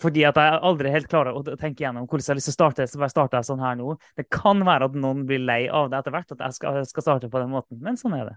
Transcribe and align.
Fordi 0.00 0.24
at 0.28 0.38
jeg 0.40 0.58
aldri 0.68 0.92
helt 0.94 1.08
klarer 1.10 1.36
å 1.36 1.42
tenke 1.60 1.84
gjennom 1.84 2.08
hvordan 2.08 2.24
jeg 2.24 2.32
har 2.32 2.38
lyst 2.40 2.50
til 2.50 2.54
å 2.54 2.58
starte, 2.58 2.86
så 2.88 3.00
bare 3.00 3.12
starter 3.12 3.40
jeg 3.40 3.48
sånn 3.50 3.62
her 3.64 3.78
nå. 3.78 3.94
Det 4.18 4.26
kan 4.32 4.64
være 4.66 4.90
at 4.90 4.98
noen 4.98 5.24
blir 5.28 5.42
lei 5.42 5.62
av 5.68 5.90
det 5.92 6.00
etter 6.00 6.14
hvert, 6.14 6.34
at 6.34 6.44
jeg 6.46 6.58
skal, 6.58 6.80
skal 6.88 7.06
starte 7.06 7.30
på 7.32 7.42
den 7.42 7.52
måten, 7.52 7.80
men 7.84 7.98
sånn 8.00 8.16
er 8.18 8.32
det. 8.32 8.36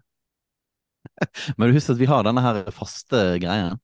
Men 1.57 1.69
du 1.69 1.77
husker 1.77 1.95
at 1.95 2.01
vi 2.01 2.09
har 2.09 2.25
denne 2.27 2.41
her 2.43 2.65
faste 2.75 3.21
greien. 3.39 3.77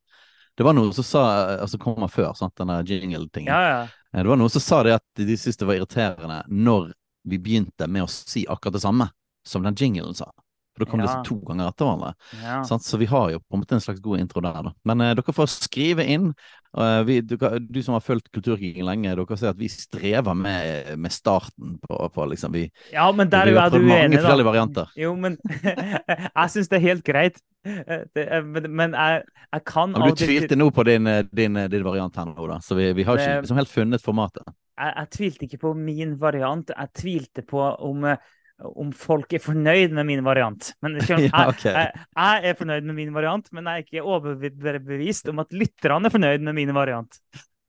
Det 0.57 0.65
var 0.67 0.75
noe 0.75 0.91
som 0.93 1.05
sa, 1.07 1.21
altså 1.63 1.79
kommer 1.81 2.11
før, 2.11 2.33
sant, 2.37 2.53
denne 2.59 2.81
jingle-tingen. 2.85 3.49
Ja, 3.49 3.69
ja. 3.71 4.19
Det 4.21 4.29
var 4.29 4.37
noen 4.37 4.51
som 4.53 4.61
sa 4.61 4.83
det 4.85 4.97
at 4.99 5.05
de 5.17 5.37
syntes 5.39 5.57
det 5.57 5.65
var 5.69 5.79
irriterende 5.79 6.43
når 6.51 6.91
vi 7.25 7.39
begynte 7.41 7.87
med 7.89 8.05
å 8.05 8.11
si 8.11 8.43
akkurat 8.45 8.75
det 8.75 8.83
samme 8.83 9.07
som 9.47 9.63
den 9.65 9.77
jinglen 9.79 10.13
sa. 10.17 10.29
For 10.73 10.83
da 10.85 10.89
kom 10.91 11.03
Ja. 11.03 11.05
det 11.05 11.27
to 11.29 11.35
ganger 11.45 11.67
etter 11.69 11.85
hverandre. 11.85 12.13
ja. 12.41 12.63
Så 12.65 12.97
vi 12.97 13.05
har 13.05 13.31
jo 13.31 13.39
på 13.39 13.53
en 13.57 13.61
måte 13.61 13.75
en 13.77 13.81
slags 13.83 14.01
god 14.01 14.19
intro 14.19 14.41
der. 14.41 14.61
Da. 14.63 14.71
Men 14.85 15.01
uh, 15.01 15.13
dere 15.13 15.33
får 15.37 15.47
skrive 15.53 16.05
inn. 16.09 16.33
Uh, 16.73 17.03
vi, 17.05 17.19
du, 17.21 17.37
du 17.37 17.83
som 17.85 17.93
har 17.93 18.01
fulgt 18.01 18.31
Kulturkrigen 18.33 18.85
lenge, 18.87 19.11
dere 19.13 19.37
ser 19.37 19.51
at 19.53 19.59
vi 19.59 19.67
strever 19.69 20.33
med, 20.33 20.97
med 20.97 21.13
starten 21.13 21.75
på, 21.83 21.99
på 22.15 22.25
liksom 22.31 22.51
vi, 22.55 22.63
ja, 22.91 23.05
men 23.13 23.29
der 23.29 23.45
vi 23.51 23.53
er 23.61 23.69
du 23.69 23.77
jo 23.77 23.85
uenig, 23.93 24.17
da. 24.23 24.33
varianter. 24.43 24.89
Jo, 24.97 25.13
men 25.15 25.37
jeg 25.53 26.49
syns 26.49 26.71
det 26.71 26.79
er 26.79 26.85
helt 26.87 27.05
greit. 27.05 27.37
Eh, 27.63 28.01
Det, 28.15 28.25
men, 28.43 28.65
men 28.75 28.93
jeg, 28.97 29.21
jeg 29.53 29.63
kan 29.69 29.93
du 29.93 30.09
tvilte 30.17 30.57
nå 30.57 30.71
på 30.73 30.83
din, 30.89 31.05
din, 31.31 31.61
din 31.69 31.85
variant 31.85 32.15
her 32.17 32.25
nå, 32.25 32.47
da. 32.49 32.57
Så 32.59 32.75
vi, 32.75 32.89
vi 32.97 33.05
har 33.07 33.21
ikke 33.21 33.43
liksom 33.45 33.61
helt 33.61 33.71
funnet 33.71 34.01
formatet. 34.03 34.43
jeg, 34.79 34.93
jeg 34.97 35.09
tvilte 35.13 35.45
ikke 35.45 35.61
på 35.67 35.73
min 35.77 36.17
variant, 36.19 36.73
jeg 36.73 36.93
tvilte 36.97 37.45
på 37.45 37.61
om, 37.61 38.09
om 38.63 38.91
folk 38.95 39.33
er 39.35 39.43
fornøyd 39.43 39.95
med 39.95 40.07
min 40.09 40.23
variant. 40.25 40.73
Men 40.83 40.99
Ja, 41.09 41.19
jeg, 41.19 41.55
jeg, 41.63 42.03
jeg 42.15 42.51
er 42.51 42.59
fornøyd 42.59 42.89
med 42.89 42.97
min 42.97 43.15
variant, 43.15 43.49
men 43.55 43.67
jeg 43.69 43.81
er 43.81 43.87
ikke 43.87 44.05
overbevist 44.05 45.29
om 45.31 45.43
at 45.43 45.55
lytterne 45.55 46.09
er 46.09 46.13
fornøyd 46.13 46.45
med 46.45 46.57
min 46.61 46.73
variant. 46.75 47.19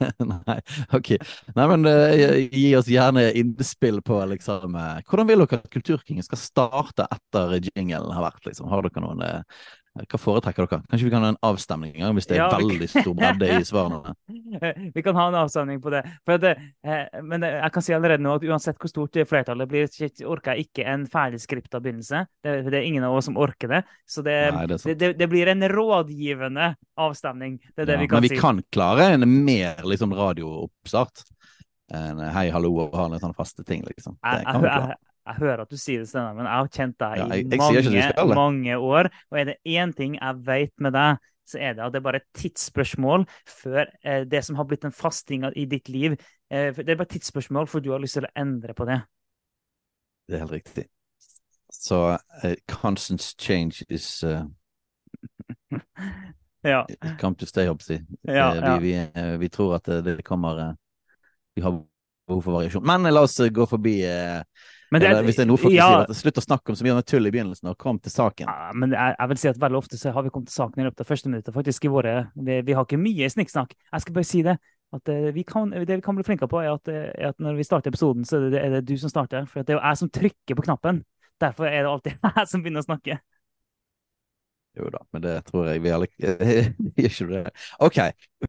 Nei, 0.47 0.59
ok. 0.92 1.15
Nei, 1.55 1.67
men 1.70 1.87
uh, 1.87 2.34
gi 2.50 2.67
oss 2.77 2.91
gjerne 2.91 3.28
innspill 3.39 4.00
på 4.05 4.19
liksom 4.33 4.75
eh, 4.78 5.00
Hvordan 5.06 5.28
vil 5.28 5.45
dere 5.45 5.61
at 5.61 5.70
Kulturkringen 5.72 6.27
skal 6.27 6.41
starte 6.41 7.06
etter 7.15 7.56
jinglen 7.70 8.11
har 8.15 8.27
vært? 8.27 8.42
liksom? 8.48 8.69
Har 8.72 8.84
dere 8.84 9.05
noen 9.05 9.22
eh, 9.25 9.69
Hva 9.95 10.19
foretrekker 10.19 10.67
dere? 10.67 10.83
Kanskje 10.91 11.06
vi 11.06 11.11
kan 11.12 11.23
ha 11.23 11.28
en 11.31 11.37
avstemning 11.47 11.92
en 11.95 12.03
gang, 12.03 12.14
hvis 12.17 12.27
det 12.27 12.34
er 12.34 12.41
Ja, 12.41 12.48
veldig 12.59 12.89
stor 12.91 13.14
bredde 13.14 13.50
i 13.55 13.67
svarene? 13.67 14.14
Vi 14.97 15.03
kan 15.06 15.14
ha 15.14 15.28
en 15.31 15.37
avstemning 15.39 15.78
på 15.83 15.92
det. 15.95 16.00
Det 16.42 16.50
eh, 16.83 17.20
men 17.23 17.47
jeg 17.47 17.70
kan 17.77 17.84
si 17.84 17.95
allerede 17.95 18.25
nå 18.25 18.33
at 18.34 18.47
uansett 18.48 18.81
hvor 18.83 18.91
stort 18.91 19.19
flertallet 19.31 19.70
blir, 19.70 19.87
orker 20.27 20.59
jeg 20.59 20.67
ikke 20.67 20.89
en 20.91 21.06
ferdigskripta 21.11 21.78
begynnelse. 21.84 22.25
Det, 22.42 22.56
det 22.72 22.81
er 22.81 22.89
ingen 22.89 23.06
av 23.06 23.15
oss 23.15 23.31
som 23.31 23.39
orker 23.39 23.70
det. 23.70 23.84
Så 24.11 24.27
det, 24.27 24.37
Nei, 24.56 24.67
det 24.67 25.12
det, 25.20 25.31
blir 25.31 25.53
en 25.55 25.62
rådgivende 25.70 26.72
avstemning. 26.98 27.61
Det 27.70 27.87
er 27.87 27.92
det 27.92 27.98
Ja, 28.00 28.03
vi 28.03 28.11
kan 28.11 28.19
men 28.19 28.27
vi 28.27 28.34
si. 28.34 28.42
kan 28.42 28.62
klare 28.75 29.12
en 29.15 29.28
mer 29.47 29.87
liksom 29.87 30.15
radiooppstart. 30.19 31.22
En 31.95 32.19
hei, 32.34 32.48
hallo 32.50 32.75
og 32.83 32.98
ha 32.98 33.06
litt 33.12 33.22
sånne 33.22 33.39
faste 33.39 33.62
ting, 33.62 33.87
liksom. 33.87 34.19
Det 34.19 34.42
kan 34.48 34.65
vi 34.65 34.75
klare. 34.75 34.98
Jeg 35.27 35.34
hører 35.41 35.62
at 35.64 35.70
du 35.70 35.77
sier 35.80 36.03
det, 36.03 36.08
Steinar, 36.11 36.34
men 36.36 36.44
jeg 36.47 36.55
har 36.61 36.69
kjent 36.69 36.98
deg 37.00 37.16
Ja, 37.19 37.26
i 37.26 37.38
jeg- 37.38 37.48
vi 37.50 37.56
mange, 37.56 38.03
skal 38.12 38.34
mange 38.34 38.76
år. 38.78 39.09
Og 39.32 39.38
er 39.41 39.44
det 39.44 39.56
én 39.66 39.94
ting 39.97 40.19
jeg 40.21 40.37
vet 40.47 40.72
med 40.78 40.93
deg, 40.93 41.19
så 41.47 41.59
er 41.60 41.75
det 41.75 41.84
at 41.84 41.93
det 41.93 41.98
er 42.00 42.04
bare 42.06 42.16
et 42.22 42.28
tidsspørsmål 42.41 43.26
før 43.47 43.87
eh, 44.04 44.25
det 44.25 44.44
som 44.44 44.56
har 44.56 44.65
blitt 44.65 44.84
en 44.84 44.93
fast 44.93 45.26
ting 45.28 45.44
i 45.44 45.65
ditt 45.69 45.88
liv 45.93 46.12
eh, 46.50 46.72
Det 46.72 46.88
er 46.88 46.97
bare 46.97 47.04
et 47.09 47.16
tidsspørsmål 47.21 47.69
for 47.69 47.81
du 47.84 47.91
har 47.93 48.00
lyst 48.00 48.15
til 48.16 48.25
å 48.25 48.32
endre 48.37 48.72
på 48.75 48.87
det. 48.88 49.03
Det 50.28 50.37
er 50.37 50.44
helt 50.47 50.53
riktig. 50.56 50.87
Så 51.75 52.16
uh, 52.44 52.54
constant 52.71 53.21
change 53.41 53.84
is 53.91 54.22
uh, 54.25 54.44
Ja. 56.62 56.87
come 57.21 57.34
to 57.37 57.47
stay, 57.47 57.66
håper 57.69 57.84
jeg. 57.93 58.00
å 58.00 58.06
si. 58.06 58.19
Ja, 58.32 58.47
Eh, 58.53 58.56
ja. 58.56 58.77
Vi, 58.78 58.87
vi, 58.87 58.94
eh, 59.21 59.37
vi 59.41 59.48
tror 59.53 59.75
at 59.77 59.84
det, 60.04 60.22
kommer 60.25 60.59
eh, 60.59 60.72
Vi 61.56 61.62
har 61.62 61.75
behov 62.27 62.41
for 62.43 62.56
variasjon. 62.56 62.87
Men 62.87 63.04
eh, 63.06 63.12
la 63.12 63.21
oss 63.27 63.37
eh, 63.41 63.50
gå 63.53 63.66
forbi 63.69 63.98
eh, 64.09 64.41
det, 64.91 65.09
eller, 65.09 65.22
Hvis 65.27 65.37
det 65.37 65.43
er 65.45 65.49
noe 65.49 65.61
folk 65.61 65.75
ja, 65.75 65.87
sier, 65.89 66.05
at 66.11 66.19
slutt 66.19 66.39
å 66.39 66.45
snakke 66.45 66.72
om 66.72 66.77
så 66.78 66.87
mye 66.87 67.03
tull 67.09 67.27
i 67.27 67.33
begynnelsen, 67.34 67.71
og 67.72 67.78
kom 67.81 67.99
til 67.99 68.12
saken. 68.12 68.47
Ja, 68.50 68.71
men 68.77 68.93
jeg, 68.95 69.17
jeg 69.19 69.31
vil 69.33 69.41
si 69.41 69.49
at 69.50 69.59
veldig 69.62 69.81
ofte 69.81 69.99
så 69.99 70.12
har 70.15 70.22
vi 70.27 70.33
kommet 70.34 70.50
til 70.53 70.59
saken 70.61 70.83
i 70.83 70.87
løpet 70.87 71.00
av 71.05 71.09
første 71.09 71.31
minuttet. 71.33 71.55
faktisk 71.55 71.84
i 71.89 71.93
våre, 71.95 72.15
vi, 72.37 72.61
vi 72.67 72.77
har 72.77 72.87
ikke 72.87 73.00
mye 73.00 73.31
snikksnakk. 73.33 73.75
Jeg 73.93 74.05
skal 74.05 74.15
bare 74.15 74.28
si 74.28 74.43
det. 74.47 74.56
at 74.95 75.09
eh, 75.11 75.31
vi 75.34 75.43
kan, 75.43 75.71
Det 75.71 75.97
vi 75.97 76.00
kan 76.05 76.15
bli 76.15 76.22
flinkere 76.25 76.49
på, 76.49 76.61
er 76.62 76.75
at, 76.77 76.89
eh, 76.89 77.11
er 77.19 77.33
at 77.33 77.39
når 77.43 77.56
vi 77.59 77.65
starter 77.67 77.91
episoden, 77.91 78.25
så 78.25 78.37
er 78.39 78.50
det, 78.50 78.61
er 78.62 78.71
det 78.77 78.84
du 78.89 78.97
som 79.00 79.11
starter. 79.11 79.47
For 79.50 79.62
det 79.62 79.75
er 79.75 79.81
jo 79.81 79.84
jeg 79.89 79.97
som 79.99 80.11
trykker 80.11 80.55
på 80.55 80.67
knappen. 80.69 81.05
Derfor 81.41 81.66
er 81.66 81.83
det 81.83 81.91
alltid 81.91 82.12
jeg 82.37 82.49
som 82.49 82.62
begynner 82.62 82.84
å 82.84 82.89
snakke. 82.91 83.19
Jo 84.75 84.89
da, 84.91 84.99
men 85.15 85.22
det 85.22 85.34
tror 85.47 85.69
jeg 85.71 85.83
vi 85.84 85.91
alle 85.95 86.09
Gjør 86.19 87.11
ikke 87.11 87.27
det? 87.31 87.43
OK. 87.78 87.99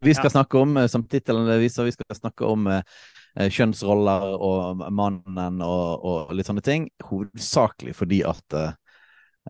Vi 0.02 0.14
skal 0.18 0.32
Ja. 0.32 0.36
snakke 0.40 0.58
om, 0.58 0.78
eh, 0.82 0.88
som 0.90 1.04
tittelen 1.06 1.50
viser, 1.62 1.86
vi 1.86 1.94
skal 1.94 2.18
snakke 2.18 2.46
om 2.50 2.66
eh, 2.68 2.82
eh, 2.82 2.82
kjønnsroller 3.36 4.26
og 4.40 4.82
mannen 4.96 5.62
og, 5.64 6.06
og 6.08 6.34
litt 6.36 6.48
sånne 6.48 6.64
ting. 6.66 6.88
Hovedsakelig 7.04 7.96
fordi 7.98 8.22
at 8.28 8.56
eh, 8.56 8.74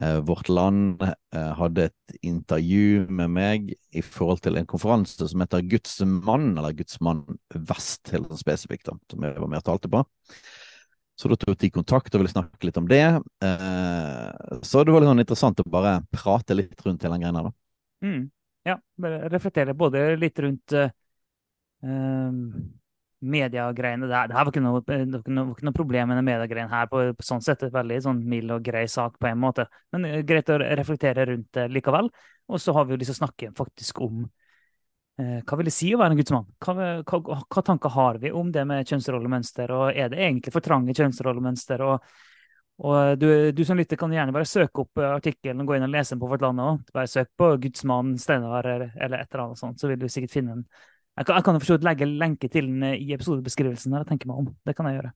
eh, 0.02 0.20
Vårt 0.26 0.50
Land 0.50 1.04
eh, 1.06 1.52
hadde 1.60 1.88
et 1.90 2.20
intervju 2.26 3.06
med 3.14 3.34
meg 3.36 3.72
i 3.76 4.04
forhold 4.06 4.42
til 4.46 4.58
en 4.58 4.70
konferanse 4.70 5.30
som 5.30 5.44
heter 5.44 5.66
Guds 5.70 6.00
mann, 6.02 6.54
eller 6.58 6.76
Guds 6.78 7.00
mann 7.06 7.26
vest, 7.54 8.10
helt 8.14 8.34
spesifikt, 8.40 8.90
som 8.90 9.28
jeg 9.28 9.38
var 9.38 9.52
med 9.52 9.62
og 9.62 9.68
talte 9.70 9.92
på. 9.92 10.02
Så 11.16 11.30
da 11.32 11.38
tok 11.40 11.60
de 11.62 11.72
kontakt 11.72 12.16
og 12.16 12.24
ville 12.24 12.34
snakke 12.34 12.68
litt 12.68 12.80
om 12.82 12.90
det. 12.90 13.04
Eh, 13.46 14.56
så 14.66 14.82
det 14.84 14.96
var 14.96 15.04
litt 15.04 15.14
sånn 15.14 15.24
interessant 15.24 15.62
å 15.62 15.70
bare 15.72 16.00
prate 16.12 16.58
litt 16.58 16.82
rundt 16.84 17.06
hele 17.06 17.20
den 17.20 17.24
greia 17.24 17.46
da. 17.46 17.54
Mm. 18.04 18.26
Ja, 18.66 18.80
reflektere 19.30 19.78
både 19.78 20.16
litt 20.18 20.42
rundt 20.42 20.74
mediegreiene. 23.32 24.08
der 24.10 24.30
det 24.30 24.38
her 24.38 24.46
var 24.46 24.52
ikke 24.54 24.64
noe, 24.64 24.82
det 24.86 24.98
var 25.12 25.22
ikke 25.24 25.34
noe, 25.36 25.48
var 25.50 25.58
ikke 25.58 25.68
noe 25.70 25.78
problem 25.80 26.10
med 26.12 26.20
den 26.20 26.28
mediegreien 26.30 26.72
her. 26.72 26.88
På, 26.92 27.04
på 27.18 27.28
sånn 27.28 27.44
sett, 27.46 27.64
et 27.64 27.74
veldig 27.74 28.00
sånn 28.06 28.24
mild 28.30 28.54
og 28.56 28.66
grei 28.66 28.86
sak 28.92 29.20
på 29.22 29.30
en 29.30 29.42
måte. 29.42 29.68
Men 29.96 30.08
eh, 30.10 30.22
greit 30.28 30.52
å 30.54 30.60
reflektere 30.62 31.28
rundt 31.32 31.52
det 31.58 31.68
likevel. 31.74 32.10
Og 32.52 32.62
så 32.62 32.76
har 32.78 32.86
vi 32.86 32.96
jo 32.96 33.02
lyst 33.02 33.14
til 33.14 33.18
å 33.18 33.22
snakke 33.24 33.52
faktisk 33.58 34.04
om 34.06 34.22
eh, 35.22 35.42
hva 35.42 35.60
vil 35.60 35.72
det 35.72 35.76
si 35.76 35.92
å 35.96 36.00
være 36.02 36.16
en 36.16 36.22
gudsmann? 36.22 36.48
Hva, 36.62 36.92
hva, 37.02 37.42
hva 37.42 37.66
tanker 37.66 37.96
har 37.98 38.22
vi 38.22 38.32
om 38.36 38.54
det 38.54 38.68
med 38.70 38.86
kjønnsrollemønster, 38.86 39.74
og 39.74 39.90
er 39.92 40.14
det 40.14 40.22
egentlig 40.22 40.54
for 40.56 40.66
trange 40.66 40.96
kjønnsrollemønster? 40.98 41.86
og 41.86 42.16
og 42.84 43.20
du, 43.20 43.28
du 43.56 43.62
som 43.64 43.78
lytter 43.80 43.96
kan 43.96 44.12
gjerne 44.12 44.34
bare 44.36 44.48
søke 44.50 44.84
opp 44.84 45.00
eh, 45.00 45.14
artikkelen 45.16 45.64
og 45.64 45.70
gå 45.70 45.78
inn 45.78 45.88
og 45.88 45.94
lese 45.94 46.14
den 46.14 46.22
på 46.24 46.28
Vårt 46.32 46.44
Land 46.44 46.60
òg. 46.60 46.82
Bare 46.96 47.08
søk 47.08 47.30
på 47.40 47.54
Gudsmann 47.64 48.16
Steinar 48.20 48.68
eller, 48.68 48.90
et 49.00 49.30
eller 49.30 49.46
annet 49.46 49.62
sånt, 49.62 49.80
så 49.80 49.88
vil 49.88 50.02
du 50.02 50.10
sikkert 50.12 50.34
finne 50.36 50.58
den. 50.58 50.66
Jeg 51.16 51.28
kan, 51.28 51.38
jeg 51.38 51.46
kan 51.48 51.60
jo 51.60 51.78
legge 51.86 52.08
lenke 52.12 52.48
til 52.52 52.66
den 52.68 52.84
eh, 52.84 52.98
i 53.00 53.14
episodebeskrivelsen. 53.16 53.94
når 53.94 54.04
jeg 54.04 54.12
tenker 54.14 54.28
meg 54.32 54.42
om. 54.42 54.50
Det 54.68 54.76
kan 54.76 54.90
jeg 54.90 55.00
gjøre. 55.00 55.12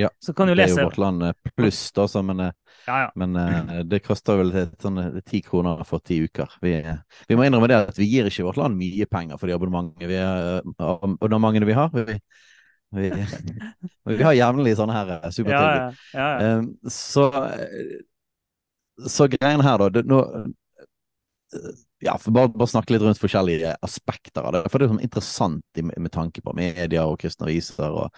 Ja, 0.00 0.08
Så 0.20 0.32
kan 0.32 0.48
du 0.48 0.54
Det 0.54 0.64
er 0.64 0.68
jo 0.72 0.86
Vårt 0.86 0.96
Land 0.96 1.22
eh, 1.22 1.34
pluss, 1.56 1.92
da, 1.92 2.06
så, 2.08 2.22
men, 2.22 2.40
eh, 2.40 2.52
Ja, 2.86 3.00
ja. 3.02 3.10
men 3.14 3.36
uh, 3.36 3.82
det 3.84 4.00
koster 4.02 4.38
vel 4.40 4.54
sånn 4.80 5.20
ti 5.28 5.42
kroner 5.44 5.84
for 5.84 6.00
ti 6.00 6.16
uker. 6.24 6.56
Vi, 6.64 6.72
vi 7.28 7.36
må 7.36 7.44
innrømme 7.44 7.68
det 7.68 7.76
at 7.90 8.00
vi 8.00 8.08
gir 8.08 8.30
ikke 8.30 8.46
Vårt 8.46 8.56
Land 8.62 8.80
mye 8.80 9.06
penger 9.06 9.36
for 9.36 9.50
de 9.50 9.54
abonnementene 9.54 10.08
vi, 10.08 10.16
abonnementene 10.80 11.68
vi 11.68 11.76
har. 11.76 11.92
Vi, 11.92 12.16
vi, 12.96 13.12
vi 14.16 14.24
har 14.24 14.38
jevnlig 14.38 14.74
sånne 14.80 14.96
her 14.96 15.14
ja, 15.18 15.20
supertilbud. 15.36 16.00
Um, 16.40 16.72
så, 16.88 17.28
så 19.12 19.28
greien 19.36 19.60
her, 19.60 19.76
da 19.84 19.92
det, 19.92 20.06
nå, 20.08 20.24
ja, 22.02 22.16
bare, 22.28 22.50
bare 22.50 22.70
snakke 22.70 22.94
litt 22.94 23.04
rundt 23.04 23.20
forskjellige 23.22 23.76
aspekter 23.86 24.42
av 24.42 24.56
det. 24.56 24.62
For 24.70 24.78
det 24.78 24.88
er 24.88 24.94
sånn 24.94 25.04
interessant 25.04 25.80
i, 25.80 25.84
med 25.86 26.12
tanke 26.14 26.42
på 26.44 26.54
media 26.58 27.06
og 27.06 27.20
kristne 27.22 27.48
aviser 27.48 27.94
og 27.94 28.10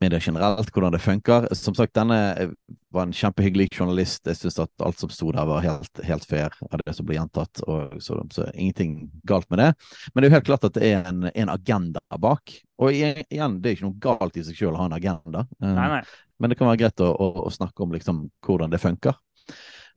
media 0.00 0.20
generelt, 0.22 0.70
hvordan 0.72 0.94
det 0.94 1.02
funker. 1.04 1.48
Som 1.54 1.74
sagt, 1.76 1.92
denne 1.98 2.18
eh, 2.32 2.52
var 2.94 3.06
en 3.06 3.14
kjempehyggelig 3.16 3.68
journalist. 3.74 4.24
Jeg 4.26 4.38
syns 4.38 4.56
at 4.62 4.84
alt 4.84 5.02
som 5.02 5.12
sto 5.12 5.28
der 5.34 5.48
var 5.48 5.64
helt, 5.64 6.02
helt 6.06 6.24
fair 6.24 6.54
av 6.70 6.80
det 6.80 6.94
som 6.96 7.08
ble 7.08 7.18
gjentatt. 7.18 7.62
Og 7.66 7.98
så, 8.02 8.16
så 8.32 8.48
ingenting 8.54 9.10
galt 9.28 9.50
med 9.52 9.60
det. 9.60 9.70
Men 10.12 10.22
det 10.22 10.28
er 10.28 10.32
jo 10.32 10.38
helt 10.38 10.48
klart 10.48 10.66
at 10.70 10.78
det 10.78 10.88
er 10.88 11.10
en, 11.10 11.28
en 11.28 11.52
agenda 11.52 12.02
bak. 12.22 12.54
Og 12.80 12.96
igjen, 12.96 13.58
det 13.60 13.72
er 13.72 13.76
ikke 13.76 13.90
noe 13.90 14.00
galt 14.06 14.40
i 14.40 14.46
seg 14.46 14.56
selv 14.56 14.78
å 14.78 14.84
ha 14.84 14.88
en 14.88 14.96
agenda. 14.96 15.44
Um, 15.60 15.74
Nei, 15.76 15.88
nei. 15.98 16.02
men 16.40 16.52
det 16.52 16.56
kan 16.56 16.70
være 16.70 16.84
greit 16.86 17.04
å, 17.04 17.10
å, 17.12 17.30
å 17.44 17.52
snakke 17.52 17.84
om 17.84 17.92
liksom 17.98 18.24
hvordan 18.46 18.72
det 18.72 18.80
funker. 18.80 19.20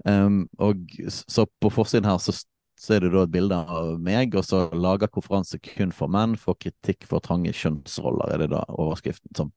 Um, 0.03 0.43
og 0.59 0.83
så 1.07 1.45
på 1.61 1.71
forsiden 1.71 2.09
her 2.09 2.19
så, 2.19 2.35
så 2.83 2.97
er 2.97 3.05
det 3.05 3.13
da 3.13 3.23
et 3.23 3.31
bilde 3.31 3.55
av 3.55 3.93
meg, 4.03 4.33
og 4.35 4.43
så 4.43 4.65
lager 4.75 5.11
konferanse 5.11 5.59
kun 5.63 5.93
for 5.95 6.11
menn, 6.11 6.35
får 6.39 6.57
kritikk 6.65 7.05
for 7.07 7.23
trange 7.23 7.53
kjønnsroller, 7.55 8.33
er 8.33 8.43
det 8.43 8.49
da 8.51 8.63
overskriften 8.75 9.31
som 9.37 9.51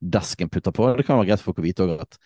desken 0.00 0.50
putter 0.52 0.74
på. 0.76 0.90
Det 0.98 1.06
kan 1.08 1.16
være 1.16 1.30
greit 1.30 1.40
for 1.40 1.54
folk 1.54 1.62
å 1.62 1.64
vite 1.64 1.86
òg 1.86 2.02
at 2.04 2.18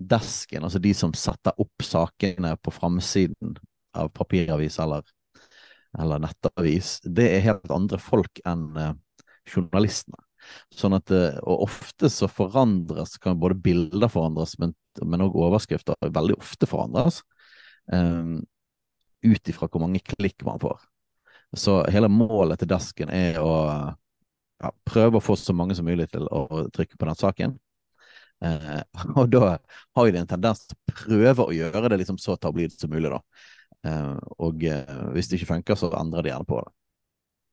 desken, 0.00 0.64
altså 0.64 0.80
de 0.80 0.94
som 0.96 1.12
setter 1.16 1.58
opp 1.60 1.84
sakene 1.84 2.54
på 2.64 2.72
framsiden 2.72 3.58
av 4.00 4.08
papiravis 4.16 4.78
eller, 4.80 5.04
eller, 5.98 6.22
nettavis, 6.24 6.94
det 7.04 7.26
er 7.34 7.44
helt 7.44 7.74
andre 7.74 8.00
folk 8.00 8.40
enn 8.48 8.70
uh, 8.78 8.94
journalistene. 9.50 10.16
Sånn 10.72 10.96
at, 10.96 11.12
uh, 11.12 11.36
og 11.44 11.66
ofte 11.66 12.08
så 12.08 12.30
forandres, 12.30 13.18
kan 13.20 13.36
både 13.42 13.58
bilder 13.60 14.08
forandres, 14.08 14.56
men 14.62 14.72
også 15.26 15.44
overskrifter 15.50 16.08
veldig 16.08 16.38
ofte 16.40 16.70
forandres. 16.70 17.20
Um, 17.92 18.40
ut 19.22 19.52
ifra 19.52 19.68
hvor 19.68 19.82
mange 19.82 20.02
klikk 20.04 20.44
man 20.46 20.60
får. 20.62 20.78
Så 21.56 21.80
hele 21.90 22.08
målet 22.12 22.60
til 22.60 22.70
dasken 22.70 23.10
er 23.12 23.40
å 23.42 23.54
ja, 24.60 24.70
prøve 24.86 25.18
å 25.18 25.24
få 25.24 25.36
så 25.38 25.54
mange 25.56 25.74
som 25.76 25.88
mulig 25.88 26.06
til 26.12 26.28
å 26.30 26.66
trykke 26.74 26.98
på 26.98 27.08
den 27.08 27.18
saken. 27.18 27.56
Eh, 28.44 28.82
og 29.18 29.30
da 29.32 29.56
har 29.96 30.08
jo 30.08 30.20
en 30.20 30.30
tendens 30.30 30.66
til 30.66 30.76
å 30.76 30.94
prøve 30.94 31.46
å 31.46 31.56
gjøre 31.56 31.90
det 31.92 32.02
liksom 32.02 32.20
så 32.22 32.36
tabloid 32.40 32.76
som 32.76 32.92
mulig, 32.92 33.10
da. 33.12 33.20
Eh, 33.88 34.20
og 34.38 34.68
eh, 34.68 35.00
hvis 35.16 35.30
det 35.30 35.40
ikke 35.40 35.54
funker, 35.54 35.80
så 35.80 35.90
endrer 35.98 36.26
de 36.26 36.32
gjerne 36.32 36.48
på 36.48 36.60
det. 36.60 36.72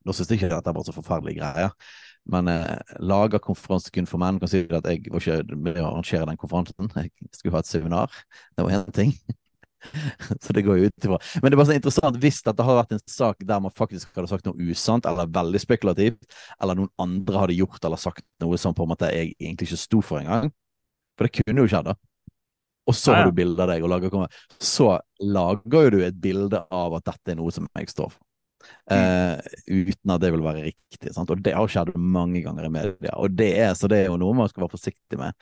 Nå 0.07 0.15
syns 0.15 0.29
jeg 0.31 0.39
ikke 0.39 0.53
dette 0.53 0.71
bare 0.75 0.87
så 0.87 0.95
forferdelige 0.95 1.41
greier. 1.41 1.73
Men 2.31 2.47
eh, 2.51 2.93
lager 2.99 3.43
konferanse 3.43 3.91
kun 3.93 4.07
for 4.07 4.21
menn. 4.21 4.39
Kan 4.39 4.51
si 4.51 4.63
at 4.67 4.87
jeg 4.87 5.07
var 5.11 5.23
ikke 5.23 5.57
med 5.57 5.79
å 5.81 5.89
arrangere 5.89 6.27
den 6.29 6.39
konferansen. 6.39 6.91
Jeg 6.95 7.11
skulle 7.35 7.57
ha 7.57 7.63
et 7.63 7.71
seminar. 7.71 8.23
Det 8.55 8.67
var 8.67 8.77
én 8.77 8.95
ting. 8.95 9.13
så 10.43 10.55
det 10.55 10.63
går 10.65 10.79
jo 10.79 10.89
ut 10.89 11.07
ifra. 11.07 11.19
Men 11.41 11.49
det 11.49 11.55
er 11.55 11.61
bare 11.61 11.69
så 11.69 11.77
interessant 11.77 12.19
hvis 12.21 12.41
dette 12.45 12.67
hadde 12.67 12.79
vært 12.81 12.95
en 12.97 13.03
sak 13.11 13.43
der 13.49 13.63
man 13.63 13.75
faktisk 13.77 14.17
hadde 14.17 14.31
sagt 14.31 14.49
noe 14.49 14.69
usant 14.71 15.07
eller 15.09 15.31
veldig 15.33 15.61
spekulativt, 15.63 16.37
eller 16.61 16.79
noen 16.79 16.93
andre 17.01 17.43
hadde 17.43 17.57
gjort 17.59 17.83
eller 17.83 18.01
sagt 18.01 18.25
noe 18.43 18.59
som 18.61 18.75
på 18.77 18.85
en 18.85 18.93
måte 18.93 19.11
jeg 19.13 19.33
egentlig 19.37 19.71
ikke 19.71 19.83
sto 19.85 20.03
for 20.05 20.21
engang. 20.21 20.53
For 21.17 21.27
det 21.27 21.41
kunne 21.41 21.65
jo 21.65 21.71
skjedd, 21.71 21.91
da. 21.91 21.97
Og 22.87 22.95
så 22.95 23.13
har 23.13 23.27
du 23.27 23.35
bilde 23.35 23.59
av 23.59 23.67
deg 23.67 23.83
og 23.83 23.91
lager 23.91 24.13
Så 24.63 24.93
lager 25.19 25.87
jo 25.87 25.97
du 25.97 25.99
et 26.05 26.21
bilde 26.23 26.61
av 26.71 26.95
at 26.95 27.09
dette 27.09 27.33
er 27.33 27.39
noe 27.39 27.51
som 27.51 27.67
jeg 27.75 27.91
står 27.91 28.13
for. 28.13 28.21
Uh, 28.87 29.35
uten 29.67 30.11
at 30.13 30.21
det 30.23 30.31
vil 30.33 30.43
være 30.43 30.63
riktig. 30.69 31.11
Sant? 31.15 31.31
Og 31.31 31.41
det 31.43 31.53
har 31.55 31.71
skjedd 31.71 31.93
mange 31.99 32.41
ganger 32.45 32.67
i 32.67 32.71
media. 32.71 33.13
Og 33.19 33.35
det 33.35 33.49
er, 33.59 33.73
så 33.77 33.89
det 33.91 34.01
er 34.01 34.09
jo 34.09 34.19
noe 34.21 34.35
man 34.37 34.49
skal 34.51 34.63
være 34.65 34.75
forsiktig 34.75 35.19
med. 35.19 35.35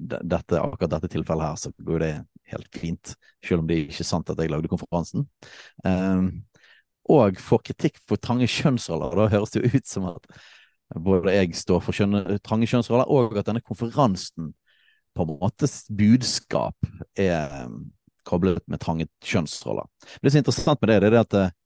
Dette, 0.00 0.60
akkurat 0.60 0.96
dette 0.96 1.12
tilfellet 1.12 1.50
her, 1.50 1.60
så 1.60 1.72
går 1.76 2.04
det 2.04 2.12
helt 2.52 2.78
fint. 2.78 3.14
Selv 3.44 3.62
om 3.62 3.68
det 3.68 3.80
ikke 3.86 4.04
er 4.04 4.08
sant 4.08 4.30
at 4.32 4.40
jeg 4.40 4.52
lagde 4.52 4.70
konferansen. 4.70 5.26
Um, 5.84 6.30
og 7.10 7.38
får 7.42 7.62
kritikk 7.70 8.00
for 8.08 8.20
trange 8.20 8.48
kjønnsroller. 8.50 9.16
Da 9.18 9.28
høres 9.32 9.54
det 9.54 9.62
jo 9.62 9.78
ut 9.78 9.88
som 9.90 10.08
at 10.12 10.26
både 11.00 11.34
jeg 11.34 11.54
står 11.58 11.82
for 11.86 11.96
kjønne, 11.96 12.38
trange 12.44 12.68
kjønnsroller, 12.70 13.08
og 13.10 13.38
at 13.38 13.48
denne 13.48 13.62
konferansen 13.64 14.52
på 15.16 15.24
en 15.24 15.32
måte 15.40 15.66
budskap 15.98 16.90
er 17.18 17.64
um, 17.66 17.88
koblet 18.26 18.62
med 18.70 18.82
trange 18.82 19.08
kjønnsroller. 19.26 19.88
Det 20.20 20.30
som 20.30 20.38
er 20.38 20.44
interessant 20.44 20.82
med 20.82 20.92
det, 20.92 21.00
det 21.06 21.10
er 21.14 21.24
at 21.24 21.56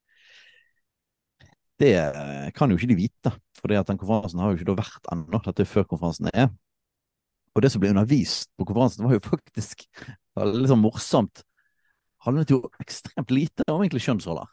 det 1.83 2.53
kan 2.55 2.71
jo 2.71 2.79
ikke 2.79 2.93
de 2.93 2.97
vite, 2.99 3.33
for 3.59 3.73
den 3.73 3.99
konferansen 3.99 4.41
har 4.41 4.53
jo 4.53 4.61
ikke 4.61 4.77
vært 4.79 5.09
ennå. 5.13 5.41
Dette 5.43 5.65
er 5.65 5.69
før 5.69 5.89
konferansen 5.91 6.31
er. 6.31 6.53
Og 7.55 7.63
det 7.63 7.71
som 7.71 7.83
ble 7.83 7.93
undervist 7.95 8.51
på 8.59 8.67
konferansen, 8.67 9.07
var 9.07 9.17
jo 9.17 9.25
faktisk 9.25 9.85
litt 9.95 10.71
sånn 10.71 10.83
morsomt. 10.83 11.45
Handlet 12.27 12.51
jo 12.51 12.65
ekstremt 12.83 13.31
lite 13.35 13.67
om 13.71 13.83
egentlig 13.85 14.03
kjønnsroller. 14.07 14.49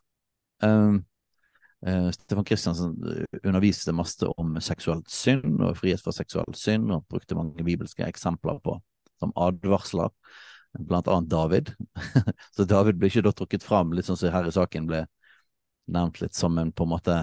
Um, 0.62 1.00
uh, 1.88 2.12
Stefan 2.14 2.46
Kristiansen 2.46 2.94
underviste 3.42 3.96
masse 3.96 4.30
om 4.38 4.54
seksuelt 4.62 5.10
synd 5.10 5.64
og 5.64 5.80
frihet 5.80 6.04
for 6.04 6.14
seksuelt 6.14 6.60
synd, 6.60 6.92
og 6.94 7.08
brukte 7.10 7.38
mange 7.40 7.66
bibelske 7.66 8.06
eksempler 8.06 8.62
på 8.62 8.78
som 9.22 9.34
advarsler, 9.38 10.10
blant 10.80 11.10
annet 11.12 11.30
David. 11.30 11.74
Så 12.56 12.66
David 12.70 13.00
ble 13.00 13.10
ikke 13.12 13.26
da 13.26 13.34
trukket 13.36 13.66
fram, 13.66 13.94
litt 13.94 14.08
sånn 14.10 14.20
som 14.20 14.34
her 14.34 14.48
i 14.50 14.54
saken 14.56 14.88
ble 14.90 15.06
nevnt 15.92 16.22
litt 16.22 16.38
som 16.38 16.58
en 16.62 16.72
på 16.72 16.86
en 16.86 16.94
måte 16.94 17.18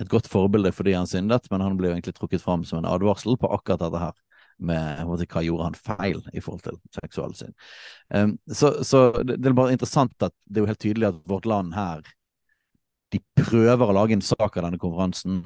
et 0.00 0.08
godt 0.08 0.30
forbilde 0.30 0.72
fordi 0.72 0.94
han 0.96 1.08
syndet, 1.08 1.48
men 1.52 1.62
han 1.64 1.76
ble 1.76 1.90
jo 1.90 1.96
egentlig 1.96 2.16
trukket 2.16 2.42
fram 2.42 2.64
som 2.64 2.80
en 2.80 2.88
advarsel 2.88 3.36
på 3.40 3.50
akkurat 3.52 3.82
dette 3.82 4.00
her. 4.00 4.14
Med 4.60 5.08
hva 5.08 5.42
gjorde 5.44 5.70
han 5.70 5.76
feil 5.78 6.18
i 6.36 6.42
forhold 6.44 6.64
til 6.66 6.78
seksualen 6.92 7.36
sin. 7.38 7.54
Um, 8.12 8.34
så, 8.46 8.74
så 8.84 9.08
det, 9.22 9.38
det, 9.40 9.48
er 9.48 9.56
bare 9.56 9.72
interessant 9.72 10.26
at 10.26 10.34
det 10.44 10.60
er 10.60 10.66
jo 10.66 10.70
helt 10.70 10.82
tydelig 10.82 11.08
at 11.08 11.22
vårt 11.30 11.48
land 11.48 11.72
her 11.74 12.04
de 13.10 13.20
prøver 13.40 13.88
å 13.88 13.96
lage 13.96 14.14
en 14.14 14.22
sak 14.22 14.58
av 14.58 14.66
denne 14.66 14.78
konferansen 14.78 15.40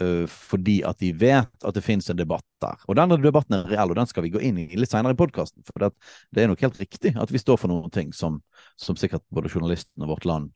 uh, 0.00 0.24
fordi 0.30 0.78
at 0.88 1.00
de 1.02 1.10
vet 1.18 1.66
at 1.66 1.76
det 1.76 1.84
finnes 1.84 2.08
en 2.08 2.20
debatt 2.20 2.46
der. 2.62 2.78
Og 2.86 2.96
denne 2.96 3.18
debatten 3.20 3.58
er 3.58 3.68
reell, 3.74 3.92
og 3.92 3.98
den 3.98 4.08
skal 4.08 4.26
vi 4.26 4.32
gå 4.32 4.42
inn 4.46 4.60
i 4.62 4.68
litt 4.78 4.92
senere 4.92 5.16
i 5.16 5.20
podkasten. 5.20 5.64
For 5.68 5.82
det, 5.82 5.92
det, 6.30 6.44
er 6.44 6.52
nok 6.52 6.62
helt 6.64 6.80
riktig 6.80 7.16
at 7.20 7.34
vi 7.34 7.42
står 7.42 7.60
for 7.60 7.72
noen 7.72 7.92
ting 7.92 8.14
som, 8.16 8.40
som 8.80 8.98
sikkert 8.98 9.26
både 9.34 9.52
journalisten 9.52 10.06
og 10.06 10.14
vårt 10.14 10.28
land 10.28 10.52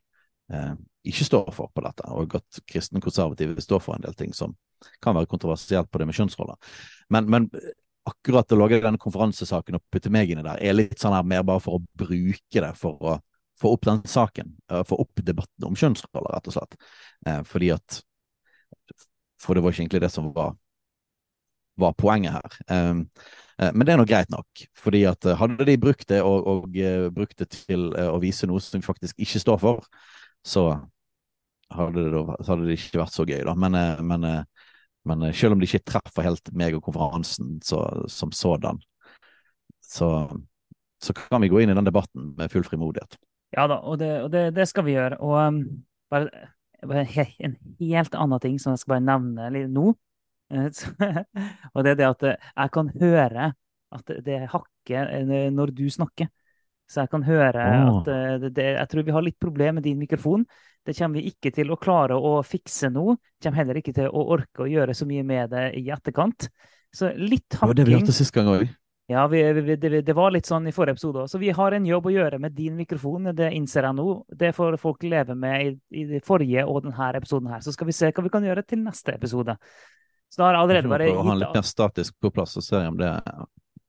uh, 0.55 0.77
ikke 1.07 1.27
står 1.27 1.51
for 1.55 1.71
på 1.75 1.85
dette, 1.85 2.07
og 2.11 2.39
at 2.39 2.63
kristne 2.71 3.03
konservative 3.03 3.63
står 3.63 3.83
for 3.83 3.97
en 3.97 4.07
del 4.07 4.17
ting 4.19 4.35
som 4.37 4.57
kan 5.03 5.17
være 5.17 5.31
kontroversielt 5.31 5.91
på 5.91 6.01
det 6.01 6.09
med 6.09 6.17
kjønnsroller. 6.19 6.59
Men, 7.15 7.31
men 7.31 7.51
akkurat 8.07 8.53
å 8.53 8.59
lage 8.61 8.81
denne 8.83 9.01
konferansesaken 9.03 9.79
og 9.79 9.85
putte 9.93 10.13
meg 10.13 10.31
inn 10.31 10.43
i 10.43 10.47
der, 10.47 10.61
er 10.63 10.77
litt 10.77 10.99
sånn 11.01 11.17
her 11.17 11.27
mer 11.27 11.45
bare 11.47 11.63
for 11.63 11.79
å 11.79 11.85
bruke 11.99 12.63
det 12.63 12.73
for 12.79 13.01
å 13.01 13.17
få 13.61 13.73
opp 13.77 13.89
den 13.89 14.03
saken. 14.09 14.53
Eh, 14.71 14.85
få 14.87 14.99
opp 15.05 15.25
debatten 15.25 15.69
om 15.69 15.79
kjønnsroller, 15.79 16.35
rett 16.35 16.51
og 16.51 16.57
slett. 16.59 16.77
Eh, 17.27 17.43
fordi 17.49 17.73
at 17.77 18.03
For 19.41 19.55
det 19.55 19.63
var 19.63 19.75
ikke 19.75 19.83
egentlig 19.85 20.01
det 20.01 20.11
som 20.11 20.31
var, 20.33 20.55
var 21.77 21.93
poenget 21.93 22.33
her. 22.39 22.55
Um, 22.73 23.03
men 23.61 23.85
det 23.85 23.93
er 23.93 23.99
nå 24.01 24.07
greit 24.09 24.31
nok. 24.33 24.63
fordi 24.77 25.03
at 25.09 25.25
hadde 25.39 25.65
de 25.69 25.77
brukt 25.81 26.09
det, 26.09 26.23
og, 26.25 26.47
og 26.49 26.79
brukt 27.13 27.37
det 27.39 27.51
til 27.53 27.91
å 27.93 28.17
vise 28.21 28.49
noe 28.49 28.61
som 28.65 28.81
vi 28.81 28.85
faktisk 28.85 29.21
ikke 29.21 29.41
står 29.41 29.61
for, 29.61 29.85
så 30.45 30.65
hadde 31.75 32.05
det, 32.05 32.13
da, 32.15 32.37
hadde 32.47 32.67
det 32.69 32.79
ikke 32.79 33.01
vært 33.03 33.15
så 33.15 33.27
gøy, 33.27 33.41
da. 33.47 33.55
Men, 33.59 33.75
eh, 33.79 34.03
men, 34.07 34.25
eh, 34.25 34.56
men 35.07 35.23
eh, 35.23 35.35
selv 35.37 35.55
om 35.55 35.63
det 35.63 35.71
ikke 35.71 35.87
treffer 35.93 36.27
helt 36.27 36.53
meg 36.57 36.77
og 36.77 36.85
konferansen 36.87 37.57
så, 37.65 37.83
som 38.13 38.33
sådan, 38.35 38.81
så, 39.85 40.11
så, 41.03 41.17
kan 41.17 41.45
vi 41.45 41.51
gå 41.53 41.63
inn 41.63 41.73
i 41.73 41.79
den 41.79 41.87
debatten 41.87 42.33
med 42.39 42.53
full 42.53 42.67
frimodighet. 42.67 43.19
Ja 43.55 43.69
da, 43.71 43.79
og 43.87 44.01
det, 44.03 44.11
og 44.25 44.33
det, 44.35 44.49
det 44.57 44.67
skal 44.69 44.87
vi 44.87 44.97
gjøre. 44.97 45.21
Og 45.23 45.37
um, 45.39 45.61
bare, 46.11 46.49
bare, 46.83 47.07
en 47.07 47.55
helt 47.81 48.19
annen 48.19 48.43
ting 48.43 48.59
som 48.61 48.75
jeg 48.75 48.83
skal 48.83 48.97
bare 48.97 49.07
nevne 49.07 49.53
litt 49.55 49.71
nå. 49.73 49.93
og 51.75 51.81
det 51.83 51.93
er 51.93 51.97
det 51.99 52.07
at 52.07 52.25
jeg 52.27 52.71
kan 52.75 52.91
høre 53.01 53.49
at 53.97 54.11
det 54.27 54.45
hakker 54.53 55.51
når 55.55 55.73
du 55.75 55.87
snakker. 55.91 56.29
Så 56.87 57.03
jeg 57.03 57.11
kan 57.11 57.27
høre 57.27 57.67
oh. 57.67 57.99
at 57.99 58.09
det, 58.41 58.53
det, 58.57 58.71
jeg 58.77 58.91
tror 58.93 59.07
vi 59.07 59.15
har 59.17 59.27
litt 59.27 59.39
problem 59.43 59.79
med 59.79 59.87
din 59.87 59.99
mikrofon. 59.99 60.47
Det 60.87 60.95
kommer 60.95 61.19
vi 61.19 61.33
ikke 61.33 61.51
til 61.55 61.73
å 61.75 61.79
klare 61.83 62.15
å 62.15 62.39
fikse 62.47 62.91
nå. 62.95 63.17
Kommer 63.43 63.63
heller 63.63 63.81
ikke 63.81 63.95
til 63.97 64.07
å 64.07 64.27
orke 64.37 64.65
å 64.65 64.71
gjøre 64.71 64.95
så 64.95 65.09
mye 65.09 65.25
med 65.27 65.51
det 65.51 65.69
i 65.81 65.89
etterkant. 65.91 66.47
Så 66.95 67.11
litt 67.19 67.59
hakking. 67.59 67.61
Det 67.61 67.73
var 67.73 67.81
det 67.81 67.87
vi 67.89 67.97
hørte 67.99 68.15
sist 68.15 68.35
gang 68.35 68.53
òg. 68.53 68.69
Ja, 69.11 69.27
vi, 69.31 69.41
vi, 69.53 69.77
det, 69.77 70.01
det, 70.03 70.15
var 70.19 70.33
litt 70.35 70.49
sånn 70.49 70.67
i 70.67 70.73
forrige 70.75 70.97
episode 70.97 71.25
òg. 71.25 71.29
Så 71.31 71.39
vi 71.43 71.53
har 71.55 71.75
en 71.75 71.85
jobb 71.87 72.09
å 72.11 72.15
gjøre 72.15 72.41
med 72.43 72.55
din 72.55 72.79
mikrofon. 72.79 73.31
Det 73.39 73.51
innser 73.55 73.87
jeg 73.87 73.99
nå. 73.99 74.07
Det 74.31 74.51
får 74.55 74.79
folk 74.83 75.07
leve 75.07 75.37
med 75.39 75.67
i, 75.67 75.75
i 76.03 76.07
den 76.11 76.25
forrige 76.27 76.65
og 76.67 76.83
denne 76.87 77.13
episoden 77.19 77.51
her. 77.51 77.63
Så 77.63 77.75
skal 77.75 77.91
vi 77.91 77.95
se 77.95 78.11
hva 78.11 78.27
vi 78.27 78.33
kan 78.35 78.47
gjøre 78.47 78.67
til 78.67 78.83
neste 78.83 79.15
episode. 79.15 79.59
Så 80.27 80.43
da 80.43 80.49
har 80.49 80.59
jeg 80.59 80.67
allerede 80.67 80.91
bare 80.91 81.07
gitt 81.07 81.21
Å 81.21 81.29
ha 81.29 81.39
litt 81.39 81.55
mer 81.55 81.67
statisk 81.67 82.17
på 82.23 82.33
plass, 82.35 82.57
og 82.59 82.67
ser 82.67 82.89
om 82.89 82.99
det 82.99 83.13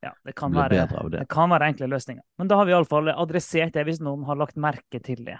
ja, 0.05 0.13
det 0.25 0.33
kan, 0.37 0.53
være, 0.53 0.85
det. 0.85 1.19
det 1.19 1.27
kan 1.31 1.49
være 1.49 1.71
enkle 1.71 1.89
løsninger. 1.89 2.23
Men 2.37 2.49
da 2.49 2.59
har 2.59 2.67
vi 2.67 2.73
iallfall 2.75 3.09
adressert 3.15 3.73
det, 3.73 3.85
hvis 3.87 4.01
noen 4.05 4.27
har 4.27 4.37
lagt 4.37 4.59
merke 4.61 5.01
til 5.03 5.23
det. 5.25 5.39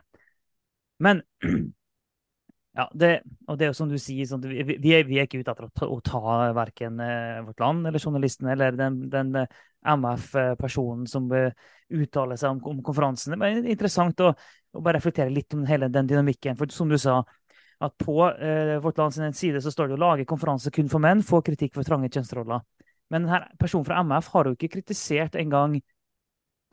Men 1.03 1.21
ja, 2.77 2.87
det, 2.93 3.11
og 3.45 3.57
det 3.57 3.67
er 3.67 3.71
jo 3.71 3.77
som 3.77 3.91
du 3.91 3.97
sier, 4.01 4.25
sånn, 4.29 4.41
vi, 4.49 4.63
vi, 4.65 4.93
er, 4.97 5.05
vi, 5.05 5.19
er, 5.19 5.29
ikke 5.29 5.43
ute 5.43 5.53
etter 5.53 5.67
å 5.67 5.71
ta, 5.73 5.89
å 5.93 5.99
ta 6.05 6.51
verken 6.57 7.01
eh, 7.03 7.39
Vårt 7.45 7.61
Land 7.61 7.89
eller 7.89 8.01
journalistene 8.01 8.53
eller 8.55 8.77
den, 8.77 8.99
den 9.13 9.33
eh, 9.43 9.59
MF-personen 9.87 11.05
som 11.07 11.29
uh, 11.31 11.51
uttaler 11.93 12.39
seg 12.39 12.55
om, 12.55 12.61
om, 12.73 12.79
konferansen. 12.83 13.37
Det 13.37 13.47
er 13.47 13.69
interessant 13.71 14.19
å, 14.25 14.33
å, 14.33 14.81
bare 14.81 14.97
reflektere 14.97 15.31
litt 15.31 15.53
om 15.55 15.63
hele 15.69 15.87
den 15.93 16.09
dynamikken. 16.09 16.57
For 16.59 16.73
som 16.73 16.89
du 16.91 16.97
sa, 16.99 17.21
at 17.85 17.93
på 18.01 18.17
eh, 18.33 18.75
Vårt 18.83 18.97
Lands 18.97 19.21
side 19.37 19.61
så 19.61 19.71
står 19.71 19.91
det 19.91 19.99
å 19.99 20.01
lage 20.01 20.25
konferanse 20.27 20.73
kun 20.73 20.89
for 20.91 21.03
menn, 21.03 21.21
få 21.23 21.43
kritikk 21.45 21.77
for 21.77 21.87
trange 21.87 22.09
kjønnsroller. 22.09 22.65
Men 23.13 23.23
denne 23.23 23.57
personen 23.59 23.87
fra 23.87 24.01
MF 24.03 24.31
har 24.33 24.47
jo 24.47 24.55
ikke 24.57 24.71
kritisert 24.77 25.37
engang 25.39 25.77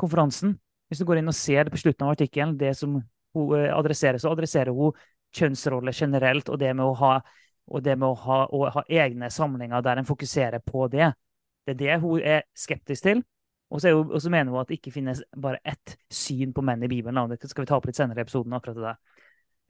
konferansen. 0.00 0.56
Hvis 0.88 1.00
du 1.00 1.06
går 1.08 1.20
inn 1.20 1.30
og 1.30 1.36
ser 1.38 1.70
på 1.70 1.80
slutten 1.80 2.06
av 2.06 2.14
artikkelen, 2.14 2.56
det 2.58 2.74
som 2.78 2.98
hun 2.98 3.58
eh, 3.58 3.70
adresserer, 3.74 4.18
så 4.18 4.32
adresserer 4.34 4.74
hun 4.74 4.96
kjønnsroller 5.34 5.94
generelt 5.94 6.50
og 6.50 6.58
det 6.62 6.72
med 6.76 6.86
å 6.86 6.94
ha, 6.98 7.12
det 7.82 7.96
med 7.98 8.08
å 8.08 8.16
ha, 8.26 8.40
å 8.46 8.66
ha 8.76 8.84
egne 8.90 9.30
samlinger 9.34 9.82
der 9.82 10.00
en 10.00 10.08
fokuserer 10.08 10.62
på 10.62 10.88
det. 10.92 11.12
Det 11.64 11.74
er 11.74 11.80
det 11.80 12.02
hun 12.02 12.20
er 12.20 12.44
skeptisk 12.58 13.06
til. 13.06 13.24
Og 13.74 13.80
så, 13.82 14.30
mener 14.30 14.52
hun 14.52 14.60
at 14.60 14.68
det 14.70 14.78
ikke 14.78 14.92
finnes 14.94 15.22
bare 15.40 15.58
ett 15.66 15.96
syn 16.12 16.52
på 16.54 16.62
menn 16.62 16.84
i 16.84 16.90
Bibelen. 16.90 17.32
Det 17.32 17.48
skal 17.50 17.64
vi 17.64 17.70
ta 17.70 17.78
opp 17.80 17.88
litt 17.88 17.98
senere 17.98 18.20
i 18.20 18.26
episoden. 18.26 18.52
akkurat 18.54 18.76
det. 18.76 18.94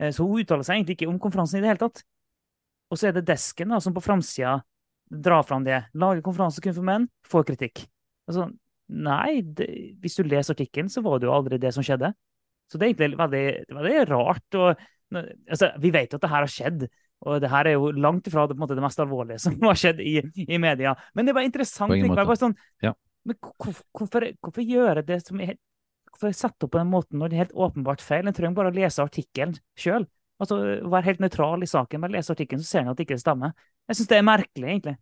Eh, 0.01 0.11
så 0.13 0.27
hun 0.27 0.43
uttaler 0.43 0.67
seg 0.67 0.81
egentlig 0.81 0.99
ikke 0.99 1.09
om 1.09 1.21
konferansen 1.23 1.61
i 1.61 1.65
det 1.65 1.73
hele 1.73 1.85
tatt. 1.87 2.03
Og 2.93 3.01
så 3.01 3.09
er 3.09 3.17
det 3.17 3.25
desken 3.31 3.73
da, 3.73 3.81
som 3.81 3.95
på 3.95 4.03
framsida 4.05 4.59
dra 5.11 5.43
fram 5.47 5.65
det. 5.67 5.85
Lage 6.01 6.25
konferanse 6.25 6.63
kun 6.65 6.77
for 6.77 6.87
menn, 6.87 7.09
får 7.29 7.47
kritikk. 7.51 7.85
Altså, 8.29 8.49
nei, 8.89 9.43
det, 9.57 9.69
hvis 10.03 10.19
du 10.19 10.25
leser 10.27 10.57
artikkelen, 10.57 10.91
så 10.93 11.05
var 11.05 11.21
det 11.21 11.29
jo 11.29 11.35
aldri 11.37 11.61
det 11.61 11.73
som 11.77 11.85
skjedde. 11.87 12.13
Så 12.71 12.81
det 12.81 12.87
er 12.87 12.93
egentlig 12.93 13.21
veldig, 13.21 13.47
veldig 13.77 14.05
rart. 14.11 14.59
Og, 14.61 14.85
altså, 15.17 15.71
vi 15.83 15.93
vet 15.95 16.13
jo 16.13 16.21
at 16.21 16.25
det 16.25 16.33
her 16.33 16.47
har 16.47 16.53
skjedd. 16.53 16.87
Og 17.25 17.41
det 17.41 17.51
her 17.53 17.69
er 17.69 17.77
jo 17.77 17.91
langt 17.97 18.29
ifra 18.29 18.47
det, 18.49 18.57
måte, 18.61 18.77
det 18.77 18.85
mest 18.85 19.01
alvorlige 19.01 19.41
som 19.45 19.57
har 19.65 19.79
skjedd 19.81 20.01
i, 20.05 20.19
i, 20.45 20.59
media. 20.61 20.95
Men 21.17 21.29
det 21.29 21.37
var 21.37 21.47
interessant. 21.47 21.95
Bare 22.13 22.41
sånn, 22.41 22.57
ja. 22.85 22.93
Men 23.25 23.39
hvorfor, 23.41 24.27
hvorfor, 24.45 24.61
gjøre 24.61 25.05
det 25.07 25.23
som 25.25 25.41
er 25.41 25.57
Hvorfor 26.15 26.35
sette 26.37 26.63
opp 26.63 26.71
på 26.71 26.79
den 26.79 26.91
måten 26.93 27.19
når 27.19 27.31
det 27.31 27.35
er 27.35 27.41
helt 27.43 27.57
åpenbart 27.59 28.03
feil? 28.05 28.29
En 28.29 28.37
trenger 28.37 28.55
bare 28.55 28.71
å 28.71 28.75
lese 28.77 29.03
artikkelen 29.03 29.57
sjøl. 29.75 30.05
Altså, 30.45 30.61
Være 30.93 31.09
helt 31.09 31.25
nøytral 31.25 31.65
i 31.65 31.71
saken. 31.71 32.05
Men 32.05 32.15
lese 32.15 32.35
artikkelen, 32.37 32.63
så 32.63 32.71
ser 32.71 32.85
en 32.85 32.93
at 32.93 33.01
det 33.01 33.09
ikke 33.09 33.21
stemmer. 33.21 33.57
Jeg 33.89 33.99
syns 33.99 34.13
det 34.13 34.21
er 34.21 34.31
merkelig, 34.31 34.71
egentlig. 34.71 34.97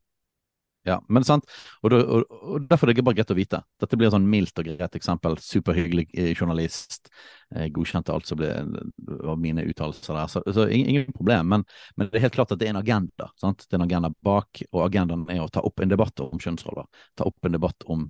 Ja, 0.82 0.96
men 1.14 1.22
sant, 1.22 1.46
og, 1.86 1.92
og, 1.94 2.24
og, 2.26 2.64
Derfor 2.66 2.90
er 2.90 2.96
det 2.98 3.04
bare 3.06 3.14
greit 3.14 3.30
å 3.30 3.36
vite. 3.38 3.60
Dette 3.78 3.94
blir 3.98 4.08
et 4.08 4.14
sånn 4.16 4.26
mildt 4.26 4.58
og 4.58 4.66
greit 4.66 4.96
eksempel. 4.98 5.36
Superhyggelig 5.38 6.08
eh, 6.18 6.32
journalist. 6.34 7.06
Eh, 7.54 7.68
godkjente 7.74 8.10
alt 8.10 8.26
som 8.26 8.40
ble 8.40 8.50
av 8.58 9.38
mine 9.38 9.62
uttalelser 9.70 10.18
der. 10.18 10.32
Så, 10.32 10.42
så, 10.50 10.66
ingen 10.74 11.06
problem. 11.14 11.52
Men, 11.54 11.66
men, 11.94 12.10
det 12.10 12.18
er 12.18 12.26
helt 12.26 12.38
klart 12.38 12.54
at 12.54 12.58
det 12.58 12.66
er 12.66 12.74
en 12.74 12.80
agenda. 12.82 13.30
Sant? 13.38 13.62
Det 13.68 13.76
er 13.76 13.78
en 13.78 13.86
agenda 13.86 14.10
bak, 14.26 14.64
og 14.72 14.82
agendaen 14.88 15.28
er 15.30 15.44
å 15.44 15.50
ta 15.54 15.62
opp 15.62 15.84
en 15.84 15.92
debatt 15.92 16.24
om 16.26 16.42
kjønnsroller. 16.42 16.90
Ta 17.18 17.30
opp 17.30 17.46
en 17.46 17.54
debatt 17.54 17.86
om, 17.86 18.08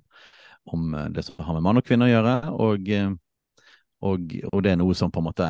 om 0.73 0.97
eh, 0.97 1.11
det 1.13 1.27
som 1.29 1.45
har 1.45 1.59
med 1.59 1.67
mann 1.69 1.83
og 1.83 1.85
kvinne 1.85 2.09
å 2.09 2.13
gjøre. 2.15 2.37
og 2.57 2.89
og, 4.03 4.33
og, 4.51 4.59
det 4.65 4.73
er 4.73 4.79
noe 4.79 4.95
som 4.97 5.11
på 5.13 5.21
en 5.21 5.27
måte 5.29 5.47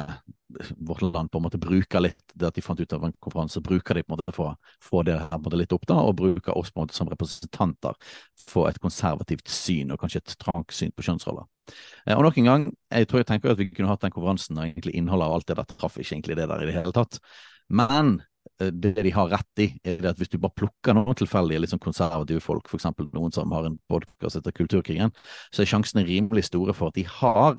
vårt 0.77 1.01
land 1.01 1.31
på 1.31 1.39
en 1.39 1.45
måte 1.47 1.57
bruker 1.57 2.03
litt. 2.03 2.21
Det 2.33 2.47
at 2.47 2.57
de 2.57 2.61
fant 2.61 2.79
ut 2.79 2.93
av 2.93 3.05
en 3.07 3.15
konferanse, 3.23 3.61
bruker 3.65 3.97
de 3.97 4.03
på 4.05 4.13
en 4.13 4.19
måte 4.19 4.35
for 4.35 4.51
å 4.51 4.73
få 4.83 5.01
det 5.07 5.15
her 5.17 5.31
på 5.31 5.39
en 5.39 5.45
måte 5.47 5.59
litt 5.59 5.73
opp, 5.73 5.87
da, 5.89 5.97
og 6.01 6.17
bruker 6.19 6.57
oss 6.57 6.71
på 6.71 6.81
en 6.81 6.87
måte 6.87 6.97
som 6.97 7.09
representanter 7.09 7.97
for 8.49 8.69
et 8.69 8.77
konservativt 8.83 9.49
syn, 9.49 9.93
og 9.93 10.03
kanskje 10.03 10.21
et 10.21 10.35
trangt 10.41 10.75
syn 10.75 10.93
på 10.93 11.05
kjønnsroller. 11.07 11.47
Eh, 12.05 12.13
og 12.15 12.25
nok 12.27 12.37
en 12.41 12.51
gang, 12.51 12.67
jeg 12.93 13.09
tror 13.09 13.23
jeg 13.23 13.31
tenker 13.31 13.55
at 13.55 13.61
vi 13.61 13.71
kunne 13.71 13.89
hatt 13.89 14.03
den 14.05 14.13
konferansen, 14.13 14.59
og 14.59 14.67
egentlig 14.67 14.93
innholdet 14.99 15.29
av 15.29 15.39
alt 15.39 15.49
det 15.49 15.57
der 15.61 15.73
traff 15.73 15.97
ikke 15.97 16.17
egentlig 16.17 16.37
det 16.37 16.49
der 16.51 16.61
i 16.65 16.69
det 16.69 16.77
hele 16.77 16.93
tatt. 16.95 17.17
Men 17.73 18.19
eh, 18.59 18.69
det 18.69 18.93
de 18.99 19.15
har 19.15 19.31
rett 19.33 19.63
i, 19.63 19.71
er 19.87 20.05
at 20.11 20.21
hvis 20.21 20.29
du 20.33 20.37
bare 20.37 20.57
plukker 20.59 20.97
noen 20.97 21.17
tilfeldige 21.17 21.71
sånn 21.71 21.81
konservative 21.81 22.43
folk, 22.43 22.69
f.eks. 22.69 22.91
noen 23.15 23.33
som 23.33 23.57
har 23.57 23.71
en 23.71 23.79
podkast 23.89 24.37
etter 24.37 24.55
Kulturkrigen, 24.55 25.15
så 25.49 25.63
er 25.63 25.73
sjansene 25.73 26.05
rimelig 26.05 26.45
store 26.51 26.77
for 26.77 26.93
at 26.93 26.99
de 26.99 27.07
har 27.09 27.57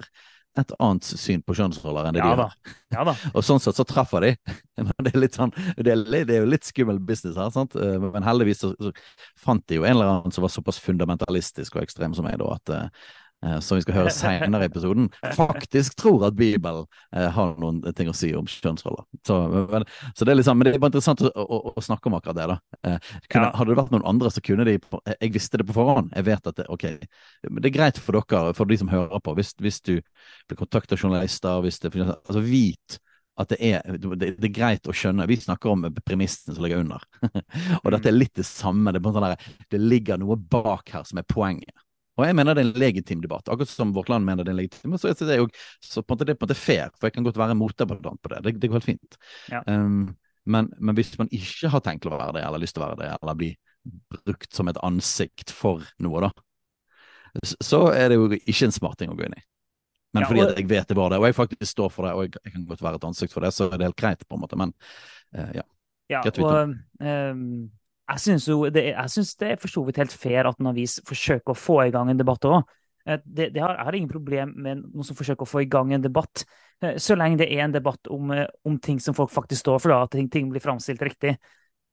et 0.60 0.74
annet 0.78 1.06
syn 1.08 1.42
på 1.42 1.56
kjønnsroller 1.58 2.08
enn 2.08 2.16
det 2.16 2.22
ja, 2.22 2.30
de 2.30 2.44
har. 2.44 2.54
Ja, 2.94 3.06
da. 3.08 3.14
og 3.34 3.46
sånn 3.46 3.62
sett 3.62 3.78
så 3.78 3.86
treffer 3.88 4.24
de. 4.26 4.32
Men 4.78 4.92
det 5.02 5.14
er, 5.14 5.20
litt 5.22 5.38
sånn, 5.38 5.54
det 5.78 5.90
er, 5.94 6.04
det 6.14 6.36
er 6.36 6.44
jo 6.44 6.50
litt 6.50 6.68
skummel 6.68 7.00
business 7.02 7.38
her, 7.40 7.50
sant? 7.54 7.76
Eh, 7.78 7.98
men 8.02 8.26
heldigvis 8.26 8.64
så, 8.64 8.72
så, 8.82 8.90
fant 9.38 9.62
de 9.70 9.78
jo 9.78 9.84
en 9.86 9.94
eller 9.94 10.10
annen 10.10 10.34
som 10.34 10.42
var 10.42 10.50
såpass 10.50 10.80
fundamentalistisk 10.82 11.76
og 11.78 11.84
ekstrem 11.84 12.16
som 12.16 12.26
meg, 12.26 12.40
da, 12.42 12.56
at 12.58 12.72
Eh, 12.74 12.88
som 13.60 13.78
vi 13.78 13.84
skal 13.84 13.98
høre 13.98 14.12
senere 14.14 14.66
i 14.66 14.70
episoden, 14.70 15.08
faktisk 15.36 15.96
tror 16.00 16.26
at 16.28 16.36
Bibelen 16.38 16.86
eh, 17.14 17.28
har 17.36 17.54
noen 17.60 17.82
ting 17.96 18.08
å 18.10 18.16
si 18.16 18.32
om 18.36 18.48
kjønnsroller. 18.48 19.04
Så, 19.26 19.38
men, 19.70 19.86
så 20.14 20.26
det 20.26 20.34
er 20.34 20.40
liksom, 20.40 20.58
men 20.58 20.68
det 20.68 20.74
er 20.74 20.82
bare 20.82 20.94
interessant 20.94 21.24
å, 21.24 21.30
å, 21.44 21.60
å 21.74 21.84
snakke 21.84 22.10
om 22.10 22.18
akkurat 22.18 22.38
det. 22.38 22.48
da. 22.54 22.58
Eh, 22.88 23.14
kunne. 23.28 23.52
Hadde 23.54 23.72
det 23.72 23.78
vært 23.82 23.94
noen 23.94 24.08
andre, 24.14 24.32
så 24.32 24.42
kunne 24.44 24.66
de 24.68 24.78
Jeg 24.78 25.32
visste 25.34 25.60
det 25.60 25.68
på 25.68 25.76
forhånd. 25.76 26.12
Jeg 26.16 26.28
vet 26.28 26.50
at 26.50 26.60
det, 26.60 26.68
ok, 26.72 26.86
det 27.44 27.70
er 27.70 27.74
greit 27.74 28.00
for 28.00 28.18
dere, 28.18 28.54
for 28.56 28.70
de 28.70 28.80
som 28.80 28.92
hører 28.92 29.22
på, 29.24 29.36
hvis, 29.38 29.54
hvis 29.60 29.80
du 29.84 29.96
blir 30.48 30.60
kontakta 30.60 30.96
av 30.96 31.02
journalister, 31.04 31.60
hvis 31.64 31.82
det, 31.82 31.92
altså 32.00 32.44
vit 32.44 33.00
at 33.40 33.50
det 33.50 33.58
er, 33.66 33.96
det, 33.98 34.36
det 34.38 34.46
er, 34.46 34.52
greit 34.54 34.86
å 34.86 34.94
skjønne. 34.94 35.26
Vi 35.26 35.40
snakker 35.42 35.72
om 35.72 35.88
premissen 36.06 36.54
som 36.54 36.62
ligger 36.62 36.84
under. 36.84 37.02
og 37.82 37.88
dette 37.90 38.10
er 38.10 38.14
litt 38.14 38.36
det 38.38 38.46
samme. 38.46 38.94
Det, 38.94 39.02
sånn 39.02 39.26
der, 39.26 39.48
det 39.74 39.80
ligger 39.82 40.20
noe 40.22 40.38
bak 40.38 40.92
her 40.94 41.06
som 41.08 41.18
er 41.18 41.26
poenget. 41.26 41.74
Og 42.14 42.26
jeg 42.28 42.36
mener 42.38 42.54
det 42.54 42.62
er 42.62 42.68
en 42.68 42.78
legitim 42.78 43.22
debatt, 43.24 43.48
akkurat 43.50 43.70
som 43.70 43.92
vårt 43.94 44.10
land 44.12 44.26
mener 44.26 44.46
det 44.46 44.52
er 44.52 44.54
en 44.54 44.60
legitim. 44.60 44.94
Så, 45.00 45.10
det 45.18 45.34
er 45.34 45.40
jo 45.42 45.48
så 45.82 46.02
på 46.02 46.14
en 46.14 46.14
måte, 46.14 46.28
det 46.28 46.34
er 46.34 46.38
på 46.38 46.46
en 46.46 46.50
måte 46.50 46.58
fair, 46.58 46.92
for 46.94 47.08
jeg 47.08 47.16
kan 47.16 47.26
godt 47.26 47.40
være 47.40 47.56
motdebattant 47.58 48.22
på 48.22 48.30
det. 48.30 48.42
Det, 48.44 48.54
det 48.62 48.70
går 48.70 48.78
helt 48.78 48.90
fint. 48.92 49.18
Ja. 49.50 49.64
Um, 49.66 50.12
men, 50.44 50.70
men, 50.78 50.94
hvis 50.94 51.14
man 51.18 51.30
ikke 51.34 51.70
har 51.72 51.82
tenkt 51.82 52.06
å 52.06 52.12
være 52.14 52.36
det, 52.36 52.44
eller 52.46 52.62
lyst 52.62 52.76
til 52.76 52.84
å 52.84 52.90
være 52.90 53.00
det, 53.00 53.10
eller 53.16 53.38
bli 53.40 53.50
brukt 54.14 54.54
som 54.54 54.70
et 54.70 54.78
ansikt 54.86 55.50
for 55.52 55.82
noe, 56.04 56.28
da, 56.28 56.30
så 57.64 57.88
er 57.92 58.12
det 58.12 58.20
jo 58.20 58.30
ikke 58.36 58.68
en 58.68 58.78
smart 58.78 59.00
ting 59.00 59.10
å 59.10 59.18
gå 59.18 59.26
inn 59.26 59.36
i. 59.36 59.44
Men 60.14 60.22
ja, 60.22 60.30
fordi 60.30 60.42
at 60.44 60.58
jeg 60.60 60.70
vet 60.70 60.90
det 60.92 60.96
var 60.96 61.10
det, 61.10 61.18
og 61.18 61.26
jeg 61.26 61.34
faktisk 61.34 61.70
står 61.72 61.88
for 61.90 62.06
det, 62.06 62.12
og 62.14 62.26
jeg, 62.28 62.36
jeg, 62.44 62.54
kan 62.54 62.66
godt 62.68 62.84
være 62.86 63.00
et 63.00 63.06
ansikt 63.08 63.34
for 63.34 63.42
det, 63.42 63.50
så 63.56 63.66
er 63.66 63.80
det 63.80 63.88
helt 63.88 63.98
greit, 63.98 64.22
på 64.28 64.38
en 64.38 64.44
måte. 64.44 64.58
Men 64.60 64.74
uh, 65.34 65.50
ja. 65.56 65.64
ja 66.12 66.20
og, 66.30 66.76
um, 67.02 67.48
jeg 68.04 68.20
syns 68.20 68.46
det, 68.74 68.84
det 69.40 69.50
er 69.50 69.60
for 69.60 69.72
så 69.72 69.82
vidt 69.86 70.00
helt 70.02 70.12
fair 70.12 70.48
at 70.48 70.58
en 70.60 70.70
avis 70.72 70.98
forsøker 71.08 71.54
å 71.54 71.58
få 71.58 71.78
i 71.86 71.92
gang 71.94 72.10
en 72.12 72.20
debatt 72.20 72.44
òg. 72.48 72.64
Eh, 73.06 73.20
det, 73.24 73.50
det 73.54 73.62
har, 73.62 73.76
jeg 73.76 73.84
har 73.88 73.96
ingen 73.98 74.12
problem 74.12 74.54
med 74.56 74.82
noen 74.82 75.06
som 75.06 75.16
forsøker 75.16 75.44
å 75.44 75.48
få 75.48 75.64
i 75.64 75.70
gang 75.70 75.92
en 75.94 76.04
debatt, 76.04 76.44
eh, 76.82 76.96
så 77.00 77.16
lenge 77.18 77.42
det 77.42 77.50
er 77.52 77.64
en 77.66 77.74
debatt 77.74 78.10
om, 78.12 78.32
eh, 78.34 78.46
om 78.64 78.78
ting 78.80 79.00
som 79.00 79.16
folk 79.16 79.32
faktisk 79.32 79.64
står 79.64 79.82
for, 79.82 79.92
da, 79.92 80.02
at 80.04 80.14
ting, 80.16 80.30
ting 80.32 80.50
blir 80.52 80.64
framstilt 80.64 81.04
riktig. 81.04 81.36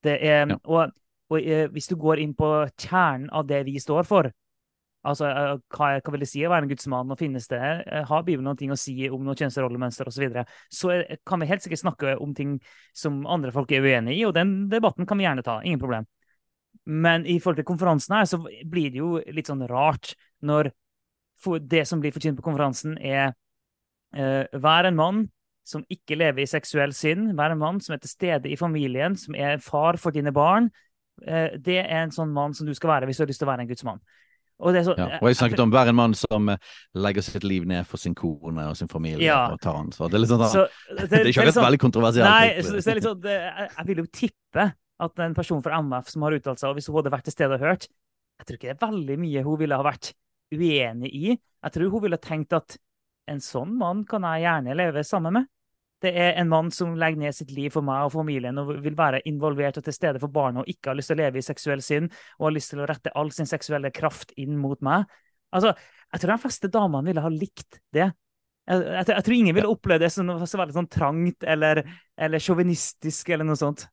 Er, 0.01 0.47
ja. 0.49 0.57
og, 0.65 0.95
og, 1.29 1.49
hvis 1.75 1.91
du 1.91 1.93
går 1.99 2.23
inn 2.23 2.31
på 2.33 2.47
kjernen 2.73 3.29
av 3.29 3.45
det 3.49 3.59
vi 3.67 3.75
står 3.79 4.07
for, 4.09 4.31
Altså, 5.01 5.25
eh, 5.25 5.55
hva, 5.73 5.87
hva, 5.97 6.13
vil 6.13 6.21
det 6.21 6.29
si 6.29 6.43
å 6.45 6.51
være 6.51 6.67
en 6.67 6.71
gudsmann, 6.71 7.09
og 7.09 7.17
finnes 7.17 7.47
det, 7.49 7.61
eh, 7.87 8.03
har 8.05 8.25
Bibelen 8.25 8.45
noe 8.45 8.75
å 8.75 8.77
si 8.77 8.95
om 9.09 9.23
noe 9.25 9.37
kjønnsrollemønster 9.39 10.09
osv., 10.09 10.17
så, 10.17 10.21
videre. 10.21 10.43
så 10.69 11.19
kan 11.25 11.41
vi 11.41 11.49
helt 11.49 11.65
sikkert 11.65 11.81
snakke 11.81 12.15
om 12.21 12.35
ting 12.37 12.59
som 12.93 13.23
andre 13.25 13.53
folk 13.55 13.71
er 13.73 13.81
uenig 13.81 14.19
i, 14.19 14.25
og 14.27 14.35
den 14.37 14.69
debatten 14.69 15.09
kan 15.09 15.17
vi 15.17 15.25
gjerne 15.25 15.45
ta, 15.45 15.57
ingen 15.65 15.81
problem. 15.81 16.05
Men 16.85 17.25
i 17.25 17.39
forhold 17.39 17.61
til 17.61 17.67
konferansen 17.67 18.15
her, 18.15 18.29
så 18.29 18.39
blir 18.41 18.93
det 18.93 19.01
jo 19.01 19.17
litt 19.33 19.49
sånn 19.49 19.65
rart 19.69 20.13
når 20.45 20.71
det 21.69 21.85
som 21.89 22.01
blir 22.01 22.13
forkynt 22.13 22.37
på 22.37 22.45
konferansen, 22.45 22.97
er 23.01 23.33
uh, 24.13 24.45
vær 24.61 24.85
en 24.85 24.97
mann 24.97 25.21
som 25.65 25.85
ikke 25.89 26.17
lever 26.17 26.43
i 26.43 26.49
seksuell 26.49 26.93
synd, 26.93 27.31
vær 27.37 27.53
en 27.53 27.61
mann 27.61 27.79
som 27.81 27.95
er 27.95 28.01
til 28.01 28.11
stede 28.11 28.49
i 28.49 28.57
familien, 28.59 29.15
som 29.17 29.37
er 29.37 29.61
far 29.61 29.97
for 30.01 30.13
dine 30.13 30.33
barn. 30.33 30.69
Uh, 31.21 31.53
det 31.57 31.79
er 31.83 32.03
en 32.03 32.13
sånn 32.13 32.33
mann 32.33 32.53
som 32.57 32.69
du 32.69 32.73
skal 32.77 32.95
være 32.95 33.09
hvis 33.09 33.21
du 33.21 33.25
har 33.25 33.31
lyst 33.31 33.41
til 33.41 33.49
å 33.49 33.51
være 33.53 33.65
en 33.65 33.71
gudsmann. 33.71 34.01
Og, 34.61 34.75
så, 34.85 34.93
ja, 34.93 35.07
og 35.17 35.25
jeg 35.25 35.39
snakket 35.39 35.63
om 35.63 35.71
hver 35.73 35.89
en 35.89 35.97
mann 35.97 36.11
som 36.17 36.51
eh, 36.53 36.73
legger 37.01 37.25
sitt 37.25 37.45
liv 37.47 37.65
ned 37.65 37.87
for 37.89 38.01
sin 38.01 38.13
kone 38.17 38.67
og 38.69 38.77
sin 38.77 38.91
familie 38.91 39.25
ja. 39.25 39.47
og 39.49 39.61
tar 39.63 39.79
ansvar. 39.79 40.11
Det 40.13 40.19
er, 40.19 40.27
sånn, 40.29 40.43
så, 40.53 40.67
det, 40.99 41.07
det, 41.07 41.21
er 41.23 41.31
ikke 41.31 41.41
akkurat 41.41 41.57
sånn, 41.57 41.65
veldig 41.65 41.81
kontroversielt. 41.81 42.29
Nei, 42.29 42.61
så, 42.67 42.77
så 42.77 42.95
sånn, 43.07 43.25
jeg 43.31 43.87
vil 43.89 44.03
jo 44.03 44.07
tippe 44.21 44.67
at 45.01 45.23
en 45.25 45.33
person 45.37 45.63
fra 45.65 45.81
MF 45.81 46.13
som 46.13 46.27
har 46.27 46.37
uttalt 46.37 46.61
seg, 46.61 46.69
og 46.69 46.77
hvis 46.77 46.91
hun 46.91 46.99
hadde 46.99 47.13
vært 47.15 47.27
til 47.29 47.35
stede 47.35 47.57
og 47.57 47.65
hørt, 47.65 47.89
jeg 48.37 48.47
tror 48.47 48.57
ikke 48.57 48.69
det 48.69 48.75
er 48.75 48.83
veldig 48.85 49.17
mye 49.21 49.43
hun 49.45 49.59
ville 49.61 49.77
ha 49.77 49.85
vært 49.85 50.13
uenig 50.51 51.11
i. 51.13 51.33
Jeg 51.33 51.73
tror 51.75 51.93
hun 51.93 52.05
ville 52.05 52.21
tenkt 52.21 52.53
at 52.57 52.77
en 53.31 53.41
sånn 53.43 53.73
mann 53.79 54.03
kan 54.09 54.25
jeg 54.27 54.45
gjerne 54.45 54.77
leve 54.77 55.03
sammen 55.07 55.39
med. 55.39 55.49
Det 56.01 56.11
er 56.17 56.37
en 56.41 56.49
mann 56.49 56.71
som 56.73 56.95
legger 56.97 57.21
ned 57.21 57.35
sitt 57.37 57.51
liv 57.53 57.69
for 57.73 57.85
meg 57.85 58.07
og 58.07 58.15
familien 58.15 58.57
og 58.57 58.71
vil 58.81 58.95
være 58.97 59.21
involvert 59.29 59.77
og 59.77 59.85
til 59.85 59.95
stede 59.95 60.21
for 60.21 60.33
barnet 60.33 60.63
og 60.63 60.71
ikke 60.71 60.91
har 60.91 60.97
lyst 60.97 61.11
til 61.13 61.19
å 61.19 61.21
leve 61.21 61.41
i 61.41 61.45
seksuell 61.45 61.83
synd 61.85 62.09
og 62.39 62.47
har 62.47 62.55
lyst 62.55 62.73
til 62.73 62.81
å 62.81 62.87
rette 62.89 63.13
all 63.17 63.29
sin 63.35 63.49
seksuelle 63.49 63.93
kraft 63.93 64.33
inn 64.41 64.57
mot 64.57 64.81
meg. 64.85 65.05
Altså, 65.53 65.75
Jeg 66.11 66.23
tror 66.23 66.33
de 66.33 66.41
fleste 66.43 66.67
damene 66.71 67.07
ville 67.07 67.23
ha 67.23 67.31
likt 67.31 67.77
det. 67.93 68.09
Jeg, 68.67 68.81
jeg, 68.83 69.05
jeg 69.13 69.25
tror 69.25 69.35
ingen 69.35 69.55
ville 69.55 69.71
oppleve 69.71 70.03
det 70.03 70.11
som 70.13 70.27
noe 70.27 70.47
så 70.49 70.59
veldig 70.59 70.75
sånn 70.75 70.89
trangt 70.91 71.45
eller, 71.47 71.83
eller 72.17 72.43
sjåvinistisk 72.43 73.29
eller 73.31 73.47
noe 73.47 73.59
sånt. 73.59 73.85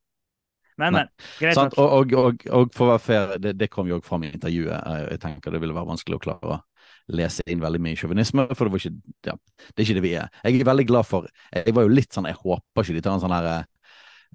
Men, 0.79 0.95
men. 0.95 1.13
Greit 1.41 1.59
nok. 1.59 1.77
Og, 1.79 1.93
og, 1.93 2.13
og, 2.15 2.45
og, 2.55 2.75
for 2.75 2.87
å 2.87 2.91
være 2.93 3.03
fair, 3.03 3.37
det, 3.43 3.57
det 3.59 3.71
kom 3.73 3.89
jo 3.91 3.99
også 3.99 4.13
fram 4.13 4.27
i 4.27 4.31
intervjuet. 4.31 4.77
Jeg 5.11 5.23
tenker 5.25 5.55
det 5.55 5.61
ville 5.63 5.75
være 5.77 5.91
vanskelig 5.91 6.19
å 6.19 6.23
klare 6.23 6.61
lese 7.09 7.45
inn 7.49 7.63
veldig 7.63 7.81
mye 7.83 7.99
sjåvinisme, 7.99 8.47
for 8.53 8.69
det, 8.69 8.75
var 8.75 8.85
ikke, 8.85 9.17
ja, 9.31 9.35
det 9.71 9.81
er 9.81 9.87
ikke 9.87 9.99
det 9.99 10.05
vi 10.05 10.15
er. 10.21 10.31
Jeg 10.45 10.61
er 10.61 10.69
veldig 10.69 10.87
glad 10.91 11.09
for 11.09 11.29
Jeg 11.55 11.75
var 11.77 11.87
jo 11.87 11.93
litt 11.93 12.13
sånn 12.15 12.29
Jeg 12.29 12.37
håper 12.43 12.85
ikke 12.85 12.97
de 12.99 13.05
tar 13.05 13.17
en 13.17 13.23
sånn 13.23 13.35
herre 13.35 13.57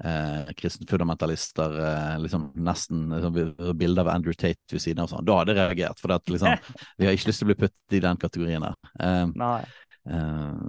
eh, 0.03 0.51
kristne 0.57 0.87
fundamentalister 0.89 1.77
eh, 1.85 2.17
liksom 2.23 2.49
nesten 2.65 3.05
liksom, 3.13 3.77
bilde 3.77 4.01
av 4.01 4.11
Andrew 4.13 4.33
Tate 4.33 4.73
ved 4.73 4.83
siden 4.83 5.05
av 5.05 5.11
sånn. 5.11 5.25
Da 5.27 5.39
hadde 5.39 5.55
jeg 5.55 5.61
reagert, 5.61 6.01
for 6.01 6.15
at, 6.15 6.25
liksom, 6.29 6.57
vi 6.97 7.07
har 7.09 7.17
ikke 7.17 7.31
lyst 7.31 7.43
til 7.43 7.49
å 7.49 7.53
bli 7.53 7.61
putt 7.65 7.97
i 7.97 8.03
den 8.03 8.21
kategorien 8.21 8.67
der. 8.67 8.77
Eh. 9.05 9.63
Uh, 10.03 10.59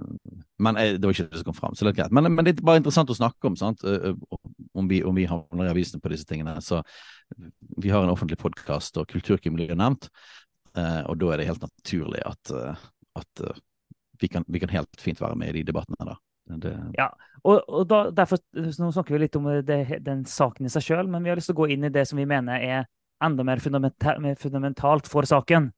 men 0.63 0.77
eh, 0.79 0.93
det 0.95 1.03
var 1.03 1.11
ikke 1.11 1.27
det 1.27 1.41
som 1.41 1.49
kom 1.49 1.57
fram. 1.57 1.75
Så 1.75 1.83
det 1.83 1.91
er 1.91 1.97
greit. 2.03 2.13
Men, 2.15 2.29
men, 2.31 2.45
det 2.47 2.55
er 2.55 2.63
bare 2.63 2.79
interessant 2.79 3.11
å 3.11 3.17
snakke 3.17 3.49
om, 3.49 3.57
sant? 3.59 3.83
Uh, 3.83 4.13
om 4.75 4.87
vi, 4.87 5.01
om 5.03 5.15
vi 5.15 5.27
havner 5.27 5.67
i 5.67 5.73
avisene 5.73 5.99
på 6.03 6.11
disse 6.13 6.27
tingene. 6.29 6.55
Så 6.63 6.79
vi 7.81 7.91
har 7.91 8.05
en 8.05 8.13
offentlig 8.13 8.39
podkast, 8.39 8.95
og 9.01 9.09
kulturkrim 9.11 9.57
blir 9.57 9.75
nevnt. 9.75 10.07
Eh, 10.75 11.01
og 11.09 11.17
da 11.21 11.31
er 11.31 11.41
det 11.41 11.49
helt 11.49 11.63
naturlig 11.63 12.21
at, 12.27 12.51
eh, 12.51 12.85
at 13.19 13.43
eh, 13.45 13.61
vi, 14.21 14.29
kan, 14.31 14.45
vi, 14.47 14.59
kan, 14.59 14.73
helt 14.73 15.01
fint 15.01 15.21
være 15.21 15.37
med 15.39 15.53
i 15.53 15.59
de 15.59 15.69
debattene. 15.71 16.09
da. 16.11 16.17
Det... 16.61 16.73
Ja, 16.97 17.07
og, 17.41 17.63
og 17.69 17.87
da, 17.89 18.03
derfor, 18.13 18.37
Nå 18.53 18.91
snakker 18.93 19.15
vi 19.15 19.23
litt 19.23 19.37
om 19.39 19.47
det, 19.65 19.79
den 20.05 20.25
saken 20.29 20.67
i 20.67 20.73
seg 20.73 20.85
sjøl, 20.85 21.09
men 21.09 21.23
vi 21.25 21.31
har 21.31 21.39
lyst 21.39 21.49
til 21.49 21.57
å 21.57 21.63
gå 21.63 21.71
inn 21.73 21.87
i 21.87 21.93
det 21.93 22.05
som 22.09 22.21
vi 22.21 22.27
mener 22.29 22.61
er 22.61 22.85
enda 23.23 23.45
mer 23.47 23.61
fundamentalt 23.63 25.09
for 25.09 25.25
saken. 25.25 25.71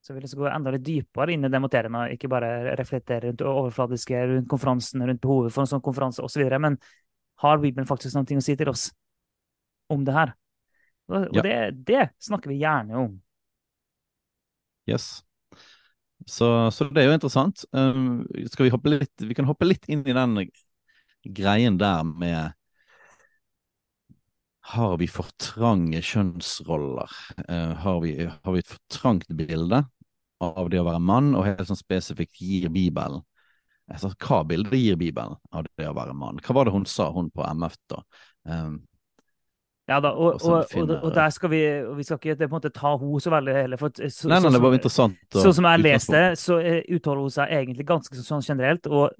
Så 0.00 0.14
vi 0.14 0.22
vil 0.22 0.38
gå 0.40 0.48
enda 0.48 0.72
litt 0.72 0.84
dypere 0.86 1.34
inn 1.34 1.44
i 1.44 1.50
det 1.52 1.60
og 1.60 2.14
ikke 2.14 2.30
bare 2.32 2.74
reflektere 2.80 3.28
rundt 3.28 3.42
overfladiske, 3.44 4.22
rundt 4.32 4.48
konferansen, 4.48 5.04
rundt 5.04 5.20
behovet 5.20 5.52
for 5.52 5.62
en 5.62 5.70
sånn 5.74 5.84
konferanse 5.84 6.24
osv. 6.24 6.46
Men 6.56 6.78
har 7.44 7.60
Bibelen 7.60 7.88
faktisk 7.88 8.16
noe 8.16 8.40
å 8.40 8.44
si 8.44 8.56
til 8.56 8.72
oss 8.72 8.88
om 9.92 10.04
det 10.06 10.16
her? 10.16 10.32
Og, 11.10 11.28
og 11.28 11.36
Ja. 11.36 11.42
det, 11.44 11.84
det 11.84 12.08
snakker 12.22 12.48
vi 12.48 12.62
gjerne 12.62 12.96
om. 12.96 13.20
Yes. 14.88 15.22
Så, 16.26 16.70
så 16.70 16.84
det 16.92 17.02
er 17.02 17.08
jo 17.10 17.16
interessant. 17.16 17.64
Um, 17.72 18.26
skal 18.52 18.66
vi 18.68 18.72
hoppe 18.74 18.92
litt 18.92 19.24
Vi 19.24 19.36
kan 19.36 19.48
hoppe 19.48 19.68
litt 19.68 19.88
inn 19.88 20.04
i 20.04 20.16
den 20.16 20.36
greien 21.24 21.78
der 21.80 22.04
med 22.04 22.52
Har 24.72 24.98
vi 25.00 25.08
for 25.10 25.30
trange 25.40 26.02
kjønnsroller? 26.04 27.14
Uh, 27.48 27.72
har, 27.82 28.00
vi, 28.04 28.12
har 28.28 28.54
vi 28.54 28.62
et 28.62 28.68
for 28.70 28.82
trangt 28.92 29.32
bilde 29.34 29.82
av 30.40 30.70
det 30.72 30.80
å 30.80 30.86
være 30.86 31.02
mann, 31.04 31.34
og 31.36 31.44
helt 31.48 31.66
sånn 31.68 31.78
spesifikt 31.78 32.38
gir 32.40 32.70
Bibelen 32.72 33.20
altså, 33.90 34.12
Hva 34.20 34.42
bildet 34.48 34.78
gir 34.78 35.00
Bibelen 35.00 35.36
av 35.52 35.66
det 35.76 35.88
å 35.88 35.96
være 35.96 36.14
mann? 36.16 36.40
Hva 36.44 36.56
var 36.56 36.68
det 36.68 36.76
hun 36.76 36.86
sa, 36.88 37.10
hun 37.12 37.32
på 37.34 37.44
MF, 37.44 37.76
da? 37.90 38.02
Um, 38.48 38.78
Ja 39.90 39.98
da, 39.98 40.12
og, 40.14 40.36
Og 40.38 40.44
og, 40.46 40.52
og, 40.54 40.68
finner- 40.70 41.02
og 41.02 41.14
der 41.14 41.32
skal 41.34 41.50
vi 41.50 41.60
Vi 41.96 42.04
skal 42.06 42.20
ikke 42.20 42.36
det, 42.38 42.48
på 42.48 42.54
en 42.54 42.60
måte 42.60 42.70
ta 42.70 42.92
henne 42.96 43.20
så 43.20 43.32
veldig 43.32 43.54
heller. 43.56 43.80
For, 43.80 43.90
så, 43.90 44.28
nei, 44.30 44.38
nei, 44.44 44.52
det 44.54 44.62
var 44.62 44.76
interessant. 44.76 45.18
Sånn 45.34 45.56
som 45.56 45.66
jeg 45.66 45.82
leste, 45.82 46.20
så 46.38 46.58
eh, 46.62 46.82
uttaler 46.94 47.24
hun 47.24 47.34
seg 47.34 47.54
egentlig 47.58 47.86
ganske 47.88 48.22
sånn 48.22 48.44
generelt. 48.46 48.86
Og 48.86 49.10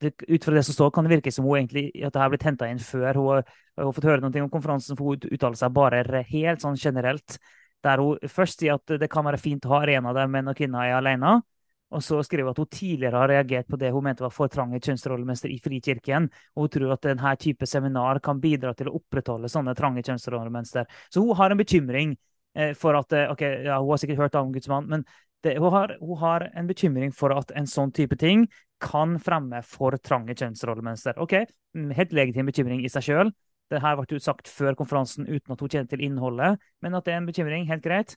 det, 0.00 0.14
ut 0.22 0.44
fra 0.46 0.54
det 0.54 0.62
som 0.68 0.76
står, 0.76 0.92
kan 0.94 1.04
det 1.04 1.16
virke 1.16 1.32
som 1.34 1.48
hun 1.48 1.58
egentlig, 1.58 1.90
at 1.98 2.14
det 2.14 2.22
her 2.22 2.30
blitt 2.32 2.46
henta 2.46 2.68
inn 2.70 2.78
før 2.78 3.18
hun 3.18 3.42
hun 3.80 3.86
har 3.88 3.94
fått 3.96 4.04
høre 4.04 4.20
noe 4.20 4.42
om 4.44 4.50
konferansen, 4.52 4.96
for 4.98 5.14
hun 5.14 5.30
uttaler 5.32 5.56
seg 5.56 5.72
bare 5.72 6.24
helt 6.28 6.62
sånn 6.62 6.78
generelt. 6.78 7.38
Der 7.82 8.02
hun 8.02 8.18
først 8.28 8.60
sier 8.60 8.76
at 8.76 9.00
det 9.00 9.08
kan 9.10 9.24
være 9.24 9.40
fint 9.40 9.64
å 9.66 9.72
ha 9.74 9.82
arenaer 9.82 10.14
der 10.14 10.28
menn 10.28 10.50
og 10.52 10.56
kvinner 10.58 10.84
er 10.84 10.98
alene. 10.98 11.40
Og 11.90 12.02
så 12.06 12.20
skriver 12.22 12.46
hun 12.48 12.54
at 12.54 12.60
hun 12.62 12.70
tidligere 12.70 13.18
har 13.18 13.32
reagert 13.32 13.68
på 13.70 13.78
det 13.80 13.90
hun 13.90 14.04
mente 14.06 14.22
var 14.22 14.34
for 14.34 14.50
trange 14.52 14.78
kjønnsrollemønster 14.78 15.50
i 15.50 15.58
Frikirken. 15.62 16.28
Og 16.54 16.66
hun 16.66 16.74
tror 16.76 16.94
at 16.94 17.08
denne 17.08 17.32
type 17.42 17.66
seminar 17.66 18.20
kan 18.24 18.42
bidra 18.42 18.74
til 18.78 18.90
å 18.90 18.96
opprettholde 19.00 19.50
sånne 19.50 19.74
trange 19.78 20.04
kjønnsrollemønster. 20.06 20.86
Så 21.10 21.24
hun 21.24 21.34
har 21.38 21.50
en 21.50 21.60
bekymring 21.60 22.14
eh, 22.54 22.72
for 22.78 22.98
at 22.98 23.16
eh, 23.16 23.26
ok, 23.32 23.44
ja, 23.66 23.80
Hun 23.82 23.90
har 23.90 24.02
sikkert 24.02 24.24
hørt 24.24 24.38
om 24.38 24.54
Guds 24.54 24.70
men 24.70 25.04
det, 25.42 25.56
hun, 25.58 25.72
har, 25.72 25.96
hun 26.00 26.18
har 26.20 26.50
en 26.54 26.66
bekymring 26.68 27.14
for 27.16 27.32
at 27.32 27.52
en 27.56 27.66
sånn 27.66 27.92
type 27.96 28.16
ting 28.20 28.44
kan 28.80 29.18
fremme 29.20 29.62
for 29.64 29.96
trange 30.04 30.36
kjønnsrollemønster. 30.36 31.16
Ok, 31.20 31.38
mm, 31.76 31.92
Helt 31.96 32.12
legitim 32.16 32.48
bekymring 32.48 32.84
i 32.84 32.92
seg 32.92 33.06
sjøl. 33.08 33.32
Det 33.70 33.80
her 33.80 33.96
ble 33.96 34.18
sagt 34.20 34.50
før 34.50 34.74
konferansen 34.78 35.28
uten 35.28 35.54
at 35.54 35.60
hun 35.62 35.70
kjenner 35.70 35.90
til 35.92 36.02
innholdet, 36.04 36.58
men 36.82 36.96
at 36.96 37.06
det 37.06 37.14
er 37.14 37.20
en 37.20 37.28
bekymring, 37.28 37.68
helt 37.70 37.84
greit. 37.84 38.16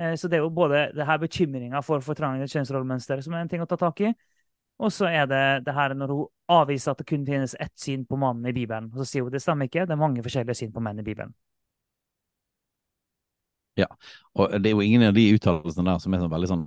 Eh, 0.00 0.16
Så 0.16 0.28
det 0.28 0.38
er 0.38 0.44
jo 0.44 0.50
både 0.50 0.90
det 0.96 1.06
her 1.06 1.18
bekymringa 1.20 1.82
for 1.84 2.00
fortrangende 2.00 2.46
trange 2.48 2.54
kjønnsrollemønster 2.54 3.22
som 3.22 3.34
er 3.36 3.44
en 3.44 3.48
ting 3.52 3.62
å 3.62 3.68
ta 3.68 3.76
tak 3.76 4.00
i, 4.00 4.14
og 4.80 4.92
så 4.96 5.10
er 5.12 5.26
det 5.28 5.64
det 5.66 5.74
her 5.76 5.92
når 5.94 6.12
hun 6.14 6.26
avviser 6.48 6.94
at 6.94 7.02
det 7.02 7.06
kun 7.10 7.26
finnes 7.26 7.54
ett 7.60 7.76
syn 7.78 8.06
på 8.08 8.16
mannen 8.16 8.46
i 8.48 8.54
Bibelen. 8.56 8.88
Og 8.94 9.02
så 9.02 9.04
sier 9.10 9.26
hun 9.26 9.32
det 9.32 9.42
stemmer 9.44 9.68
ikke, 9.68 9.84
det 9.84 9.92
er 9.92 10.00
mange 10.00 10.24
forskjellige 10.24 10.56
syn 10.56 10.72
på 10.72 10.80
menn 10.80 11.02
i 11.02 11.04
Bibelen. 11.04 11.34
Ja, 13.76 13.86
Og 14.34 14.50
det 14.62 14.70
er 14.70 14.74
jo 14.74 14.80
ingen 14.80 15.02
av 15.02 15.14
de 15.14 15.26
uttalelsene 15.34 15.84
der 15.84 16.00
som 16.02 16.14
er 16.14 16.22
sånn 16.24 16.32
veldig 16.32 16.48
sånn 16.48 16.64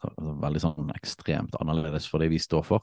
så- 0.00 0.14
veldig 0.40 0.60
sånn 0.60 0.90
ekstremt 0.96 1.54
annerledes 1.60 2.08
for 2.08 2.18
det 2.18 2.30
vi 2.30 2.38
står 2.38 2.64
for. 2.64 2.82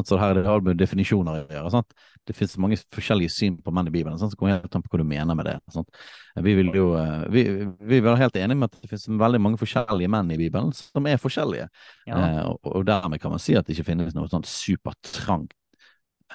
Så 0.00 0.16
her 0.16 0.32
er 0.32 0.40
det 0.40 0.48
har 0.48 0.62
med 0.64 0.78
definisjoner 0.80 1.42
å 1.42 1.52
gjøre. 1.52 1.70
Sant? 1.74 1.96
Det 2.24 2.36
finnes 2.36 2.54
mange 2.64 2.78
forskjellige 2.94 3.32
syn 3.34 3.58
på 3.60 3.74
menn 3.76 3.90
i 3.90 3.92
Bibelen. 3.92 4.16
Sant? 4.20 4.32
Så 4.32 4.40
kommer 4.40 4.56
helt 4.56 4.76
an 4.76 4.84
på 4.84 4.92
hva 4.94 5.02
du 5.02 5.08
mener 5.08 5.36
med 5.36 5.50
det. 5.50 5.58
Sant? 5.74 6.02
Vi 6.46 6.54
vil 6.56 6.70
jo 6.76 6.86
eh, 6.96 7.26
vi, 7.32 7.42
vi 7.60 7.98
vil 7.98 8.06
være 8.06 8.22
helt 8.24 8.38
enige 8.40 8.60
med 8.62 8.70
at 8.70 8.78
det 8.80 8.88
finnes 8.88 9.08
veldig 9.20 9.42
mange 9.44 9.60
forskjellige 9.60 10.12
menn 10.12 10.32
i 10.32 10.40
Bibelen 10.40 10.72
som 10.76 11.08
er 11.10 11.20
forskjellige. 11.20 11.68
Ja. 12.08 12.20
Eh, 12.20 12.44
og, 12.48 12.70
og 12.72 12.86
dermed 12.88 13.20
kan 13.20 13.34
man 13.34 13.42
si 13.42 13.58
at 13.58 13.68
det 13.68 13.76
ikke 13.76 13.90
finnes 13.92 14.16
noe 14.16 14.32
sånt 14.32 14.48
supertrangt 14.48 15.52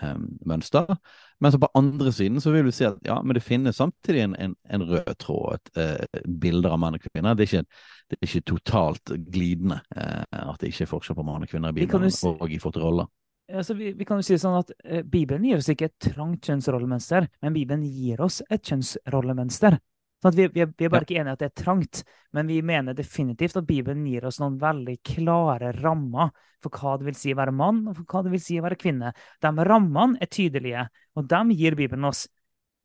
eh, 0.04 0.20
mønster. 0.46 0.94
Men 1.40 1.54
så 1.54 1.60
på 1.62 1.70
andre 1.78 2.12
siden 2.14 2.42
så 2.42 2.52
vil 2.54 2.66
vi 2.66 2.74
si 2.74 2.86
at 2.88 2.98
ja, 3.06 3.20
men 3.22 3.38
det 3.38 3.46
finnes 3.46 3.78
samtidig 3.78 4.24
en, 4.26 4.36
en, 4.42 4.56
en 4.74 4.86
rød 4.90 5.14
tråd, 5.22 5.58
et, 5.58 5.70
eh, 5.82 6.24
bilder 6.46 6.74
av 6.74 6.82
menn 6.82 6.98
og 6.98 7.06
kvinner. 7.10 7.38
Det 7.38 7.46
er 7.46 7.52
ikke, 7.52 7.84
det 8.10 8.18
er 8.18 8.30
ikke 8.30 8.48
totalt 8.54 9.14
glidende 9.32 9.82
eh, 9.96 10.26
at 10.42 10.62
det 10.62 10.72
ikke 10.72 10.88
er 10.88 10.94
forskjell 10.94 11.18
på 11.20 11.26
mann 11.28 11.46
og 11.46 11.52
kvinner 11.52 11.74
i 11.74 11.78
Bibelen 11.78 12.10
og 12.10 12.52
i 12.52 12.60
forhold 12.62 12.78
til 12.80 12.86
roller. 12.86 13.10
Altså, 13.48 13.74
vi, 13.80 13.94
vi 13.96 14.06
kan 14.06 14.20
jo 14.20 14.26
si 14.28 14.36
sånn 14.42 14.58
at 14.60 14.72
eh, 14.84 15.04
Bibelen 15.08 15.46
gir 15.48 15.62
oss 15.62 15.70
ikke 15.72 15.88
et 15.88 16.00
trangt 16.04 16.50
kjønnsrollemønster, 16.50 17.30
men 17.44 17.56
Bibelen 17.56 17.86
gir 17.88 18.20
oss 18.26 18.42
et 18.52 18.66
kjønnsrollemønster. 18.68 19.78
Sånn 20.18 20.34
at 20.34 20.38
vi, 20.40 20.48
vi, 20.52 20.64
er, 20.66 20.72
vi 20.74 20.88
er 20.88 20.92
bare 20.92 21.06
ikke 21.06 21.20
enige 21.22 21.36
at 21.38 21.44
det 21.44 21.48
er 21.52 21.62
trangt, 21.62 22.02
men 22.36 22.50
vi 22.50 22.58
mener 22.66 22.98
definitivt 22.98 23.60
at 23.60 23.68
Bibelen 23.70 24.02
gir 24.10 24.26
oss 24.28 24.42
noen 24.42 24.58
veldig 24.60 24.98
klare 25.06 25.72
rammer 25.78 26.34
for 26.64 26.74
hva 26.74 26.96
det 26.98 27.08
vil 27.08 27.20
si 27.20 27.32
å 27.32 27.38
være 27.40 27.54
mann, 27.56 27.84
og 27.88 28.00
for 28.00 28.10
hva 28.10 28.24
det 28.26 28.34
vil 28.34 28.42
si 28.44 28.58
å 28.60 28.66
være 28.66 28.80
kvinne. 28.82 29.14
De 29.44 29.68
rammene 29.70 30.20
er 30.20 30.32
tydelige, 30.34 30.88
og 31.16 31.30
dem 31.32 31.54
gir 31.56 31.78
Bibelen 31.78 32.10
oss. 32.10 32.26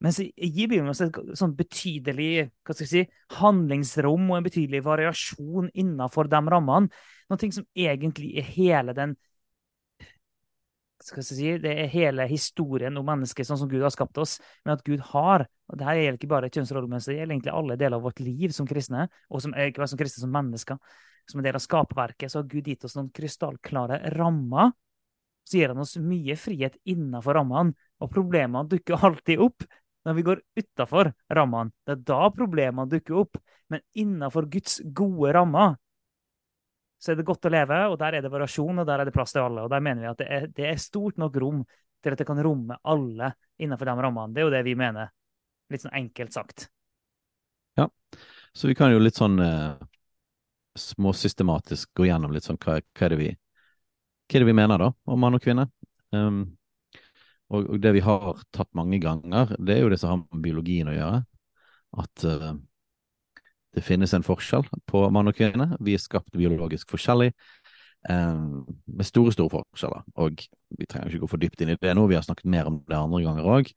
Men 0.03 0.15
så 0.15 0.27
gir 0.29 0.69
Bibelen 0.69 0.93
oss 0.93 1.03
et 1.03 1.19
sånn 1.39 1.57
betydelig 1.59 2.31
hva 2.63 2.75
skal 2.75 2.87
jeg 2.87 2.93
si, 2.93 3.03
handlingsrom 3.39 4.31
og 4.31 4.39
en 4.39 4.47
betydelig 4.47 4.83
variasjon 4.87 5.73
innenfor 5.73 6.31
de 6.31 6.43
rammene. 6.55 7.05
Noe 7.33 7.53
som 7.55 7.67
egentlig 7.73 8.35
er 8.39 8.51
hele 8.55 8.95
den 8.99 9.17
skal 11.07 11.23
jeg 11.23 11.29
si, 11.29 11.51
det 11.63 11.73
er 11.73 11.91
hele 11.93 12.27
historien 12.31 12.97
om 12.99 13.07
mennesket 13.07 13.49
sånn 13.49 13.61
som 13.61 13.71
Gud 13.71 13.83
har 13.85 13.93
skapt 13.95 14.19
oss. 14.23 14.39
Men 14.65 14.77
at 14.77 14.85
Gud 14.87 15.03
har 15.13 15.47
og 15.73 15.79
det 15.81 15.87
her 15.89 15.97
gjelder 15.97 16.19
ikke 16.19 16.29
bare 16.29 16.49
kjønnsrollemønster, 16.53 17.15
det 17.15 17.23
gjelder 17.23 17.33
egentlig 17.33 17.53
alle 17.57 17.77
deler 17.81 17.97
av 17.97 18.05
vårt 18.05 18.19
liv 18.21 18.53
som 18.53 18.67
kristne, 18.69 19.07
og 19.33 19.41
som, 19.41 19.55
ikke 19.57 19.81
bare 19.81 19.89
som 19.89 20.01
kristne, 20.01 20.21
som 20.27 20.35
mennesker. 20.35 20.99
Som 21.31 21.41
en 21.41 21.47
del 21.47 21.57
av 21.57 21.63
skaperverket, 21.65 22.29
så 22.29 22.43
har 22.43 22.51
Gud 22.51 22.67
gitt 22.69 22.85
oss 22.85 22.97
noen 22.99 23.09
krystallklare 23.15 24.03
rammer. 24.19 24.75
Så 25.49 25.57
gir 25.57 25.73
han 25.73 25.81
oss 25.81 25.95
mye 25.97 26.37
frihet 26.37 26.77
innenfor 26.85 27.39
rammene, 27.39 27.73
og 28.03 28.13
problemene 28.13 28.69
dukker 28.69 29.07
alltid 29.09 29.41
opp 29.41 29.65
når 30.05 30.19
vi 30.19 30.27
går 30.27 30.43
utafor 30.59 31.13
rammene. 31.33 31.73
Det 31.87 31.95
er 31.97 32.05
da 32.11 32.21
problemene 32.35 32.91
dukker 32.91 33.23
opp. 33.23 33.41
Men 33.73 33.81
innenfor 33.97 34.51
Guds 34.53 34.81
gode 34.93 35.33
rammer 35.33 35.79
så 37.03 37.11
er 37.11 37.19
det 37.19 37.27
godt 37.27 37.49
å 37.49 37.51
leve, 37.51 37.79
og 37.91 37.97
der 37.99 38.15
er 38.15 38.23
det 38.23 38.31
variasjon, 38.31 38.79
og 38.79 38.87
der 38.87 39.03
er 39.03 39.09
det 39.09 39.15
plass 39.15 39.35
til 39.35 39.43
alle. 39.43 39.65
Og 39.65 39.71
der 39.73 39.83
mener 39.83 40.05
vi 40.05 40.11
at 40.13 40.21
det 40.21 40.29
er, 40.31 40.45
det 40.55 40.69
er 40.69 40.79
stort 40.79 41.19
nok 41.19 41.39
rom 41.43 41.65
til 42.03 42.15
at 42.15 42.21
det 42.21 42.27
kan 42.29 42.39
romme 42.47 42.77
alle 42.87 43.33
innenfor 43.59 43.91
de 43.91 43.97
rammene. 44.07 44.35
Det 44.35 44.43
er 44.43 44.47
jo 44.47 44.53
det 44.55 44.63
vi 44.69 44.77
mener. 44.79 45.11
Litt 45.73 45.83
sånn 45.83 45.97
enkelt 45.99 46.37
sagt. 46.37 46.69
Ja, 47.81 47.89
Så 48.55 48.71
vi 48.71 48.77
kan 48.79 48.93
jo 48.93 49.01
litt 49.03 49.19
sånn 49.19 49.35
eh, 49.43 49.83
småsystematisk 50.79 51.91
gå 51.97 52.07
gjennom 52.07 52.35
litt 52.37 52.47
sånn 52.47 52.61
hva, 52.63 52.79
hva, 52.79 53.07
er 53.07 53.15
det 53.15 53.19
vi, 53.19 53.31
hva 53.35 54.39
er 54.39 54.45
det 54.45 54.51
vi 54.53 54.59
mener 54.61 54.87
da 54.87 54.93
om 55.09 55.23
mann 55.25 55.39
og 55.39 55.43
kvinne. 55.43 55.67
Um, 56.15 56.45
og, 57.51 57.67
og 57.67 57.81
det 57.83 57.97
vi 57.97 58.05
har 58.05 58.45
tatt 58.55 58.71
mange 58.79 59.01
ganger, 59.03 59.57
det 59.59 59.75
er 59.75 59.83
jo 59.83 59.91
det 59.91 59.99
som 60.01 60.13
har 60.13 60.23
med 60.23 60.45
biologien 60.45 60.93
å 60.93 60.95
gjøre. 60.95 61.25
At 62.03 62.25
eh, 62.31 62.53
det 63.73 63.85
finnes 63.85 64.13
en 64.15 64.25
forskjell 64.27 64.67
på 64.91 65.05
mann 65.15 65.31
og 65.31 65.37
kvinne. 65.39 65.73
Vi 65.81 65.95
er 65.97 66.03
skapt 66.03 66.35
biologisk 66.37 66.91
forskjellig. 66.93 67.33
eh, 68.09 68.43
med 68.85 69.07
store, 69.07 69.33
store 69.33 69.51
forskjeller. 69.61 70.05
Og 70.21 70.45
vi 70.79 70.87
trenger 70.87 71.09
ikke 71.11 71.25
gå 71.25 71.31
for 71.31 71.43
dypt 71.43 71.61
inn 71.63 71.73
i 71.75 71.79
det 71.81 71.95
nå, 71.97 72.07
vi 72.11 72.17
har 72.19 72.25
snakket 72.27 72.51
mer 72.51 72.71
om 72.71 72.81
det 72.89 72.99
andre 72.99 73.23
ganger 73.25 73.51
òg. 73.57 73.73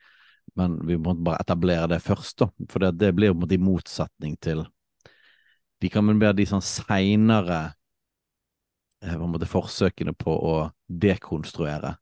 Men 0.55 0.77
vi 0.87 0.97
må 1.01 1.15
bare 1.25 1.41
etablere 1.41 1.89
det 1.89 2.01
først, 2.05 2.37
da. 2.43 2.49
For 2.69 2.83
det, 2.83 2.95
det 3.01 3.13
blir 3.17 3.33
på 3.33 3.39
en 3.39 3.43
måte 3.45 3.57
i 3.57 3.61
motsetning 3.61 4.37
til 4.41 4.65
De 5.83 5.89
kan 5.91 6.07
vel 6.07 6.19
være 6.21 6.37
de 6.39 6.45
sånn 6.47 6.63
seinere 6.63 7.75
eh, 9.03 9.45
forsøkene 9.45 10.13
på 10.17 10.31
å 10.31 10.55
dekonstruere 10.87 11.95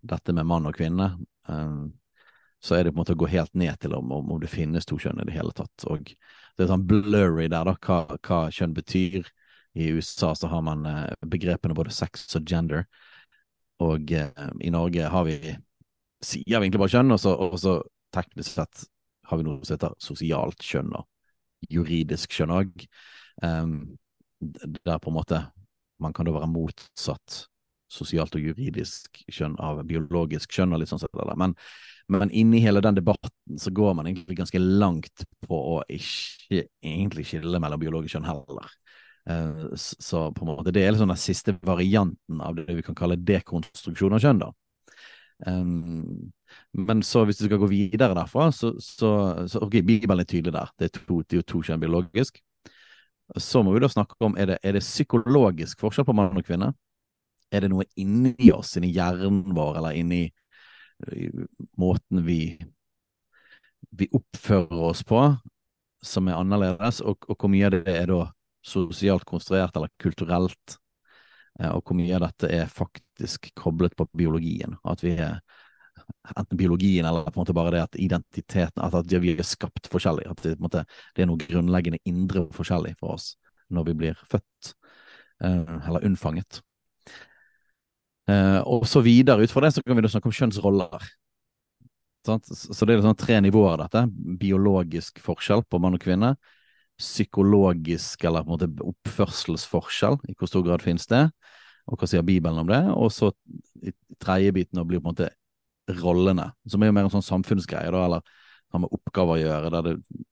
dette 0.00 0.32
med 0.32 0.46
mann 0.46 0.68
og 0.70 0.76
kvinne. 0.76 1.12
Eh, 1.48 1.80
så 2.60 2.76
er 2.76 2.84
det 2.84 2.92
på 2.92 2.98
en 2.98 3.02
måte 3.02 3.16
å 3.16 3.20
gå 3.20 3.28
helt 3.32 3.54
ned 3.54 3.78
til 3.80 3.94
om, 3.96 4.12
om, 4.12 4.32
om 4.36 4.40
det 4.40 4.52
finnes 4.52 4.86
to 4.86 4.98
kjønn 5.00 5.22
i 5.22 5.26
det 5.28 5.36
hele 5.36 5.52
tatt. 5.56 5.86
Og 5.88 6.12
det 6.60 6.66
er 6.66 6.74
sånn 6.74 6.84
blurry 6.84 7.46
der, 7.48 7.64
da, 7.64 7.72
hva, 7.80 8.18
hva 8.20 8.40
kjønn 8.52 8.76
betyr. 8.76 9.24
I 9.80 9.86
USA 9.96 10.34
så 10.36 10.50
har 10.50 10.60
man 10.66 10.84
eh, 10.84 11.14
begrepene 11.32 11.76
både 11.78 11.94
sex 11.94 12.26
og 12.36 12.44
gender, 12.44 12.84
og 13.80 14.12
eh, 14.12 14.48
i 14.60 14.72
Norge 14.74 15.08
har 15.08 15.24
vi 15.24 15.38
sier 16.20 16.58
vi 16.58 16.66
egentlig 16.66 16.82
bare 16.82 16.92
kjønn, 16.92 17.14
og 17.14 17.20
så, 17.22 17.32
og 17.32 17.56
så 17.62 17.78
teknisk 18.12 18.52
sett 18.58 18.84
har 19.30 19.40
vi 19.40 19.46
noe 19.46 19.64
som 19.64 19.78
heter 19.78 19.94
sosialt 20.02 20.60
kjønn 20.66 20.92
og 20.98 21.70
juridisk 21.72 22.34
kjønn 22.36 22.52
òg. 22.58 22.84
Um, 23.40 23.96
der 24.40 25.00
på 25.00 25.08
en 25.08 25.16
måte 25.16 25.38
man 26.00 26.12
kan 26.16 26.28
da 26.28 26.34
være 26.34 26.48
motsatt 26.48 27.44
sosialt 27.90 28.36
og 28.36 28.44
juridisk 28.44 29.22
kjønn 29.32 29.56
av 29.60 29.80
biologisk 29.88 30.52
kjønn 30.52 30.74
og 30.74 30.82
litt 30.82 30.92
sånn 30.92 31.00
sett. 31.02 31.16
Men, 31.40 31.56
men 32.10 32.30
inni 32.34 32.60
hele 32.64 32.82
den 32.82 32.98
debatten 32.98 33.58
så 33.58 33.70
går 33.70 33.94
man 33.94 34.08
egentlig 34.10 34.38
ganske 34.40 34.58
langt 34.58 35.24
på 35.46 35.58
å 35.76 35.76
ikke 35.88 36.64
egentlig 36.82 37.26
skille 37.28 37.60
mellom 37.62 37.80
biologisk 37.80 38.16
kjønn 38.16 38.28
heller. 38.28 38.72
Uh, 39.30 39.70
så 39.76 40.26
på 40.34 40.44
en 40.44 40.50
måte 40.50 40.72
det 40.74 40.82
er 40.82 40.94
liksom 40.94 41.12
den 41.12 41.20
siste 41.20 41.54
varianten 41.66 42.40
av 42.42 42.56
det 42.58 42.72
vi 42.72 42.84
kan 42.86 42.96
kalle 42.98 43.20
dekonstruksjon 43.20 44.16
av 44.16 44.24
kjønn, 44.24 44.42
da. 44.42 44.50
Um, 45.46 46.32
men 46.76 47.02
så 47.06 47.22
hvis 47.24 47.38
du 47.40 47.46
skal 47.46 47.60
gå 47.62 47.70
videre 47.70 48.16
derfra, 48.16 48.50
så, 48.52 48.74
så, 48.82 49.10
så 49.48 49.62
ok, 49.64 49.80
Bibelen 49.86 50.24
er 50.24 50.28
tydelig 50.28 50.54
der. 50.56 50.72
Det 50.78 50.90
er 50.90 50.94
to, 50.98 51.22
det 51.22 51.40
er 51.40 51.46
to 51.48 51.62
kjønn 51.64 51.82
biologisk. 51.82 52.40
Så 53.38 53.62
må 53.62 53.72
vi 53.74 53.82
da 53.84 53.88
snakke 53.92 54.18
om 54.26 54.34
er 54.40 54.54
det, 54.54 54.58
er 54.66 54.74
det 54.74 54.82
psykologisk 54.82 55.80
forskjell 55.80 56.08
på 56.08 56.16
mann 56.18 56.36
og 56.36 56.46
kvinne. 56.46 56.72
Er 57.54 57.64
det 57.64 57.70
noe 57.70 57.86
inni 57.98 58.50
oss, 58.54 58.76
inni 58.78 58.90
hjernen 58.94 59.54
vår, 59.54 59.78
eller 59.78 59.98
inni 59.98 60.24
måten 61.80 62.24
vi 62.26 62.40
vi 63.90 64.08
oppfører 64.12 64.82
oss 64.90 65.02
på 65.06 65.22
som 66.02 66.28
er 66.28 66.38
annerledes, 66.38 67.00
og, 67.04 67.26
og 67.28 67.36
hvor 67.36 67.50
mye 67.52 67.66
av 67.68 67.74
det 67.74 67.92
er 67.92 68.06
da 68.08 68.22
sosialt 68.64 69.26
konstruert 69.28 69.76
eller 69.76 69.92
kulturelt, 70.00 70.76
eh, 71.60 71.68
og 71.68 71.82
hvor 71.84 71.98
mye 71.98 72.14
av 72.16 72.24
dette 72.28 72.48
er 72.60 72.70
faktisk 72.72 73.50
koblet 73.58 73.96
på 73.98 74.06
biologien. 74.16 74.78
At 74.88 75.04
vi 75.04 75.16
er 75.16 75.40
enten 76.36 76.58
biologien 76.58 77.06
eller 77.06 77.28
på 77.28 77.36
en 77.38 77.42
måte 77.42 77.56
bare 77.56 77.74
det 77.74 77.82
at 77.84 77.98
identiteten 78.00 78.82
At, 78.82 79.12
vi 79.12 79.34
er 79.34 79.46
skapt 79.46 79.90
forskjellig. 79.92 80.26
At 80.30 80.42
det, 80.44 80.56
måte, 80.60 80.86
det, 81.14 81.24
er 81.24 81.30
noe 81.30 81.40
grunnleggende 81.40 82.00
indre 82.08 82.46
forskjellig 82.56 82.96
for 83.00 83.18
oss 83.18 83.34
når 83.70 83.86
vi 83.86 83.98
blir 84.00 84.22
født, 84.32 84.72
eh, 85.44 85.76
eller 85.86 86.06
unnfanget. 86.08 86.62
Og 88.66 88.86
så 88.88 89.02
videre 89.04 89.44
ut 89.44 89.52
fra 89.52 89.64
det 89.64 89.74
så 89.74 89.82
kan 89.84 89.98
vi 89.98 90.10
snakke 90.10 90.30
om 90.30 90.36
kjønnsroller. 90.36 91.10
Så 92.26 92.86
det 92.86 92.94
er 92.94 93.02
sånn 93.04 93.18
tre 93.18 93.38
nivåer 93.40 93.78
av 93.78 93.86
dette. 93.86 94.04
Biologisk 94.40 95.22
forskjell 95.24 95.64
på 95.64 95.80
mann 95.80 95.96
og 95.96 96.02
kvinne. 96.02 96.34
Psykologisk 97.00 98.26
eller 98.28 98.44
på 98.44 98.50
en 98.50 98.56
måte 98.58 98.88
oppførselsforskjell, 98.92 100.18
i 100.28 100.36
hvor 100.36 100.50
stor 100.50 100.66
grad 100.66 100.84
finnes 100.84 101.08
det? 101.08 101.24
Og 101.88 101.96
hva 101.96 102.08
sier 102.10 102.24
Bibelen 102.26 102.60
om 102.60 102.68
det? 102.68 102.82
Og 102.92 103.08
så 103.14 103.30
tredje 104.20 104.52
biten 104.52 104.82
blir 104.84 105.00
på 105.00 105.08
en 105.08 105.14
måte 105.14 105.30
rollene, 106.00 106.50
som 106.68 106.82
er 106.82 106.90
jo 106.90 106.94
mer 106.94 107.08
en 107.08 107.14
sånn 107.16 107.24
samfunnsgreie, 107.26 107.90
da, 107.90 108.04
eller 108.04 108.20
har 108.70 108.82
med 108.84 108.92
oppgaver 108.94 109.38
å 109.38 109.40
gjøre, 109.40 109.70
der, 109.74 109.88
det, 109.88 110.24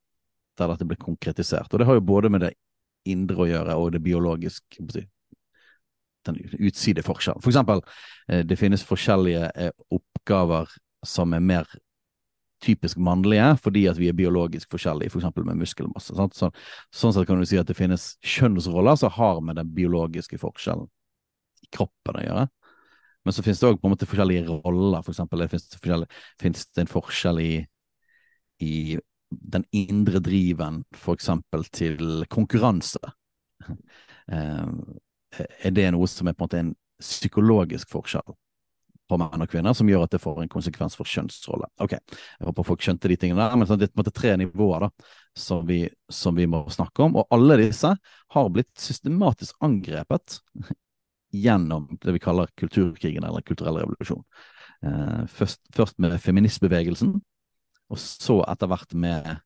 der 0.60 0.72
dette 0.74 0.86
blir 0.86 1.00
konkretisert. 1.02 1.72
Og 1.72 1.80
det 1.80 1.88
har 1.88 1.98
jo 1.98 2.04
både 2.06 2.30
med 2.30 2.44
det 2.44 2.52
indre 3.08 3.42
å 3.42 3.48
gjøre 3.48 3.78
og 3.80 3.94
det 3.96 4.02
biologiske 4.04 4.84
si, 6.28 6.44
den 6.44 6.68
utside 6.68 7.04
forskjell. 7.06 7.40
For 7.42 7.52
eksempel, 7.52 7.82
eh, 8.28 8.44
det 8.46 8.58
finnes 8.60 8.84
forskjellige 8.86 9.50
eh, 9.54 9.72
oppgaver 9.94 10.70
som 11.06 11.34
er 11.34 11.44
mer 11.44 11.68
typisk 12.64 12.98
mannlige, 12.98 13.56
fordi 13.62 13.86
at 13.86 13.98
vi 13.98 14.08
er 14.10 14.16
biologisk 14.18 14.70
forskjellige, 14.74 15.12
f.eks. 15.12 15.28
For 15.34 15.46
med 15.46 15.60
muskelmasse. 15.60 16.14
Så, 16.34 16.50
sånn 16.90 17.14
sett 17.14 17.28
kan 17.28 17.38
du 17.38 17.46
si 17.46 17.58
at 17.60 17.68
det 17.68 17.76
finnes 17.78 18.16
kjønnsroller 18.26 18.98
som 18.98 19.14
har 19.14 19.42
med 19.44 19.60
den 19.60 19.70
biologiske 19.74 20.40
forskjellen 20.42 20.88
i 21.62 21.70
kroppen 21.74 22.18
å 22.18 22.24
gjøre. 22.24 22.46
Men 23.26 23.36
så 23.36 23.44
finnes 23.44 23.60
det 23.60 23.68
òg 23.68 23.78
forskjellige 24.08 24.58
roller. 24.64 25.02
For 25.04 25.12
eksempel, 25.12 25.44
det 25.44 25.50
finnes, 25.52 26.06
finnes 26.40 26.66
det 26.72 26.84
en 26.84 26.90
forskjell 26.90 27.42
i, 27.42 27.52
i 28.64 28.74
den 29.28 29.66
indre 29.76 30.22
driven, 30.24 30.82
for 30.96 31.18
eksempel 31.18 31.66
til 31.70 32.24
konkurranse. 32.32 33.02
Er 35.38 35.74
det 35.74 35.88
noe 35.94 36.08
som 36.10 36.28
er 36.28 36.36
på 36.36 36.44
en 36.44 36.48
måte 36.48 36.62
en 36.64 36.74
psykologisk 37.02 37.90
forskjell? 37.92 38.36
på 39.08 39.16
menn 39.16 39.42
og 39.42 39.48
kvinner, 39.50 39.72
som 39.76 39.88
gjør 39.88 40.04
at 40.04 40.12
det 40.14 40.20
får 40.20 40.42
en 40.42 40.50
konsekvens 40.52 40.96
for 40.98 41.08
kjønnsrolle. 41.08 41.66
Ok, 41.80 41.94
Jeg 41.96 42.44
håper 42.44 42.66
folk 42.66 42.82
skjønte 42.84 43.08
de 43.08 43.16
tingene 43.16 43.40
der, 43.40 43.56
men 43.56 43.68
det 43.68 43.86
er 43.86 43.92
på 43.92 43.96
en 43.96 44.02
måte 44.02 44.16
tre 44.16 44.36
nivåer 44.40 44.80
da, 44.84 44.88
som 45.38 45.66
vi, 45.68 45.88
som 46.12 46.36
vi 46.36 46.46
må 46.50 46.70
snakke 46.72 47.02
om. 47.06 47.16
Og 47.16 47.24
alle 47.34 47.56
disse 47.62 47.90
har 48.34 48.52
blitt 48.52 48.74
systematisk 48.80 49.56
angrepet 49.64 50.40
gjennom 51.32 51.88
det 52.02 52.12
vi 52.16 52.24
kaller 52.24 52.48
kulturkrigen 52.58 53.24
eller 53.24 53.42
kulturell 53.46 53.76
revolusjon. 53.82 54.24
Eh, 54.84 55.22
først, 55.32 55.60
først, 55.74 55.98
med 55.98 56.20
feministbevegelsen, 56.22 57.20
og 57.88 57.98
så 58.00 58.44
etter 58.48 58.66
hvert 58.68 58.94
med 58.94 59.36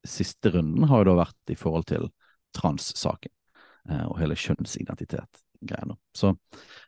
siste 0.05 0.51
runden 0.51 0.85
har 0.85 1.03
jo 1.03 1.11
da 1.11 1.17
vært 1.25 1.53
i 1.53 1.57
forhold 1.59 1.87
til 1.89 2.09
trans-saken 2.55 3.33
eh, 3.91 4.05
og 4.07 4.19
hele 4.21 4.37
kjønnsidentitet-greiene. 4.39 5.97
Så 6.17 6.35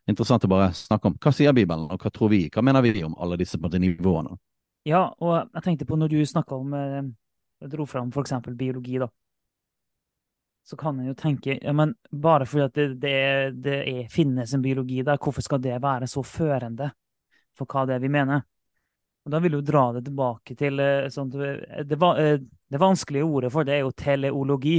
interessant 0.09 0.45
å 0.47 0.53
bare 0.53 0.73
snakke 0.77 1.11
om 1.11 1.19
hva 1.21 1.33
sier 1.35 1.57
Bibelen, 1.57 1.89
og 1.91 2.03
hva 2.03 2.13
tror 2.13 2.33
vi, 2.33 2.47
hva 2.53 2.65
mener 2.65 2.85
vi 2.85 3.05
om 3.07 3.17
alle 3.19 3.39
disse 3.41 3.59
nivåene? 3.59 4.37
Ja, 4.87 5.09
og 5.19 5.49
jeg 5.57 5.65
tenkte 5.65 5.89
på 5.89 5.99
når 5.99 6.13
du 6.13 6.21
snakka 6.25 6.59
om 6.61 6.75
eh, 6.77 7.07
dro 7.73 7.87
fram 7.89 8.13
f.eks. 8.13 8.37
biologi, 8.55 9.01
da. 9.03 9.09
Så 10.67 10.77
kan 10.77 10.99
en 10.99 11.07
jo 11.07 11.15
tenke 11.15 11.61
ja, 11.63 11.73
men 11.73 11.93
bare 12.11 12.47
fordi 12.47 12.65
at 12.65 12.75
det, 12.75 12.87
det, 13.03 13.19
det 13.63 13.77
er, 13.87 14.07
finnes 14.11 14.51
en 14.55 14.63
biologi 14.63 15.05
der, 15.07 15.19
hvorfor 15.23 15.45
skal 15.45 15.63
det 15.63 15.77
være 15.83 16.09
så 16.11 16.25
førende 16.27 16.91
for 17.57 17.71
hva 17.71 17.85
det 17.87 17.97
er 17.97 18.03
vi 18.03 18.11
mener? 18.13 18.43
Og 19.27 19.33
Da 19.35 19.41
vil 19.43 19.57
du 19.57 19.63
dra 19.67 19.89
det 19.97 20.05
tilbake 20.07 20.55
til 20.55 20.79
eh, 20.79 21.09
sånn, 21.11 21.33
det, 21.35 21.49
eh, 21.99 22.37
det, 22.39 22.79
vanskelige 22.79 23.27
ordet 23.27 23.51
for 23.51 23.67
det 23.67 23.75
er 23.75 23.83
jo 23.83 23.95
teleologi. 23.99 24.79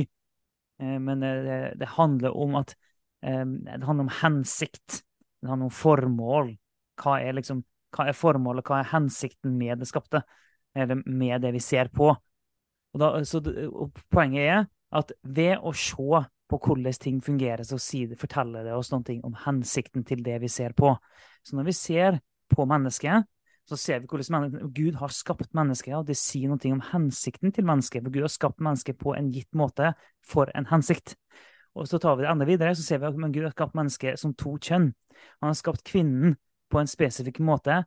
Eh, 0.80 0.98
men 1.04 1.20
det, 1.24 1.58
det, 1.82 1.90
handler 1.98 2.38
om 2.38 2.56
at 2.62 2.78
det 3.18 3.84
handler 3.84 4.06
om 4.06 4.14
hensikt. 4.22 5.02
Det 5.42 5.50
handler 5.50 5.68
om 5.68 5.74
formål. 5.74 6.52
Hva 7.02 7.18
er, 7.20 7.34
liksom, 7.36 7.64
hva 7.98 8.06
er 8.08 8.16
formålet, 8.16 8.64
hva 8.70 8.80
er 8.80 8.92
hensikten 8.94 9.58
med 9.58 9.82
det 9.82 9.90
skapte? 9.90 10.22
Eller 10.78 11.02
med 11.04 11.42
det 11.44 11.52
vi 11.56 11.62
ser 11.66 11.90
på? 11.92 12.12
Og 12.14 13.02
da, 13.02 13.10
så 13.28 13.42
og 13.42 13.98
poenget 14.14 14.46
er 14.46 14.62
at 14.96 15.12
ved 15.26 15.58
å 15.60 15.74
se 15.76 16.22
på 16.48 16.60
hvordan 16.64 17.02
ting 17.02 17.18
fungerer, 17.26 17.66
så 17.68 17.80
forteller 18.16 18.70
det 18.70 18.78
oss 18.78 18.94
noe 18.94 19.18
om 19.28 19.36
hensikten 19.44 20.06
til 20.08 20.22
det 20.24 20.38
vi 20.46 20.48
ser 20.48 20.78
på. 20.78 20.94
Så 21.44 21.58
når 21.58 21.68
vi 21.68 21.76
ser 21.76 22.22
på 22.54 22.64
mennesket, 22.70 23.28
så 23.68 23.78
ser 23.80 24.00
vi 24.00 24.08
hvordan 24.08 24.72
Gud 24.76 24.96
har 25.02 25.12
skapt 25.12 25.52
mennesket, 25.58 25.94
og 25.98 26.08
det 26.08 26.16
sier 26.20 26.48
noe 26.52 26.72
om 26.72 26.84
hensikten 26.94 27.52
til 27.52 27.68
mennesket. 27.68 28.06
For 28.06 28.14
Gud 28.14 28.24
har 28.24 28.32
skapt 28.32 28.64
mennesket 28.64 29.00
på 29.02 29.14
en 29.18 29.30
gitt 29.34 29.52
måte 29.58 29.92
for 30.24 30.52
en 30.56 30.70
hensikt. 30.70 31.18
Og 31.78 31.90
så 31.90 32.00
tar 32.02 32.16
vi 32.18 32.26
det 32.26 32.32
enda 32.32 32.48
videre, 32.48 32.76
så 32.76 32.86
ser 32.86 33.02
vi 33.02 33.10
at 33.10 33.34
Gud 33.36 33.44
har 33.44 33.54
skapt 33.54 33.76
mennesket 33.78 34.22
som 34.22 34.34
to 34.40 34.56
kjønn. 34.56 34.94
Han 35.42 35.52
har 35.52 35.60
skapt 35.60 35.84
kvinnen 35.86 36.38
på 36.72 36.80
en 36.80 36.90
spesifikk 36.90 37.42
måte 37.44 37.84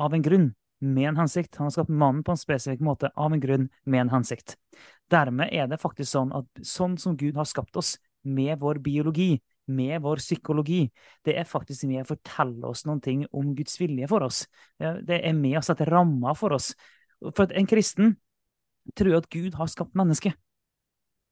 av 0.00 0.14
en 0.14 0.24
grunn, 0.24 0.52
med 0.80 1.10
en 1.10 1.20
hensikt. 1.20 1.58
Han 1.58 1.68
har 1.68 1.74
skapt 1.74 1.92
mannen 1.92 2.22
på 2.24 2.32
en 2.32 2.40
spesifikk 2.40 2.80
måte 2.86 3.10
av 3.16 3.34
en 3.34 3.42
grunn, 3.42 3.68
med 3.84 4.06
en 4.06 4.14
hensikt. 4.14 4.56
Dermed 5.10 5.50
er 5.52 5.68
det 5.68 5.80
faktisk 5.82 6.14
sånn 6.14 6.32
at 6.38 6.62
sånn 6.64 6.96
som 7.02 7.18
Gud 7.18 7.36
har 7.36 7.48
skapt 7.50 7.76
oss, 7.76 7.98
med 8.22 8.58
vår 8.60 8.82
biologi, 8.84 9.38
med 9.70 10.02
vår 10.04 10.20
psykologi, 10.22 10.84
det 11.26 11.36
er 11.38 11.48
faktisk 11.48 11.86
med 11.90 12.02
å 12.02 12.10
fortelle 12.10 12.70
oss 12.70 12.84
noen 12.88 13.02
ting 13.04 13.24
om 13.36 13.54
Guds 13.56 13.78
vilje 13.80 14.08
for 14.10 14.26
oss. 14.26 14.44
Det 14.78 15.20
er 15.20 15.36
med 15.36 15.58
å 15.60 15.64
sette 15.64 15.88
rammer 15.88 16.36
for 16.38 16.56
oss. 16.56 16.72
For 17.36 17.50
en 17.52 17.68
kristen 17.70 18.14
tror 18.96 19.20
at 19.20 19.28
Gud 19.32 19.56
har 19.58 19.70
skapt 19.70 19.96
mennesket. 19.98 20.36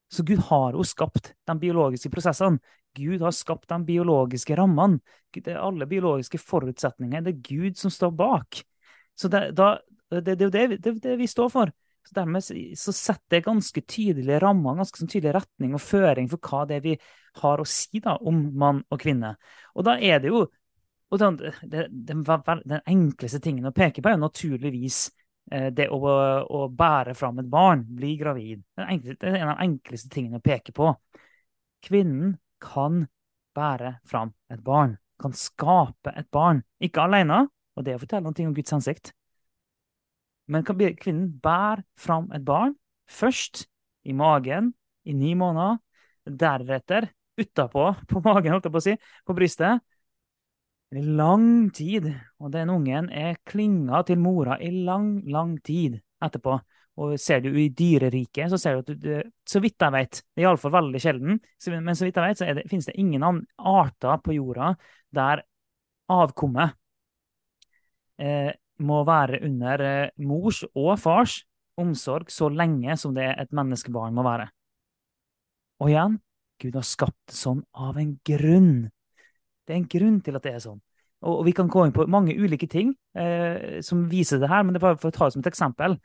Så 0.09 0.23
Gud 0.25 0.41
har 0.49 0.73
jo 0.73 0.83
skapt 0.87 1.33
de 1.45 1.55
biologiske 1.61 2.09
prosessene. 2.09 2.57
Gud 2.97 3.21
har 3.21 3.33
skapt 3.35 3.69
de 3.69 3.77
biologiske 3.85 4.55
rammene. 4.57 4.97
Det 5.33 5.53
er 5.53 5.61
alle 5.61 5.85
biologiske 5.89 6.39
forutsetninger. 6.41 7.21
Det 7.21 7.35
er 7.35 7.43
Gud 7.45 7.77
som 7.77 7.93
står 7.93 8.15
bak. 8.17 8.63
Så 9.19 9.29
det, 9.29 9.51
da, 9.57 9.75
det, 10.09 10.23
det, 10.39 10.49
det, 10.49 10.65
det, 10.81 10.95
det 11.03 11.17
vi 11.19 11.27
står 11.29 11.51
for. 11.53 11.73
Så 12.07 12.15
Dermed 12.15 12.45
så 12.79 12.93
setter 12.95 13.35
det 13.35 13.45
ganske 13.45 13.81
tydelige 13.81 14.39
rammer, 14.41 14.77
ganske 14.79 15.01
sånn 15.01 15.11
tydelig 15.11 15.35
retning 15.35 15.75
og 15.77 15.83
føring 15.83 16.29
for 16.31 16.41
hva 16.41 16.63
det 16.69 16.79
er 16.79 16.85
vi 16.85 16.95
har 17.41 17.61
å 17.61 17.67
si 17.67 18.01
da, 18.03 18.15
om 18.17 18.39
mann 18.57 18.81
og 18.89 19.01
kvinne. 19.01 19.35
Og 19.75 19.85
da 19.85 19.97
er 19.99 20.23
det 20.23 20.31
jo 20.31 20.45
den, 21.17 21.37
den, 21.61 22.23
den, 22.23 22.81
enkleste 22.85 23.39
tingen 23.41 23.65
å 23.65 23.73
peke 23.73 24.01
på 24.01 24.11
er 24.11 24.17
jo 24.17 24.25
naturligvis 24.25 24.99
eh, 25.51 25.69
det 25.73 25.89
å, 25.89 25.99
å, 25.99 26.67
bære 26.69 27.15
fram 27.17 27.41
et 27.41 27.49
barn, 27.49 27.85
bli 27.97 28.15
gravid. 28.19 28.61
det 28.75 29.17
er 29.17 29.39
en 29.39 29.49
av 29.49 29.55
de 29.55 29.65
enkleste 29.65 30.09
tingene 30.13 30.37
å 30.37 30.45
peke 30.45 30.73
på. 30.75 30.91
Kvinnen 31.85 32.37
kan 32.61 33.07
bære 33.57 33.97
fram 34.07 34.33
et 34.53 34.61
barn, 34.63 34.97
kan 35.21 35.33
skape 35.33 36.13
et 36.15 36.29
barn. 36.31 36.61
Ikke 36.79 37.07
alene, 37.07 37.47
og 37.75 37.85
det 37.87 37.97
å 37.97 38.03
fortelle 38.03 38.29
noe 38.29 38.47
om 38.47 38.55
Guds 38.55 38.75
hensikt. 38.75 39.13
Men 40.49 40.65
kvinnen 40.65 41.29
bærer 41.41 41.83
fram 41.99 42.29
et 42.33 42.43
barn, 42.45 42.73
først 43.09 43.67
i 44.05 44.15
magen 44.17 44.73
i 45.05 45.13
ni 45.13 45.35
måneder, 45.37 45.77
deretter 46.25 47.09
utapå 47.39 47.85
på 48.09 48.21
magen, 48.25 48.53
holdt 48.53 48.67
jeg 48.67 48.73
på 48.73 48.81
å 48.81 48.87
si, 48.87 48.95
på 49.25 49.35
brystet. 49.37 49.85
I 50.89 51.03
lang 51.05 51.69
tid. 51.75 52.07
Og 52.41 52.49
den 52.53 52.71
ungen 52.73 53.11
er 53.13 53.37
klinga 53.45 54.01
til 54.07 54.17
mora 54.21 54.57
i 54.57 54.71
lang, 54.73 55.19
lang 55.29 55.53
tid 55.65 55.99
etterpå. 56.25 56.57
Og 56.99 57.13
ser 57.21 57.43
du 57.45 57.53
i 57.53 57.69
dyreriket, 57.71 58.49
så 58.51 58.57
ser 58.59 58.79
du 58.79 58.81
at 58.81 59.03
du, 59.03 59.11
så 59.47 59.61
vidt 59.63 59.79
jeg 59.79 59.95
vet, 59.95 60.19
det 60.33 60.41
er 60.41 60.49
iallfall 60.49 60.73
veldig 60.73 60.99
sjelden, 60.99 61.37
men 61.77 61.95
så 61.95 62.07
vidt 62.07 62.17
jeg 62.19 62.25
vet, 62.25 62.41
så 62.41 62.49
det, 62.57 62.65
finnes 62.67 62.89
det 62.89 62.97
ingen 62.99 63.23
arter 63.23 64.19
på 64.25 64.35
jorda 64.35 64.73
der 65.15 65.45
avkommet 66.11 66.75
eh, 68.19 68.51
må 68.79 69.03
være 69.07 69.41
under 69.45 69.83
eh, 69.85 70.11
mors 70.25 70.63
og 70.73 70.93
fars 71.01 71.41
omsorg 71.79 72.31
så 72.33 72.49
lenge 72.51 72.95
som 72.99 73.13
det 73.15 73.27
et 73.39 73.51
menneskebarn 73.55 74.15
må 74.15 74.25
være. 74.25 74.49
Og 75.79 75.91
igjen, 75.91 76.17
Gud 76.59 76.75
har 76.75 76.87
skapt 76.87 77.19
det 77.31 77.37
sånn 77.39 77.61
av 77.71 77.97
en 77.99 78.17
grunn. 78.27 78.89
Det 79.63 79.75
er 79.75 79.79
en 79.79 79.91
grunn 79.91 80.19
til 80.25 80.35
at 80.35 80.45
det 80.45 80.55
er 80.57 80.63
sånn. 80.63 80.81
Og, 81.19 81.41
vi 81.47 81.53
kan 81.55 81.67
gå 81.71 81.83
inn 81.85 81.95
på 81.95 82.05
mange 82.11 82.35
ulike 82.35 82.67
ting 82.71 82.93
eh, 83.19 83.79
som 83.83 84.05
viser 84.11 84.39
det 84.39 84.49
her, 84.51 84.63
men 84.63 84.75
det 84.75 84.79
er 84.79 84.87
bare 84.87 84.99
for 84.99 85.11
å 85.11 85.15
ta 85.15 85.27
det 85.27 85.35
som 85.35 85.43
et 85.43 85.51
eksempel. 85.51 85.97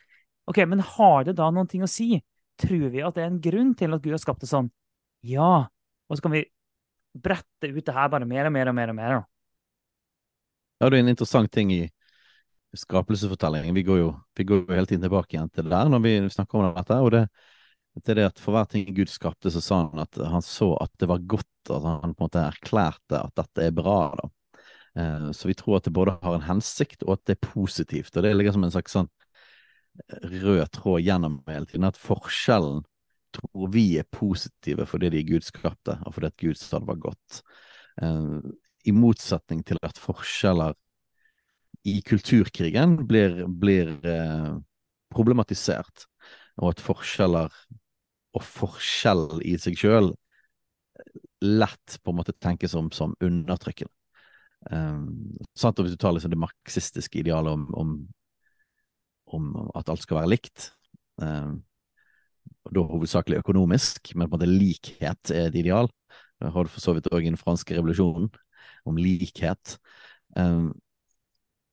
Ok, 0.50 0.60
Men 0.68 0.82
har 0.84 1.24
det 1.24 1.36
da 1.38 1.50
noen 1.50 1.70
ting 1.70 1.84
å 1.86 1.90
si? 1.90 2.18
Tror 2.60 2.90
vi 2.92 3.02
at 3.02 3.14
det 3.16 3.24
er 3.24 3.30
en 3.30 3.42
grunn 3.42 3.72
til 3.78 3.94
at 3.94 4.02
Gud 4.02 4.14
har 4.14 4.22
skapt 4.22 4.44
det 4.44 4.50
sånn? 4.50 4.70
Ja. 5.26 5.66
Og 6.10 6.18
så 6.18 6.26
kan 6.26 6.34
vi 6.34 6.44
brette 7.14 7.70
ut 7.70 7.84
det 7.86 7.94
her 7.94 8.10
bare 8.12 8.26
mer 8.28 8.50
og 8.50 8.54
mer 8.54 8.70
og 8.70 8.76
mer. 8.76 8.90
og 8.92 8.98
mer. 8.98 9.14
Da. 9.16 9.22
Ja, 10.82 10.90
det 10.90 10.98
er 10.98 11.04
en 11.06 11.14
interessant 11.14 11.50
ting 11.54 11.72
i 11.72 11.82
skapelsesfortellingen. 12.76 13.74
Vi 13.74 13.82
vi 13.82 14.44
går 14.44 14.62
jo 14.64 14.74
hele 14.74 14.86
tiden 14.86 15.04
tilbake 15.04 15.36
igjen 15.36 15.50
til 15.50 15.66
det 15.66 15.74
der 15.74 15.90
når 15.92 16.04
vi 16.04 16.14
snakker 16.30 16.58
om 16.58 16.74
dette. 16.74 16.94
og 17.00 17.10
det, 17.12 17.28
er 18.08 18.14
det 18.14 18.26
at 18.26 18.38
For 18.38 18.52
hver 18.52 18.64
ting 18.70 18.94
Gud 18.94 19.08
skapte, 19.08 19.50
så 19.50 19.60
sa 19.60 19.82
han 19.88 20.02
at 20.02 20.16
han 20.16 20.42
så 20.42 20.74
at 20.80 20.90
det 20.98 21.08
var 21.08 21.18
godt. 21.18 21.50
At 21.70 21.82
han 21.82 22.14
på 22.14 22.24
en 22.24 22.26
måte 22.26 22.40
erklærte 22.44 23.20
at 23.20 23.34
dette 23.36 23.66
er 23.66 23.70
bra. 23.72 24.14
da. 24.20 24.28
Eh, 24.96 25.30
så 25.32 25.48
vi 25.48 25.54
tror 25.54 25.78
at 25.78 25.84
det 25.84 25.94
både 25.94 26.18
har 26.22 26.34
en 26.34 26.48
hensikt, 26.48 27.02
og 27.02 27.18
at 27.18 27.24
det 27.26 27.36
er 27.38 27.48
positivt. 27.48 28.16
Og 28.16 28.22
det 28.22 28.34
ligger 28.34 28.52
som 28.52 28.64
en 28.64 28.74
slags 28.74 28.92
sånn 28.94 29.10
rød 30.22 30.66
tråd 30.74 31.00
gjennom 31.06 31.40
hele 31.48 31.66
tiden. 31.66 31.86
At 31.88 32.00
forskjellen 32.00 32.82
tror 33.34 33.70
vi 33.74 33.86
er 33.98 34.06
positive 34.14 34.86
fordi 34.86 35.10
de 35.10 35.24
Gud 35.26 35.46
skapte, 35.46 35.98
og 36.06 36.14
fordi 36.14 36.30
at 36.30 36.38
Gud 36.38 36.58
sa 36.60 36.78
det 36.78 36.90
var 36.90 37.00
godt. 37.08 37.42
Eh, 38.02 38.38
I 38.84 38.92
motsetning 38.92 39.64
til 39.66 39.80
at 39.82 39.98
forskjeller 40.00 40.76
i 41.84 42.00
kulturkrigen 42.02 42.96
blir, 43.08 43.44
blir 43.48 43.90
eh, 44.08 44.52
problematisert, 45.12 46.06
og 46.60 46.74
at 46.74 46.82
forskjeller 46.82 47.52
og 48.34 48.44
forskjell 48.44 49.42
i 49.46 49.56
seg 49.60 49.76
sjøl 49.78 50.12
lett 51.44 51.98
på 52.02 52.12
en 52.12 52.18
måte 52.18 52.34
tenkes 52.40 52.74
om 52.78 52.88
som 52.94 53.14
undertrykkende. 53.22 53.92
Um, 54.70 55.36
sant, 55.52 55.76
og 55.76 55.84
Hvis 55.84 55.92
du 55.92 56.00
tar 56.00 56.14
liksom 56.16 56.32
det 56.32 56.40
marxistiske 56.40 57.20
idealet 57.20 57.52
om, 57.52 57.66
om, 57.76 57.90
om, 59.36 59.50
at 59.76 59.90
alt 59.92 60.06
skal 60.06 60.22
være 60.22 60.32
likt, 60.32 60.70
um, 61.20 61.58
og 62.64 62.72
da 62.72 62.84
hovedsakelig 62.88 63.42
økonomisk, 63.42 64.14
men 64.14 64.30
på 64.30 64.38
en 64.38 64.38
måte 64.38 64.48
likhet 64.48 65.34
er 65.34 65.50
et 65.50 65.58
ideal. 65.60 65.90
Jeg 66.40 66.52
har 66.54 66.64
du 66.64 66.72
for 66.72 66.80
så 66.80 66.94
vidt 66.96 67.10
òg 67.12 67.26
i 67.26 67.28
den 67.28 67.40
franske 67.40 67.76
revolusjonen, 67.76 68.30
om 68.88 68.96
likhet. 69.00 69.76
Um, 70.36 70.72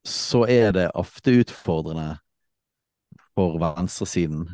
så 0.08 0.46
er 0.50 0.74
det 0.76 0.88
ofte 0.98 1.34
utfordrende 1.42 2.16
for 3.36 3.60
venstresiden 3.62 4.48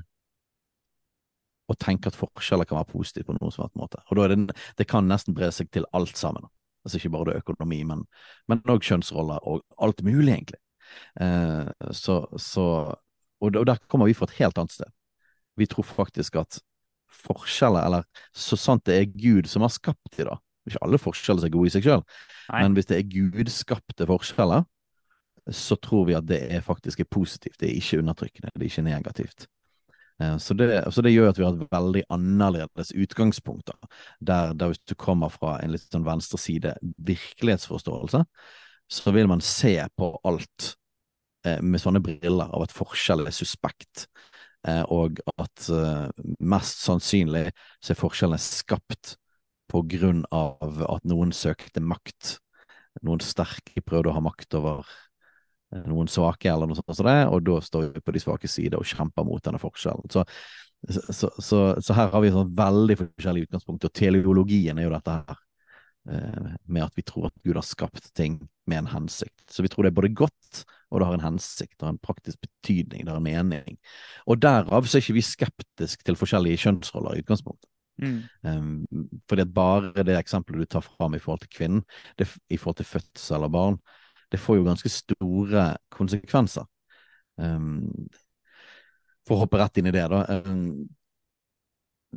å 1.67 1.75
tenke 1.75 2.11
at 2.11 2.17
forskjeller 2.17 2.67
kan 2.67 2.79
være 2.79 2.93
positivt 2.93 3.27
på 3.27 3.35
noen 3.35 3.51
som 3.51 3.65
helst 3.65 3.79
måte. 3.79 3.99
Og 4.07 4.19
det, 4.19 4.55
det 4.79 4.87
kan 4.87 5.07
nesten 5.07 5.35
bre 5.35 5.49
seg 5.51 5.71
til 5.73 5.87
alt 5.97 6.15
sammen. 6.19 6.47
Altså 6.85 6.99
ikke 6.99 7.11
bare 7.11 7.31
det 7.31 7.41
økonomi, 7.41 7.81
men 7.83 8.63
òg 8.71 8.85
kjønnsroller 8.87 9.43
og 9.43 9.65
alt 9.83 10.03
mulig, 10.07 10.31
egentlig. 10.31 10.61
Eh, 11.19 11.67
så, 11.91 12.21
så, 12.39 12.67
og, 13.43 13.59
der 13.67 13.81
kommer 13.91 14.07
vi 14.07 14.15
fra 14.15 14.29
et 14.29 14.37
helt 14.39 14.61
annet 14.61 14.77
sted. 14.77 14.93
Vi 15.59 15.67
tror 15.67 15.87
faktisk 15.87 16.37
at 16.39 16.61
forskjeller, 17.25 17.83
eller 17.87 18.07
så 18.35 18.59
sant 18.59 18.85
det 18.87 18.95
er 19.01 19.11
Gud 19.11 19.49
som 19.51 19.65
har 19.65 19.73
skapt 19.73 20.15
de, 20.15 20.27
da 20.27 20.37
Ikke 20.67 20.81
alle 20.83 20.99
forskjeller 21.01 21.41
som 21.41 21.47
er 21.47 21.55
gode 21.55 21.69
i 21.69 21.73
seg 21.75 21.85
sjøl, 21.85 22.01
men 22.51 22.73
hvis 22.75 22.87
det 22.89 22.97
er 22.97 23.11
gudskapte 23.11 24.07
forskjeller, 24.07 24.65
så 25.53 25.77
tror 25.79 26.07
vi 26.07 26.15
at 26.17 26.27
det 26.27 26.41
er 26.53 26.65
faktisk 26.65 26.99
er 26.99 27.09
positivt. 27.11 27.59
Det 27.59 27.69
er 27.69 27.77
ikke 27.77 28.01
undertrykkende, 28.01 28.51
det 28.55 28.65
er 28.65 28.71
ikke 28.71 28.85
negativt. 28.87 29.47
Eh, 30.21 30.37
så 30.37 30.53
det, 30.53 30.69
så 30.93 31.01
det, 31.01 31.13
gjør 31.13 31.29
at 31.29 31.39
vi 31.39 31.45
har 31.45 31.55
et 31.55 31.71
veldig 31.71 32.03
annerledes 32.13 32.93
utgangspunkt. 32.95 33.71
Der, 34.19 34.53
der, 34.53 34.71
hvis 34.71 34.83
du 34.89 34.95
kommer 34.95 35.29
fra 35.29 35.57
en 35.61 35.75
litt 35.75 35.85
sånn 35.87 36.07
venstreside 36.07 36.75
virkelighetsforståelse, 36.81 38.23
så 38.87 39.11
vil 39.11 39.27
man 39.27 39.43
se 39.43 39.75
på 39.97 40.11
alt 40.27 40.73
eh, 41.45 41.61
med 41.61 41.81
sånne 41.83 42.01
briller 42.03 42.51
av 42.51 42.67
at 42.67 42.75
forskjell 42.75 43.27
er 43.27 43.35
suspekt, 43.35 44.07
eh, 44.67 44.83
og 44.83 45.21
at 45.37 45.69
eh, 45.73 46.07
mest 46.39 46.83
sannsynlig 46.87 47.49
så 47.81 47.93
er 47.93 48.01
forskjellene 48.01 48.41
skapt 48.41 49.17
på 49.67 49.83
grunn 49.91 50.23
av 50.31 50.83
at 50.87 51.07
noen 51.07 51.33
søkte 51.35 51.83
makt. 51.83 52.37
Noen 53.05 53.21
sterke 53.21 53.83
prøvde 53.85 54.09
å 54.09 54.15
ha 54.15 54.23
makt 54.23 54.55
over 54.57 54.87
noen 55.87 56.07
svake, 56.11 56.49
eller 56.51 56.69
noe 56.69 56.77
sånt, 56.77 56.95
som 56.95 57.09
det, 57.09 57.17
og 57.31 57.43
da 57.47 57.57
står 57.63 57.89
vi 57.95 58.03
på 58.03 58.15
de 58.15 58.21
svake 58.23 58.49
side 58.51 58.77
og 58.79 58.87
kjemper 58.87 59.25
mot 59.27 59.43
denne 59.43 59.59
forskjellen. 59.61 60.07
Så, 60.13 60.23
så, 61.09 61.31
så, 61.43 61.59
så 61.83 61.97
her 61.97 62.13
har 62.13 62.23
vi 62.23 62.31
sånn 62.31 62.53
veldig 62.57 62.97
forskjellige 63.01 63.49
utgangspunkt, 63.49 63.87
og 63.87 63.97
teleologien 63.97 64.79
er 64.79 64.87
jo 64.87 64.95
dette 64.95 65.19
her. 65.19 65.43
Eh, 66.07 66.51
med 66.71 66.85
at 66.85 66.95
vi 66.95 67.03
tror 67.03 67.27
at 67.27 67.35
Gud 67.43 67.57
har 67.59 67.65
skapt 67.67 68.13
ting 68.15 68.39
med 68.69 68.77
en 68.79 68.91
hensikt. 68.93 69.43
Så 69.51 69.63
vi 69.65 69.71
tror 69.71 69.83
det 69.83 69.91
er 69.91 69.97
både 69.97 70.13
godt, 70.15 70.61
og 70.87 71.01
det 71.01 71.07
har 71.09 71.17
en 71.17 71.25
hensikt, 71.25 71.73
det 71.75 71.83
har 71.83 71.95
en 71.95 72.03
praktisk 72.03 72.39
betydning, 72.45 73.03
det 73.03 73.11
har 73.11 73.19
en 73.19 73.49
mening. 73.49 73.79
Og 74.27 74.39
derav 74.39 74.87
så 74.87 74.97
er 74.97 75.03
ikke 75.03 75.17
vi 75.17 75.25
skeptiske 75.25 76.07
til 76.07 76.19
forskjellige 76.19 76.63
kjønnsroller 76.63 77.17
i 77.17 77.25
utgangspunktet. 77.25 77.69
Mm. 77.97 78.17
Um, 78.45 79.09
fordi 79.27 79.41
at 79.41 79.53
bare 79.55 80.05
det 80.05 80.15
eksempelet 80.19 80.67
du 80.67 80.71
tar 80.77 80.85
fram 80.85 81.17
i 81.17 81.19
forhold 81.19 81.41
til 81.43 81.51
kvinnen, 81.57 81.83
det, 82.19 82.29
i 82.53 82.59
forhold 82.61 82.77
til 82.79 82.87
fødsel 82.87 83.47
av 83.47 83.51
barn, 83.51 83.79
det 84.31 84.39
får 84.41 84.59
jo 84.59 84.67
ganske 84.67 84.91
store 84.91 85.67
konsekvenser. 85.93 86.67
Um, 87.37 88.07
for 89.27 89.37
å 89.37 89.43
hoppe 89.43 89.59
rett 89.59 89.79
inn 89.79 89.89
i 89.89 89.95
det, 89.95 90.05
da. 90.11 90.23
Um, 90.47 90.87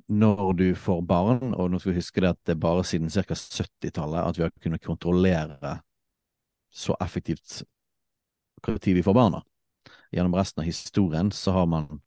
når 0.06 0.52
du 0.58 0.66
får 0.78 1.02
barn, 1.06 1.54
og 1.54 1.70
nå 1.70 1.80
skal 1.80 1.92
vi 1.92 2.00
huske 2.00 2.22
det 2.22 2.32
at 2.32 2.40
det 2.46 2.54
er 2.54 2.62
bare 2.62 2.84
siden 2.86 3.10
ca. 3.10 3.34
70-tallet 3.34 4.22
at 4.22 4.38
vi 4.38 4.46
har 4.46 4.52
kunnet 4.62 4.84
kontrollere 4.84 5.80
så 6.70 6.94
effektivt 7.02 7.62
når 8.66 8.78
vi 8.84 9.02
får 9.02 9.16
barna. 9.16 9.42
Gjennom 10.14 10.34
resten 10.36 10.62
av 10.62 10.68
historien 10.68 11.30
så 11.34 11.54
har 11.56 11.66
man 11.70 12.00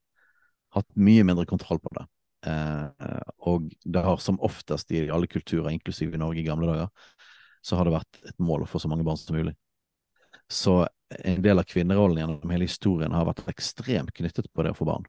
hatt 0.75 0.87
mye 0.95 1.23
mindre 1.27 1.45
kontroll 1.49 1.79
på 1.83 1.91
det. 1.97 2.05
Eh, 2.47 3.23
og 3.47 3.69
det 3.83 4.03
har 4.03 4.19
som 4.21 4.39
oftest 4.43 4.91
i 4.91 5.05
alle 5.09 5.27
kulturer, 5.27 5.71
inklusiv 5.71 6.13
i 6.13 6.21
Norge 6.21 6.41
i 6.41 6.47
gamle 6.47 6.69
dager, 6.71 6.89
så 7.63 7.79
har 7.79 7.87
det 7.87 7.95
vært 7.95 8.23
et 8.27 8.39
mål 8.43 8.65
å 8.65 8.69
få 8.69 8.81
så 8.83 8.91
mange 8.91 9.05
barn 9.07 9.19
som 9.19 9.37
mulig. 9.37 9.55
Så 10.51 10.87
en 11.23 11.41
del 11.41 11.59
av 11.59 11.67
kvinnerollen 11.69 12.17
gjennom 12.21 12.53
hele 12.53 12.67
historien 12.67 13.13
har 13.13 13.27
vært 13.27 13.45
ekstremt 13.51 14.13
knyttet 14.15 14.49
på 14.53 14.65
det 14.65 14.73
å 14.73 14.77
få 14.77 14.87
barn. 14.89 15.05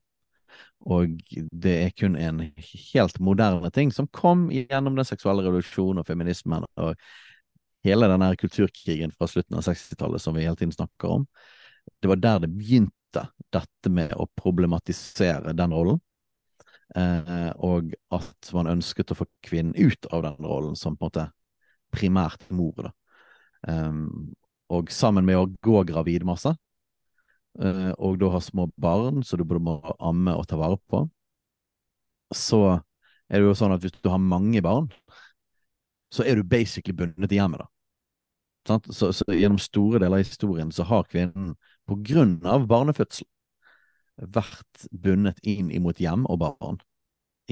Og 0.85 1.20
det 1.51 1.75
er 1.87 1.94
kun 1.97 2.16
en 2.20 2.42
helt 2.92 3.20
moderne 3.25 3.70
ting 3.75 3.92
som 3.92 4.09
kom 4.12 4.51
gjennom 4.53 4.99
den 4.99 5.09
seksuelle 5.09 5.44
revolusjonen 5.47 6.03
og 6.03 6.09
feminismen 6.09 6.66
og 6.81 6.99
hele 7.85 8.09
denne 8.09 8.31
kulturkrigen 8.40 9.12
fra 9.16 9.29
slutten 9.29 9.59
av 9.59 9.64
60-tallet 9.66 10.23
som 10.23 10.37
vi 10.37 10.44
hele 10.44 10.59
tiden 10.61 10.75
snakker 10.77 11.18
om. 11.18 11.27
Det 12.01 12.11
var 12.11 12.20
der 12.20 12.44
det 12.44 12.53
begynte, 12.53 13.29
dette 13.55 13.90
med 13.92 14.12
å 14.18 14.27
problematisere 14.35 15.53
den 15.55 15.73
rollen. 15.73 16.01
Eh, 16.97 17.51
og 17.64 17.94
at 18.12 18.51
man 18.57 18.73
ønsket 18.73 19.12
å 19.12 19.18
få 19.18 19.27
kvinnen 19.44 19.77
ut 19.77 20.09
av 20.11 20.25
den 20.27 20.40
rollen 20.44 20.75
som 20.77 20.97
på 20.97 21.07
en 21.07 21.12
måte 21.12 21.27
primært 21.94 22.49
mor. 22.51 22.88
Da. 22.88 22.92
Um, 23.68 24.35
og 24.72 24.92
sammen 24.92 25.27
med 25.27 25.38
å 25.38 25.48
gå 25.64 25.83
gravid 25.88 26.24
masse, 26.27 26.55
eh, 27.61 27.92
og 27.98 28.18
da 28.20 28.31
ha 28.33 28.40
små 28.42 28.68
barn 28.81 29.22
så 29.22 29.37
du 29.37 29.44
både 29.44 29.62
må 29.64 29.77
amme 29.98 30.35
og 30.38 30.46
ta 30.48 30.59
vare 30.61 30.79
på, 30.90 31.05
så 32.35 32.81
er 33.29 33.40
det 33.40 33.46
jo 33.48 33.59
sånn 33.59 33.74
at 33.74 33.85
hvis 33.85 33.96
du 34.00 34.11
har 34.12 34.22
mange 34.22 34.62
barn, 34.64 34.88
så 36.14 36.24
er 36.27 36.38
du 36.38 36.46
basically 36.46 36.94
bundet 36.96 37.33
i 37.33 37.40
hjemmet, 37.40 37.64
da. 37.64 37.70
Så, 38.64 39.11
så, 39.12 39.27
gjennom 39.29 39.61
store 39.61 40.00
deler 40.00 40.22
av 40.22 40.24
historien 40.24 40.70
så 40.72 40.87
har 40.88 41.05
kvinnen 41.11 41.50
på 41.85 41.98
grunn 42.00 42.38
av 42.48 42.64
barnefødsel 42.70 43.27
vært 44.33 44.87
bundet 44.88 45.42
inn 45.44 45.68
imot 45.74 46.00
hjem 46.00 46.24
og 46.33 46.38
barn 46.40 46.79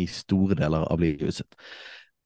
i 0.00 0.06
store 0.08 0.56
deler 0.56 0.86
av 0.88 1.02
livet 1.02 1.36
sitt. 1.36 1.58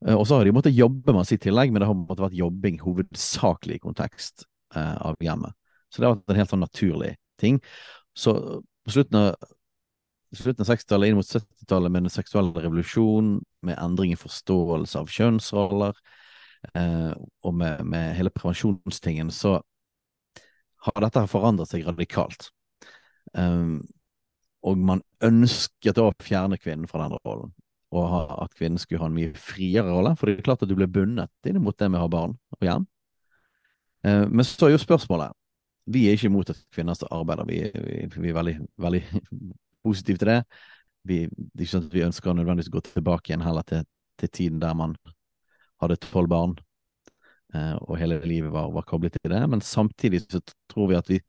Eh, 0.07 0.14
og 0.14 0.22
så 0.29 0.38
har 0.38 0.46
de 0.46 0.55
måttet 0.55 0.77
jobbe 0.77 1.16
masse 1.16 1.35
i 1.35 1.40
tillegg, 1.42 1.72
men 1.72 1.83
det 1.83 1.88
har 1.88 1.99
måttet 1.99 2.29
vært 2.29 2.38
jobbing 2.38 2.79
hovedsakelig 2.85 3.81
i 3.81 3.83
kontekst 3.83 4.46
eh, 4.74 4.96
av 4.96 5.20
hjemmet. 5.22 5.55
Så 5.90 6.02
det 6.02 6.09
har 6.09 6.16
vært 6.16 6.35
en 6.35 6.40
helt 6.40 6.52
sånn 6.55 6.64
naturlig 6.64 7.12
ting. 7.40 7.61
Så 8.16 8.35
på 8.87 8.94
slutten 8.94 9.18
av, 9.20 9.29
av 9.37 10.68
60-tallet, 10.68 11.11
inn 11.11 11.18
mot 11.18 11.29
70-tallet, 11.29 11.92
med 11.92 12.07
den 12.07 12.14
seksuelle 12.14 12.64
revolusjonen, 12.64 13.40
med 13.66 13.79
endring 13.83 14.14
i 14.14 14.20
forståelse 14.20 15.02
av 15.02 15.12
kjønnsroller, 15.12 15.98
eh, 16.74 17.12
og 17.42 17.55
med, 17.55 17.85
med, 17.87 18.14
hele 18.18 18.33
prevensjonstingen, 18.35 19.33
så 19.35 19.59
har 20.87 21.02
dette 21.02 21.26
forandret 21.31 21.72
seg 21.72 21.87
radikalt. 21.87 22.50
Um, 23.35 23.81
og 24.66 24.79
man 24.79 25.02
ønsket 25.24 25.98
å 25.98 26.12
fjerne 26.22 26.59
kvinnen 26.59 26.88
fra 26.90 27.05
den 27.05 27.18
rollen, 27.26 27.52
og 27.94 28.14
at 28.42 28.55
kvinnen 28.59 28.81
skulle 28.83 29.02
ha 29.02 29.11
en 29.11 29.16
mye 29.16 29.33
friere 29.38 29.87
rolle. 29.88 30.14
For 30.18 30.29
det 30.29 30.40
er 30.40 30.46
klart 30.48 30.64
at 30.64 30.70
du 30.70 30.76
ble 30.79 30.88
bundet 30.90 31.48
inn 31.48 31.61
mot 31.62 31.76
det 31.79 31.88
med 31.90 32.00
å 32.00 32.07
ha 32.07 32.12
barn 32.12 32.35
og 32.57 32.66
hjem. 32.66 32.87
Eh, 34.07 34.25
men 34.31 34.47
så 34.47 34.69
er 34.69 34.77
jo 34.77 34.83
spørsmålet 34.83 35.35
Vi 35.90 36.07
er 36.07 36.16
ikke 36.16 36.31
imot 36.31 36.51
at 36.51 36.62
kvinner 36.75 36.99
arbeider, 37.11 37.47
vi, 37.47 37.61
vi, 37.75 38.07
vi, 38.23 38.31
er 38.31 38.35
veldig, 38.35 38.57
veldig 38.83 39.03
positive 39.87 40.19
til 40.19 40.33
det. 40.33 40.40
Vi, 41.07 41.19
det 41.31 41.61
er 41.61 41.66
ikke 41.66 41.75
sånn 41.77 41.87
at 41.87 41.95
vi 41.95 42.07
ønsker 42.07 42.35
nødvendigvis 42.35 42.73
å 42.73 42.77
gå 42.79 42.83
tilbake 42.88 43.31
igjen 43.31 43.45
heller 43.47 43.66
til, 43.69 43.85
til 44.19 44.33
tiden 44.35 44.62
der 44.62 44.75
man 44.75 44.97
hadde 45.83 45.99
tolv 46.03 46.33
barn 46.33 46.57
eh, 47.55 47.77
og 47.85 48.01
hele 48.01 48.19
livet 48.27 48.51
var, 48.51 48.73
var, 48.75 48.87
koblet 48.88 49.14
til 49.14 49.31
det. 49.31 49.45
Men 49.53 49.62
samtidig 49.62 50.25
så 50.27 50.42
tror 50.73 50.90
vi 50.90 50.99
at 50.99 51.12
vi, 51.12 51.21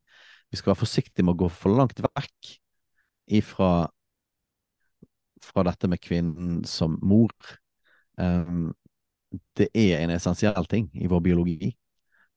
vi 0.49 0.57
skal 0.57 0.73
være 0.73 0.81
forsiktige 0.81 1.27
med 1.27 1.37
å 1.37 1.43
gå 1.43 1.51
for 1.53 1.77
langt 1.77 2.01
vekk 2.01 2.55
ifra 3.37 3.71
fra 5.43 5.63
dette 5.67 5.87
med 5.87 6.01
kvinnen 6.01 6.63
som 6.65 6.95
mor. 7.05 7.29
Um, 8.17 8.71
det 9.57 9.67
er 9.77 9.99
en 10.01 10.13
essensiell 10.15 10.65
ting 10.65 10.89
i 10.97 11.09
vår 11.11 11.21
biologi. 11.21 11.75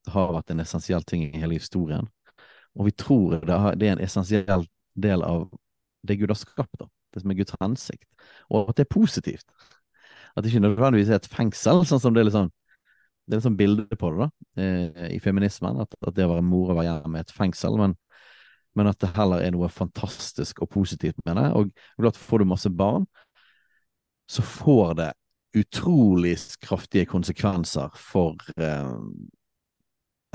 Det 0.07 0.15
har 0.15 0.33
vært 0.35 0.53
en 0.53 0.63
essensiell 0.63 1.05
ting 1.05 1.27
i 1.27 1.41
hele 1.41 1.59
historien. 1.59 2.09
Og 2.79 2.87
vi 2.89 2.95
tror 2.97 3.41
det, 3.43 3.57
er 3.57 3.97
en 3.97 4.05
essensiell 4.05 4.65
del 4.95 5.25
av 5.27 5.49
det 6.07 6.17
Gud 6.17 6.33
har 6.33 6.39
skapt, 6.39 6.73
da. 6.81 6.87
det 7.13 7.23
som 7.23 7.33
er 7.33 7.41
Guds 7.41 7.57
hensikt. 7.61 8.09
Og 8.49 8.71
at 8.71 8.79
det 8.79 8.87
er 8.87 8.95
positivt. 8.95 9.47
At 10.37 10.45
det 10.45 10.53
ikke 10.53 10.65
nødvendigvis 10.65 11.11
er 11.11 11.21
et 11.21 11.31
fengsel, 11.31 11.85
sånn 11.87 12.03
som 12.03 12.15
det 12.15 12.23
er 12.23 12.31
litt 12.31 12.39
sånn 12.39 12.53
det 13.31 13.37
er 13.37 13.39
litt 13.39 13.47
sånn 13.47 13.59
bilde 13.59 13.97
på 13.99 14.09
det 14.11 14.25
da, 14.25 14.29
eh, 14.59 15.11
i 15.15 15.19
feminismen. 15.23 15.77
At, 15.85 15.93
at, 16.01 16.15
det 16.17 16.25
å 16.27 16.33
være 16.33 16.43
mor 16.43 16.73
og 16.73 16.81
være 16.81 16.89
hjemme 16.89 17.21
er 17.21 17.27
et 17.27 17.35
fengsel. 17.35 17.77
Men, 17.79 17.95
men, 18.75 18.91
at 18.91 18.99
det 19.03 19.13
heller 19.15 19.45
er 19.45 19.55
noe 19.55 19.69
fantastisk 19.71 20.65
og 20.65 20.71
positivt 20.73 21.21
med 21.29 21.39
det. 21.39 21.47
Og 21.55 21.71
klart 22.01 22.19
får 22.19 22.43
du 22.43 22.49
masse 22.51 22.73
barn, 22.75 23.07
så 24.31 24.43
får 24.43 24.97
det 24.99 25.11
utrolig 25.61 26.37
kraftige 26.63 27.07
konsekvenser 27.11 27.95
for 27.99 28.39
eh, 28.57 28.99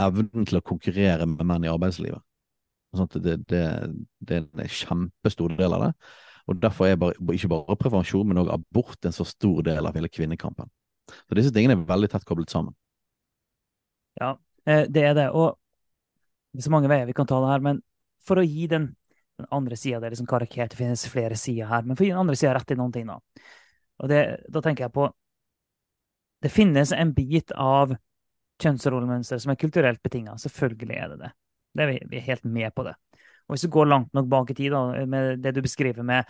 evnen 0.02 0.48
til 0.48 0.60
å 0.60 0.66
konkurrere 0.66 1.28
med 1.30 1.46
menn 1.48 1.66
i 1.68 1.72
arbeidslivet. 1.72 2.22
Det, 2.96 3.36
det, 3.50 3.62
det, 4.24 4.38
er 4.38 4.46
en 4.46 4.72
kjempestor 4.72 5.56
del 5.58 5.76
av 5.76 5.88
det. 5.88 5.92
Og 6.48 6.62
Derfor 6.62 6.88
er 6.88 7.00
bare, 7.02 7.18
ikke 7.34 7.50
bare 7.52 7.78
prevensjon, 7.80 8.28
men 8.28 8.40
også 8.40 8.56
abort 8.56 9.08
en 9.08 9.16
så 9.16 9.26
stor 9.28 9.64
del 9.66 9.88
av 9.88 9.98
hele 9.98 10.12
kvinnekampen. 10.12 10.70
Så 11.10 11.38
disse 11.38 11.54
tingene 11.54 11.76
er 11.76 11.88
veldig 11.90 12.10
tett 12.12 12.26
koblet 12.28 12.54
sammen. 12.54 12.76
Ja, 14.20 14.36
eh, 14.66 14.86
det 14.90 15.04
er 15.10 15.18
det. 15.18 15.30
Og 15.34 15.58
det 16.54 16.62
er 16.62 16.68
så 16.70 16.74
mange 16.74 16.90
veier 16.92 17.10
vi 17.10 17.18
kan 17.18 17.28
ta 17.28 17.42
det 17.44 17.52
her, 17.52 17.66
men 17.66 17.82
for 18.26 18.40
å 18.40 18.46
gi 18.46 18.70
den, 18.72 18.88
den 19.38 19.50
andre 19.54 19.78
sida 19.78 20.00
Det 20.00 20.08
er 20.08 20.16
liksom 20.16 20.30
karikert, 20.30 20.72
det 20.72 20.80
finnes 20.80 21.06
flere 21.12 21.38
sider 21.38 21.68
her, 21.70 21.84
men 21.84 21.98
for 21.98 22.06
å 22.06 22.08
gi 22.08 22.14
den 22.14 22.24
andre 22.24 22.38
sida 22.40 22.56
rett 22.56 22.72
i 22.72 22.80
noen 22.80 22.94
ting, 22.96 23.10
da. 23.10 23.20
Og 24.02 24.12
det, 24.12 24.22
da 24.52 24.62
tenker 24.64 24.86
jeg 24.86 24.96
på 24.96 25.10
Det 26.44 26.52
finnes 26.52 26.92
en 26.96 27.14
bit 27.16 27.52
av 27.52 27.96
kjønnsrollemønster 28.64 29.42
som 29.42 29.54
er 29.54 29.60
kulturelt 29.60 30.02
betinga. 30.04 30.38
Selvfølgelig 30.42 30.98
er 30.98 31.14
det 31.14 31.22
det. 31.24 31.32
det 31.76 31.86
er 31.86 31.94
vi, 31.94 32.18
er 32.18 32.28
helt 32.30 32.46
med 32.46 32.76
på 32.76 32.86
det. 32.88 32.96
Og 33.46 33.56
hvis 33.56 33.66
du 33.68 33.72
går 33.74 33.90
langt 33.92 34.14
nok 34.14 34.30
bak 34.30 34.52
i 34.52 34.58
tid, 34.58 34.74
da, 34.74 35.06
med 35.06 35.42
det 35.44 35.54
du 35.56 35.62
beskriver 35.62 36.04
med 36.04 36.24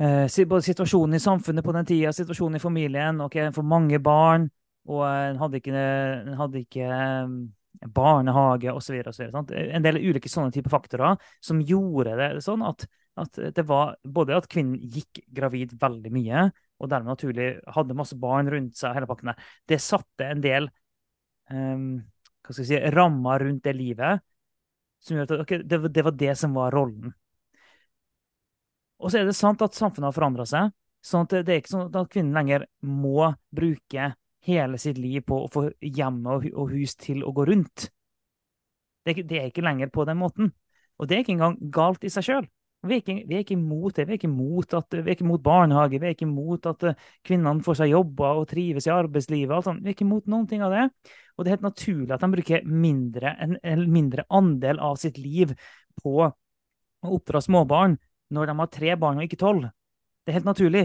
eh, 0.00 0.46
både 0.48 0.62
situasjonen 0.62 1.18
i 1.18 1.22
samfunnet 1.22 1.64
på 1.64 1.74
den 1.76 1.88
tida, 1.88 2.12
situasjonen 2.12 2.56
i 2.56 2.62
familien, 2.62 3.20
ok, 3.20 3.36
for 3.56 3.66
mange 3.66 4.00
barn, 4.00 4.48
og 4.88 5.04
en 5.08 5.40
hadde 5.40 5.60
ikke, 5.60 5.74
en 5.74 6.34
hadde 6.38 6.60
ikke 6.60 6.88
um, 7.24 7.36
barnehage 7.94 8.72
osv. 8.72 9.00
En 9.04 9.84
del 9.84 10.00
ulike 10.00 10.30
sånne 10.30 10.52
typer 10.54 10.72
faktorer 10.72 11.16
som 11.44 11.62
gjorde 11.64 12.16
det 12.20 12.28
sånn 12.44 12.64
at, 12.66 12.86
at, 13.20 13.40
det 13.56 13.64
var 13.68 13.96
både 14.04 14.36
at 14.36 14.48
kvinnen 14.50 14.76
gikk 14.78 15.22
gravid 15.34 15.74
veldig 15.80 16.12
mye, 16.14 16.46
og 16.80 16.90
dermed 16.90 17.14
naturlig 17.14 17.48
hadde 17.74 17.96
masse 17.96 18.16
barn 18.20 18.50
rundt 18.52 18.76
seg, 18.78 18.96
hele 18.96 19.08
pakken 19.08 19.32
der. 19.32 19.52
Det 19.68 19.80
satte 19.82 20.28
en 20.28 20.44
del 20.44 20.68
um, 21.50 21.88
hva 22.44 22.54
skal 22.54 22.64
jeg 22.64 22.70
si, 22.70 22.94
rammer 22.94 23.44
rundt 23.44 23.64
det 23.64 23.74
livet 23.76 24.24
som 25.04 25.18
gjør 25.18 25.28
at 25.28 25.44
okay, 25.44 25.62
det, 25.64 25.80
det 25.92 26.04
var 26.04 26.16
det 26.16 26.34
som 26.40 26.56
var 26.56 26.72
rollen. 26.72 27.12
Og 29.04 29.12
så 29.12 29.20
er 29.20 29.28
det 29.28 29.36
sant 29.36 29.62
at 29.64 29.76
samfunnet 29.76 30.08
har 30.08 30.16
forandra 30.16 30.46
seg. 30.48 30.72
sånn 31.04 31.26
at 31.26 31.34
Det 31.44 31.52
er 31.52 31.60
ikke 31.60 31.74
sånn 31.74 31.88
at 31.90 32.12
kvinnen 32.12 32.36
lenger 32.36 32.64
må 32.88 33.34
bruke 33.52 34.14
hele 34.44 34.80
sitt 34.80 35.00
liv 35.00 35.24
på 35.28 35.42
å 35.44 35.50
få 35.52 35.66
hjemme 35.80 36.38
og 36.52 36.72
hus 36.72 36.96
til 37.00 37.24
å 37.24 37.32
gå 37.36 37.46
rundt. 37.48 37.88
Det, 39.04 39.20
det 39.28 39.40
er 39.40 39.48
ikke 39.50 39.64
lenger 39.64 39.92
på 39.92 40.06
den 40.08 40.20
måten. 40.20 40.52
Og 41.00 41.08
det 41.08 41.16
er 41.16 41.24
ikke 41.24 41.34
engang 41.36 41.58
galt 41.74 42.04
i 42.06 42.12
seg 42.12 42.28
sjøl. 42.28 42.46
Vi, 42.84 43.00
vi, 43.00 43.32
er 43.32 43.40
ikke 43.40 43.56
imot 43.56 43.96
det. 43.96 44.04
Vi 44.04 44.14
er 44.14 44.18
ikke 44.18 44.28
imot, 44.28 44.74
at, 44.76 44.92
vi 44.92 45.08
er 45.08 45.16
ikke 45.16 45.24
imot 45.24 45.44
barnehage, 45.44 46.00
vi 46.00 46.08
er 46.08 46.16
ikke 46.16 46.26
imot 46.28 46.66
at 46.68 46.84
eh, 46.90 47.04
kvinnene 47.24 47.64
får 47.64 47.78
seg 47.80 47.94
jobber 47.94 48.40
og 48.42 48.48
trives 48.50 48.88
i 48.88 48.92
arbeidslivet. 48.92 49.70
Vi 49.80 49.88
er 49.88 49.96
ikke 49.96 50.04
imot 50.04 50.28
noen 50.28 50.48
ting 50.50 50.64
av 50.64 50.74
det. 50.74 50.84
Og 51.34 51.44
det 51.44 51.50
er 51.50 51.56
helt 51.56 51.66
naturlig 51.66 52.14
at 52.14 52.22
de 52.22 52.30
bruker 52.30 52.66
mindre, 52.68 53.34
en, 53.42 53.56
en 53.62 53.84
mindre 53.90 54.24
andel 54.30 54.80
av 54.82 54.98
sitt 55.02 55.18
liv 55.18 55.54
på 56.02 56.18
å 56.24 57.14
oppdra 57.14 57.42
småbarn 57.44 57.96
når 58.34 58.50
de 58.50 58.58
har 58.60 58.70
tre 58.72 58.94
barn 59.00 59.18
og 59.20 59.26
ikke 59.26 59.40
tolv. 59.42 59.66
Det 60.24 60.32
er 60.32 60.38
helt 60.38 60.48
naturlig. 60.48 60.84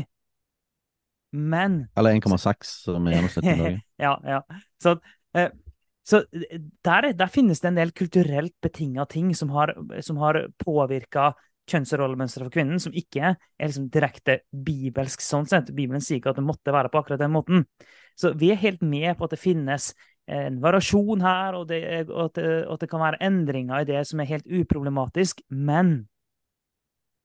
Men 1.31 1.83
Eller 1.97 2.17
1,6 2.17 2.75
som 2.85 3.07
er 3.07 3.17
gjennomsnittet 3.17 3.51
i 3.51 3.61
dag. 3.61 3.81
ja, 4.05 4.13
ja. 4.25 4.39
Så, 4.81 4.95
eh, 5.37 5.51
så 6.09 6.23
der, 6.33 7.11
der, 7.13 7.29
finnes 7.29 7.61
det 7.61 7.69
en 7.69 7.77
del 7.77 7.93
kulturelt 7.93 8.55
betinga 8.65 9.05
ting 9.11 9.29
som 9.37 9.53
har, 9.53 9.75
som 10.01 10.17
har 10.23 10.41
påvirka 10.57 11.31
kjønnsrollemønsteret 11.69 12.47
for 12.47 12.55
kvinnen, 12.55 12.81
som 12.81 12.95
ikke 12.97 13.35
er 13.35 13.69
liksom 13.69 13.91
direkte 13.93 14.39
bibelsk 14.49 15.21
sånn 15.21 15.45
sett. 15.49 15.69
Bibelen 15.77 16.01
sier 16.01 16.17
ikke 16.17 16.33
at 16.33 16.39
det 16.41 16.47
måtte 16.47 16.73
være 16.73 16.89
på 16.89 17.03
akkurat 17.03 17.21
den 17.21 17.35
måten. 17.35 17.67
Så 18.17 18.33
vi 18.39 18.49
er 18.51 18.59
helt 18.63 18.81
med 18.81 19.13
på 19.19 19.27
at 19.27 19.35
det 19.35 19.41
finnes 19.41 19.91
en 20.29 20.61
variasjon 20.61 21.21
her, 21.25 21.57
og, 21.57 21.67
det, 21.71 21.81
og, 22.09 22.29
at, 22.29 22.39
og 22.67 22.75
at 22.75 22.83
det 22.83 22.89
kan 22.91 23.01
være 23.01 23.19
endringer 23.25 23.81
i 23.81 23.89
det 23.89 24.05
som 24.07 24.21
er 24.21 24.29
helt 24.29 24.47
uproblematisk. 24.47 25.41
Men 25.49 26.07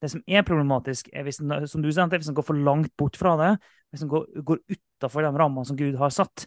det 0.04 0.10
som 0.12 0.24
er 0.28 0.44
problematisk, 0.44 1.08
er 1.12 1.24
hvis 1.24 1.40
den, 1.40 1.52
som 1.68 1.84
du 1.84 1.90
sa, 1.92 2.06
hvis 2.10 2.28
en 2.28 2.36
går 2.36 2.46
for 2.46 2.60
langt 2.66 2.92
bort 3.00 3.16
fra 3.16 3.36
det, 3.40 3.52
hvis 3.90 4.04
den 4.04 4.10
går, 4.12 4.26
går 4.44 4.60
utafor 4.74 5.24
de 5.24 5.32
rammene 5.32 5.68
som 5.68 5.78
Gud 5.78 5.96
har 6.00 6.12
satt. 6.12 6.46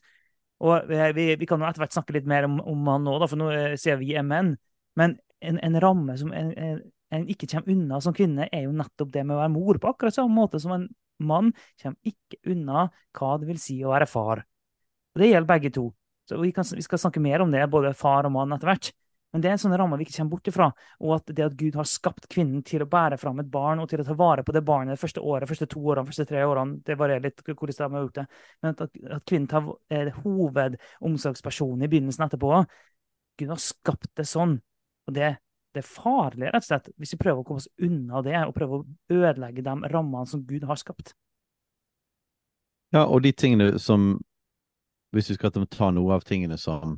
Og 0.59 0.89
vi, 0.89 1.25
vi 1.37 1.47
kan 1.49 1.61
jo 1.61 1.67
etter 1.69 1.83
hvert 1.83 1.95
snakke 1.95 2.15
litt 2.17 2.29
mer 2.29 2.47
om, 2.47 2.59
om 2.61 2.91
han 2.91 3.05
nå, 3.05 3.17
da, 3.21 3.29
for 3.29 3.39
nå 3.39 3.49
eh, 3.53 3.73
sier 3.79 3.99
vi 4.01 4.15
er 4.17 4.25
menn. 4.25 4.55
Men 4.97 5.17
en, 5.45 5.59
en 5.63 5.77
ramme 5.81 6.17
som 6.17 6.33
en, 6.33 6.51
en, 6.57 6.79
en, 7.13 7.27
ikke 7.29 7.49
kommer 7.51 7.75
unna 7.75 8.01
som 8.01 8.15
kvinne, 8.17 8.49
er 8.49 8.65
jo 8.65 8.73
nettopp 8.77 9.13
det 9.13 9.25
med 9.25 9.37
å 9.37 9.41
være 9.43 9.53
mor, 9.53 9.81
på 9.81 9.91
akkurat 9.93 10.17
samme 10.17 10.33
måte 10.37 10.61
som 10.61 10.73
en 10.73 10.87
mann 11.17 11.53
kommer 11.81 12.11
ikke 12.13 12.41
unna 12.53 12.87
hva 13.17 13.35
det 13.41 13.49
vil 13.49 13.61
si 13.61 13.77
å 13.85 13.93
være 13.93 14.09
far. 14.09 14.43
Og 15.13 15.21
Det 15.21 15.31
gjelder 15.31 15.49
begge 15.49 15.73
to. 15.73 15.87
Så 16.27 16.39
vi, 16.41 16.51
kan, 16.51 16.67
vi 16.75 16.83
skal 16.83 16.99
snakke 16.99 17.23
mer 17.23 17.43
om 17.43 17.51
det, 17.53 17.63
både 17.71 17.93
far 17.95 18.27
og 18.27 18.33
mann, 18.35 18.51
etter 18.55 18.71
hvert. 18.73 18.89
Men 19.33 19.43
det 19.43 19.49
er 19.49 19.57
en 19.57 19.59
sånn 19.59 19.75
ramme 19.77 19.97
vi 19.99 20.05
ikke 20.07 20.15
kommer 20.15 20.33
bort 20.37 20.49
ifra. 20.49 20.67
Og 21.03 21.13
at 21.17 21.31
det 21.35 21.43
at 21.45 21.55
Gud 21.59 21.75
har 21.77 21.87
skapt 21.87 22.27
kvinnen 22.31 22.61
til 22.65 22.83
å 22.83 22.89
bære 22.89 23.19
fram 23.19 23.41
et 23.43 23.49
barn 23.51 23.81
og 23.83 23.89
til 23.91 24.01
å 24.01 24.05
ta 24.07 24.15
vare 24.17 24.43
på 24.47 24.55
det 24.55 24.63
barnet 24.65 24.95
det 24.95 25.01
første 25.01 25.23
året, 25.23 25.49
første 25.49 25.67
to 25.71 25.81
årene, 25.83 26.07
første 26.07 26.25
tre 26.29 26.45
årene, 26.47 26.79
det 26.87 26.95
varierer 26.99 27.25
litt 27.27 27.43
hvor 27.43 27.67
de 27.69 27.75
har 27.83 28.05
gjort 28.05 28.21
det. 28.21 28.25
Men 28.63 28.75
at, 28.75 28.95
at 29.17 29.25
kvinnen 29.27 29.49
tar, 29.51 29.67
er 29.91 30.13
hovedomsorgspersonen 30.23 31.83
i 31.83 31.91
begynnelsen 31.91 32.27
etterpå. 32.27 32.63
Gud 33.37 33.51
har 33.53 33.61
skapt 33.61 34.09
det 34.17 34.25
sånn. 34.27 34.57
Og 35.07 35.15
det, 35.15 35.33
det 35.75 35.83
er 35.83 35.91
farlig, 35.91 36.47
rett 36.47 36.63
og 36.63 36.69
slett, 36.71 36.89
hvis 36.97 37.13
vi 37.13 37.21
prøver 37.21 37.43
å 37.43 37.47
komme 37.47 37.63
oss 37.63 37.69
unna 37.83 38.23
det 38.25 38.39
og 38.41 38.55
prøver 38.55 38.79
å 38.79 39.19
ødelegge 39.19 39.65
de 39.67 39.75
rammene 39.91 40.27
som 40.31 40.47
Gud 40.47 40.65
har 40.67 40.79
skapt. 40.79 41.13
Ja, 42.95 43.03
og 43.03 43.21
de 43.27 43.35
tingene 43.35 43.75
som 43.83 44.15
Hvis 45.15 45.31
vi 45.31 45.37
skal 45.37 45.53
ta 45.71 45.91
noe 45.91 46.17
av 46.17 46.25
tingene 46.27 46.57
som 46.61 46.97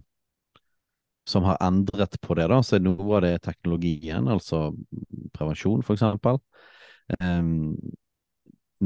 som 1.30 1.44
har 1.44 1.58
endret 1.62 2.22
på 2.22 2.34
det, 2.34 2.48
da, 2.50 2.58
så 2.66 2.78
er 2.78 2.82
noe 2.82 3.18
av 3.20 3.22
det 3.22 3.36
teknologien, 3.46 4.26
altså 4.34 4.72
prevensjon, 5.36 5.84
for 5.86 5.94
eksempel. 5.94 6.40
Um, 7.22 7.76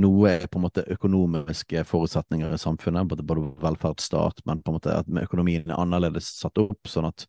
noe 0.04 0.32
er 0.32 0.48
på 0.50 0.60
en 0.60 0.66
måte 0.66 0.84
økonomiske 0.96 1.86
forutsetninger 1.88 2.52
i 2.52 2.60
samfunnet, 2.60 3.08
både, 3.08 3.26
både 3.30 3.46
velferdsstat, 3.64 4.44
men 4.50 4.64
på 4.64 4.74
en 4.74 4.80
måte 4.80 4.98
at 5.04 5.12
økonomien 5.24 5.70
er 5.70 5.80
annerledes 5.80 6.34
satt 6.42 6.60
opp, 6.62 6.82
sånn 6.90 7.08
at 7.12 7.28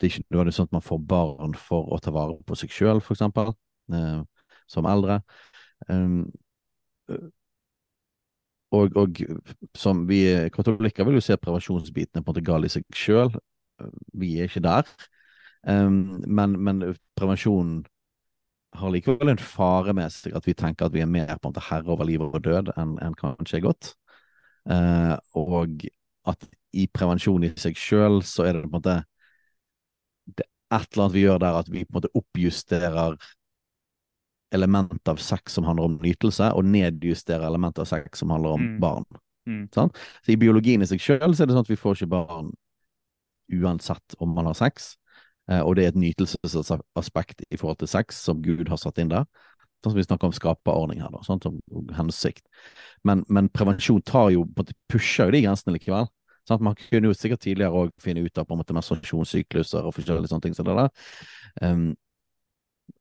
det 0.00 0.10
ikke 0.10 0.40
er 0.40 0.50
sånn 0.56 0.70
at 0.70 0.78
man 0.78 0.84
får 0.84 1.02
barn 1.14 1.54
for 1.60 1.92
å 1.92 2.00
ta 2.02 2.14
vare 2.14 2.38
på 2.48 2.56
seg 2.58 2.72
sjøl, 2.72 3.02
for 3.04 3.14
eksempel, 3.14 3.52
eh, 3.92 4.22
som 4.70 4.88
eldre. 4.88 5.20
Um, 5.86 6.24
og, 8.74 8.96
og, 8.98 9.20
som 9.78 10.04
vi 10.08 10.20
katolikker 10.54 11.06
vil 11.06 11.18
jo 11.18 11.24
se 11.24 11.36
prevensjonsbitene 11.40 12.22
på 12.22 12.30
en 12.30 12.32
måte 12.32 12.44
gal 12.46 12.66
i 12.66 12.72
seg 12.72 12.86
sjøl, 12.94 13.32
vi 14.14 14.36
er 14.38 14.48
ikke 14.50 14.64
der. 14.64 14.88
Um, 15.64 16.22
men, 16.26 16.58
men, 16.60 16.82
prevensjonen 17.16 17.84
har 18.74 18.90
likevel 18.92 19.30
en 19.32 19.40
fare 19.40 19.94
med 19.96 20.12
seg 20.12 20.34
at 20.36 20.46
vi 20.48 20.54
tenker 20.58 20.88
at 20.88 20.94
vi 20.94 21.00
er 21.04 21.08
mer 21.08 21.30
på 21.38 21.48
en 21.48 21.52
måte 21.54 21.62
herre 21.70 21.94
over 21.94 22.08
liv 22.08 22.24
og 22.24 22.40
død 22.44 22.72
enn 22.74 22.96
en 23.04 23.16
kanskje 23.18 23.60
er 23.60 23.64
godt. 23.68 23.94
Uh, 24.68 25.14
og 25.38 25.86
at 26.28 26.46
i 26.74 26.88
prevensjon 26.90 27.46
i 27.46 27.52
seg 27.60 27.78
sjøl 27.78 28.22
så 28.26 28.48
er 28.48 28.56
det 28.56 28.64
på 28.64 28.70
en 28.70 28.74
måte 28.74 28.98
det 30.34 30.46
er 30.46 30.80
et 30.80 30.88
eller 30.90 31.04
annet 31.04 31.14
vi 31.14 31.24
gjør 31.24 31.40
der 31.44 31.58
at 31.60 31.70
vi 31.70 31.84
på 31.84 31.92
en 31.92 31.98
måte 32.00 32.12
oppjusterer 32.18 33.16
element 34.54 35.10
av 35.10 35.20
sex 35.22 35.56
som 35.58 35.66
handler 35.68 35.90
om 35.90 36.00
nytelse, 36.02 36.50
og 36.54 36.66
nedjustere 36.68 37.46
element 37.46 37.78
av 37.82 37.88
sex 37.90 38.22
som 38.22 38.32
handler 38.34 38.58
om 38.58 38.66
mm. 38.66 38.74
barn. 38.82 39.06
Mm. 39.50 39.64
Sånn? 39.74 39.92
Så 40.24 40.34
I 40.34 40.40
biologien 40.40 40.82
i 40.82 40.88
seg 40.88 41.02
sjøl 41.02 41.24
er 41.24 41.34
det 41.34 41.56
sånn 41.56 41.64
at 41.64 41.72
vi 41.72 41.80
får 41.80 41.98
ikke 41.98 42.12
barn 42.14 42.52
uansett 43.52 44.16
om 44.24 44.32
man 44.34 44.48
har 44.48 44.56
sex. 44.58 44.94
Eh, 45.50 45.60
og 45.60 45.76
det 45.76 45.84
er 45.84 45.92
et 45.92 46.00
nytelsesaspekt 46.00 47.44
i 47.50 47.58
forhold 47.60 47.82
til 47.82 47.90
sex 47.90 48.22
som 48.24 48.40
Gud 48.44 48.68
har 48.70 48.80
satt 48.80 49.00
inn 49.02 49.12
der. 49.12 49.26
Sånn 49.84 49.92
som 49.92 50.00
vi 50.00 50.06
snakker 50.06 50.30
om 50.30 50.36
skaperordning 50.36 51.02
her, 51.04 51.12
da, 51.12 51.20
sånn 51.26 51.42
som 51.44 51.58
hensikt. 51.92 52.46
Men, 53.04 53.20
men, 53.28 53.50
prevensjon 53.52 54.00
tar 54.08 54.30
jo, 54.32 54.46
på 54.48 54.62
en 54.62 54.64
måte 54.64 54.76
pusher 54.88 55.28
jo 55.28 55.34
de 55.34 55.42
grensene 55.44 55.74
likevel. 55.76 56.08
Sånn 56.48 56.64
man 56.64 56.76
kunne 56.78 57.10
jo 57.10 57.16
sikkert 57.16 57.42
tidligere 57.44 57.84
òg 57.84 57.92
finne 58.00 58.24
ut 58.24 58.40
av 58.40 58.48
på 58.48 58.56
en 58.56 58.62
måte 58.62 58.76
menstruasjonssykluser 58.76 59.84
og 59.84 59.94
forskjellige 59.96 60.32
sånne 60.32 60.46
ting 60.46 60.56
som 60.56 60.68
det 60.68 60.76
der. 60.78 61.04
Um, 61.60 61.84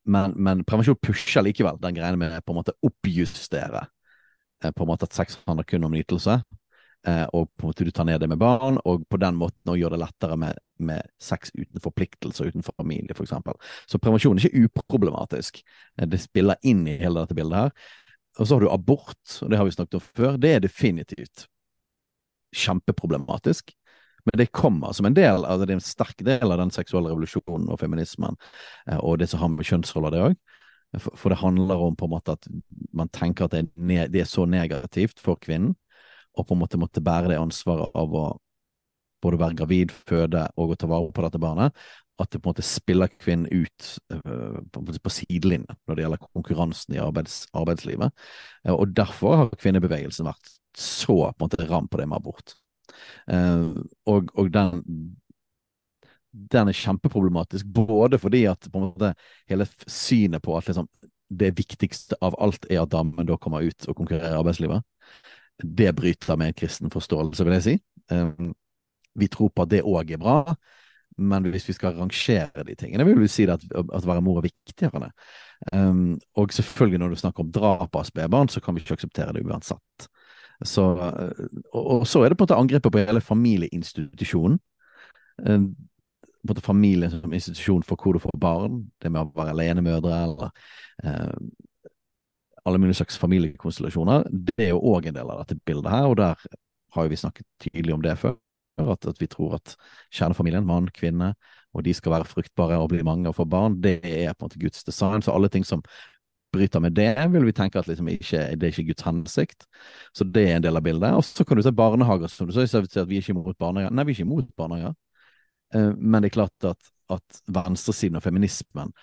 men, 0.06 0.34
men, 0.36 0.64
prevensjon 0.68 1.00
pusher 1.00 1.46
likevel 1.46 1.80
den 1.82 1.96
greiene 1.96 2.20
med 2.20 2.44
på 2.44 2.54
en 2.54 2.60
måte 2.60 2.76
oppjustere 2.84 3.86
eh, 4.64 4.72
på 4.72 4.84
en 4.84 4.92
måte 4.92 5.08
at 5.08 5.16
sex 5.16 5.38
handler 5.48 5.68
kun 5.68 5.88
om 5.88 5.96
nytelse. 5.96 6.42
eh, 7.08 7.26
og 7.34 7.50
på 7.56 7.66
en 7.66 7.72
måte 7.72 7.88
du 7.88 7.92
tar 7.92 8.08
ned 8.08 8.20
det 8.20 8.30
med 8.32 8.40
barn, 8.40 8.80
og 8.86 9.08
på 9.10 9.20
den 9.20 9.36
måten 9.40 9.76
gjør 9.80 9.96
det 9.96 10.02
lettere 10.04 10.38
med, 10.40 10.60
med 10.80 11.08
sex 11.20 11.52
uten 11.56 11.84
forpliktelser, 11.84 12.52
uten 12.52 12.64
familie, 12.64 13.16
f.eks. 13.16 13.36
Så 13.88 14.00
prevensjon 14.00 14.40
er 14.40 14.48
ikke 14.48 14.68
uproblematisk. 14.68 15.64
Eh, 16.00 16.08
det 16.08 16.22
spiller 16.24 16.60
inn 16.64 16.88
i 16.88 17.00
hele 17.00 17.24
dette 17.24 17.38
bildet 17.38 17.66
her. 17.66 17.92
Og 18.40 18.48
så 18.48 18.56
har 18.56 18.64
du 18.64 18.72
abort, 18.72 19.40
og 19.44 19.52
det 19.52 19.60
har 19.60 19.68
vi 19.68 19.76
snakket 19.76 20.00
om 20.00 20.06
før. 20.18 20.38
Det 20.42 20.56
er 20.56 20.64
definitivt 20.64 21.48
kjempeproblematisk. 22.54 23.74
Men 24.24 24.40
det 24.40 24.52
kommer 24.56 24.94
som 24.96 25.08
en 25.08 25.16
del, 25.18 25.44
altså 25.44 25.66
det 25.66 25.74
er 25.74 25.80
en 25.82 25.84
sterk 25.84 26.24
del 26.24 26.52
av 26.52 26.60
den 26.62 26.72
seksuelle 26.72 27.12
revolusjonen 27.12 27.68
og 27.72 27.80
feminismen, 27.82 28.38
eh, 28.88 29.00
og 29.00 29.20
det 29.20 29.30
som 29.32 29.42
har 29.44 29.52
med 29.52 29.68
kjønnsroller 29.68 30.14
det 30.14 30.22
òg. 30.30 30.38
For, 30.94 31.18
for, 31.18 31.34
det 31.34 31.42
handler 31.42 31.82
om 31.82 31.96
på 31.98 32.06
en 32.06 32.14
måte 32.14 32.36
at 32.38 32.48
man 32.94 33.10
tenker 33.10 33.48
at 33.48 33.56
det 33.56 33.64
er, 33.66 34.12
det 34.14 34.22
er, 34.22 34.30
så 34.30 34.46
negativt 34.46 35.20
for 35.20 35.42
kvinnen, 35.42 35.74
og 36.38 36.48
på 36.48 36.56
en 36.56 36.62
måte 36.62 36.80
måtte 36.82 37.02
bære 37.04 37.34
det 37.34 37.42
ansvaret 37.42 37.92
av 37.98 38.14
å 38.14 38.28
både 39.24 39.40
være 39.40 39.58
gravid, 39.58 39.94
føde 40.08 40.46
og 40.60 40.74
å 40.74 40.78
ta 40.78 40.90
vare 40.92 41.12
på 41.16 41.24
dette 41.26 41.42
barnet, 41.42 41.84
at 42.22 42.30
det 42.30 42.42
på 42.42 42.50
en 42.50 42.54
måte 42.54 42.66
spiller 42.66 43.12
kvinnen 43.22 43.48
ut 43.50 43.88
uh, 44.14 44.60
på, 44.74 44.84
på 44.86 45.14
sidelinjen 45.14 45.80
når 45.88 45.96
det 45.96 46.04
gjelder 46.06 46.26
konkurransen 46.28 46.98
i 46.98 47.02
arbeids, 47.02 47.40
arbeidslivet. 47.58 48.14
Uh, 48.68 48.76
og 48.76 48.94
derfor 48.98 49.40
har 49.40 49.56
kvinnebevegelsen 49.56 50.28
vært 50.28 50.52
så 50.78 51.16
på 51.16 51.32
en 51.32 51.46
måte 51.48 51.70
ram 51.70 51.90
på 51.90 52.02
det 52.02 52.10
med 52.10 52.20
abort. 52.20 52.56
Uh, 53.32 53.84
og, 54.10 54.32
og 54.38 54.52
den, 54.54 54.84
den 56.34 56.72
er 56.72 56.78
kjempeproblematisk, 56.78 57.70
både 57.70 58.20
fordi 58.22 58.46
at 58.50 58.70
måte 58.74 59.14
hele 59.50 59.68
synet 59.88 60.44
på 60.44 60.58
at 60.58 60.70
liksom, 60.70 60.90
det 61.34 61.54
viktigste 61.58 62.18
av 62.22 62.36
alt 62.42 62.68
er 62.70 62.84
at 62.84 62.92
damen 62.94 63.28
da 63.28 63.38
kommer 63.42 63.66
ut 63.66 63.88
og 63.88 63.98
konkurrerer 63.98 64.36
i 64.36 64.42
arbeidslivet, 64.42 64.84
det 65.64 65.94
bryter 65.96 66.38
med 66.38 66.52
en 66.52 66.58
kristen 66.58 66.92
forståelse, 66.94 67.46
vil 67.46 67.58
jeg 67.60 67.66
si. 67.68 67.76
Um, 68.12 68.54
vi 69.20 69.30
tror 69.30 69.52
på 69.54 69.66
at 69.66 69.72
det 69.72 69.84
òg 69.86 70.16
er 70.16 70.22
bra, 70.22 70.56
men 71.22 71.46
hvis 71.54 71.68
vi 71.70 71.76
skal 71.78 71.98
rangere 72.00 72.66
de 72.66 72.76
tingene, 72.76 73.06
vil 73.06 73.22
vi 73.22 73.30
si 73.30 73.46
at, 73.46 73.62
at 73.62 74.08
være 74.08 74.24
mor 74.26 74.42
er 74.42 74.48
viktigere. 74.48 75.12
Um, 75.72 76.18
og 76.36 76.54
selvfølgelig, 76.54 77.00
når 77.00 77.14
du 77.14 77.22
snakker 77.22 77.46
om 77.46 77.52
drap 77.54 77.96
av 77.96 78.08
spedbarn, 78.10 78.50
så 78.50 78.62
kan 78.62 78.76
vi 78.76 78.82
ikke 78.82 78.98
akseptere 78.98 79.36
det 79.38 79.46
uansett. 79.46 80.10
Så, 80.64 80.84
og, 81.74 81.84
og, 81.84 82.08
så 82.08 82.24
er 82.24 82.32
det 82.32 82.38
på 82.38 82.44
en 82.44 82.48
måte 82.48 82.60
angrepet 82.60 82.94
på 82.94 83.02
hele 83.04 83.22
familieinstitusjonen. 83.22 84.60
Uh, 85.44 85.68
på 86.44 86.52
en 86.52 86.56
måte 86.56 86.66
familien 86.66 87.12
som 87.12 87.34
institusjon 87.34 87.86
for 87.88 87.96
hvor 87.96 88.14
du 88.14 88.20
får 88.20 88.40
barn, 88.40 88.82
det 89.02 89.12
med 89.12 89.22
å 89.24 89.32
være 89.32 89.54
alenemødre 89.54 90.18
eller 90.26 90.50
eh, 91.04 91.38
alle 92.68 92.82
mulige 92.84 93.00
slags 93.00 93.18
familiekonstellasjoner, 93.18 94.28
det 94.28 94.66
er 94.66 94.74
jo 94.74 94.82
òg 94.92 95.08
en 95.08 95.16
del 95.16 95.32
av 95.32 95.40
dette 95.40 95.56
bildet 95.64 95.92
her, 95.92 96.10
og 96.10 96.18
der 96.20 96.44
har 96.98 97.08
vi 97.08 97.20
snakket 97.20 97.48
tydelig 97.64 97.96
om 97.96 98.04
det 98.04 98.18
før. 98.20 98.36
At, 98.82 99.06
at, 99.06 99.20
vi 99.22 99.28
tror 99.30 99.60
at 99.60 99.76
kjernefamilien, 100.12 100.66
mann, 100.66 100.88
kvinne, 100.90 101.36
og 101.78 101.84
de 101.86 101.94
skal 101.94 102.16
være 102.16 102.26
fruktbare 102.26 102.80
og 102.82 102.90
bli 102.90 103.04
mange 103.06 103.30
og 103.30 103.36
få 103.38 103.46
barn, 103.46 103.76
det 103.84 104.00
er 104.02 104.34
på 104.34 104.44
en 104.44 104.48
måte 104.48 104.60
Guds 104.60 104.84
design. 104.84 105.22
Så 105.22 105.32
alle 105.32 105.50
ting 105.54 105.66
som 105.66 105.84
bryter 106.54 106.82
med 106.84 106.96
det, 106.98 107.12
vil 107.34 107.48
vi 107.48 107.54
tenke 107.56 107.82
at 107.82 107.90
liksom 107.90 108.10
ikke, 108.14 108.44
det 108.60 108.68
er 108.68 108.74
ikke 108.74 108.92
Guds 108.92 109.06
hensikt. 109.08 109.66
Så 110.16 110.28
det 110.30 110.46
er 110.48 110.58
en 110.58 110.66
del 110.66 110.78
av 110.80 110.86
bildet. 110.86 111.16
Og 111.18 111.26
så 111.26 111.46
kan 111.48 111.58
du 111.58 111.64
se 111.66 111.74
barnehager, 111.76 112.32
som 112.32 112.50
du 112.50 112.54
sa, 112.56 112.64
at 112.64 113.10
vi 113.10 113.18
er 113.18 113.24
ikke 113.24 113.36
imot 113.36 113.58
barnehager. 113.62 113.94
Nei, 113.94 114.06
vi 114.06 114.14
er 114.14 114.20
ikke 114.20 114.28
imot 114.28 114.54
barnehager. 114.60 114.96
Eh, 115.74 115.92
men 115.98 116.22
det 116.22 116.32
er 116.32 116.38
klart 116.38 116.70
at, 116.70 116.94
at 117.14 117.42
venstresiden 117.58 118.20
og 118.20 118.26
feminismen 118.26 118.94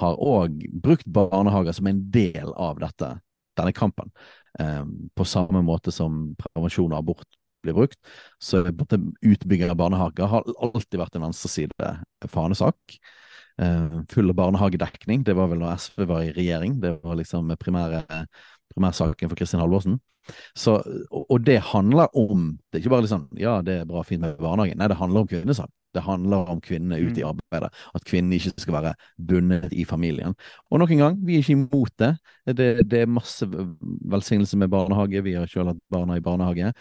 har 0.00 0.18
òg 0.18 0.64
brukt 0.82 1.06
barnehager 1.06 1.76
som 1.76 1.86
en 1.90 2.02
del 2.14 2.50
av 2.56 2.80
dette, 2.82 3.12
denne 3.58 3.74
kampen. 3.76 4.10
Eh, 4.58 4.82
på 5.14 5.28
samme 5.28 5.62
måte 5.66 5.94
som 5.94 6.32
prevensjon 6.40 6.92
og 6.92 6.98
abort 6.98 7.40
blir 7.64 7.76
brukt. 7.76 8.00
Så 8.42 8.64
utbygging 8.64 9.70
av 9.70 9.78
barnehager 9.80 10.28
har 10.28 10.48
alltid 10.60 11.00
vært 11.00 11.16
en 11.16 11.28
venstreside 11.28 11.94
Uh, 13.62 14.00
full 14.10 14.32
barnehagedekning, 14.34 15.22
det 15.26 15.36
var 15.38 15.46
vel 15.52 15.60
når 15.62 15.76
SV 15.78 16.08
var 16.10 16.24
i 16.24 16.32
regjering. 16.34 16.80
Det 16.82 16.96
var 17.04 17.20
liksom 17.20 17.52
primære, 17.60 18.02
primærsaken 18.74 19.30
for 19.30 19.38
Kristin 19.38 19.62
Halvorsen. 19.62 20.00
Så, 20.56 20.78
og, 21.10 21.26
og, 21.30 21.46
det 21.46 21.58
handler 21.60 22.08
om 22.16 22.58
Det 22.72 22.78
er 22.78 22.82
ikke 22.82 22.90
bare 22.94 23.04
liksom 23.04 23.26
ja, 23.36 23.58
det 23.60 23.74
er 23.74 23.88
bra 23.88 24.02
fint 24.02 24.20
med 24.24 24.38
barnehage. 24.40 24.74
Nei, 24.74 24.88
det 24.88 24.96
handler 24.96 25.20
om 25.20 25.28
kvinnesak. 25.28 25.70
Det 25.94 26.02
handler 26.02 26.48
om 26.50 26.60
kvinnene 26.60 26.98
ute 26.98 27.20
i 27.20 27.24
mm. 27.24 27.28
arbeidet. 27.28 27.70
At 27.94 28.04
kvinnene 28.08 28.34
ikke 28.34 28.54
skal 28.56 28.74
være 28.74 28.94
bundet 29.28 29.72
i 29.72 29.84
familien. 29.84 30.34
Og 30.70 30.80
nok 30.82 30.90
en 30.90 31.02
gang, 31.04 31.18
vi 31.26 31.36
er 31.36 31.44
ikke 31.44 31.58
imot 31.58 31.92
det. 31.98 32.16
Det, 32.46 32.90
det 32.90 33.04
er 33.04 33.06
masse 33.06 33.46
velsignelse 34.10 34.58
med 34.58 34.68
barnehage. 34.68 35.22
Vi 35.22 35.36
har 35.38 35.46
selv 35.46 35.74
hatt 35.74 35.84
barna 35.92 36.16
i 36.18 36.24
barnehage. 36.24 36.72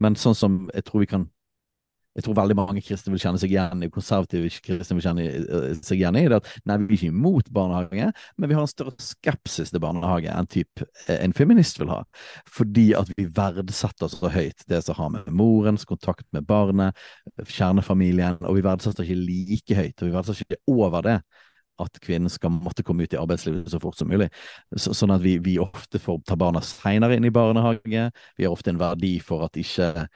Men 0.00 0.18
sånn 0.18 0.36
som 0.36 0.58
jeg 0.74 0.84
tror 0.84 1.04
vi 1.04 1.10
kan 1.14 1.28
jeg 2.16 2.26
tror 2.26 2.36
veldig 2.36 2.56
mange 2.58 2.82
kristne 2.84 3.14
vil 3.14 3.22
kjenne 3.22 3.40
seg 3.40 3.54
igjen 3.54 3.84
i 3.86 3.90
konservative 3.92 4.50
kristne 4.64 4.96
vil 4.98 5.04
kjenne 5.06 5.26
eh, 5.28 5.68
seg 5.80 6.00
igjen 6.00 6.18
i 6.20 6.24
at 6.28 6.48
nei, 6.68 6.78
vi 6.82 6.96
er 6.96 6.98
ikke 6.98 7.12
imot 7.12 7.52
barnehage, 7.54 8.08
men 8.36 8.50
vi 8.50 8.56
har 8.56 8.66
en 8.66 8.70
større 8.70 8.94
skepsis 9.00 9.72
til 9.72 9.82
barnehage 9.82 10.32
enn 10.32 10.50
typ 10.52 10.84
eh, 11.06 11.16
en 11.18 11.36
feminist 11.36 11.80
vil 11.80 11.92
ha. 11.92 12.02
Fordi 12.52 12.90
at 12.98 13.12
vi 13.16 13.28
verdsetter 13.32 14.12
så 14.12 14.32
høyt 14.32 14.66
det 14.68 14.82
som 14.86 14.98
har 14.98 15.14
med 15.14 15.30
morens 15.32 15.86
kontakt 15.88 16.26
med 16.36 16.44
barnet, 16.48 16.98
kjernefamilien, 17.48 18.42
og 18.44 18.58
vi 18.58 18.66
verdsetter 18.66 19.06
ikke 19.06 19.22
like 19.22 19.78
høyt, 19.78 19.96
og 20.02 20.08
vi 20.08 20.14
verdsetter 20.18 20.46
ikke 20.46 20.76
over 20.76 21.08
det 21.08 21.18
at 21.80 21.96
kvinnen 22.04 22.30
skal 22.30 22.52
måtte 22.52 22.84
komme 22.86 23.06
ut 23.06 23.14
i 23.14 23.18
arbeidslivet 23.18 23.70
så 23.72 23.80
fort 23.82 23.96
som 23.98 24.10
mulig. 24.12 24.28
Så, 24.76 24.92
sånn 24.96 25.14
at 25.14 25.22
vi, 25.24 25.38
vi, 25.42 25.56
ofte 25.62 25.98
får 26.02 26.20
ta 26.28 26.36
barna 26.38 26.62
seinere 26.64 27.16
inn 27.16 27.26
i 27.26 27.32
barnehage. 27.34 28.04
Vi 28.36 28.46
har 28.46 28.52
ofte 28.52 28.70
en 28.70 28.80
verdi 28.80 29.16
for 29.24 29.46
at 29.48 29.56
ikke 29.58 30.06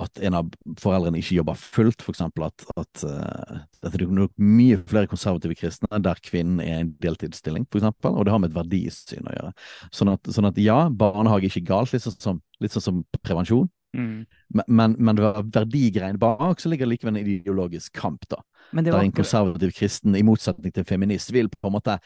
at 0.00 0.20
en 0.26 0.36
av 0.38 0.50
foreldrene 0.80 1.20
ikke 1.20 1.38
jobber 1.38 1.58
fullt, 1.60 2.04
f.eks. 2.04 2.22
At, 2.22 2.64
at, 2.76 3.04
at 3.04 3.96
det 3.96 4.04
er 4.06 4.14
nok 4.14 4.32
mye 4.40 4.78
flere 4.90 5.10
konservative 5.10 5.56
kristne 5.58 6.00
der 6.04 6.20
kvinnen 6.24 6.62
er 6.64 6.84
en 6.84 6.94
deltidsstilling, 7.02 7.66
f.eks., 7.68 7.90
og 8.10 8.22
det 8.26 8.34
har 8.34 8.42
med 8.42 8.52
et 8.52 8.58
verdisyn 8.58 9.28
å 9.28 9.36
gjøre. 9.36 9.52
Sånn 9.96 10.12
at, 10.14 10.32
sånn 10.32 10.50
at 10.50 10.60
ja, 10.62 10.80
barnehage 10.88 11.48
er 11.48 11.52
ikke 11.52 11.68
galt, 11.72 11.94
litt 11.94 12.06
sånn 12.06 12.18
som, 12.20 12.40
litt 12.62 12.76
sånn 12.76 12.86
som 12.86 13.04
prevensjon. 13.20 13.68
Mm. 13.96 14.26
Men, 14.68 14.94
men, 14.98 15.16
det 15.18 15.24
var 15.24 15.46
verdigreien 15.54 16.18
bak, 16.20 16.60
så 16.62 16.70
ligger 16.70 16.86
det 16.86 16.94
likevel 16.94 17.16
en 17.16 17.24
ideologisk 17.24 17.94
kamp, 17.98 18.26
da. 18.30 18.42
Der 18.72 19.00
en 19.00 19.14
konservativ 19.14 19.72
kristen, 19.74 20.14
i 20.14 20.26
motsetning 20.26 20.70
til 20.70 20.84
en 20.84 20.90
feminist, 20.90 21.32
vil 21.34 21.50
på 21.50 21.70
en 21.70 21.74
måte 21.74 21.96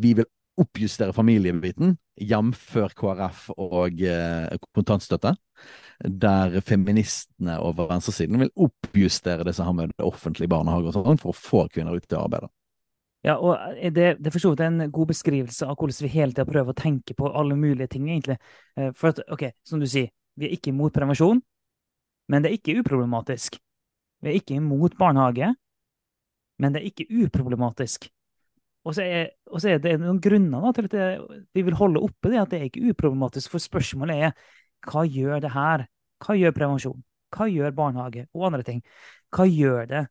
Vi 0.00 0.14
vil 0.16 0.24
oppjustere 0.60 1.14
familiebiten, 1.16 1.96
jf. 2.20 2.64
KrF 2.98 3.46
og 3.56 4.02
eh, 4.04 4.58
kontantstøtte. 4.76 5.34
Der 6.02 6.58
feministene 6.66 7.58
over 7.62 7.88
venstresiden 7.92 8.40
vil 8.42 8.50
oppjustere 8.66 9.46
det 9.46 9.54
som 9.56 9.70
har 9.70 9.76
med 9.78 9.94
det 9.94 10.06
offentlige 10.06 10.50
barnehage 10.50 10.90
og 10.90 10.96
sånn, 10.96 11.20
for 11.22 11.32
å 11.32 11.38
få 11.38 11.64
kvinner 11.72 11.96
ut 11.96 12.08
til 12.08 12.18
å 12.18 12.26
arbeide. 12.26 12.50
Ja, 13.22 13.36
og 13.38 13.54
det, 13.94 14.16
det 14.18 14.28
er 14.28 14.34
for 14.34 14.42
så 14.42 14.50
vidt 14.50 14.64
en 14.66 14.90
god 14.90 15.12
beskrivelse 15.12 15.66
av 15.70 15.76
hvordan 15.78 16.02
vi 16.02 16.10
hele 16.10 16.34
tida 16.34 16.46
prøver 16.48 16.74
å 16.74 16.78
tenke 16.78 17.14
på 17.14 17.30
alle 17.30 17.54
mulige 17.54 17.92
ting, 17.94 18.08
egentlig. 18.10 18.38
Eh, 18.76 18.90
for 18.98 19.12
at, 19.12 19.22
ok, 19.30 19.46
som 19.66 19.82
du 19.82 19.86
sier, 19.86 20.10
vi 20.34 20.48
er 20.48 20.56
ikke 20.56 20.72
imot 20.72 20.94
prevensjon, 20.96 21.42
men 22.32 22.42
det 22.42 22.50
er 22.50 22.58
ikke 22.58 22.80
uproblematisk. 22.80 23.60
Vi 24.22 24.30
er 24.30 24.40
ikke 24.40 24.56
imot 24.58 24.96
barnehage, 24.98 25.52
men 26.62 26.74
det 26.74 26.82
er 26.82 26.90
ikke 26.90 27.08
uproblematisk. 27.22 28.10
Og 28.82 28.96
så 28.96 29.04
er, 29.04 29.30
er 29.70 29.78
det 29.82 29.94
noen 30.02 30.18
grunner 30.22 30.64
da, 30.64 30.72
til 30.74 30.88
at 30.88 30.96
det, 30.96 31.42
vi 31.54 31.62
vil 31.68 31.78
holde 31.78 32.02
oppe 32.02 32.32
det 32.32 32.40
at 32.40 32.50
det 32.50 32.58
er 32.58 32.66
ikke 32.66 32.90
uproblematisk. 32.90 33.52
For 33.52 33.62
spørsmålet 33.62 34.26
er 34.26 34.32
hva 34.90 35.04
gjør 35.06 35.44
det 35.44 35.52
her? 35.54 35.86
Hva 36.22 36.36
gjør 36.38 36.56
prevensjon? 36.56 36.98
Hva 37.32 37.46
gjør 37.48 37.76
barnehage 37.76 38.26
og 38.34 38.48
andre 38.50 38.66
ting? 38.66 38.82
Hva 39.32 39.46
gjør 39.46 39.86
det 39.90 40.02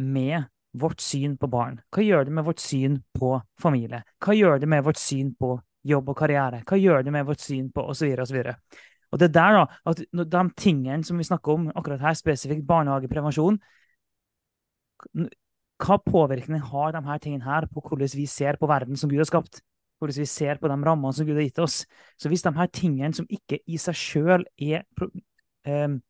med 0.00 0.48
vårt 0.74 1.04
syn 1.04 1.36
på 1.38 1.50
barn? 1.52 1.78
Hva 1.92 2.02
gjør 2.06 2.26
det 2.26 2.34
med 2.34 2.48
vårt 2.48 2.64
syn 2.64 2.98
på 3.14 3.36
familie? 3.60 4.02
Hva 4.24 4.34
gjør 4.34 4.64
det 4.64 4.72
med 4.72 4.88
vårt 4.88 4.98
syn 5.00 5.30
på 5.38 5.54
jobb 5.84 6.10
og 6.10 6.18
karriere? 6.18 6.64
Hva 6.64 6.80
gjør 6.80 7.04
det 7.04 7.14
med 7.14 7.28
vårt 7.28 7.44
syn 7.44 7.68
på 7.74 7.84
osv. 7.92 8.16
osv.? 8.24 8.40
Og 9.12 9.20
det 9.20 9.28
er 9.28 9.36
der 9.36 9.60
da, 9.60 9.64
at 9.92 10.00
De 10.32 10.42
tingene 10.58 11.04
som 11.04 11.20
vi 11.20 11.28
snakker 11.28 11.52
om 11.52 11.68
akkurat 11.76 12.00
her, 12.02 12.16
spesifikt 12.18 12.66
barnehageprevensjon 12.66 13.60
Hva 15.84 15.98
påvirkning 16.00 16.62
har 16.64 16.94
de 16.94 17.02
her 17.04 17.20
tingene 17.20 17.44
her 17.44 17.66
på 17.68 17.82
hvordan 17.84 18.12
vi 18.16 18.26
ser 18.30 18.56
på 18.60 18.68
verden 18.70 18.96
som 18.96 19.10
Gud 19.10 19.20
har 19.20 19.28
skapt? 19.28 19.60
Hvordan 20.00 20.20
vi 20.22 20.28
ser 20.28 20.60
på 20.60 20.70
de 20.70 20.78
rammene 20.86 21.12
som 21.16 21.26
Gud 21.28 21.36
har 21.36 21.44
gitt 21.44 21.60
oss? 21.60 21.82
Så 22.20 22.30
hvis 22.32 22.44
de 22.44 22.52
her 22.56 22.70
tingene 22.72 23.12
som 23.16 23.28
ikke 23.28 23.60
i 23.68 23.80
seg 23.80 23.98
sjøl 23.98 24.46
er 24.56 24.84
um, 25.68 26.00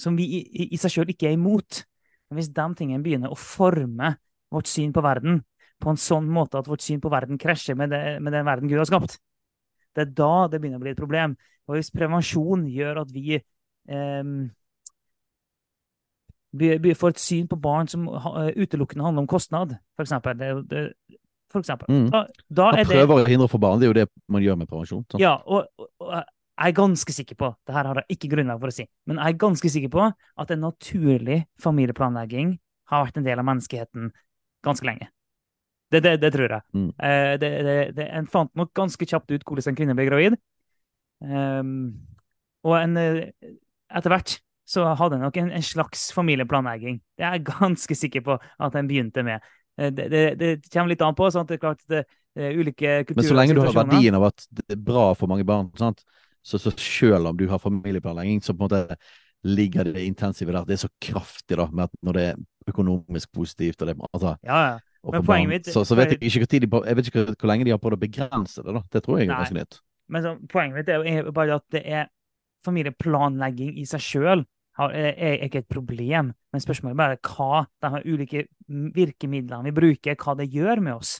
Som 0.00 0.16
vi 0.16 0.26
i, 0.40 0.68
i 0.72 0.78
seg 0.80 0.92
sjøl 0.92 1.10
ikke 1.12 1.28
er 1.28 1.36
imot, 1.36 1.82
men 2.28 2.40
hvis 2.40 2.48
de 2.52 2.64
tingene 2.78 3.04
begynner 3.04 3.32
å 3.32 3.38
forme 3.38 4.14
vårt 4.52 4.70
syn 4.70 4.92
på 4.92 5.02
verden 5.04 5.42
på 5.82 5.92
en 5.92 6.00
sånn 6.00 6.28
måte 6.32 6.58
at 6.58 6.68
vårt 6.70 6.82
syn 6.84 7.00
på 7.02 7.10
verden 7.12 7.38
krasjer 7.40 7.76
med, 7.76 7.92
det, 7.92 8.00
med 8.24 8.32
den 8.32 8.46
verden 8.46 8.70
Gud 8.70 8.80
har 8.80 8.88
skapt, 8.88 9.18
det 9.92 10.06
er 10.06 10.14
da 10.16 10.48
det 10.48 10.62
begynner 10.62 10.80
å 10.80 10.84
bli 10.84 10.94
et 10.94 11.00
problem. 11.00 11.36
Og 11.68 11.76
hvis 11.76 11.92
prevensjon 11.92 12.64
gjør 12.72 13.02
at 13.02 13.12
vi 13.12 13.36
eh, 13.36 14.32
får 16.52 17.14
et 17.14 17.22
syn 17.22 17.48
på 17.48 17.56
barn 17.60 17.88
som 17.88 18.06
utelukkende 18.08 19.04
handler 19.04 19.24
om 19.24 19.30
kostnad, 19.30 19.76
for 19.96 20.04
eksempel, 20.04 20.36
det, 20.38 20.50
det, 20.70 20.82
for 21.52 21.62
eksempel. 21.62 21.88
Mm. 21.88 22.10
Da, 22.12 22.26
da 22.48 22.68
man 22.72 22.88
prøver 22.88 23.16
det, 23.16 23.24
å 23.24 23.30
hindre 23.30 23.48
for 23.52 23.62
barn, 23.62 23.80
det 23.80 23.88
er 23.88 23.92
jo 23.92 23.98
det 24.02 24.06
man 24.32 24.44
gjør 24.44 24.58
med 24.60 24.70
prevensjon. 24.70 25.04
Sant? 25.08 25.22
Ja, 25.22 25.38
og, 25.46 25.68
og, 26.02 26.12
jeg 26.62 26.68
er 26.68 26.76
ganske 26.76 27.14
sikker 27.16 27.38
på 27.40 27.48
det 27.66 27.74
her 27.74 27.88
har 27.88 28.02
jeg 28.02 28.18
ikke 28.18 28.28
grunnlag 28.34 28.60
for 28.60 28.70
å 28.70 28.74
si, 28.76 28.84
men 29.08 29.18
jeg 29.18 29.34
er 29.34 29.40
ganske 29.40 29.70
sikker 29.72 29.90
på 29.92 30.04
at 30.12 30.52
en 30.52 30.62
naturlig 30.62 31.38
familieplanlegging 31.62 32.54
har 32.92 33.06
vært 33.06 33.18
en 33.18 33.26
del 33.26 33.40
av 33.40 33.48
menneskeheten 33.48 34.12
ganske 34.66 34.86
lenge. 34.86 35.08
Det, 35.92 36.00
det, 36.04 36.14
det 36.22 36.30
tror 36.32 36.54
jeg. 36.56 36.64
Mm. 36.76 36.88
Eh, 37.04 37.32
det, 37.40 37.50
det, 37.96 38.06
en 38.16 38.28
fant 38.30 38.52
nok 38.56 38.70
ganske 38.76 39.08
kjapt 39.08 39.32
ut 39.32 39.44
hvordan 39.44 39.72
en 39.72 39.78
kvinne 39.80 39.96
ble 39.96 40.06
gravid. 40.08 40.38
Um, 41.22 41.92
og 42.66 42.78
en, 42.78 42.96
eh, 42.98 43.18
etter 43.92 44.14
hvert 44.14 44.36
så 44.72 44.86
hadde 44.96 45.18
han 45.18 45.26
nok 45.26 45.36
en, 45.40 45.50
en, 45.52 45.64
slags 45.66 46.08
familieplanlegging. 46.16 47.00
Det 47.18 47.26
er 47.26 47.36
jeg 47.36 47.46
ganske 47.52 47.98
sikker 47.98 48.24
på 48.26 48.38
at 48.40 48.78
han 48.78 48.88
begynte 48.90 49.24
med. 49.26 49.44
Det, 49.76 50.08
det, 50.40 50.50
kommer 50.68 50.92
litt 50.92 51.04
an 51.04 51.16
på. 51.16 51.28
Sant? 51.32 51.48
Det 51.48 51.58
er 51.58 51.64
klart 51.66 51.84
det, 51.90 52.04
ulike 52.36 53.02
kulturer 53.08 53.20
Men 53.20 53.28
så 53.28 53.36
lenge 53.36 53.56
du 53.56 53.62
har 53.64 53.76
verdien 53.76 54.16
av 54.16 54.30
at 54.30 54.46
det 54.48 54.76
er 54.76 54.80
bra 54.80 55.10
for 55.18 55.32
mange 55.32 55.44
barn, 55.48 55.70
sant? 55.80 56.04
Så, 56.42 56.58
så 56.58 56.72
selv 56.74 57.30
om 57.30 57.36
du 57.38 57.46
har 57.50 57.60
familieplanlegging, 57.62 58.40
så 58.42 58.54
på 58.56 58.64
en 58.64 58.70
måte 58.70 58.96
ligger 59.42 59.84
det 59.84 60.04
intensive 60.06 60.52
der. 60.52 60.64
Det 60.64 60.76
er 60.76 60.82
så 60.84 60.90
kraftig 61.02 61.58
da, 61.58 61.66
med 61.70 61.84
at 61.84 61.94
når 62.02 62.18
det 62.18 62.24
er 62.30 62.40
økonomisk 62.68 63.32
positivt 63.34 63.82
og 63.82 63.88
det, 63.90 63.96
altså, 64.12 64.34
ja, 64.46 64.64
ja. 64.70 64.78
Mitt 65.50 65.66
så, 65.66 65.82
så, 65.82 65.96
vet 65.98 66.12
jeg 66.14 66.22
ikke, 66.22 66.46
de, 66.46 66.68
jeg 66.86 66.96
vet 66.96 67.08
ikke 67.10 67.24
hvor 67.34 67.48
lenge 67.50 67.64
de 67.66 67.72
har 67.74 67.78
prøvd 67.82 67.96
å 67.96 68.02
begrense 68.04 68.62
det. 68.62 68.74
da. 68.76 68.82
Det 68.92 69.00
tror 69.02 69.18
jeg 69.18 69.26
er 69.26 69.32
ganske 69.34 69.56
nytt. 69.56 69.80
Men 70.14 70.22
så, 70.22 70.34
poenget 70.52 70.78
mitt 70.78 70.90
er 70.94 71.24
jo 71.24 71.32
bare 71.34 71.56
at 71.58 71.64
det 71.74 71.82
er 71.82 72.04
familieplanlegging 72.62 73.80
i 73.82 73.86
seg 73.88 74.04
sjøl 74.04 74.44
er 74.78 75.44
ikke 75.44 75.62
et 75.62 75.68
problem. 75.68 76.32
Men 76.52 76.64
spørsmålet 76.64 76.94
er 76.94 77.00
bare 77.02 77.18
hva 77.28 77.64
de 77.82 78.02
ulike 78.12 78.46
virkemidlene 78.96 79.68
vi 79.68 79.76
bruker, 79.76 80.16
hva 80.16 80.36
det 80.38 80.48
gjør 80.52 80.80
med 80.80 80.94
oss. 80.96 81.18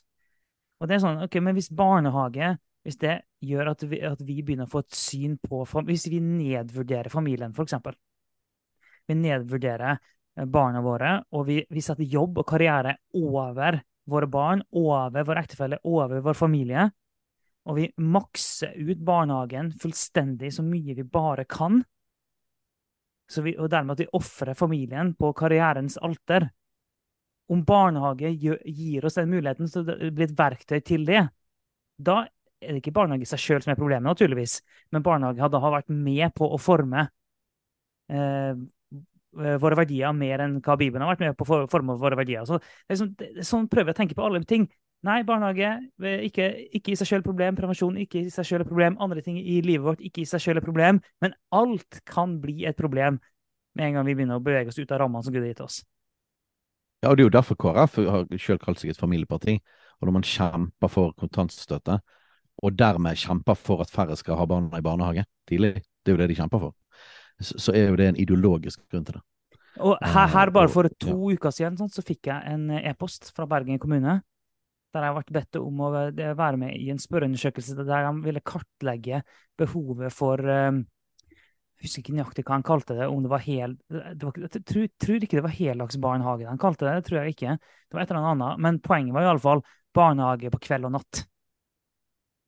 Og 0.81 0.89
det 0.89 0.97
er 0.97 1.05
sånn, 1.05 1.21
ok, 1.27 1.39
men 1.45 1.55
Hvis 1.55 1.71
barnehage 1.71 2.57
hvis 2.83 2.99
det 2.99 3.19
gjør 3.47 3.73
at 3.73 3.85
vi, 3.87 4.01
at 4.03 4.23
vi 4.27 4.41
begynner 4.43 4.67
å 4.67 4.73
få 4.73 4.83
et 4.83 4.97
syn 4.97 5.37
på 5.39 5.63
Hvis 5.87 6.09
vi 6.11 6.19
nedvurderer 6.23 7.13
familien, 7.13 7.55
f.eks. 7.55 7.79
Vi 9.07 9.19
nedvurderer 9.19 9.93
eh, 9.95 10.47
barna 10.47 10.83
våre, 10.83 11.15
og 11.31 11.47
vi, 11.47 11.61
vi, 11.71 11.83
setter 11.83 12.07
jobb 12.07 12.43
og 12.43 12.49
karriere 12.49 12.97
over 13.19 13.81
våre 14.11 14.27
barn, 14.27 14.65
over 14.75 15.27
vår 15.27 15.43
ektefelle, 15.45 15.79
over 15.87 16.23
vår 16.25 16.39
familie. 16.39 16.89
Og 17.71 17.79
vi 17.79 17.87
makser 18.03 18.75
ut 18.75 19.03
barnehagen 19.07 19.71
fullstendig 19.79 20.51
så 20.55 20.65
mye 20.67 20.97
vi 20.99 21.07
bare 21.07 21.47
kan. 21.47 21.85
Vi, 23.41 23.55
og 23.57 23.71
dermed 23.73 23.97
at 23.97 24.05
vi 24.05 24.11
ofrer 24.19 24.57
familien 24.59 25.15
på 25.19 25.33
karrierens 25.37 25.97
alter. 26.03 26.51
Om 27.53 27.65
barnehage 27.69 28.31
gir 28.33 29.05
oss 29.05 29.19
den 29.19 29.33
muligheten, 29.33 29.69
så 29.69 29.83
det 29.87 30.13
blir 30.15 30.29
et 30.29 30.39
verktøy 30.39 30.81
til 30.85 31.07
det, 31.09 31.25
da 31.99 32.23
er 32.63 32.77
det 32.77 32.83
ikke 32.83 32.95
barnehage 32.95 33.27
i 33.27 33.31
seg 33.33 33.43
sjøl 33.43 33.65
som 33.65 33.73
er 33.75 33.81
problemet, 33.81 34.07
naturligvis, 34.07 34.61
men 34.95 35.05
barnehage 35.05 35.43
hadde 35.43 35.61
vært 35.75 35.91
med 35.91 36.31
på 36.39 36.47
å 36.47 36.61
forme 36.63 37.09
eh, 38.13 38.55
våre 39.33 39.79
verdier 39.79 40.13
mer 40.17 40.45
enn 40.45 40.59
hva 40.63 40.77
Bibelen 40.79 41.05
har 41.05 41.15
vært 41.15 41.25
med 41.25 41.37
på 41.39 41.47
å 41.47 41.67
forme 41.73 41.97
våre 42.01 42.19
verdier. 42.21 42.45
Så, 42.49 42.61
er 42.89 43.01
sånn 43.47 43.69
prøver 43.73 43.91
jeg 43.91 43.97
å 43.97 44.01
tenke 44.03 44.19
på 44.19 44.27
alle 44.27 44.43
ting. 44.49 44.69
Nei, 45.03 45.23
barnehage 45.27 45.69
eh, 46.07 46.21
ikke, 46.29 46.49
ikke 46.79 46.93
i 46.93 46.99
seg 46.99 47.09
sjøl 47.11 47.25
problem. 47.27 47.57
Prevensjon 47.59 47.97
ikke 48.05 48.21
i 48.21 48.31
seg 48.31 48.47
sjøl 48.47 48.65
problem. 48.69 48.99
Andre 49.03 49.23
ting 49.25 49.39
i 49.41 49.59
livet 49.65 49.85
vårt 49.87 50.05
ikke 50.05 50.23
i 50.23 50.29
seg 50.29 50.45
sjøl 50.45 50.63
problem. 50.63 51.01
Men 51.23 51.35
alt 51.55 52.03
kan 52.07 52.37
bli 52.43 52.63
et 52.71 52.79
problem 52.79 53.19
med 53.75 53.89
en 53.89 53.99
gang 53.99 54.07
vi 54.07 54.15
begynner 54.15 54.39
å 54.39 54.45
bevege 54.45 54.71
oss 54.71 54.79
ut 54.79 54.95
av 54.95 55.03
rammene 55.03 55.27
som 55.27 55.35
Gud 55.35 55.43
har 55.43 55.51
gitt 55.51 55.65
oss. 55.65 55.81
Ja, 57.03 57.11
og 57.11 57.19
Det 57.19 57.25
er 57.25 57.27
jo 57.27 57.35
derfor 57.35 57.59
KrF 57.59 57.99
har 58.15 58.29
selv 58.39 58.63
kalt 58.63 58.79
seg 58.79 58.93
et 58.93 59.01
familieparti. 59.01 59.57
Og 59.99 60.07
når 60.07 60.17
man 60.21 60.27
kjemper 60.27 60.91
for 60.91 61.17
kontantstøtte, 61.19 61.99
og 62.63 62.79
dermed 62.79 63.19
kjemper 63.19 63.59
for 63.59 63.83
at 63.83 63.91
færre 63.91 64.15
skal 64.19 64.39
ha 64.39 64.47
barna 64.47 64.79
i 64.79 64.85
barnehage 64.85 65.25
tidlig, 65.51 65.83
det 66.03 66.13
er 66.13 66.15
jo 66.15 66.21
det 66.21 66.31
de 66.31 66.39
kjemper 66.39 66.63
for, 66.63 66.75
så 67.43 67.75
er 67.75 67.89
jo 67.89 67.99
det 67.99 68.11
en 68.13 68.19
ideologisk 68.23 68.85
grunn 68.91 69.07
til 69.09 69.19
det. 69.19 69.23
Og 69.83 69.97
her, 70.05 70.27
her 70.29 70.51
bare 70.53 70.69
for 70.69 70.87
to 71.01 71.33
uker 71.33 71.55
siden 71.55 71.79
sånn, 71.81 71.91
så 71.91 72.05
fikk 72.05 72.29
jeg 72.29 72.55
en 72.55 72.69
e-post 72.83 73.33
fra 73.35 73.49
Bergen 73.51 73.81
kommune 73.83 74.21
der 74.93 75.07
jeg 75.07 75.17
ble 75.17 75.37
bedt 75.39 75.59
om 75.61 75.85
å 75.85 75.91
være 75.93 76.59
med 76.61 76.77
i 76.77 76.91
en 76.93 77.01
spørreundersøkelse 77.01 77.77
der 77.81 78.09
de 78.09 78.13
ville 78.25 78.45
kartlegge 78.45 79.23
behovet 79.59 80.13
for 80.15 80.41
um, 80.43 80.83
jeg 81.83 81.89
husker 81.89 82.05
ikke 82.05 82.15
nøyaktig 82.15 82.45
hva 82.47 82.55
han 82.55 82.63
kalte 82.67 82.95
det. 82.95 83.07
om 83.11 83.25
det 83.25 83.31
var 83.33 83.43
hel, 83.43 83.73
det 83.91 84.23
var, 84.23 84.37
Jeg 84.39 84.63
tror, 84.63 84.85
tror 85.03 85.25
ikke 85.27 85.39
det 85.41 85.43
var 85.43 85.57
heldagsbarnehage 85.57 86.47
han 86.47 86.61
kalte 86.63 86.87
det. 86.87 86.93
Det 87.01 87.09
tror 87.09 87.19
jeg 87.19 87.35
ikke. 87.35 87.57
Det 87.59 87.97
var 87.97 88.05
et 88.05 88.13
eller 88.13 88.29
annet. 88.31 88.61
Men 88.63 88.79
poenget 88.79 89.17
var 89.17 89.27
iallfall 89.27 89.65
barnehage 89.93 90.53
på 90.53 90.61
kveld 90.63 90.87
og 90.87 90.95
natt. 90.95 91.25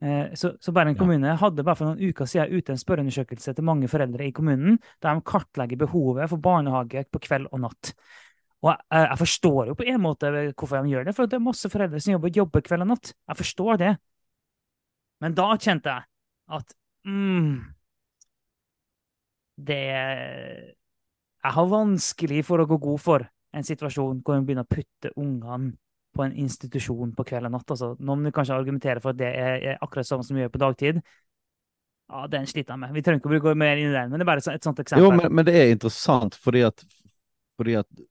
Eh, 0.05 0.35
så, 0.39 0.53
så 0.61 0.73
Bergen 0.73 0.95
kommune 1.01 1.35
hadde 1.41 1.65
bare 1.67 1.79
for 1.81 1.91
noen 1.91 2.13
uker 2.13 2.29
siden 2.31 2.55
ute 2.55 2.75
en 2.75 2.81
spørreundersøkelse 2.81 3.57
til 3.57 3.67
mange 3.67 3.91
foreldre 3.91 4.27
i 4.27 4.35
kommunen, 4.37 4.79
der 5.03 5.17
de 5.17 5.27
kartlegger 5.27 5.83
behovet 5.83 6.31
for 6.31 6.43
barnehage 6.45 7.07
på 7.11 7.23
kveld 7.27 7.49
og 7.51 7.65
natt. 7.67 7.95
Og 8.65 8.71
jeg, 8.73 8.81
jeg, 8.97 9.19
forstår 9.21 9.69
jo 9.69 9.77
på 9.77 9.85
en 9.93 10.01
måte 10.01 10.31
hvorfor 10.57 10.81
de 10.81 10.95
gjør 10.95 11.09
det, 11.09 11.15
for 11.17 11.29
det 11.29 11.37
er 11.37 11.45
masse 11.45 11.69
foreldre 11.69 12.01
som 12.01 12.15
jobber, 12.15 12.33
jobber 12.33 12.65
kveld 12.65 12.87
og 12.87 12.93
natt. 12.95 13.13
Jeg 13.13 13.41
forstår 13.43 13.81
det. 13.83 13.93
Men 15.25 15.37
da 15.37 15.51
kjente 15.61 15.93
jeg 15.93 16.09
at 16.55 16.75
mm, 17.09 17.53
Det 19.69 19.85
Jeg 21.45 21.53
har 21.57 21.71
vanskelig 21.71 22.43
for 22.49 22.61
å 22.61 22.67
gå 22.69 22.81
god 22.83 23.01
for 23.01 23.27
en 23.55 23.67
situasjon 23.67 24.23
hvor 24.25 24.39
en 24.39 24.47
begynner 24.47 24.67
å 24.67 24.73
putte 24.75 25.13
ungene 25.21 25.77
på 26.15 26.25
en 26.25 26.35
institusjon 26.39 27.13
på 27.15 27.27
kveld 27.29 27.49
og 27.49 27.53
natt. 27.55 27.71
Altså, 27.75 27.93
noen 28.01 28.25
vil 28.27 28.35
kanskje 28.35 28.57
argumentere 28.57 29.03
for 29.03 29.13
at 29.13 29.21
det 29.21 29.29
er, 29.29 29.55
er 29.75 29.85
akkurat 29.85 30.09
sånn 30.09 30.25
som 30.27 30.37
vi 30.37 30.45
gjør 30.45 30.53
på 30.55 30.63
dagtid. 30.63 31.01
Ja, 32.11 32.25
Den 32.31 32.49
sliter 32.49 32.75
jeg 32.75 32.83
med. 32.83 32.95
Vi 32.95 33.03
trenger 33.05 33.21
ikke 33.21 33.31
å 33.39 33.45
gå 33.49 33.55
mer 33.59 33.81
inn 33.81 33.91
i 33.91 33.97
den, 33.97 34.11
men 34.13 34.21
det 34.21 34.27
er 34.27 34.31
bare 34.31 34.43
et 34.55 34.67
sånt 34.67 34.81
eksempel. 34.83 35.05
Jo, 35.05 35.13
men, 35.15 35.31
men 35.35 35.47
det 35.47 35.55
er 35.59 35.73
interessant 35.75 36.37
fordi 36.39 36.65
at, 36.67 36.85
fordi 37.59 37.79
at, 37.83 38.05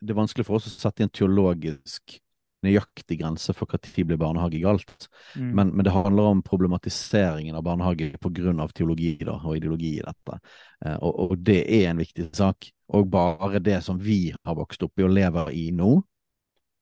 det 0.00 0.14
er 0.14 0.18
vanskelig 0.18 0.46
for 0.48 0.58
oss 0.58 0.68
å 0.68 0.74
sette 0.74 1.02
i 1.02 1.06
en 1.06 1.12
teologisk 1.12 2.18
nøyaktig 2.64 3.20
grense 3.22 3.54
for 3.56 3.70
når 3.72 4.04
blir 4.04 4.20
barnehage 4.20 4.60
galt. 4.60 5.08
Mm. 5.34 5.50
Men, 5.56 5.72
men, 5.72 5.84
det 5.86 5.94
handler 5.94 6.34
om 6.34 6.42
problematiseringen 6.44 7.56
av 7.56 7.64
barnehage 7.64 8.12
pga. 8.20 8.68
teologi 8.74 9.16
da, 9.24 9.38
og 9.40 9.56
ideologi 9.56 9.94
i 9.98 10.04
dette. 10.04 10.38
Eh, 10.84 10.96
og, 10.96 11.12
og, 11.24 11.36
det 11.38 11.62
er 11.64 11.90
en 11.90 12.02
viktig 12.02 12.30
sak. 12.36 12.70
Og 12.88 13.08
bare 13.10 13.62
det 13.62 13.80
som 13.86 13.98
vi 13.98 14.34
har 14.44 14.58
vokst 14.58 14.82
opp 14.82 14.98
i 14.98 15.06
og 15.06 15.14
lever 15.14 15.52
i 15.56 15.70
nå, 15.72 15.94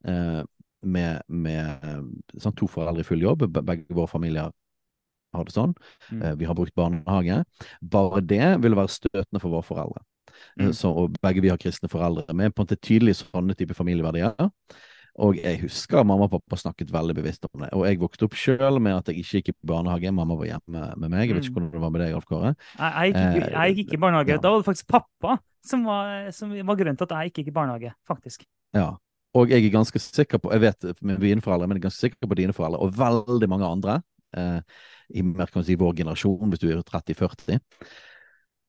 eh, 0.07 0.43
med, 0.83 1.23
med 1.27 1.87
sånn, 2.39 2.55
to 2.59 2.69
foreldre 2.71 3.03
i 3.03 3.07
full 3.07 3.23
jobb. 3.23 3.47
Begge 3.59 3.87
våre 3.95 4.11
familier 4.11 4.51
har 5.35 5.47
det 5.47 5.55
sånn. 5.55 5.75
Mm. 6.11 6.23
Eh, 6.23 6.37
vi 6.43 6.49
har 6.49 6.59
brukt 6.59 6.75
barnehage. 6.79 7.43
Bare 7.83 8.23
det 8.25 8.57
ville 8.64 8.79
være 8.79 8.95
støtende 8.99 9.43
for 9.43 9.53
våre 9.53 9.66
foreldre. 9.66 10.08
Eh, 10.59 10.68
mm. 10.68 10.76
Så, 10.76 10.93
og 10.93 11.16
begge 11.22 11.43
vi 11.45 11.51
har 11.53 11.61
kristne 11.61 11.91
foreldre 11.91 12.36
med 12.36 12.55
på 12.55 12.62
en 12.62 12.68
måte 12.68 12.80
tydelig 12.80 13.18
sånne 13.22 13.57
type 13.59 13.76
familieverdier. 13.76 14.36
Og 15.18 15.34
jeg 15.41 15.59
husker 15.64 16.05
mamma 16.07 16.28
og 16.28 16.36
pappa 16.36 16.61
snakket 16.61 16.93
veldig 16.95 17.16
bevisst 17.16 17.47
om 17.49 17.64
det. 17.64 17.72
Og 17.74 17.82
jeg 17.89 17.99
vokste 17.99 18.28
opp 18.28 18.36
sjøl 18.39 18.78
med 18.78 19.01
at 19.01 19.11
jeg 19.11 19.24
ikke 19.24 19.41
gikk 19.41 19.51
i 19.51 19.57
barnehage. 19.66 20.12
Mamma 20.14 20.36
var 20.39 20.53
hjemme 20.53 20.84
med 20.95 21.11
meg. 21.11 21.24
Jeg 21.26 21.34
vet 21.34 21.49
ikke 21.49 21.57
mm. 21.57 21.59
hvordan 21.59 21.72
det 21.74 21.82
var 21.82 21.95
med 21.95 22.05
deg, 22.05 22.14
Alf 22.14 22.28
Kåre. 22.28 22.55
Jeg, 22.78 23.16
jeg, 23.16 23.43
jeg 23.51 23.74
gikk 23.74 23.89
ikke 23.89 23.99
i 23.99 24.03
barnehage. 24.07 24.36
Ja. 24.36 24.43
Da 24.45 24.55
var 24.55 24.62
det 24.62 24.68
faktisk 24.70 24.95
pappa 24.95 25.41
som 25.66 25.82
var, 25.89 26.30
som 26.36 26.55
var 26.55 26.78
grunnen 26.78 26.99
til 26.99 27.09
at 27.09 27.16
jeg 27.16 27.32
ikke 27.32 27.43
gikk 27.43 27.51
i 27.51 27.57
barnehage, 27.59 27.93
faktisk. 28.07 28.47
Ja, 28.76 28.93
og 29.36 29.53
jeg 29.53 29.64
er 29.64 29.72
ganske 29.74 30.01
sikker 30.01 30.41
på, 30.41 30.53
jeg 30.55 30.62
vet 30.64 30.86
med 31.05 31.20
mine 31.20 31.45
foreldre, 31.45 31.68
men 31.68 31.76
jeg 31.76 31.82
er 31.82 31.89
ganske 31.89 32.07
sikker 32.07 32.30
på 32.30 32.39
dine 32.39 32.55
foreldre, 32.57 32.80
og 32.80 32.95
veldig 32.97 33.49
mange 33.51 33.68
andre 33.68 33.99
eh, 34.36 34.61
i 35.18 35.24
mer 35.24 35.51
si, 35.62 35.76
vår 35.78 35.97
generasjon, 36.01 36.49
hvis 36.53 36.62
du 36.62 36.70
er 36.70 36.80
30-40, 36.86 37.59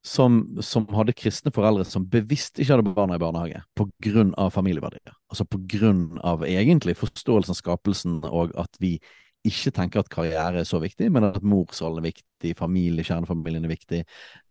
som, 0.05 0.41
som, 0.63 0.85
hadde 0.95 1.15
kristne 1.17 1.51
foreldre 1.51 1.83
som 1.87 2.05
bevisst 2.07 2.59
ikke 2.59 2.77
hadde 2.77 2.93
barna 2.95 3.17
i 3.17 3.21
barnehage 3.21 3.63
av 4.39 4.53
familieverdier. 4.55 5.15
Altså 5.29 5.45
av 6.23 6.45
egentlig 6.47 6.95
forståelsen 6.97 7.51
av 7.51 7.59
skapelsen 7.59 8.21
og 8.23 8.55
at 8.55 8.79
vi 8.79 8.97
ikke 9.47 9.71
tenker 9.71 10.01
at 10.01 10.11
karriere 10.11 10.61
er 10.61 10.67
så 10.67 10.81
viktig, 10.83 11.07
men 11.15 11.29
at 11.29 11.43
morsrollen 11.47 12.03
er 12.03 12.11
viktig, 12.11 12.51
familie, 12.59 13.05
kjernefamilien 13.07 13.63
er 13.63 13.71
viktig, 13.71 13.99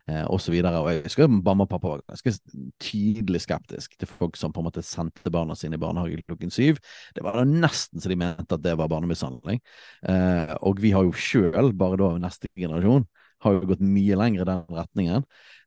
eh, 0.09 0.23
osv. 0.33 0.55
Jeg 0.55 1.03
husker 1.05 1.29
mamma 1.29 1.67
og 1.67 1.69
pappa 1.69 1.91
var 1.91 2.01
ganske 2.09 2.33
tydelig 2.81 3.43
skeptisk 3.45 3.93
til 3.99 4.09
folk 4.09 4.39
som 4.39 4.53
på 4.53 4.63
en 4.63 4.69
måte 4.69 4.81
sendte 4.85 5.33
barna 5.33 5.57
sine 5.57 5.77
i 5.77 5.81
barnehage 5.81 6.23
klokken 6.25 6.49
syv. 6.53 6.81
Det 7.13 7.23
var 7.25 7.37
da 7.37 7.45
nesten 7.45 8.01
så 8.01 8.09
de 8.09 8.17
mente 8.17 8.57
at 8.57 8.65
det 8.65 8.75
var 8.79 8.89
barnemishandling. 8.89 9.61
Eh, 10.09 10.55
og 10.65 10.81
vi 10.81 10.93
har 10.95 11.05
jo 11.05 11.13
sjøl, 11.13 11.69
bare 11.77 12.01
da 12.01 12.15
neste 12.25 12.49
generasjon, 12.57 13.05
har 13.43 13.55
jo 13.55 13.69
gått 13.69 13.83
mye 13.83 14.17
lenger 14.19 14.43
i 14.43 14.49
den 14.49 14.77
retningen. 14.79 15.25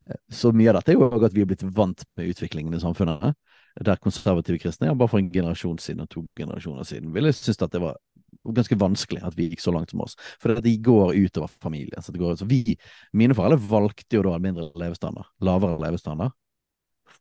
Eh, 0.09 0.21
så 0.31 0.53
mye 0.55 0.71
av 0.71 0.79
dette 0.79 0.93
er 0.93 0.99
jo 0.99 1.09
at 1.25 1.35
vi 1.35 1.43
er 1.43 1.49
blitt 1.49 1.65
vant 1.75 2.05
med 2.17 2.31
utviklingen 2.33 2.75
i 2.77 2.81
samfunnet. 2.83 3.35
Der 3.83 4.01
konservative 4.01 4.59
kristne, 4.61 4.91
ja, 4.91 4.97
bare 4.97 5.09
for 5.09 5.21
en 5.21 5.31
generasjon 5.33 5.79
siden 5.81 6.05
og 6.05 6.09
to 6.13 6.25
generasjoner 6.37 6.85
siden, 6.85 7.13
ville 7.15 7.33
synes 7.33 7.61
at 7.65 7.73
det 7.73 7.81
var 7.81 7.97
ganske 8.43 8.77
vanskelig 8.77 9.23
at 9.25 9.35
vi 9.37 9.47
gikk 9.49 9.63
så 9.63 9.73
langt 9.73 9.93
som 9.93 10.03
oss. 10.05 10.17
For 10.41 10.61
de 10.61 10.73
går 10.83 11.15
utover 11.15 11.51
familien. 11.63 12.01
Så, 12.03 12.13
går, 12.17 12.35
så 12.37 12.47
vi, 12.49 12.77
mine 13.13 13.35
foreldre 13.37 13.61
valgte 13.69 14.19
jo 14.19 14.25
da 14.27 14.35
en 14.37 14.45
mindre 14.45 14.69
levestandard, 14.79 15.29
lavere 15.41 15.79
levestandard, 15.81 16.35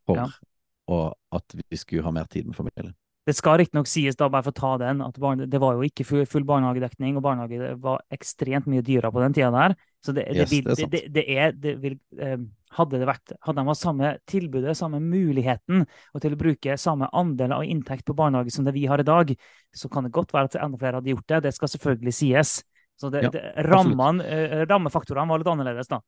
for 0.06 0.18
ja. 0.18 1.06
at 1.38 1.56
vi 1.62 1.78
skulle 1.80 2.04
ha 2.04 2.12
mer 2.14 2.28
tid 2.32 2.50
med 2.50 2.58
familien. 2.58 2.92
Det 3.22 3.36
skal 3.38 3.60
riktignok 3.60 3.86
sies, 3.86 4.16
da, 4.18 4.26
bare 4.32 4.48
for 4.48 4.50
å 4.50 4.58
ta 4.58 4.70
den, 4.82 5.02
at 5.04 5.18
det 5.46 5.60
var 5.62 5.76
jo 5.78 5.86
ikke 5.86 6.04
full, 6.06 6.24
full 6.26 6.46
barnehagedekning, 6.46 7.14
og 7.16 7.22
barnehage 7.22 7.76
var 7.80 8.02
ekstremt 8.10 8.66
mye 8.70 8.82
dyrere 8.82 9.12
på 9.14 9.22
den 9.22 9.36
tida 9.36 9.52
der. 9.54 9.76
Så 10.02 10.12
det, 10.16 10.24
Yes, 10.34 10.50
det, 10.50 10.56
vil, 10.56 10.64
det 10.66 10.82
er 10.82 10.90
det, 10.90 11.02
det 11.14 11.24
er, 11.30 11.52
det 11.54 11.72
vil, 11.82 11.96
eh, 12.18 12.38
hadde 12.74 13.00
vært 13.06 13.34
Hadde 13.46 13.62
de 13.62 13.70
hatt 13.70 13.78
samme 13.78 14.08
tilbudet, 14.26 14.74
samme 14.78 14.98
muligheten, 15.02 15.84
og 15.86 16.24
til 16.24 16.34
å 16.34 16.40
bruke 16.40 16.76
samme 16.80 17.06
andel 17.14 17.54
av 17.54 17.66
inntekt 17.68 18.08
på 18.08 18.16
barnehage 18.18 18.54
som 18.54 18.66
det 18.66 18.74
vi 18.74 18.88
har 18.90 19.02
i 19.02 19.06
dag, 19.06 19.30
så 19.74 19.90
kan 19.92 20.08
det 20.08 20.14
godt 20.14 20.34
være 20.34 20.50
at 20.50 20.58
enda 20.58 20.80
flere 20.80 20.98
hadde 20.98 21.14
gjort 21.14 21.28
det. 21.30 21.42
Det 21.46 21.54
skal 21.54 21.70
selvfølgelig 21.76 22.16
sies. 22.18 22.56
Så 22.98 23.12
det, 23.14 23.22
Ja, 23.28 23.30
det, 23.34 23.44
rammene, 23.68 24.26
eh, 24.26 24.64
rammefaktorene 24.66 25.30
var 25.30 25.42
litt 25.42 25.52
annerledes, 25.54 25.90
da. 25.90 26.02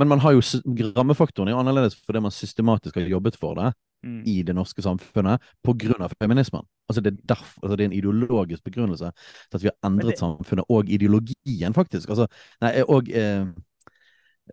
Men 0.00 0.10
man 0.10 0.24
har 0.24 0.34
jo 0.34 0.40
rammefaktoren 0.96 1.48
er 1.48 1.54
jo 1.54 1.60
annerledes 1.60 1.94
fordi 2.02 2.24
man 2.24 2.32
systematisk 2.34 2.96
har 2.98 3.06
jobbet 3.06 3.36
for 3.38 3.60
det 3.60 3.68
Mm. 4.04 4.22
i 4.28 4.42
det 4.44 4.54
norske 4.54 4.82
samfunnet 4.84 5.40
av 6.00 6.12
feminismen. 6.20 6.64
Altså 6.88 7.00
det, 7.00 7.14
er 7.14 7.28
derfor, 7.34 7.62
altså 7.62 7.76
det 7.76 7.84
er 7.84 7.88
en 7.88 7.96
ideologisk 7.96 8.64
begrunnelse 8.64 9.10
til 9.16 9.56
at 9.56 9.62
vi 9.62 9.70
har 9.70 9.88
endret 9.90 10.12
det- 10.12 10.18
samfunnet, 10.20 10.64
og 10.68 10.90
ideologien, 10.92 11.72
faktisk. 11.74 12.10
Altså, 12.10 12.26
nei, 12.60 12.82
og 12.82 13.08
eh, 13.08 13.46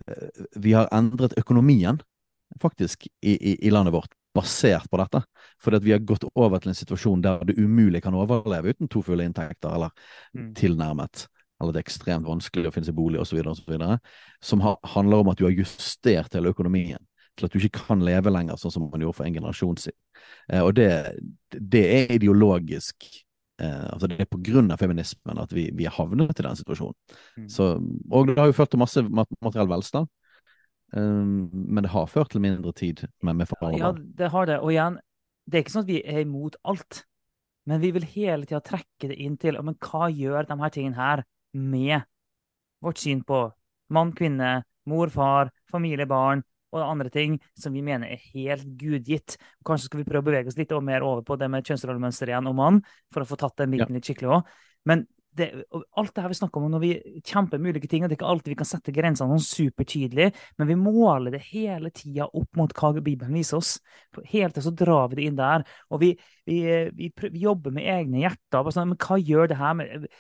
eh, 0.07 0.45
vi 0.55 0.71
har 0.71 0.87
endret 0.95 1.35
økonomien, 1.37 1.99
faktisk, 2.61 3.07
i, 3.21 3.35
i, 3.35 3.57
i 3.67 3.69
landet 3.69 3.93
vårt, 3.93 4.15
basert 4.33 4.87
på 4.91 4.97
dette. 4.97 5.23
Fordi 5.59 5.77
at 5.77 5.83
vi 5.83 5.91
har 5.91 5.99
gått 5.99 6.23
over 6.35 6.59
til 6.59 6.71
en 6.71 6.75
situasjon 6.75 7.21
der 7.21 7.43
det 7.47 7.57
umulig 7.59 8.01
kan 8.03 8.15
overleve 8.15 8.71
uten 8.71 8.87
to 8.87 9.01
fulle 9.01 9.23
inntekter, 9.27 9.73
eller 9.73 9.91
Mm. 10.33 10.53
tilnærmet. 10.55 11.27
Eller 11.61 11.73
det 11.73 11.79
er 11.81 11.89
ekstremt 11.91 12.25
vanskelig 12.25 12.67
å 12.67 12.73
finne 12.73 12.85
seg 12.85 12.95
bolig, 12.95 13.19
osv., 13.19 13.37
osv. 13.45 13.99
Som 14.41 14.61
har, 14.61 14.77
handler 14.83 15.17
om 15.19 15.27
at 15.29 15.37
du 15.37 15.43
har 15.45 15.51
justert 15.51 16.33
hele 16.33 16.49
økonomien 16.49 16.97
til 17.37 17.47
at 17.47 17.53
du 17.53 17.59
ikke 17.59 17.83
kan 17.87 18.03
leve 18.05 18.31
lenger 18.33 18.59
sånn 18.59 18.73
som 18.73 18.87
man 18.91 19.03
gjorde 19.03 19.17
for 19.19 19.27
en 19.27 19.35
generasjon 19.35 19.79
siden. 19.81 19.99
Eh, 20.51 20.61
og 20.61 20.73
det, 20.77 20.89
det 21.51 21.83
er 21.95 22.15
ideologisk 22.17 23.05
eh, 23.61 23.85
altså 23.91 24.09
Det 24.09 24.19
er 24.19 24.71
av 24.73 24.81
feminismen 24.81 25.41
at 25.41 25.53
vi, 25.55 25.69
vi 25.75 25.85
havnet 25.89 26.39
i 26.39 26.47
den 26.47 26.59
situasjonen. 26.59 26.97
Mm. 27.37 27.47
Så, 27.49 27.75
og 28.11 28.31
det 28.31 28.39
har 28.39 28.51
jo 28.51 28.57
ført 28.57 28.73
til 28.73 28.81
masse 28.81 29.05
materiell 29.11 29.69
velstand, 29.71 30.09
eh, 30.95 31.23
men 31.51 31.83
det 31.85 31.93
har 31.93 32.11
ført 32.11 32.33
til 32.33 32.43
mindre 32.43 32.73
tid 32.73 33.05
med, 33.21 33.35
med 33.35 33.55
og 33.61 33.79
Ja, 33.79 33.93
det 33.93 34.31
har 34.33 34.45
det. 34.49 34.59
Og 34.59 34.73
igjen, 34.73 34.99
det 35.45 35.57
er 35.57 35.65
ikke 35.65 35.77
sånn 35.77 35.87
at 35.87 35.93
vi 35.93 36.03
er 36.03 36.25
imot 36.25 36.59
alt. 36.63 37.05
Men 37.69 37.81
vi 37.81 37.91
vil 37.93 38.05
hele 38.15 38.47
tida 38.49 38.61
trekke 38.65 39.11
det 39.11 39.19
inn 39.21 39.35
til 39.37 39.59
men 39.61 39.75
hva 39.77 40.07
gjør 40.09 40.47
de 40.49 40.55
her 40.57 40.71
tingene 40.73 40.97
her 40.97 41.21
med 41.53 42.07
vårt 42.81 42.97
syn 42.97 43.19
på 43.21 43.43
mann, 43.93 44.15
kvinne, 44.17 44.63
mor, 44.89 45.11
far, 45.13 45.51
familie, 45.69 46.07
barn 46.09 46.41
og 46.71 46.83
andre 46.85 47.11
ting 47.13 47.37
som 47.59 47.75
vi 47.75 47.83
mener 47.85 48.11
er 48.11 48.27
helt 48.33 48.67
gudgitt. 48.79 49.37
Kanskje 49.67 49.89
skal 49.89 50.01
vi 50.01 50.09
prøve 50.09 50.23
å 50.23 50.29
bevege 50.31 50.51
oss 50.51 50.59
litt 50.59 50.73
mer 50.83 51.05
over 51.07 51.25
på 51.27 51.37
det 51.39 51.49
med 51.51 51.67
kjønnsrollemønster 51.67 52.31
igjen 52.31 52.51
og 52.51 52.57
mann, 52.57 52.83
for 53.13 53.23
å 53.23 53.29
få 53.29 53.39
tatt 53.39 53.57
den 53.61 53.73
biten 53.75 53.97
litt 53.97 54.07
skikkelig 54.07 54.37
òg. 54.37 54.53
Men 54.89 55.05
det, 55.33 55.47
alt 55.95 56.11
det 56.15 56.23
her 56.23 56.31
vi 56.31 56.35
snakker 56.35 56.59
om 56.59 56.71
når 56.73 56.81
vi 56.83 56.91
kjemper 57.23 57.59
med 57.61 57.75
ulike 57.75 57.87
ting, 57.91 58.03
og 58.03 58.09
det 58.09 58.17
er 58.17 58.19
ikke 58.19 58.31
alltid 58.33 58.51
vi 58.51 58.57
kan 58.59 58.67
sette 58.67 58.93
grensene 58.95 59.37
sånn 59.37 59.45
supertydelig, 59.45 60.27
men 60.59 60.67
vi 60.67 60.77
måler 60.79 61.35
det 61.35 61.43
hele 61.47 61.91
tida 61.95 62.27
opp 62.27 62.59
mot 62.59 62.73
hva 62.75 62.91
Bibelen 62.97 63.37
viser 63.37 63.61
oss. 63.61 63.77
Helt 64.33 64.57
til 64.57 64.65
så 64.65 64.73
drar 64.75 65.11
vi 65.11 65.21
det 65.21 65.29
inn 65.29 65.39
der. 65.39 65.63
Og 65.91 66.03
vi, 66.03 66.11
vi, 66.49 66.59
vi, 66.97 67.11
vi 67.23 67.45
jobber 67.45 67.75
med 67.75 67.87
egne 67.93 68.25
hjerter. 68.25 68.73
Sånn, 68.75 68.91
men 68.91 68.99
hva 68.99 69.19
gjør 69.21 69.53
det 69.53 69.61
her 69.61 69.79
med 69.79 70.11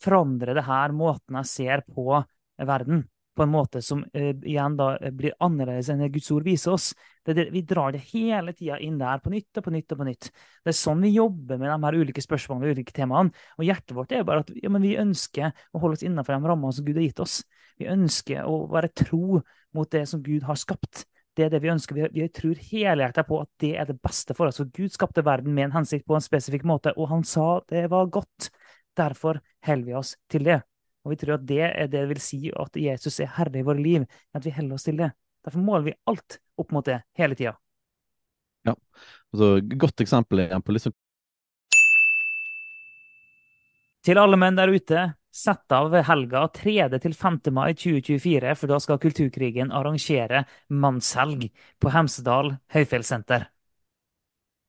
Forandrer 0.00 0.56
det 0.56 0.64
her 0.64 0.94
måten 0.96 1.36
jeg 1.42 1.48
ser 1.48 1.82
på 1.84 2.22
verden? 2.56 3.02
På 3.36 3.44
en 3.44 3.52
måte 3.52 3.80
som 3.82 4.02
eh, 4.12 4.32
igjen 4.34 4.74
da 4.76 4.96
eh, 4.98 5.12
blir 5.14 5.36
annerledes 5.40 5.88
enn 5.92 6.02
det 6.02 6.10
Guds 6.14 6.30
ord 6.34 6.44
viser 6.44 6.74
oss. 6.74 6.90
Det, 7.24 7.36
det, 7.38 7.46
vi 7.54 7.62
drar 7.66 7.94
det 7.94 8.02
hele 8.10 8.52
tida 8.56 8.78
inn 8.82 8.98
der, 8.98 9.22
på 9.22 9.30
nytt 9.32 9.60
og 9.60 9.66
på 9.66 9.74
nytt 9.74 9.94
og 9.94 10.00
på 10.00 10.08
nytt. 10.08 10.30
Det 10.64 10.72
er 10.72 10.76
sånn 10.76 11.04
vi 11.04 11.12
jobber 11.14 11.60
med 11.60 11.70
de 11.70 11.78
her 11.86 11.98
ulike 12.02 12.24
spørsmålene, 12.24 12.66
og 12.66 12.80
ulike 12.80 12.96
temaene. 12.96 13.46
Og 13.58 13.68
hjertet 13.68 13.94
vårt 13.96 14.16
er 14.16 14.26
bare 14.26 14.44
at 14.44 14.50
ja, 14.58 14.72
vi 14.74 14.96
ønsker 14.98 15.54
å 15.54 15.82
holde 15.82 16.00
oss 16.00 16.04
innenfor 16.06 16.36
de 16.36 16.52
rammene 16.52 16.76
som 16.76 16.88
Gud 16.88 16.98
har 16.98 17.06
gitt 17.06 17.22
oss. 17.22 17.40
Vi 17.80 17.88
ønsker 17.88 18.50
å 18.50 18.64
være 18.72 18.92
tro 19.04 19.40
mot 19.76 19.94
det 19.94 20.04
som 20.10 20.22
Gud 20.26 20.44
har 20.48 20.58
skapt. 20.58 21.04
Det 21.36 21.46
er 21.46 21.52
det 21.52 21.62
vi 21.62 21.70
ønsker. 21.72 21.96
Vi, 21.96 22.08
vi 22.18 22.26
tror 22.34 22.58
helhjertet 22.70 23.28
på 23.28 23.38
at 23.44 23.50
det 23.62 23.76
er 23.78 23.86
det 23.88 24.00
beste 24.02 24.34
for 24.36 24.50
oss. 24.50 24.58
For 24.60 24.72
Gud 24.74 24.92
skapte 24.92 25.24
verden 25.24 25.54
med 25.54 25.68
en 25.68 25.78
hensikt 25.78 26.08
på 26.08 26.18
en 26.18 26.24
spesifikk 26.24 26.66
måte, 26.68 26.92
og 26.98 27.08
han 27.12 27.24
sa 27.24 27.60
det 27.70 27.86
var 27.92 28.10
godt. 28.12 28.50
Derfor 28.98 29.38
holder 29.64 29.86
vi 29.86 29.96
oss 29.96 30.16
til 30.28 30.44
det. 30.48 30.60
Og 31.04 31.14
vi 31.14 31.18
tror 31.20 31.38
at 31.38 31.46
det 31.48 31.62
er 31.68 31.88
det 31.90 32.04
vil 32.10 32.20
si 32.22 32.50
at 32.52 32.76
Jesus 32.76 33.20
er 33.24 33.32
herre 33.38 33.60
i 33.60 33.66
våre 33.66 33.80
liv, 33.80 34.04
at 34.36 34.44
vi 34.44 34.52
holder 34.54 34.76
oss 34.76 34.86
til 34.88 35.00
det. 35.00 35.10
Derfor 35.44 35.64
måler 35.64 35.88
vi 35.88 35.98
alt 36.10 36.40
opp 36.60 36.72
mot 36.76 36.84
det 36.84 37.00
hele 37.16 37.38
tida. 37.38 37.54
Altså, 39.32 39.60
godt 39.80 40.02
eksempel 40.04 40.44
igjen 40.44 40.62
på 40.62 40.74
liksom 40.76 40.96
Til 44.04 44.16
alle 44.16 44.38
menn 44.40 44.56
der 44.56 44.72
ute, 44.72 45.00
sett 45.28 45.72
av 45.76 45.92
helga 46.08 46.46
3. 46.56 46.86
til 47.04 47.12
5. 47.14 47.34
mai 47.52 47.74
2024, 47.76 48.54
for 48.56 48.72
da 48.72 48.78
skal 48.80 49.00
Kulturkrigen 49.02 49.72
arrangere 49.76 50.46
mannshelg 50.72 51.50
på 51.80 51.92
Hemsedal 51.92 52.54
høyfjellssenter. 52.72 53.44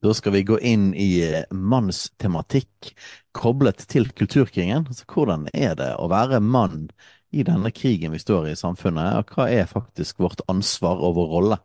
Da 0.02 0.14
skal 0.18 0.34
vi 0.34 0.44
gå 0.44 0.58
inn 0.66 0.92
i 0.98 1.22
eh, 1.22 1.44
mannstematikk 1.54 2.94
koblet 3.38 3.84
til 3.92 4.10
kulturkrigen. 4.18 4.88
Altså, 4.90 5.06
hvordan 5.06 5.46
er 5.54 5.76
det 5.78 5.92
å 6.02 6.08
være 6.10 6.40
mann 6.42 6.88
i 7.32 7.46
denne 7.48 7.70
krigen 7.72 8.16
vi 8.16 8.22
står 8.22 8.50
i 8.50 8.56
i 8.56 8.60
samfunnet, 8.60 9.20
og 9.22 9.36
hva 9.36 9.46
er 9.54 9.70
faktisk 9.70 10.24
vårt 10.24 10.42
ansvar 10.52 11.00
og 11.06 11.20
vår 11.20 11.30
rolle? 11.36 11.60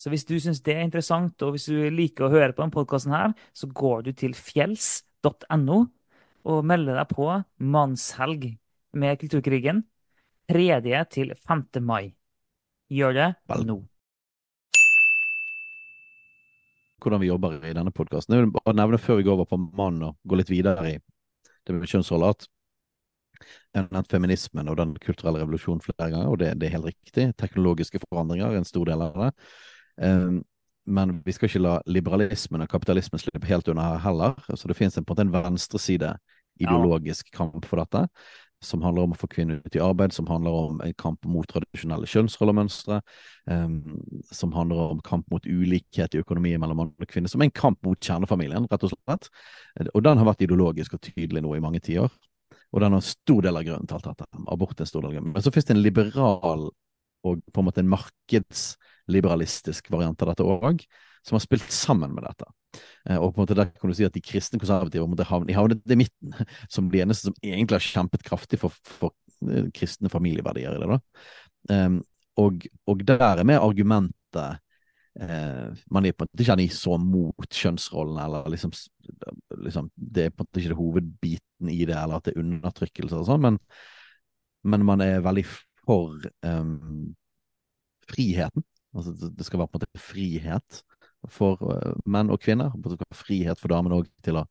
Så 0.00 0.08
hvis 0.08 0.24
du 0.24 0.38
syns 0.40 0.62
det 0.64 0.78
er 0.78 0.86
interessant, 0.86 1.42
og 1.42 1.56
hvis 1.56 1.66
du 1.68 1.90
liker 1.92 2.28
å 2.28 2.32
høre 2.32 2.54
på 2.54 2.62
denne 2.62 2.72
podkasten 2.78 3.12
her, 3.12 3.34
så 3.52 3.68
går 3.68 4.06
du 4.06 4.14
til 4.16 4.38
fjells.no 4.38 5.82
og 6.48 6.64
melder 6.64 7.02
deg 7.02 7.10
på 7.10 7.28
mannshelg 7.58 8.52
med 8.96 9.20
Kulturkrigen 9.20 9.82
3. 10.48 11.04
til 11.10 11.34
5. 11.36 11.66
mai. 11.84 12.14
Gjør 12.88 13.18
det 13.18 13.32
nå. 13.66 13.82
Hvordan 17.00 17.22
vi 17.22 17.30
jobber 17.30 17.58
i 17.64 17.74
denne 17.76 17.92
podkasten. 17.94 18.36
Jeg 18.36 18.46
vil 18.46 18.54
bare 18.54 18.76
nevne 18.76 19.00
før 19.00 19.20
vi 19.20 19.26
går 19.26 19.38
over 19.38 19.48
på 19.48 19.58
mann 19.58 20.02
og 20.04 20.16
går 20.28 20.42
litt 20.42 20.52
videre 20.52 20.86
i 20.90 20.96
det 21.66 21.76
med 21.76 21.88
kjønnsroller, 21.90 22.34
at 22.34 22.48
jeg 23.40 23.82
har 23.82 23.88
nevnt 23.94 24.12
feminismen 24.12 24.68
og 24.68 24.76
den 24.80 24.94
kulturelle 25.00 25.40
revolusjonen 25.42 25.82
flere 25.84 26.10
ganger, 26.12 26.28
og 26.28 26.40
det, 26.42 26.54
det 26.60 26.68
er 26.68 26.76
helt 26.76 26.90
riktig. 26.90 27.26
Teknologiske 27.40 28.02
forandringer 28.08 28.50
er 28.50 28.60
en 28.60 28.68
stor 28.68 28.88
del 28.90 29.04
av 29.04 29.16
det. 29.24 29.30
Um, 30.00 30.40
men 30.90 31.20
vi 31.24 31.32
skal 31.36 31.50
ikke 31.50 31.62
la 31.62 31.74
liberalismen 31.86 32.64
og 32.64 32.70
kapitalismen 32.72 33.22
slippe 33.22 33.48
helt 33.48 33.68
unna 33.70 33.92
her 33.92 34.04
heller. 34.04 34.36
Så 34.52 34.68
det 34.68 34.76
finnes 34.76 34.96
en, 34.98 35.06
på 35.06 35.14
en 35.14 35.28
måte 35.28 35.28
en 35.28 35.50
venstreside 35.50 36.14
ideologisk 36.60 37.30
kamp 37.32 37.64
for 37.68 37.80
dette, 37.80 38.04
som 38.64 38.82
handler 38.84 39.06
om 39.06 39.14
å 39.14 39.18
få 39.18 39.28
kvinner 39.32 39.60
ut 39.64 39.76
i 39.76 39.82
arbeid, 39.82 40.12
som 40.12 40.28
handler 40.28 40.56
om 40.56 40.80
en 40.84 40.94
kamp 41.00 41.24
mot 41.28 41.48
tradisjonelle 41.48 42.08
kjønnsrollemønstre, 42.10 43.00
um, 43.48 43.78
som 44.30 44.52
handler 44.56 44.94
om 44.96 45.00
kamp 45.04 45.28
mot 45.32 45.46
ulikhet 45.46 46.16
i 46.16 46.20
økonomien 46.20 46.60
mellom 46.60 46.82
mann 46.82 46.92
og 46.92 47.08
kvinne, 47.10 47.30
som 47.30 47.40
er 47.40 47.48
en 47.48 47.56
kamp 47.56 47.80
mot 47.86 47.98
kjernefamilien, 47.98 48.68
rett 48.70 48.84
og 48.84 48.92
slett. 48.92 49.30
Og 49.94 50.04
den 50.04 50.20
har 50.20 50.28
vært 50.28 50.44
ideologisk 50.44 50.98
og 50.98 51.04
tydelig 51.08 51.44
nå 51.44 51.56
i 51.56 51.64
mange 51.64 51.80
tiår. 51.84 52.12
Og 52.70 52.82
den 52.82 52.94
har 52.94 53.00
en 53.00 53.06
stor 53.06 53.42
del 53.46 53.58
av 53.58 53.66
grunnen 53.66 53.88
til 53.88 53.96
alt 53.96 54.10
dette. 54.12 54.28
Abort 54.52 54.78
er 54.78 54.86
en 54.86 54.90
stor 54.92 55.02
del 55.02 55.10
av 55.10 55.16
grunnen. 55.16 55.34
Men 55.34 55.44
så 55.44 55.52
finnes 55.54 55.70
det 55.70 55.74
en 55.74 55.84
liberal 55.84 56.68
og 57.26 57.40
på 57.52 57.60
en 57.60 57.66
måte 57.66 57.82
en 57.82 57.90
markedsliberalistisk 57.92 59.90
variant 59.92 60.22
av 60.22 60.32
dette 60.32 60.46
òg, 60.46 60.84
som 61.26 61.36
har 61.36 61.44
spilt 61.44 61.72
sammen 61.74 62.14
med 62.16 62.24
dette. 62.26 62.48
Eh, 63.08 63.18
Og 63.18 63.34
på 63.34 63.40
en 63.40 63.44
måte 63.44 63.58
der 63.58 63.70
kan 63.74 63.90
du 63.90 63.96
si 63.96 64.06
at 64.06 64.14
de 64.14 64.22
kristne 64.24 64.60
konservative 64.60 65.08
måtte 65.08 65.26
havne, 65.28 65.54
havnet 65.56 65.84
i 65.90 65.98
midten, 65.98 66.34
som 66.74 66.90
de 66.92 67.02
eneste 67.02 67.30
som 67.30 67.36
egentlig 67.42 67.78
har 67.78 67.86
kjempet 67.88 68.24
kraftig 68.26 68.60
for, 68.62 68.74
for 68.86 69.14
eh, 69.50 69.68
kristne 69.76 70.12
familieverdier 70.12 70.76
i 70.76 70.82
det. 70.82 70.90
da. 70.96 71.00
Um, 71.70 72.00
og, 72.40 72.64
og 72.88 73.02
der 73.04 73.20
er 73.42 73.44
med 73.44 73.60
argumentet 73.60 74.60
eh, 75.20 75.66
Man 75.92 76.06
er 76.08 76.14
på 76.16 76.24
en 76.24 76.30
måte 76.30 76.44
ikke 76.44 76.54
enig 76.56 76.70
så 76.72 76.96
mot 76.96 77.48
kjønnsrollene, 77.52 78.22
eller 78.24 78.48
liksom, 78.54 78.72
liksom 79.66 79.90
Det 79.94 80.24
er 80.24 80.32
på 80.32 80.40
en 80.40 80.48
måte 80.48 80.62
ikke 80.62 80.72
det 80.72 80.78
hovedbiten 80.78 81.72
i 81.72 81.82
det, 81.84 81.96
eller 81.98 82.16
at 82.16 82.28
det 82.28 82.32
er 82.32 82.40
undertrykkelse 82.40 83.18
og 83.20 83.28
sånn, 83.28 83.44
men, 83.44 83.58
men 84.64 84.86
man 84.88 85.04
er 85.04 85.20
veldig 85.26 85.44
for 85.50 86.16
um, 86.46 87.10
friheten. 88.08 88.64
Altså 88.96 89.30
det 89.36 89.46
skal 89.46 89.60
være 89.60 89.70
på 89.74 89.78
en 89.78 89.84
måte 89.84 90.02
frihet 90.08 90.80
for 91.28 91.60
uh, 91.66 91.92
menn 92.08 92.32
og 92.32 92.40
kvinner. 92.42 92.72
Frihet 93.14 93.60
for 93.60 93.72
damen 93.72 93.94
òg 93.96 94.08
til 94.24 94.40
å 94.40 94.46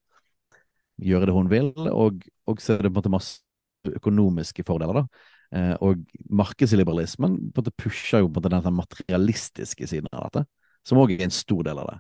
gjøre 1.00 1.30
det 1.30 1.36
hun 1.36 1.50
vil, 1.52 1.74
og, 1.90 2.24
og 2.50 2.62
så 2.62 2.76
er 2.76 2.86
det 2.86 2.92
på 2.92 3.00
en 3.00 3.00
måte 3.00 3.14
masse 3.14 3.96
økonomiske 3.96 4.66
fordeler, 4.68 5.02
da. 5.02 5.28
Eh, 5.56 5.74
og 5.82 6.04
markedsliberalismen 6.30 7.38
på 7.50 7.62
en 7.62 7.64
måte 7.64 7.74
pusher 7.74 8.22
jo 8.22 8.30
på 8.30 8.44
den 8.46 8.68
materialistiske 8.76 9.88
siden 9.90 10.10
av 10.14 10.28
dette, 10.28 10.46
som 10.86 11.00
òg 11.02 11.16
er 11.16 11.26
en 11.26 11.34
stor 11.34 11.64
del 11.66 11.82
av 11.82 11.90
det. 11.90 11.98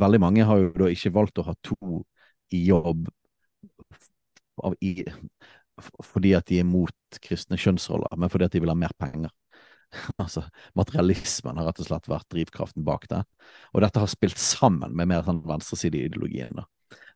Veldig 0.00 0.20
mange 0.22 0.46
har 0.48 0.60
jo 0.62 0.70
da 0.76 0.88
ikke 0.92 1.12
valgt 1.12 1.40
å 1.40 1.46
ha 1.48 1.54
to 1.64 1.76
i 2.54 2.62
jobb 2.68 3.08
av, 4.64 4.76
i, 4.80 5.04
fordi 6.04 6.32
at 6.38 6.48
de 6.48 6.60
er 6.62 6.68
mot 6.68 7.20
kristne 7.22 7.58
kjønnsroller, 7.60 8.16
men 8.16 8.32
fordi 8.32 8.48
at 8.48 8.56
de 8.56 8.62
vil 8.64 8.72
ha 8.72 8.78
mer 8.78 8.94
penger. 9.00 9.32
altså, 10.22 10.44
Materialismen 10.78 11.58
har 11.60 11.68
rett 11.70 11.82
og 11.82 11.88
slett 11.88 12.10
vært 12.10 12.28
drivkraften 12.32 12.84
bak 12.86 13.06
det. 13.12 13.22
Og 13.74 13.84
dette 13.84 14.02
har 14.02 14.10
spilt 14.10 14.40
sammen 14.40 14.94
med 14.96 15.10
mer 15.10 15.24
sånn 15.26 15.42
venstresideideologien. 15.46 16.56
da. 16.58 16.66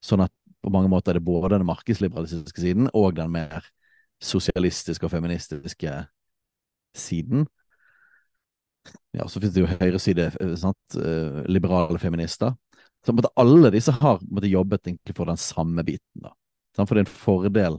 Sånn 0.04 0.24
at 0.24 0.34
på 0.60 0.72
mange 0.72 0.90
måter 0.92 1.14
er 1.14 1.20
det 1.20 1.24
både 1.24 1.54
den 1.54 1.68
markedsliberalistiske 1.68 2.60
siden 2.60 2.90
og 2.96 3.14
den 3.16 3.30
mer 3.32 3.64
sosialistiske 4.20 5.06
og 5.06 5.14
feministiske 5.14 5.94
siden. 6.96 7.46
Ja, 9.16 9.26
så 9.28 9.40
finnes 9.40 9.54
det 9.56 9.62
jo 9.62 9.70
høyreside, 9.70 10.28
sant, 10.60 10.98
liberale 11.48 12.00
feminister. 12.02 12.56
Så 13.06 13.14
måtte 13.16 13.32
alle 13.40 13.72
disse 13.72 13.94
har 13.96 14.20
måtte 14.28 14.50
jobbet 14.50 14.84
egentlig 14.84 15.16
for 15.16 15.30
den 15.30 15.40
samme 15.40 15.84
biten. 15.86 16.26
da. 16.26 16.34
For 16.76 16.94
det 16.94 17.02
er 17.02 17.06
en 17.06 17.14
fordel 17.14 17.78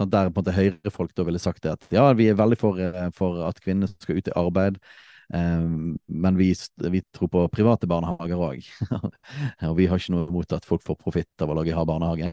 sant, 0.00 0.12
der 0.14 0.30
på 0.30 0.40
en 0.40 0.42
måte 0.42 0.56
høyrefolk 0.56 1.14
da 1.16 1.28
ville 1.28 1.42
sagt 1.42 1.62
det 1.66 1.76
at 1.76 1.94
ja, 1.94 2.08
vi 2.16 2.30
er 2.30 2.38
veldig 2.38 2.58
for, 2.60 2.80
for 3.16 3.44
at 3.48 3.62
kvinner 3.62 3.90
skal 4.00 4.20
ut 4.20 4.30
i 4.30 4.36
arbeid. 4.38 4.80
Um, 5.30 5.94
men 6.06 6.34
vi, 6.36 6.48
vi, 6.90 7.02
tror 7.14 7.28
på 7.30 7.42
private 7.54 7.86
barnehager 7.86 8.40
òg. 8.42 8.64
og 9.68 9.76
vi 9.78 9.86
har 9.86 10.00
ikke 10.00 10.14
noe 10.16 10.26
imot 10.26 10.54
at 10.56 10.66
folk 10.66 10.82
får 10.82 10.98
profitt 10.98 11.44
av 11.44 11.52
å 11.52 11.58
lage 11.58 11.76
ha 11.76 11.84
barnehage. 11.86 12.32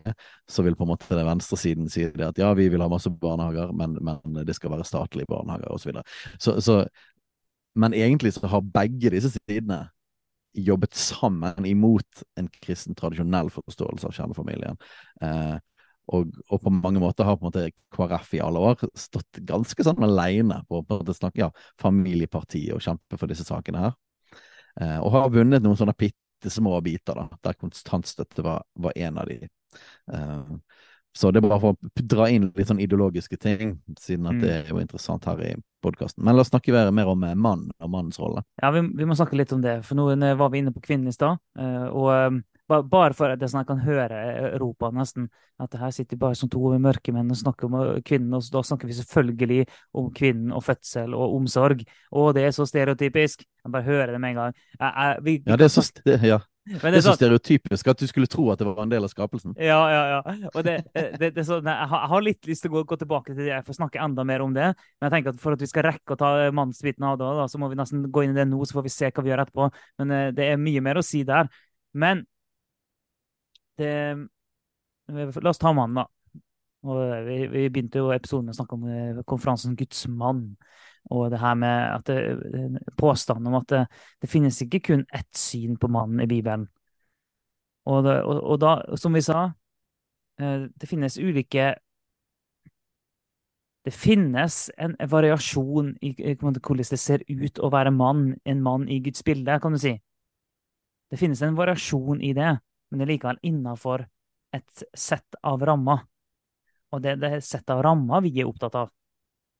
Så 0.49 0.65
vil 0.65 0.77
på 0.77 0.87
en 0.87 0.93
måte 0.95 1.11
den 1.13 1.27
venstresiden 1.27 1.91
si 1.93 2.07
det 2.15 2.31
at 2.31 2.41
ja, 2.41 2.49
vi 2.57 2.69
vil 2.73 2.81
ha 2.81 2.89
masse 2.89 3.11
barnehager, 3.13 3.75
men, 3.77 3.99
men 4.01 4.41
det 4.47 4.57
skal 4.57 4.73
være 4.73 4.87
statlige 4.87 5.29
barnehager 5.29 5.69
osv. 5.69 5.83
Så, 5.83 5.91
videre. 5.91 6.07
så 6.39 6.57
Så 6.61 6.79
Men 7.77 7.93
egentlig 7.93 8.33
så 8.33 8.47
har 8.49 8.65
begge 8.73 9.13
disse 9.13 9.29
sidene 9.37 9.91
jobbet 10.57 10.95
sammen 10.97 11.65
imot 11.69 12.23
en 12.39 12.47
kristen, 12.49 12.95
tradisjonell 12.97 13.51
forståelse 13.53 14.07
av 14.09 14.15
kjernefamilien. 14.17 14.79
Eh, 15.21 15.57
og, 16.07 16.33
og, 16.47 16.61
på 16.63 16.71
mange 16.71 17.01
måter 17.03 17.27
har 17.27 17.37
på 17.37 17.45
en 17.45 17.49
måte 17.49 17.69
KrF 17.93 18.33
i 18.37 18.41
alle 18.43 18.61
år 18.69 18.83
stått 18.97 19.41
ganske 19.47 19.83
sånn 19.83 20.03
alene 20.07 20.61
på, 20.69 20.81
på 20.87 20.99
å 21.01 21.15
snakke 21.15 21.43
ja, 21.45 21.51
familieparti 21.81 22.63
og 22.75 22.83
kjempe 22.83 23.19
for 23.19 23.31
disse 23.31 23.47
sakene 23.47 23.87
her. 23.87 23.97
Eh, 24.81 24.97
og 25.01 25.11
har 25.15 25.31
vunnet 25.33 25.65
noen 25.65 25.79
sånne 25.79 25.97
bitte 25.97 26.51
små 26.53 26.77
biter, 26.85 27.17
da, 27.17 27.41
der 27.43 27.57
kontantstøtte 27.59 28.45
var, 28.45 28.63
var 28.79 28.95
en 28.95 29.19
av 29.23 29.31
de. 29.31 29.49
Eh, 30.13 30.53
så 31.17 31.31
det 31.33 31.41
er 31.41 31.47
bare 31.49 31.61
for 31.63 31.73
å 31.73 32.03
dra 32.05 32.27
inn 32.29 32.51
litt 32.53 32.69
sånn 32.69 32.81
ideologiske 32.83 33.39
ting, 33.41 33.71
siden 33.97 34.27
at 34.29 34.37
det 34.37 34.51
mm. 34.51 34.57
er 34.59 34.67
jo 34.69 34.81
interessant 34.83 35.25
her 35.25 35.39
i 35.41 35.55
podkasten. 35.81 36.21
Men 36.25 36.37
la 36.37 36.43
oss 36.43 36.51
snakke 36.51 36.75
mer 36.93 37.09
om 37.09 37.23
eh, 37.25 37.33
mann 37.33 37.63
og 37.81 37.89
mannens 37.89 38.19
rolle. 38.21 38.43
Ja, 38.61 38.69
vi, 38.75 38.83
vi, 38.93 39.07
må 39.09 39.17
snakke 39.17 39.39
litt 39.39 39.53
om 39.55 39.63
det. 39.63 39.79
For 39.87 39.97
nå 39.97 40.11
var 40.13 40.53
vi 40.53 40.61
inne 40.61 40.75
på 40.75 40.83
kvinnen 40.83 41.09
i 41.09 41.15
stad. 41.15 41.41
Eh, 41.57 41.87
og 41.89 42.11
eh, 42.13 42.37
bare 42.67 43.15
for 43.15 43.31
at 43.31 43.41
jeg 43.41 43.67
kan 43.67 43.79
høre 43.83 44.21
Europa 44.53 44.91
nesten, 44.91 45.29
at 45.59 45.73
her 45.79 45.93
sitter 45.95 46.19
bare 46.21 46.35
som 46.37 46.49
to 46.51 46.73
mørke 46.77 47.13
menn 47.15 47.31
og 47.31 47.39
snakker 47.39 47.69
om 47.69 48.01
kvinnen, 48.05 48.33
og 48.37 48.45
da 48.53 48.61
snakker 48.65 48.89
vi 48.89 48.97
selvfølgelig 48.99 49.63
om 49.97 50.11
kvinnen 50.13 50.51
og 50.53 50.65
fødsel 50.65 51.15
og 51.17 51.37
omsorg. 51.39 51.81
Og 52.11 52.35
det 52.37 52.45
er 52.45 52.53
så 52.55 52.67
stereotypisk. 52.69 53.47
Jeg 53.63 53.73
bare 53.73 53.87
hører 53.87 54.13
det 54.13 54.21
med 54.21 54.35
en 54.35 54.43
gang. 54.43 54.53
Jeg, 54.79 54.91
jeg, 54.91 55.17
vi, 55.23 55.39
ja, 55.47 55.57
det 55.57 55.65
er 55.65 55.73
så, 55.73 55.85
ja. 56.05 56.39
Men 56.67 56.91
det, 56.91 56.99
er 56.99 57.05
så 57.05 57.15
stereotypisk 57.15 57.87
at 57.87 57.99
du 58.01 58.07
skulle 58.09 58.27
tro 58.27 58.49
at 58.51 58.59
det 58.59 58.67
var 58.67 58.81
en 58.83 58.91
del 58.91 59.05
av 59.07 59.11
skapelsen. 59.11 59.53
Ja, 59.55 59.79
ja, 59.87 60.01
ja. 60.17 60.49
Og 60.51 60.65
det, 60.67 60.75
det, 60.93 61.29
det 61.37 61.45
så, 61.47 61.61
jeg 61.63 61.89
har 62.11 62.23
litt 62.23 62.49
lyst 62.49 62.65
til 62.65 62.73
å 62.73 62.77
gå, 62.77 62.83
gå, 62.89 62.97
tilbake 62.99 63.31
til 63.31 63.45
det 63.45 63.53
jeg 63.53 63.65
får 63.67 63.77
snakke 63.79 64.01
enda 64.03 64.25
mer 64.27 64.43
om 64.43 64.55
det. 64.55 64.73
Men 64.75 65.07
jeg 65.07 65.15
tenker 65.15 65.33
at 65.33 65.41
for 65.41 65.55
at 65.55 65.63
vi 65.63 65.69
skal 65.71 65.87
rekke 65.87 66.17
å 66.17 66.19
ta 66.19 66.31
mannsbiten 66.55 67.07
av 67.07 67.15
det, 67.21 67.29
så 67.53 67.61
må 67.61 67.71
vi 67.71 67.79
nesten 67.79 68.03
gå 68.11 68.25
inn 68.25 68.35
i 68.35 68.39
det 68.41 68.49
nå, 68.51 68.59
så 68.67 68.77
får 68.77 68.87
vi 68.89 68.95
se 68.97 69.11
hva 69.13 69.23
vi 69.23 69.31
gjør 69.31 69.45
etterpå. 69.45 69.69
Men 70.03 70.17
det 70.35 70.49
er 70.51 70.59
mye 70.59 70.83
mer 70.83 70.99
å 70.99 71.05
si 71.05 71.23
der. 71.27 71.47
Men 71.97 72.25
det 73.77 73.91
La 75.07 75.49
oss 75.49 75.61
ta 75.61 75.71
mannen, 75.71 76.01
da. 76.01 76.07
Og 76.87 76.99
vi, 77.25 77.37
vi 77.51 77.67
begynte 77.71 78.01
jo 78.01 78.11
episoden 78.13 78.47
med 78.47 78.55
å 78.55 78.57
snakke 78.59 78.75
om 78.77 78.87
eh, 78.91 79.21
konferansen 79.27 79.75
Guds 79.79 80.05
mann. 80.11 80.43
Og 81.11 81.29
det 81.31 81.39
her 81.39 81.55
med 81.55 81.77
at 81.95 82.09
det, 82.09 82.81
påstanden 82.99 83.47
om 83.47 83.61
at 83.61 83.69
det, 83.71 83.83
det, 84.21 84.29
finnes 84.29 84.59
ikke 84.63 84.83
kun 84.89 85.05
ett 85.15 85.31
syn 85.37 85.77
på 85.79 85.89
mannen 85.91 86.21
i 86.23 86.29
Bibelen. 86.29 86.67
Og, 87.87 88.03
det, 88.03 88.17
og, 88.27 88.41
og 88.43 88.59
da, 88.59 88.73
som 88.99 89.15
vi 89.15 89.23
sa, 89.23 89.47
eh, 90.41 90.67
det 90.67 90.89
finnes 90.89 91.19
ulike 91.19 91.75
Det 93.87 93.93
finnes 93.95 94.55
en 94.83 94.97
variasjon 94.99 95.93
i 96.03 96.09
hvordan 96.35 96.57
det 96.59 96.97
ser 96.99 97.21
ut 97.29 97.59
å 97.63 97.69
være 97.71 97.93
mann, 97.95 98.33
en 98.43 98.59
mann 98.59 98.89
i 98.91 98.97
Guds 98.99 99.23
bilde, 99.23 99.55
kan 99.63 99.71
du 99.71 99.79
si. 99.79 99.93
Det 101.07 101.15
finnes 101.15 101.39
en 101.41 101.55
variasjon 101.55 102.19
i 102.19 102.33
det, 102.35 102.57
men 102.89 102.99
det 102.99 103.05
er 103.05 103.11
likevel 103.13 103.41
innafor 103.45 104.05
et 104.55 104.83
sett 104.97 105.37
av 105.43 105.63
rammer. 105.67 106.05
Og 106.95 107.03
det 107.03 107.15
er 107.15 107.21
det 107.21 107.31
settet 107.45 107.73
av 107.75 107.83
rammer 107.83 108.23
vi 108.23 108.33
er 108.39 108.49
opptatt 108.49 108.77
av. 108.79 108.91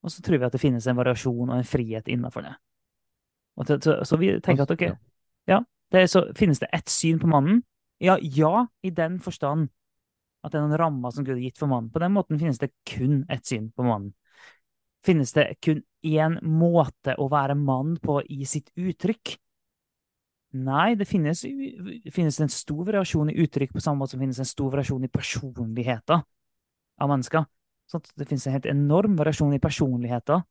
Og 0.05 0.13
så 0.13 0.23
tror 0.23 0.39
vi 0.39 0.47
at 0.47 0.55
det 0.55 0.61
finnes 0.61 0.85
en 0.87 0.97
variasjon 0.97 1.49
og 1.49 1.55
en 1.57 1.67
frihet 1.67 2.07
innenfor 2.07 2.45
det. 2.45 2.53
Til, 3.67 3.79
så, 3.81 3.95
så, 4.05 4.19
vi 4.21 4.35
tenker 4.45 4.67
at 4.67 4.71
ok, 4.75 4.83
ja, 5.49 5.57
det 5.91 6.03
er, 6.03 6.11
så 6.11 6.27
finnes 6.37 6.61
det 6.61 6.69
ett 6.77 6.91
syn 6.93 7.19
på 7.19 7.29
mannen. 7.31 7.63
Ja, 8.03 8.19
ja, 8.21 8.67
i 8.85 8.91
den 8.93 9.17
forstand 9.23 9.71
at 10.45 10.53
det 10.53 10.59
er 10.59 10.67
noen 10.67 10.79
rammer 10.79 11.11
som 11.11 11.25
Gud 11.25 11.35
har 11.35 11.41
gitt 11.41 11.59
for 11.59 11.71
mannen. 11.71 11.89
På 11.91 11.99
den 12.03 12.13
måten 12.15 12.39
finnes 12.39 12.61
det 12.61 12.69
kun 12.87 13.23
ett 13.33 13.49
syn 13.49 13.71
på 13.73 13.83
mannen. 13.87 14.13
Finnes 15.05 15.33
det 15.33 15.49
kun 15.63 15.81
én 16.05 16.37
måte 16.45 17.15
å 17.17 17.27
være 17.31 17.57
mann 17.57 17.95
på 18.03 18.19
i 18.29 18.45
sitt 18.47 18.69
uttrykk? 18.77 19.35
Nei, 20.57 20.95
det 20.95 21.05
finnes, 21.05 21.43
det 21.43 22.13
finnes 22.15 22.39
en 22.41 22.51
stor 22.51 22.85
variasjon 22.87 23.29
i 23.29 23.37
uttrykk 23.43 23.75
på 23.75 23.83
samme 23.83 24.01
måte 24.01 24.15
som 24.15 24.21
det 24.21 24.27
finnes 24.27 24.41
en 24.41 24.49
stor 24.49 24.71
variasjon 24.73 25.05
i 25.05 25.11
personligheter 25.11 26.23
av 26.97 27.11
mennesker. 27.11 27.45
Sånn 27.91 28.03
det 28.19 28.27
finnes 28.27 28.47
en 28.47 28.55
helt 28.55 28.69
enorm 28.71 29.15
variasjon 29.19 29.53
i 29.55 29.61
personligheter. 29.63 30.41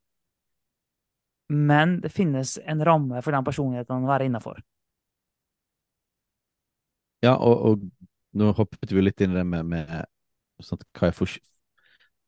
Men 1.52 2.00
det 2.02 2.10
finnes 2.14 2.56
en 2.58 2.84
ramme 2.84 3.20
for 3.22 3.36
den 3.36 3.46
personligheten 3.46 4.06
å 4.06 4.10
være 4.10 4.28
innafor. 4.28 4.62
Ja, 7.24 7.36
og, 7.36 7.66
og, 7.70 7.84
nå 8.36 8.50
hoppet 8.56 8.92
vi 8.92 9.02
litt 9.02 9.22
inn 9.24 9.32
i 9.32 9.38
det 9.38 9.46
med, 9.48 9.68
med 9.70 9.92
sånn, 10.62 10.82
hva 10.98 11.08
er 11.08 11.14
for, 11.16 11.30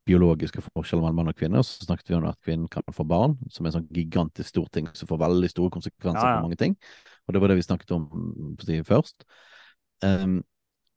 biologiske 0.09 0.63
forskjeller 0.65 1.03
mellom 1.03 1.21
mann 1.21 1.31
og 1.31 1.37
kvinne. 1.37 1.61
Og 1.61 1.67
så 1.67 1.85
snakket 1.85 2.11
vi 2.11 2.17
om 2.17 2.27
at 2.29 2.39
kvinnen 2.45 2.69
kan 2.71 2.95
få 2.95 3.05
barn, 3.07 3.37
som 3.53 3.65
er 3.65 3.71
en 3.71 3.79
sånn 3.79 3.89
gigantisk 3.93 4.49
stor 4.49 4.69
ting 4.73 4.89
som 4.97 5.09
får 5.09 5.21
veldig 5.25 5.51
store 5.51 5.73
konsekvenser 5.75 6.23
ja, 6.23 6.33
ja. 6.33 6.39
på 6.39 6.47
mange 6.47 6.59
ting. 6.59 6.77
Og 7.29 7.35
det 7.35 7.41
var 7.43 7.51
det 7.51 7.59
vi 7.59 7.67
snakket 7.67 7.91
om 7.93 8.07
først. 8.87 9.21
Um, 10.01 10.39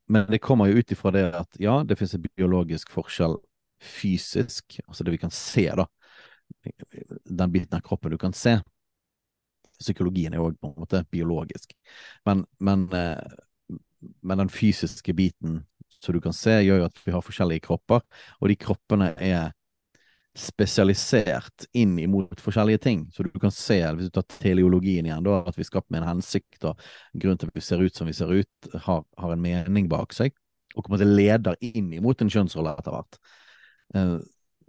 men 0.09 0.25
det 0.31 0.41
kommer 0.41 0.65
jo 0.65 0.81
ut 0.81 0.91
ifra 0.91 1.11
det 1.13 1.27
at 1.37 1.59
ja, 1.61 1.83
det 1.85 1.99
finnes 1.99 2.15
en 2.17 2.25
biologisk 2.25 2.89
forskjell 2.89 3.37
fysisk, 3.83 4.79
altså 4.87 5.05
det 5.05 5.13
vi 5.13 5.21
kan 5.21 5.31
se, 5.31 5.67
da. 5.77 5.85
Den 7.29 7.51
biten 7.53 7.77
av 7.77 7.83
kroppen 7.85 8.11
du 8.11 8.17
kan 8.17 8.33
se. 8.33 8.57
Psykologien 9.77 10.33
er 10.33 10.41
jo 10.41 10.49
òg 10.49 10.57
på 10.57 10.71
en 10.71 10.81
måte 10.81 11.03
biologisk. 11.13 11.75
Men, 12.25 12.45
men, 12.59 12.87
eh, 12.97 13.77
men, 14.21 14.41
den 14.41 14.49
fysiske 14.49 15.13
biten 15.13 15.61
som 15.99 16.15
du 16.15 16.21
kan 16.23 16.35
se, 16.35 16.57
gjør 16.65 16.81
jo 16.81 16.87
at 16.89 17.03
vi 17.05 17.13
har 17.13 17.23
forskjellige 17.23 17.67
kropper, 17.67 18.01
og 18.39 18.49
de 18.49 18.57
kroppene 18.59 19.13
er 19.21 19.53
spesialisert 20.33 21.67
inn 21.77 21.97
imot 22.01 22.41
forskjellige 22.41 22.81
ting. 22.81 23.03
Så 23.13 23.25
du 23.25 23.33
kan 23.41 23.53
se, 23.53 23.77
hvis 23.93 24.09
du 24.09 24.15
tar 24.15 24.25
teleologien 24.41 25.05
igjen, 25.05 25.25
da, 25.25 25.41
at 25.45 25.57
vi 25.57 25.65
skapt 25.67 25.91
med 25.93 26.01
en 26.01 26.15
hensikt, 26.15 26.63
og 26.65 26.79
grunnen 27.13 27.41
til 27.41 27.51
at 27.51 27.57
vi 27.59 27.65
ser 27.65 27.83
ut 27.83 27.97
som 27.97 28.09
vi 28.09 28.15
ser 28.17 28.33
ut, 28.33 28.69
har, 28.87 29.03
har 29.21 29.33
en 29.35 29.43
mening 29.43 29.89
bak 29.91 30.15
seg, 30.17 30.33
og 30.73 30.81
på 30.81 30.89
en 30.89 30.95
måte 30.95 31.09
leder 31.09 31.59
inn 31.61 31.91
imot 31.93 32.23
en 32.23 32.31
kjønnsrolle 32.33 32.73
etter 32.79 32.95
hvert. 32.95 33.19
Eh, 33.93 34.15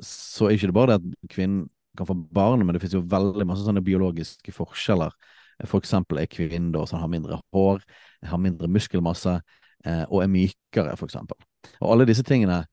så 0.05 0.49
er 0.49 0.59
ikke 0.59 0.69
det 0.69 0.77
bare 0.77 0.93
det 0.93 1.01
at 1.01 1.33
kvinnen 1.33 1.65
kan 1.97 2.11
få 2.11 2.19
barn, 2.37 2.65
men 2.67 2.75
det 2.75 2.83
finnes 2.83 2.99
jo 2.99 3.07
veldig 3.09 3.47
masse 3.49 3.65
sånne 3.65 3.85
biologiske 3.87 4.53
forskjeller. 4.53 5.15
For 5.65 5.79
eksempel 5.81 6.19
er 6.21 6.29
kvinnen 6.29 6.73
da 6.75 6.83
som 6.91 7.01
har 7.01 7.09
mindre 7.09 7.39
hår, 7.55 7.81
har 8.27 8.41
mindre 8.43 8.69
muskelmasse 8.69 9.39
eh, 9.39 10.05
og 10.11 10.25
er 10.25 10.33
mykere, 10.33 10.97
for 10.99 11.09
eksempel. 11.09 11.39
Og 11.79 11.93
alle 11.95 12.09
disse 12.11 12.27
tingene 12.27 12.65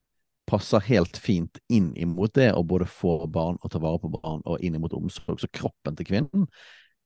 passer 0.49 0.83
helt 0.87 1.17
fint 1.21 1.59
inn 1.71 1.91
imot 1.99 2.33
det 2.35 2.49
å 2.55 2.63
både 2.67 2.87
få 2.89 3.19
barn 3.31 3.59
og 3.61 3.71
ta 3.71 3.79
vare 3.81 4.01
på 4.01 4.11
barn, 4.17 4.41
og 4.45 4.63
inn 4.63 4.75
imot 4.77 4.95
omsorg. 4.97 5.39
Så 5.39 5.49
kroppen 5.53 5.97
til 5.97 6.07
kvinnen 6.09 6.47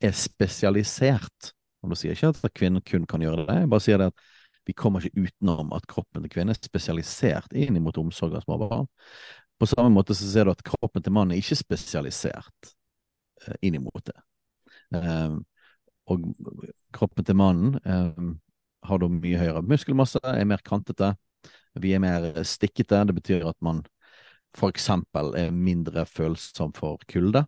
er 0.04 0.16
spesialisert. 0.18 1.52
Og 1.84 1.92
da 1.92 2.00
sier 2.00 2.14
jeg 2.14 2.20
ikke 2.20 2.48
at 2.48 2.58
kvinnen 2.58 2.86
kun 2.86 3.06
kan 3.10 3.24
gjøre 3.24 3.46
det, 3.46 3.60
jeg 3.62 3.72
bare 3.72 3.86
sier 3.86 4.02
det 4.02 4.10
at 4.10 4.26
vi 4.66 4.74
kommer 4.74 5.04
ikke 5.06 5.28
utenom 5.28 5.74
at 5.78 5.86
kroppen 5.90 6.24
til 6.24 6.32
kvinnen 6.34 6.56
er 6.56 6.58
spesialisert 6.58 7.54
inn 7.54 7.78
imot 7.78 8.00
omsorg 8.02 8.34
av 8.34 8.46
små 8.48 8.58
barn. 8.64 8.88
På 9.62 9.68
samme 9.70 9.94
måte 9.94 10.16
så 10.18 10.28
ser 10.28 10.48
du 10.48 10.56
at 10.56 10.64
kroppen 10.66 11.04
til 11.06 11.14
mannen 11.16 11.36
er 11.36 11.44
ikke 11.44 11.60
spesialisert 11.60 12.72
uh, 13.46 13.54
inn 13.62 13.78
imot 13.78 14.10
det. 14.10 14.18
Um, 14.96 15.44
og 16.12 16.26
kroppen 16.94 17.26
til 17.26 17.38
mannen 17.38 17.78
um, 17.86 18.34
har 18.86 19.02
da 19.02 19.10
mye 19.10 19.40
høyere 19.40 19.64
muskelmasse, 19.66 20.22
er 20.26 20.50
mer 20.50 20.62
kantete. 20.66 21.14
Vi 21.82 21.94
er 21.96 22.02
mer 22.04 22.32
stikkete. 22.48 23.04
Det 23.10 23.16
betyr 23.18 23.46
at 23.50 23.58
man 23.66 23.84
eksempel 24.64 25.34
er 25.36 25.52
mindre 25.52 26.06
følsom 26.08 26.74
for 26.76 27.02
kulde. 27.12 27.46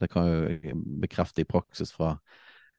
Det 0.00 0.10
kan 0.10 0.28
jo 0.28 0.74
bekrefte 1.02 1.42
i 1.42 1.48
praksis 1.48 1.92
fra 1.94 2.14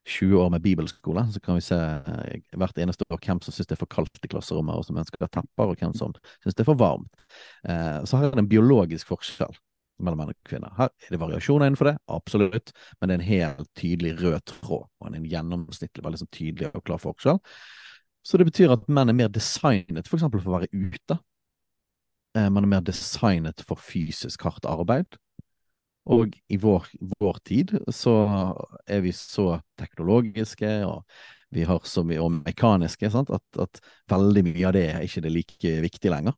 20 0.06 0.38
år 0.38 0.50
med 0.50 0.62
bibelskole, 0.62 1.26
så 1.32 1.40
kan 1.40 1.56
vi 1.58 1.64
se 1.66 1.76
eh, 1.76 2.42
hvert 2.54 2.78
eneste 2.78 3.04
år 3.10 3.18
hvem 3.18 3.40
som 3.42 3.54
syns 3.54 3.66
det 3.66 3.74
er 3.74 3.80
for 3.80 3.90
kaldt 3.90 4.20
i 4.22 4.30
klasserommet, 4.30 4.78
og 4.78 4.86
som 4.86 4.98
ønsker 5.00 5.24
ha 5.24 5.28
tepper, 5.34 5.72
og 5.72 5.80
hvem 5.80 5.94
som 5.98 6.14
syns 6.44 6.54
det 6.54 6.62
er 6.62 6.68
for 6.68 6.78
varmt. 6.78 7.24
Eh, 7.66 8.04
så 8.06 8.20
her 8.20 8.28
er 8.28 8.36
det 8.36 8.44
en 8.44 8.52
biologisk 8.52 9.10
forskjell 9.10 9.56
mellom 9.98 10.20
menn 10.22 10.30
og 10.30 10.38
kvinner. 10.46 10.70
Her 10.78 10.92
er 10.92 11.14
det 11.14 11.20
variasjoner 11.20 11.66
innenfor 11.66 11.90
det, 11.90 11.96
absolutt, 12.12 12.70
men 13.00 13.08
det 13.08 13.16
er 13.16 13.22
en 13.22 13.30
helt 13.32 13.72
tydelig 13.80 14.14
rød 14.20 14.38
tråd, 14.52 14.86
og 15.02 15.10
en 15.10 15.26
gjennomsnittlig, 15.32 16.04
veldig 16.06 16.22
sånn 16.22 16.34
tydelig 16.38 16.70
og 16.70 16.86
klar 16.86 17.02
forskjell. 17.02 17.42
Så 18.26 18.40
det 18.40 18.48
betyr 18.48 18.74
at 18.74 18.88
menn 18.90 19.12
er 19.12 19.16
mer 19.16 19.30
designet 19.30 20.08
f.eks. 20.08 20.24
For, 20.26 20.40
for 20.40 20.50
å 20.50 20.58
være 20.58 20.70
ute. 20.74 21.18
Eh, 22.34 22.48
man 22.50 22.66
er 22.66 22.72
mer 22.74 22.84
designet 22.86 23.62
for 23.68 23.78
fysisk 23.78 24.48
hardt 24.48 24.66
arbeid. 24.66 25.18
Og 26.10 26.34
i 26.50 26.58
vår, 26.62 26.86
vår 27.18 27.38
tid 27.46 27.72
så 27.94 28.14
er 28.86 29.00
vi 29.02 29.10
så 29.14 29.56
teknologiske 29.78 30.70
og 30.86 31.02
vi 31.54 31.64
har 31.66 31.82
så 31.86 32.02
mye 32.06 32.22
og 32.22 32.32
mekaniske 32.40 33.10
at, 33.10 33.30
at, 33.62 33.80
veldig 34.10 34.42
mye 34.48 34.66
av 34.68 34.74
det 34.74 34.84
er 34.90 35.06
ikke 35.06 35.22
det 35.24 35.32
like 35.34 35.72
viktig 35.86 36.12
lenger. 36.12 36.34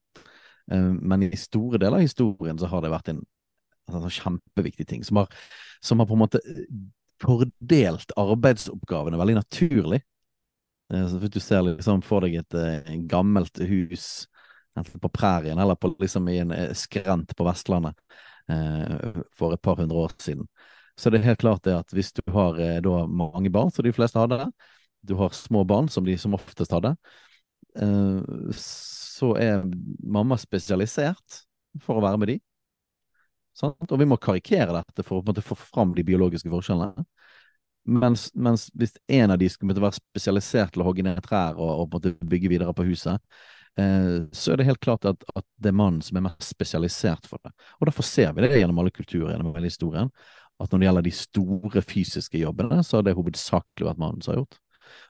Eh, 0.72 0.92
men 1.00 1.24
i 1.24 1.40
store 1.40 1.80
deler 1.80 2.00
av 2.00 2.04
historien 2.04 2.60
så 2.60 2.68
har 2.72 2.84
det 2.84 2.92
vært 2.92 3.12
en, 3.12 3.24
en 3.88 3.98
sånn 4.04 4.16
kjempeviktig 4.18 4.88
ting 4.88 5.04
som 5.04 5.22
har, 5.22 5.32
som 5.84 6.00
har, 6.00 6.08
på 6.08 6.16
en 6.16 6.24
måte 6.26 6.42
fordelt 7.24 8.12
arbeidsoppgavene 8.20 9.20
veldig 9.20 9.40
naturlig. 9.40 10.02
Eh, 10.94 11.14
du 11.28 11.40
ser 11.40 11.62
liksom 11.66 12.02
for 12.06 12.24
deg 12.24 12.38
et, 12.40 12.58
et 12.58 13.06
gammelt 13.10 13.60
hus 13.68 14.26
enten 14.78 15.00
på 15.02 15.10
prærien 15.10 15.58
eller 15.58 15.74
på, 15.74 15.92
liksom 16.00 16.28
i 16.30 16.38
en 16.42 16.52
eh, 16.54 16.72
skrent 16.76 17.34
på 17.36 17.46
Vestlandet 17.48 17.98
eh, 18.50 19.22
for 19.36 19.54
et 19.54 19.62
par 19.62 19.80
hundre 19.80 20.06
år 20.06 20.14
siden. 20.22 20.46
Så 20.98 21.10
det 21.10 21.20
er 21.20 21.30
helt 21.30 21.42
klart 21.42 21.64
det 21.66 21.76
at 21.78 21.94
hvis 21.94 22.12
du 22.16 22.22
har 22.34 22.58
eh, 22.62 22.78
da 22.84 23.04
mange 23.06 23.50
barn, 23.54 23.70
som 23.74 23.86
de 23.86 23.94
fleste 23.94 24.18
hadde, 24.18 24.48
du 25.06 25.14
har 25.18 25.34
små 25.36 25.64
barn, 25.68 25.88
som 25.88 26.06
de 26.06 26.16
som 26.18 26.34
oftest 26.38 26.74
hadde, 26.74 26.94
eh, 27.78 28.54
så 28.58 29.34
er 29.38 29.66
mamma 30.02 30.38
spesialisert 30.38 31.42
for 31.84 31.98
å 31.98 32.04
være 32.04 32.22
med 32.22 32.32
de. 32.32 32.38
Sant? 33.58 33.90
Og 33.90 33.98
vi 33.98 34.06
må 34.06 34.18
karikere 34.22 34.76
dette 34.76 35.04
for 35.06 35.22
å 35.22 35.42
få 35.42 35.56
fram 35.58 35.94
de 35.96 36.04
biologiske 36.06 36.50
forskjellene. 36.52 37.06
Mens, 37.88 38.28
mens, 38.36 38.66
hvis 38.76 38.92
en 39.16 39.32
av 39.32 39.38
de 39.40 39.46
skulle 39.48 39.76
være 39.80 39.96
spesialisert 39.96 40.74
til 40.74 40.82
å 40.84 40.88
hogge 40.90 41.04
ned 41.06 41.22
trær 41.24 41.56
og, 41.56 41.86
og 41.94 42.10
bygge 42.28 42.50
videre 42.52 42.74
på 42.76 42.84
huset, 42.90 43.16
Eh, 43.78 44.22
så 44.32 44.52
er 44.52 44.58
det 44.58 44.66
helt 44.66 44.80
klart 44.80 45.06
at, 45.06 45.24
at, 45.38 45.44
det 45.62 45.70
er 45.70 45.78
mannen 45.78 46.02
som 46.02 46.18
er 46.18 46.24
mest 46.26 46.50
spesialisert 46.50 47.28
for 47.30 47.38
det. 47.44 47.52
Og 47.78 47.86
Derfor 47.86 48.06
ser 48.06 48.32
vi 48.34 48.42
det 48.42 48.58
gjennom 48.58 48.80
alle 48.82 48.94
kulturer 48.94 49.34
gjennom 49.34 49.54
hele 49.54 49.70
historien, 49.70 50.10
at 50.58 50.72
når 50.72 50.80
det 50.80 50.88
gjelder 50.88 51.06
de 51.06 51.14
store 51.14 51.82
fysiske 51.86 52.40
jobbene, 52.40 52.80
så 52.82 52.98
har 52.98 53.06
det 53.06 53.14
hovedsakelig 53.14 53.86
vært 53.86 54.00
mannen 54.02 54.24
som 54.24 54.34
har 54.34 54.40
gjort. 54.40 54.58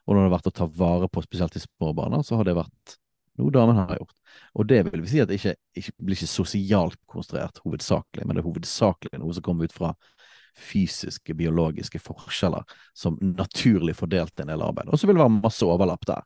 Og 0.04 0.12
når 0.12 0.20
det 0.20 0.26
har 0.26 0.34
vært 0.36 0.50
å 0.50 0.56
ta 0.58 0.66
vare 0.82 1.08
på 1.08 1.24
spesielt 1.24 1.56
de 1.56 1.62
små 1.62 1.94
barna, 1.96 2.20
så 2.26 2.36
har 2.36 2.48
det 2.48 2.58
vært 2.58 2.98
noe 3.38 3.54
damen 3.54 3.78
har 3.78 3.94
gjort. 3.96 4.16
Og 4.58 4.68
det 4.68 4.82
vil 4.90 5.04
vi 5.04 5.12
si 5.14 5.22
at 5.22 5.30
det 5.30 5.38
ikke, 5.38 5.54
ikke 5.78 5.94
blir 6.04 6.18
ikke 6.18 6.28
sosialt 6.28 7.00
konstruert 7.08 7.62
hovedsakelig, 7.64 8.26
men 8.26 8.36
det 8.36 8.42
er 8.42 8.48
hovedsakelig 8.50 9.22
noe 9.22 9.36
som 9.36 9.46
kommer 9.46 9.70
ut 9.70 9.76
fra 9.76 9.94
fysiske, 10.58 11.34
biologiske 11.38 12.00
forskjeller 12.02 12.66
som 12.96 13.18
naturlig 13.20 13.96
fordelte 13.96 14.44
en 14.44 14.52
del 14.52 14.62
arbeid. 14.64 14.90
Og 14.90 15.00
så 15.00 15.08
vil 15.08 15.18
det 15.18 15.24
være 15.24 15.38
masse 15.38 15.66
overlapp 15.66 16.06
der. 16.08 16.22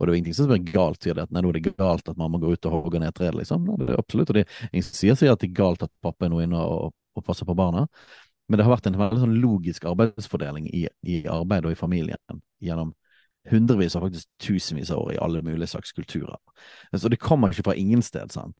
Og 0.00 0.06
det 0.06 0.12
er 0.12 0.16
ingenting 0.16 0.36
som 0.38 0.52
er 0.54 0.62
galt 0.64 1.04
i 1.04 1.12
det, 1.12 1.26
at 1.26 1.32
nei, 1.34 1.42
nå 1.44 1.50
er 1.50 1.58
det 1.58 1.74
galt 1.76 2.08
at 2.08 2.16
mamma 2.16 2.40
går 2.40 2.56
ut 2.56 2.68
og 2.70 2.76
hogger 2.76 3.02
ned 3.02 3.12
treet, 3.16 3.36
liksom. 3.36 3.66
Nei, 3.68 3.76
det 3.82 3.92
er 3.92 4.00
absolutt. 4.00 4.32
Og 4.32 4.38
det 4.38 4.46
ingen 4.70 4.86
som 4.86 4.96
sier 4.96 5.34
at 5.34 5.42
det 5.42 5.50
er 5.50 5.58
galt 5.58 5.84
at 5.84 5.92
pappa 6.00 6.24
er 6.24 6.32
nå 6.32 6.40
inne 6.40 6.62
og, 6.62 6.94
og, 7.16 7.24
passer 7.26 7.48
på 7.48 7.56
barna. 7.58 7.84
Men 8.48 8.58
det 8.58 8.64
har 8.64 8.72
vært 8.72 8.88
en 8.88 8.96
veldig 8.98 9.20
sånn 9.20 9.36
logisk 9.42 9.84
arbeidsfordeling 9.90 10.70
i, 10.72 10.86
i 11.04 11.20
arbeid 11.28 11.68
og 11.68 11.76
i 11.76 11.78
familien 11.78 12.40
gjennom 12.64 12.94
hundrevis 13.50 13.94
og 13.96 14.06
faktisk 14.06 14.28
tusenvis 14.42 14.90
av 14.92 15.04
år 15.04 15.14
i 15.14 15.20
alle 15.22 15.44
mulige 15.44 15.68
slags 15.74 15.92
kulturer. 15.96 16.40
Så 16.96 17.12
det 17.12 17.20
kommer 17.20 17.52
ikke 17.52 17.68
fra 17.68 17.76
ingen 17.78 18.02
sted, 18.04 18.32
sant. 18.32 18.56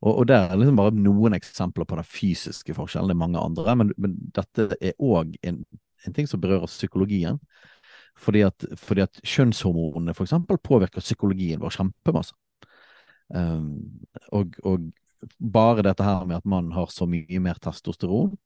Og, 0.00 0.12
og 0.12 0.26
det 0.30 0.36
er 0.36 0.56
liksom 0.58 0.78
bare 0.78 0.94
noen 0.94 1.36
eksempler 1.36 1.86
på 1.88 1.98
den 1.98 2.06
fysiske 2.06 2.74
forskjellen, 2.76 3.10
det 3.10 3.16
er 3.16 3.24
mange 3.24 3.42
andre, 3.42 3.74
men, 3.78 3.92
men 4.00 4.16
dette 4.36 4.70
er 4.78 4.96
òg 4.98 5.34
en, 5.46 5.62
en 6.06 6.16
ting 6.16 6.28
som 6.30 6.42
berører 6.42 6.70
psykologien. 6.70 7.40
Fordi 8.18 8.42
at, 8.42 8.66
fordi 8.78 9.04
at 9.04 9.20
kjønnshormonene 9.22 10.14
f.eks. 10.14 10.34
påvirker 10.66 11.04
psykologien 11.04 11.60
vår 11.62 11.76
kjempemasse. 11.76 12.34
Um, 13.28 14.00
og, 14.34 14.56
og, 14.66 14.88
bare 15.38 15.82
dette 15.82 16.04
her 16.06 16.24
med 16.30 16.38
at 16.38 16.46
mannen 16.46 16.72
har 16.72 16.90
så 16.94 17.06
mye 17.10 17.40
mer 17.42 17.58
testosteron, 17.58 18.36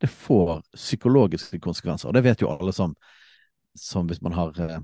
det 0.00 0.08
får 0.10 0.60
psykologiske 0.76 1.58
konsekvenser. 1.62 2.08
Og 2.08 2.14
det 2.14 2.22
vet 2.24 2.42
jo 2.42 2.50
alle 2.52 2.72
som, 2.72 2.94
som 3.78 4.06
hvis 4.06 4.22
man 4.22 4.36
har 4.38 4.54
uh, 4.54 4.78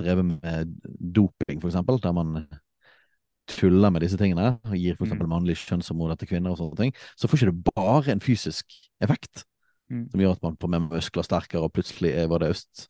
drevet 0.00 0.28
med 0.28 0.74
doping, 0.84 1.60
f.eks., 1.60 1.80
der 2.04 2.16
man 2.16 2.44
tuller 3.58 3.92
med 3.92 4.04
disse 4.04 4.18
tingene, 4.20 4.52
og 4.66 4.76
gir 4.76 4.98
f.eks. 4.98 5.14
Mm. 5.14 5.26
mannlig 5.30 5.58
kjønnsområde 5.62 6.18
til 6.20 6.30
kvinner 6.32 6.54
og 6.54 6.60
sånne 6.60 6.78
ting, 6.78 6.94
så 7.18 7.30
får 7.30 7.40
ikke 7.40 7.50
det 7.52 7.74
bare 7.74 8.14
en 8.14 8.24
fysisk 8.24 8.76
effekt. 9.02 9.44
Mm. 9.90 10.06
Som 10.12 10.22
gjør 10.22 10.36
at 10.36 10.46
man 10.46 10.60
får 10.60 10.70
med 10.70 10.86
muskler 10.92 11.26
sterkere, 11.26 11.66
og 11.66 11.74
plutselig 11.74 12.14
var 12.30 12.44
det 12.44 12.54
øst 12.54 12.86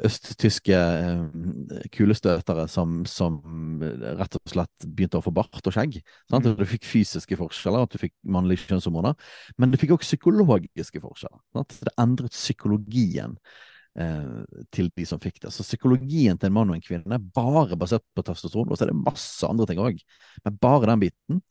østtyske 0.00 0.76
eh, 0.76 1.82
kulestøtere 1.92 2.64
som, 2.70 3.02
som, 3.08 3.36
rett 3.82 4.38
og 4.38 4.52
slett 4.52 4.86
begynte 4.86 5.20
å 5.20 5.24
få 5.24 5.34
bart 5.36 5.60
og 5.68 5.74
skjegg. 5.74 5.98
Sant? 6.32 6.48
Mm. 6.48 6.56
Du 6.56 6.64
fikk 6.68 6.88
fysiske 6.88 7.36
forskjeller, 7.38 7.84
at 7.84 7.92
du 7.92 8.00
fikk 8.00 8.14
mannlige 8.24 8.64
kjønnshormoner, 8.64 9.18
men 9.60 9.72
du 9.72 9.78
fikk 9.80 9.92
også 9.96 10.14
psykologiske 10.14 11.02
forskjeller. 11.02 11.42
Sant? 11.58 11.76
Det 11.84 11.94
endret 12.00 12.36
psykologien 12.36 13.36
til 14.72 14.86
de 14.96 15.04
som 15.04 15.20
fikk 15.20 15.42
det. 15.42 15.50
Så 15.52 15.66
psykologien 15.66 16.38
til 16.40 16.48
en 16.48 16.54
mann 16.56 16.70
og 16.72 16.78
en 16.78 16.84
kvinne 16.84 17.16
er 17.18 17.24
bare 17.36 17.76
basert 17.76 18.04
på 18.16 18.24
testosteron, 18.24 18.70
og 18.72 18.78
så 18.78 18.86
er 18.86 18.92
det 18.92 19.02
masse 19.02 19.44
andre 19.44 19.66
ting 19.68 19.82
òg. 19.84 19.98
Men 20.46 20.56
bare 20.62 20.88
den 20.88 21.02
biten 21.02 21.42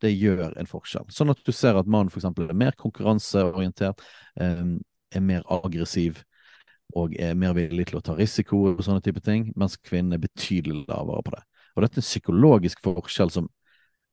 det 0.00 0.14
gjør 0.14 0.54
en 0.58 0.68
forskjell. 0.68 1.08
Sånn 1.12 1.32
at 1.32 1.42
du 1.44 1.52
ser 1.52 1.78
at 1.78 1.88
mannen 1.90 2.10
f.eks. 2.12 2.24
er 2.24 2.56
mer 2.56 2.76
konkurranseorientert, 2.80 4.00
eh, 4.40 4.64
er 5.12 5.24
mer 5.24 5.44
aggressiv, 5.52 6.22
og 6.96 7.14
er 7.20 7.36
mer 7.38 7.54
villig 7.54 7.86
til 7.90 8.00
å 8.00 8.04
ta 8.04 8.16
risiko 8.18 8.64
og 8.72 8.82
sånne 8.82 9.02
type 9.04 9.22
ting, 9.22 9.50
mens 9.58 9.76
kvinnen 9.78 10.16
er 10.16 10.22
betydelig 10.22 10.86
lavere 10.88 11.24
på 11.26 11.34
det. 11.36 11.42
Og 11.76 11.84
dette 11.84 12.00
er 12.00 12.02
en 12.02 12.08
psykologisk 12.08 12.80
forskjell 12.82 13.30
som, 13.34 13.46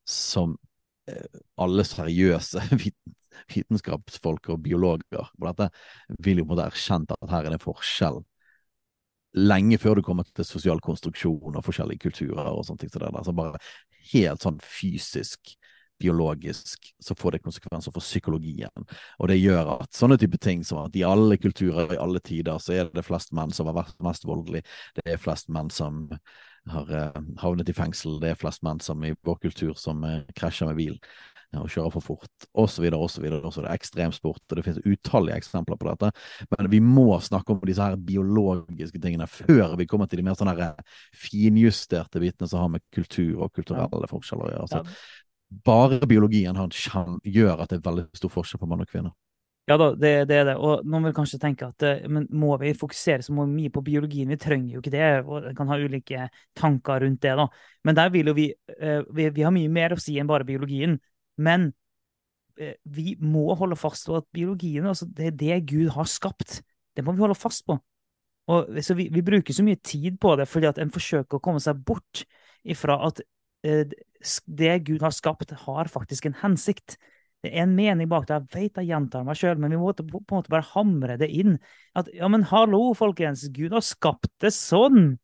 som 0.08 0.58
eh, 1.10 1.40
alle 1.58 1.86
seriøse 1.88 2.68
vitenskapsfolk 3.54 4.52
og 4.54 4.64
biologer 4.66 5.30
på 5.34 5.48
dette 5.50 5.70
vil 6.24 6.42
jo 6.42 6.48
på 6.48 6.52
en 6.52 6.56
måte 6.56 6.68
erkjent 6.72 7.14
at 7.16 7.32
her 7.32 7.48
er 7.48 7.56
det 7.56 7.64
forskjell 7.64 8.22
lenge 9.38 9.78
før 9.78 9.98
du 9.98 10.06
kommer 10.06 10.28
til 10.36 10.48
sosial 10.48 10.80
konstruksjon 10.84 11.58
og 11.58 11.66
forskjellige 11.66 12.08
kulturer 12.08 12.50
og 12.52 12.64
sånne 12.66 12.84
ting. 12.84 12.92
Så 12.94 13.02
det 13.02 13.12
der. 13.14 13.26
Så 13.26 13.36
bare 13.38 13.60
helt 14.12 14.44
sånn 14.44 14.60
fysisk 14.64 15.58
biologisk, 15.98 16.92
så 17.02 17.16
får 17.18 17.32
det 17.36 17.44
konsekvenser 17.46 17.94
for 17.94 18.06
psykologien. 18.06 18.86
Og 19.18 19.32
det 19.32 19.40
gjør 19.40 19.80
at 19.80 19.98
sånne 19.98 20.20
type 20.22 20.38
ting 20.42 20.62
som 20.66 20.84
at 20.84 20.98
i 20.98 21.06
alle 21.08 21.40
kulturer 21.42 21.96
i 21.96 22.02
alle 22.02 22.22
tider 22.22 22.60
så 22.62 22.76
er 22.76 22.92
det 22.94 23.06
flest 23.06 23.34
menn 23.34 23.54
som 23.56 23.70
har 23.72 23.80
vært 23.80 23.98
mest 24.06 24.28
voldelige, 24.30 24.68
det 25.00 25.08
er 25.16 25.22
flest 25.22 25.50
menn 25.50 25.72
som 25.74 26.06
har 26.70 26.92
uh, 26.92 27.18
havnet 27.42 27.72
i 27.72 27.76
fengsel, 27.76 28.20
det 28.22 28.34
er 28.34 28.38
flest 28.40 28.62
menn 28.68 28.82
som 28.84 29.02
i 29.08 29.16
vår 29.26 29.42
kultur 29.48 29.74
som 29.80 30.06
uh, 30.06 30.22
krasjer 30.38 30.70
med 30.70 30.78
bil 30.78 31.02
og 31.56 31.70
kjører 31.72 31.94
for 31.94 32.04
fort, 32.04 32.48
osv., 32.60 32.88
osv. 32.94 33.28
Det 33.28 33.62
er 33.62 33.70
ekstremsport, 33.72 34.44
og 34.44 34.60
det 34.60 34.66
finnes 34.66 34.82
utallige 34.84 35.38
eksempler 35.40 35.80
på 35.80 35.88
dette. 35.90 36.12
Men 36.54 36.72
vi 36.72 36.82
må 36.84 37.20
snakke 37.24 37.56
om 37.56 37.62
disse 37.66 37.84
her 37.84 37.96
biologiske 37.96 39.00
tingene 39.04 39.30
før 39.32 39.78
vi 39.80 39.88
kommer 39.88 40.10
til 40.12 40.22
de 40.22 40.28
mer 40.28 40.38
sånne 40.40 40.74
finjusterte 41.16 42.22
bitene 42.24 42.50
som 42.52 42.66
har 42.66 42.74
med 42.76 42.84
kultur 42.94 43.46
og 43.46 43.54
kulturelle 43.56 44.12
forskjeller 44.12 44.50
å 44.50 44.54
gjøre. 44.54 44.66
Altså, 44.68 44.84
bare 45.68 46.04
biologien 46.10 46.60
hans 46.60 46.90
gjør 47.24 47.64
at 47.64 47.72
det 47.72 47.80
er 47.80 47.88
veldig 47.88 48.10
stor 48.20 48.34
forskjell 48.34 48.62
på 48.62 48.70
mann 48.70 48.84
og 48.84 48.92
kvinne. 48.92 49.14
Ja 49.68 49.76
da, 49.76 49.90
det, 50.00 50.12
det, 50.30 50.36
er 50.40 50.46
det. 50.48 50.54
Og 50.64 50.86
noen 50.88 51.10
vil 51.10 51.16
kanskje 51.16 51.42
tenke 51.42 51.68
at 51.68 51.84
eh, 51.84 52.06
men 52.08 52.24
må 52.32 52.54
vi 52.62 52.70
fokusere 52.78 53.26
så 53.26 53.34
mye 53.36 53.72
på 53.74 53.84
biologien? 53.84 54.30
Vi 54.32 54.38
trenger 54.40 54.78
jo 54.78 54.80
ikke 54.80 54.94
det. 54.94 55.10
og 55.28 55.50
kan 55.58 55.68
ha 55.68 55.76
ulike 55.76 56.30
tanker 56.56 57.04
rundt 57.04 57.20
det. 57.26 57.34
da. 57.36 57.48
Men 57.84 57.98
der 57.98 58.14
vil 58.14 58.32
jo 58.32 58.36
vi, 58.38 58.46
eh, 58.78 59.02
vi, 59.12 59.28
vi 59.36 59.44
har 59.44 59.52
mye 59.52 59.72
mer 59.72 59.96
å 59.96 60.00
si 60.00 60.16
enn 60.22 60.30
bare 60.30 60.48
biologien. 60.48 60.96
Men 61.38 61.70
eh, 62.60 62.76
vi 62.84 63.16
må 63.22 63.52
holde 63.58 63.78
fast 63.80 64.10
på 64.10 64.18
at 64.20 64.28
biologien 64.36 64.88
altså 64.90 65.08
det 65.10 65.32
er 65.32 65.38
det 65.38 65.60
Gud 65.74 65.92
har 65.96 66.10
skapt. 66.10 66.62
Det 66.98 67.06
må 67.06 67.14
vi 67.16 67.24
holde 67.26 67.38
fast 67.38 67.66
på. 67.68 67.78
Og 68.48 68.78
så 68.84 68.96
vi, 68.96 69.10
vi 69.12 69.26
bruker 69.26 69.54
så 69.54 69.66
mye 69.66 69.80
tid 69.84 70.20
på 70.24 70.38
det 70.40 70.48
fordi 70.48 70.70
at 70.70 70.78
en 70.80 70.94
forsøker 70.94 71.38
å 71.38 71.44
komme 71.44 71.62
seg 71.64 71.80
bort 71.86 72.24
ifra 72.68 72.96
at 73.10 73.20
det 74.46 74.74
Gud 74.88 75.04
har 75.04 75.12
skapt, 75.12 75.52
har 75.52 75.90
faktisk 75.92 76.28
en 76.28 76.38
hensikt. 76.42 76.98
Det 77.44 77.52
er 77.52 77.66
en 77.66 77.76
mening 77.78 78.10
bak 78.10 78.28
det. 78.28 78.38
Jeg 78.38 78.54
vet 78.56 78.80
jeg 78.82 78.92
gjentar 78.92 79.26
meg 79.28 79.38
sjøl, 79.38 79.60
men 79.62 79.74
vi 79.74 79.80
må 79.82 79.94
på 79.94 80.06
en 80.08 80.40
måte 80.40 80.54
bare 80.54 80.66
hamre 80.74 81.18
det 81.22 81.30
inn. 81.34 81.58
At 81.98 82.10
ja, 82.16 82.30
men 82.32 82.48
hallo, 82.50 82.94
folkens, 82.98 83.48
Gud 83.54 83.76
har 83.76 83.86
skapt 83.86 84.32
det 84.44 84.54
sånn! 84.56 85.18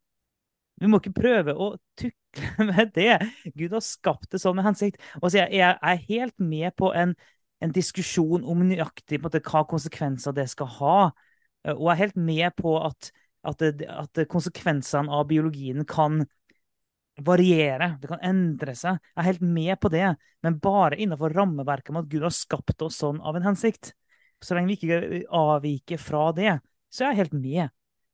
Vi 0.82 0.90
må 0.90 1.00
ikke 1.00 1.16
prøve 1.16 1.56
å 1.56 1.74
tukle 2.00 2.66
med 2.72 2.94
det. 2.96 3.18
Gud 3.54 3.76
har 3.78 3.84
skapt 3.86 4.32
det 4.34 4.42
sånn 4.42 4.58
med 4.58 4.68
hensikt. 4.68 5.02
Og 5.22 5.30
så 5.30 5.44
jeg, 5.44 5.60
jeg 5.60 5.78
er 5.78 6.06
helt 6.10 6.36
med 6.42 6.74
på 6.80 6.92
en, 6.98 7.16
en 7.64 7.76
diskusjon 7.76 8.46
om 8.50 8.64
nøyaktig 8.68 9.22
måte, 9.24 9.44
hva 9.46 9.66
konsekvenser 9.70 10.36
det 10.36 10.50
skal 10.52 10.72
ha. 10.80 10.98
Og 11.74 11.86
jeg 11.88 11.94
er 11.94 12.02
helt 12.02 12.20
med 12.20 12.56
på 12.58 12.76
at, 12.84 13.12
at, 13.48 13.68
at 13.88 14.24
konsekvensene 14.32 15.14
av 15.14 15.28
biologien 15.30 15.86
kan 15.88 16.24
variere, 17.22 17.94
det 18.02 18.10
kan 18.10 18.24
endre 18.26 18.74
seg. 18.78 18.98
Jeg 19.14 19.22
er 19.22 19.30
helt 19.30 19.46
med 19.46 19.78
på 19.82 19.92
det, 19.94 20.08
men 20.44 20.60
bare 20.64 20.98
innenfor 20.98 21.36
rammeverket 21.38 21.94
med 21.94 22.06
at 22.06 22.12
Gud 22.12 22.26
har 22.26 22.34
skapt 22.34 22.82
oss 22.86 22.98
sånn 23.04 23.22
av 23.22 23.38
en 23.38 23.46
hensikt. 23.52 23.94
Så 24.44 24.58
lenge 24.58 24.74
vi 24.74 24.80
ikke 24.80 25.22
avviker 25.38 26.02
fra 26.02 26.32
det, 26.36 26.58
så 26.92 27.06
er 27.06 27.14
jeg 27.14 27.22
helt 27.24 27.38
med. 27.38 27.70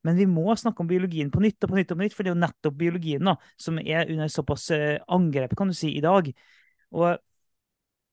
Men 0.07 0.15
vi 0.15 0.27
må 0.29 0.55
snakke 0.55 0.83
om 0.83 0.89
biologien 0.89 1.31
på 1.31 1.41
nytt 1.43 1.63
og 1.63 1.73
på 1.73 1.79
nytt, 1.79 1.91
og 1.91 1.99
på 1.99 2.05
nytt, 2.05 2.15
for 2.15 2.23
det 2.23 2.31
er 2.31 2.37
jo 2.37 2.43
nettopp 2.45 2.77
biologien 2.79 3.31
da, 3.31 3.35
som 3.59 3.79
er 3.81 4.11
under 4.11 4.31
såpass 4.31 4.69
eh, 4.75 5.01
angrep 5.11 5.55
kan 5.59 5.71
du 5.71 5.75
si, 5.75 5.91
i 5.97 6.03
dag. 6.03 6.29
Og 6.95 7.09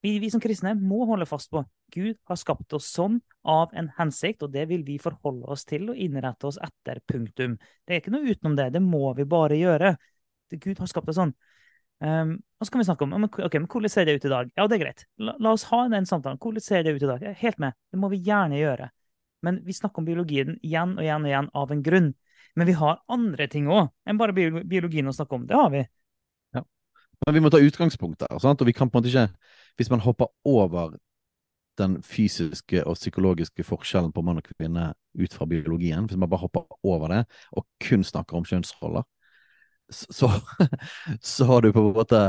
vi, 0.03 0.19
vi, 0.23 0.31
som 0.31 0.43
kristne 0.43 0.75
må 0.79 1.05
holde 1.09 1.29
fast 1.29 1.51
på 1.51 1.63
Gud 1.95 2.19
har 2.27 2.39
skapt 2.39 2.75
oss 2.77 2.89
sånn 2.91 3.21
av 3.47 3.75
en 3.79 3.89
hensikt, 3.97 4.43
og 4.43 4.53
det 4.55 4.67
vil 4.71 4.83
vi 4.87 4.99
forholde 5.03 5.47
oss 5.51 5.65
til 5.69 5.93
og 5.93 5.99
innrette 6.03 6.49
oss 6.49 6.59
etter. 6.63 7.01
Punktum. 7.07 7.57
Det 7.87 7.95
er 7.95 8.03
ikke 8.03 8.15
noe 8.15 8.27
utenom 8.27 8.57
det. 8.59 8.73
Det 8.75 8.83
må 8.83 9.13
vi 9.19 9.27
bare 9.31 9.59
gjøre. 9.59 9.95
Gud 10.53 10.83
har 10.83 10.91
skapt 10.91 11.11
oss 11.11 11.21
sånn. 11.21 11.35
Um, 12.03 12.35
og 12.61 12.67
så 12.67 12.75
kan 12.75 12.83
vi 12.83 12.87
snakke 12.91 13.07
om 13.07 13.25
ok, 13.25 13.55
men 13.57 13.69
hvordan 13.73 13.93
ser 13.93 14.05
det 14.05 14.19
ut 14.19 14.27
i 14.29 14.33
dag. 14.33 14.51
Ja, 14.59 14.67
det 14.69 14.77
er 14.77 14.83
greit. 14.83 15.07
La, 15.23 15.37
la 15.41 15.55
oss 15.57 15.65
ha 15.71 15.87
den 15.93 16.09
samtalen. 16.09 16.41
Hvordan 16.43 16.65
ser 16.65 16.85
det 16.85 16.97
ut 16.97 17.07
i 17.07 17.09
dag? 17.09 17.25
Helt 17.41 17.63
med. 17.63 17.79
Det 17.93 18.01
må 18.03 18.11
vi 18.13 18.21
gjerne 18.27 18.61
gjøre. 18.61 18.91
Men 19.47 19.61
vi 19.65 19.75
snakker 19.77 20.03
om 20.03 20.09
biologien 20.09 20.57
igjen 20.67 20.97
og 20.97 21.05
igjen 21.05 21.27
og 21.27 21.31
igjen 21.31 21.51
av 21.63 21.73
en 21.75 21.85
grunn. 21.87 22.13
Men 22.57 22.69
vi 22.69 22.75
har 22.79 23.03
andre 23.13 23.47
ting 23.53 23.69
òg 23.71 23.93
enn 24.09 24.19
bare 24.19 24.35
biologien 24.35 25.09
å 25.09 25.15
snakke 25.15 25.39
om. 25.39 25.47
Det 25.47 25.57
har 25.59 25.73
vi. 25.75 25.83
Ja. 26.57 26.63
Men 27.25 27.37
vi 27.37 27.43
må 27.45 27.53
ta 27.53 27.61
utgangspunkt 27.63 28.23
der. 28.25 28.39
Sant? 28.43 28.63
Og 28.63 28.71
vi 28.71 28.75
kan 28.77 28.91
på 28.91 28.99
en 28.99 29.05
måte 29.05 29.13
ikke 29.13 29.29
Hvis 29.77 29.91
man 29.93 30.01
hopper 30.01 30.31
over 30.49 30.97
den 31.77 31.99
fysiske 32.03 32.81
og 32.89 32.97
psykologiske 32.97 33.65
forskjellen 33.69 34.13
på 34.13 34.23
mann 34.25 34.41
og 34.41 34.47
kvinne 34.49 34.95
ut 35.21 35.35
fra 35.37 35.45
biologien, 35.45 36.07
hvis 36.09 36.17
man 36.17 36.31
bare 36.33 36.47
hopper 36.47 36.65
over 36.83 37.13
det 37.13 37.19
og 37.53 37.67
kun 37.85 38.05
snakker 38.05 38.39
om 38.39 38.47
kjønnsroller, 38.49 39.05
så, 39.93 40.31
så 41.37 41.45
har 41.45 41.61
du 41.61 41.73
på 41.73 41.83
en 41.85 41.93
måte 41.99 42.23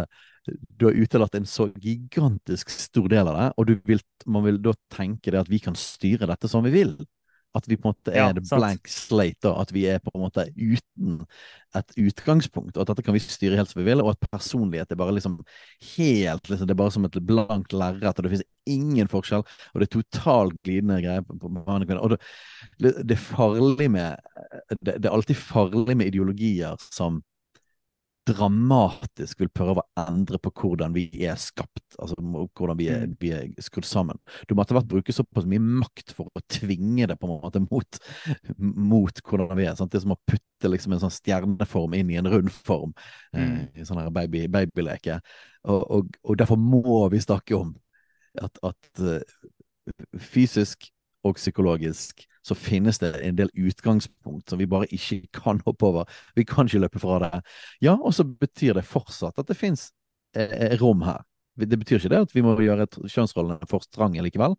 du 0.47 0.87
har 0.87 0.97
utelatt 0.97 1.35
en 1.35 1.45
så 1.49 1.69
gigantisk 1.81 2.71
stor 2.73 3.09
del 3.11 3.29
av 3.29 3.37
det, 3.37 3.47
og 3.57 3.75
vil, 3.89 4.01
man 4.25 4.45
vil 4.47 4.59
da 4.63 4.73
tenke 4.93 5.33
det 5.33 5.41
at 5.41 5.51
vi 5.51 5.61
kan 5.63 5.77
styre 5.77 6.29
dette 6.29 6.49
som 6.51 6.65
vi 6.65 6.73
vil. 6.75 6.97
At 7.55 7.65
vi 7.65 7.77
på 7.79 7.87
en 7.87 7.95
måte 7.95 8.11
er 8.13 8.35
ja, 8.35 8.41
blank 8.51 8.89
slate, 8.91 9.47
da, 9.47 9.53
at 9.63 9.71
vi 9.73 9.85
er 9.89 10.01
på 10.03 10.11
en 10.13 10.25
måte 10.25 10.43
uten 10.53 11.21
et 11.77 11.93
utgangspunkt. 12.03 12.75
Og 12.75 12.83
at 12.83 12.91
dette 12.91 13.05
kan 13.07 13.15
vi 13.15 13.21
styre 13.23 13.57
helt 13.57 13.71
som 13.71 13.79
vi 13.81 13.87
vil, 13.87 14.03
og 14.03 14.11
at 14.11 14.27
personlighet 14.29 14.91
er 14.93 14.99
bare 14.99 15.15
liksom 15.15 15.39
helt 15.95 16.51
liksom, 16.51 16.67
Det 16.67 16.75
er 16.75 16.81
bare 16.83 16.93
som 16.93 17.07
et 17.07 17.17
blankt 17.25 17.73
lerret, 17.73 18.11
og 18.11 18.27
det 18.27 18.33
finnes 18.35 18.49
ingen 18.69 19.09
forskjell. 19.09 19.45
Og 19.73 19.79
det 19.79 19.87
er 19.87 19.95
totalt 19.95 20.59
glidende 20.67 20.99
greier 21.01 21.25
på, 21.25 21.39
på 21.39 21.53
mann 21.55 21.81
og 21.81 21.87
kvinne. 21.87 22.03
Og 22.03 22.13
det, 22.13 22.93
det, 22.99 23.17
er 23.17 23.23
farlig 23.23 23.89
med 23.95 24.21
det, 24.77 24.99
det 24.99 25.07
er 25.07 25.15
alltid 25.15 25.39
farlig 25.39 25.97
med 25.97 26.11
ideologier 26.11 26.77
som 26.91 27.23
dramatisk 28.27 29.41
vil 29.41 29.49
prøve 29.53 29.81
å 29.81 30.03
endre 30.03 30.39
på 30.41 30.51
hvordan 30.61 30.93
vi 30.95 31.05
er 31.25 31.37
skapt, 31.39 31.83
altså 31.97 32.17
hvordan 32.19 32.77
vi 32.79 32.89
er, 32.91 33.05
mm. 33.07 33.15
vi 33.21 33.31
er 33.35 33.47
skrudd 33.63 33.87
sammen. 33.87 34.19
Du 34.47 34.53
må 34.55 34.63
etter 34.63 34.77
hvert 34.77 34.89
bruke 34.91 35.15
såpass 35.15 35.47
mye 35.49 35.63
makt 35.63 36.13
for 36.17 36.31
å 36.35 36.43
tvinge 36.51 37.07
det 37.09 37.17
på 37.19 37.29
en 37.29 37.39
måte 37.45 37.61
mot, 37.63 37.99
mot 38.57 39.23
hvordan 39.23 39.53
vi 39.59 39.67
er. 39.67 39.75
Sant? 39.79 39.93
Det 39.93 40.01
er 40.01 40.05
som 40.05 40.15
å 40.17 40.19
putte 40.27 40.71
liksom 40.71 40.95
en 40.95 41.03
sånn 41.05 41.15
stjerneform 41.15 41.97
inn 41.97 42.13
i 42.13 42.19
en 42.19 42.29
rund 42.31 42.51
form, 42.53 42.95
eh, 43.33 43.41
mm. 43.41 43.57
eh, 43.57 43.81
i 43.81 43.87
sånn 43.87 44.01
her 44.01 44.13
baby, 44.13 44.45
babyleke. 44.51 45.19
Og, 45.67 45.81
og, 45.81 46.19
og, 46.23 46.37
derfor 46.39 46.59
må 46.61 46.99
vi 47.13 47.23
snakke 47.23 47.57
om 47.57 47.73
at, 48.43 48.59
at 48.65 49.01
uh, 49.03 49.19
fysisk 50.21 50.89
og 51.27 51.39
psykologisk 51.39 52.27
så 52.47 52.55
finnes 52.55 52.99
det 53.01 53.11
en 53.27 53.37
del 53.37 53.49
utgangspunkt 53.53 54.49
som 54.49 54.59
vi 54.61 54.69
bare 54.69 54.87
ikke 54.95 55.21
kan 55.35 55.59
hoppe 55.65 55.87
over. 55.89 56.19
Vi 56.37 56.45
kan 56.47 56.69
ikke 56.69 56.85
løpe 56.85 57.01
fra 57.03 57.19
det. 57.25 57.41
Ja, 57.83 57.97
og 57.97 58.15
så 58.15 58.23
betyr 58.27 58.77
det 58.77 58.87
fortsatt 58.87 59.39
at 59.41 59.49
det 59.49 59.57
finnes 59.59 59.89
eh, 60.37 60.47
eh, 60.47 60.77
rom 60.81 61.03
her. 61.07 61.25
Det 61.57 61.79
betyr 61.79 61.97
ikke 61.97 62.11
det 62.13 62.21
at 62.21 62.33
vi 62.35 62.43
må 62.45 62.53
gjøre 62.61 62.85
kjønnsrollene 63.09 63.67
for 63.69 63.81
strange 63.81 64.21
likevel. 64.21 64.53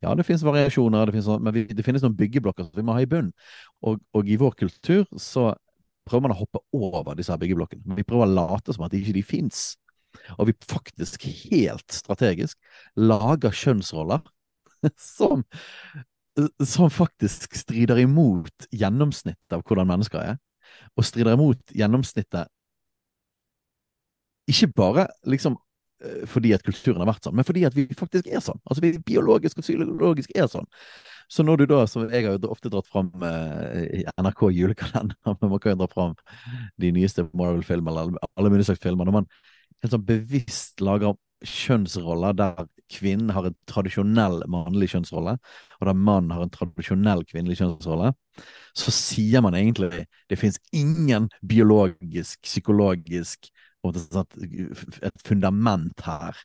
Ja, 0.00 0.14
det 0.16 0.24
finnes 0.24 0.44
variasjoner, 0.46 1.06
det 1.06 1.18
finnes, 1.18 1.28
men 1.44 1.54
vi, 1.54 1.64
det 1.68 1.84
finnes 1.84 2.04
noen 2.04 2.16
byggeblokker 2.16 2.70
som 2.70 2.78
vi 2.78 2.86
må 2.88 2.96
ha 2.96 3.02
i 3.04 3.10
bunn. 3.10 3.28
Og, 3.84 4.00
og, 4.16 4.30
i 4.30 4.38
vår 4.40 4.56
kultur 4.56 5.04
så 5.20 5.50
prøver 6.08 6.24
man 6.24 6.32
å 6.32 6.38
hoppe 6.40 6.62
over 6.72 7.18
disse 7.18 7.34
her 7.34 7.42
byggeblokkene. 7.42 7.98
Vi 8.00 8.06
prøver 8.08 8.30
å 8.30 8.38
late 8.38 8.74
som 8.74 8.86
at 8.86 8.96
ikke 8.96 9.18
de 9.18 9.24
fins. 9.26 9.66
Og 10.38 10.48
vi 10.48 10.56
faktisk 10.70 11.28
helt 11.28 11.92
strategisk 11.92 12.56
lager 12.96 13.52
kjønnsroller 13.52 14.24
som 14.96 15.44
som 16.64 16.90
faktisk 16.92 17.56
strider 17.58 18.00
imot 18.02 18.68
gjennomsnittet 18.74 19.56
av 19.56 19.64
hvordan 19.66 19.88
mennesker 19.90 20.22
er. 20.34 20.38
Og 20.96 21.06
strider 21.06 21.34
imot 21.36 21.74
gjennomsnittet 21.74 22.50
ikke 24.48 24.70
bare 24.72 25.06
liksom 25.28 25.58
eh, 26.04 26.24
fordi 26.28 26.54
at 26.56 26.64
kulturen 26.64 27.02
har 27.02 27.10
vært 27.10 27.26
sånn, 27.26 27.36
men 27.36 27.46
fordi 27.46 27.66
at 27.68 27.76
vi 27.76 27.84
faktisk 27.96 28.30
er 28.30 28.40
sånn. 28.44 28.60
Altså 28.64 28.84
vi 28.84 28.94
biologisk 29.04 29.60
og 29.60 29.66
psykologisk 29.66 30.32
er 30.36 30.48
sånn. 30.50 30.68
Så 31.28 31.44
når 31.44 31.60
du 31.60 31.66
da, 31.74 31.82
som 31.90 32.06
jeg 32.08 32.24
har 32.24 32.38
jo 32.38 32.52
ofte 32.54 32.70
dratt 32.72 32.88
fram 32.88 33.10
eh, 33.28 34.06
NRK 34.16 34.46
julekalender, 34.56 35.18
men 35.42 35.52
man 35.52 35.60
kan 35.60 35.74
jo 35.74 35.82
dra 35.82 35.90
fram 35.92 36.16
de 36.80 36.92
nyeste 36.96 37.26
Marvel-filmene 37.36 37.92
eller 38.06 38.28
alle 38.32 38.52
mulige 38.52 38.70
slags 38.70 38.84
filmer, 38.84 39.08
når 39.08 39.20
man 39.20 39.28
helt 39.82 39.92
sånn 39.92 40.08
bevisst 40.08 40.80
lager 40.82 41.12
kjønnsroller 41.46 42.36
der 42.38 42.66
kvinnen 42.88 43.30
har 43.36 43.48
en 43.48 43.56
tradisjonell 43.68 44.40
mannlig 44.50 44.88
kjønnsrolle, 44.94 45.36
og 45.78 45.88
der 45.88 45.96
mannen 45.96 46.32
har 46.32 46.46
en 46.46 46.52
tradisjonell 46.52 47.24
kvinnelig 47.28 47.58
kjønnsrolle, 47.60 48.12
så 48.78 48.94
sier 48.94 49.42
man 49.44 49.56
egentlig 49.58 50.06
det 50.30 50.38
finnes 50.40 50.60
ingen 50.72 51.28
biologisk, 51.46 52.40
psykologisk 52.46 53.50
et 53.88 55.22
fundament 55.24 56.02
her 56.04 56.38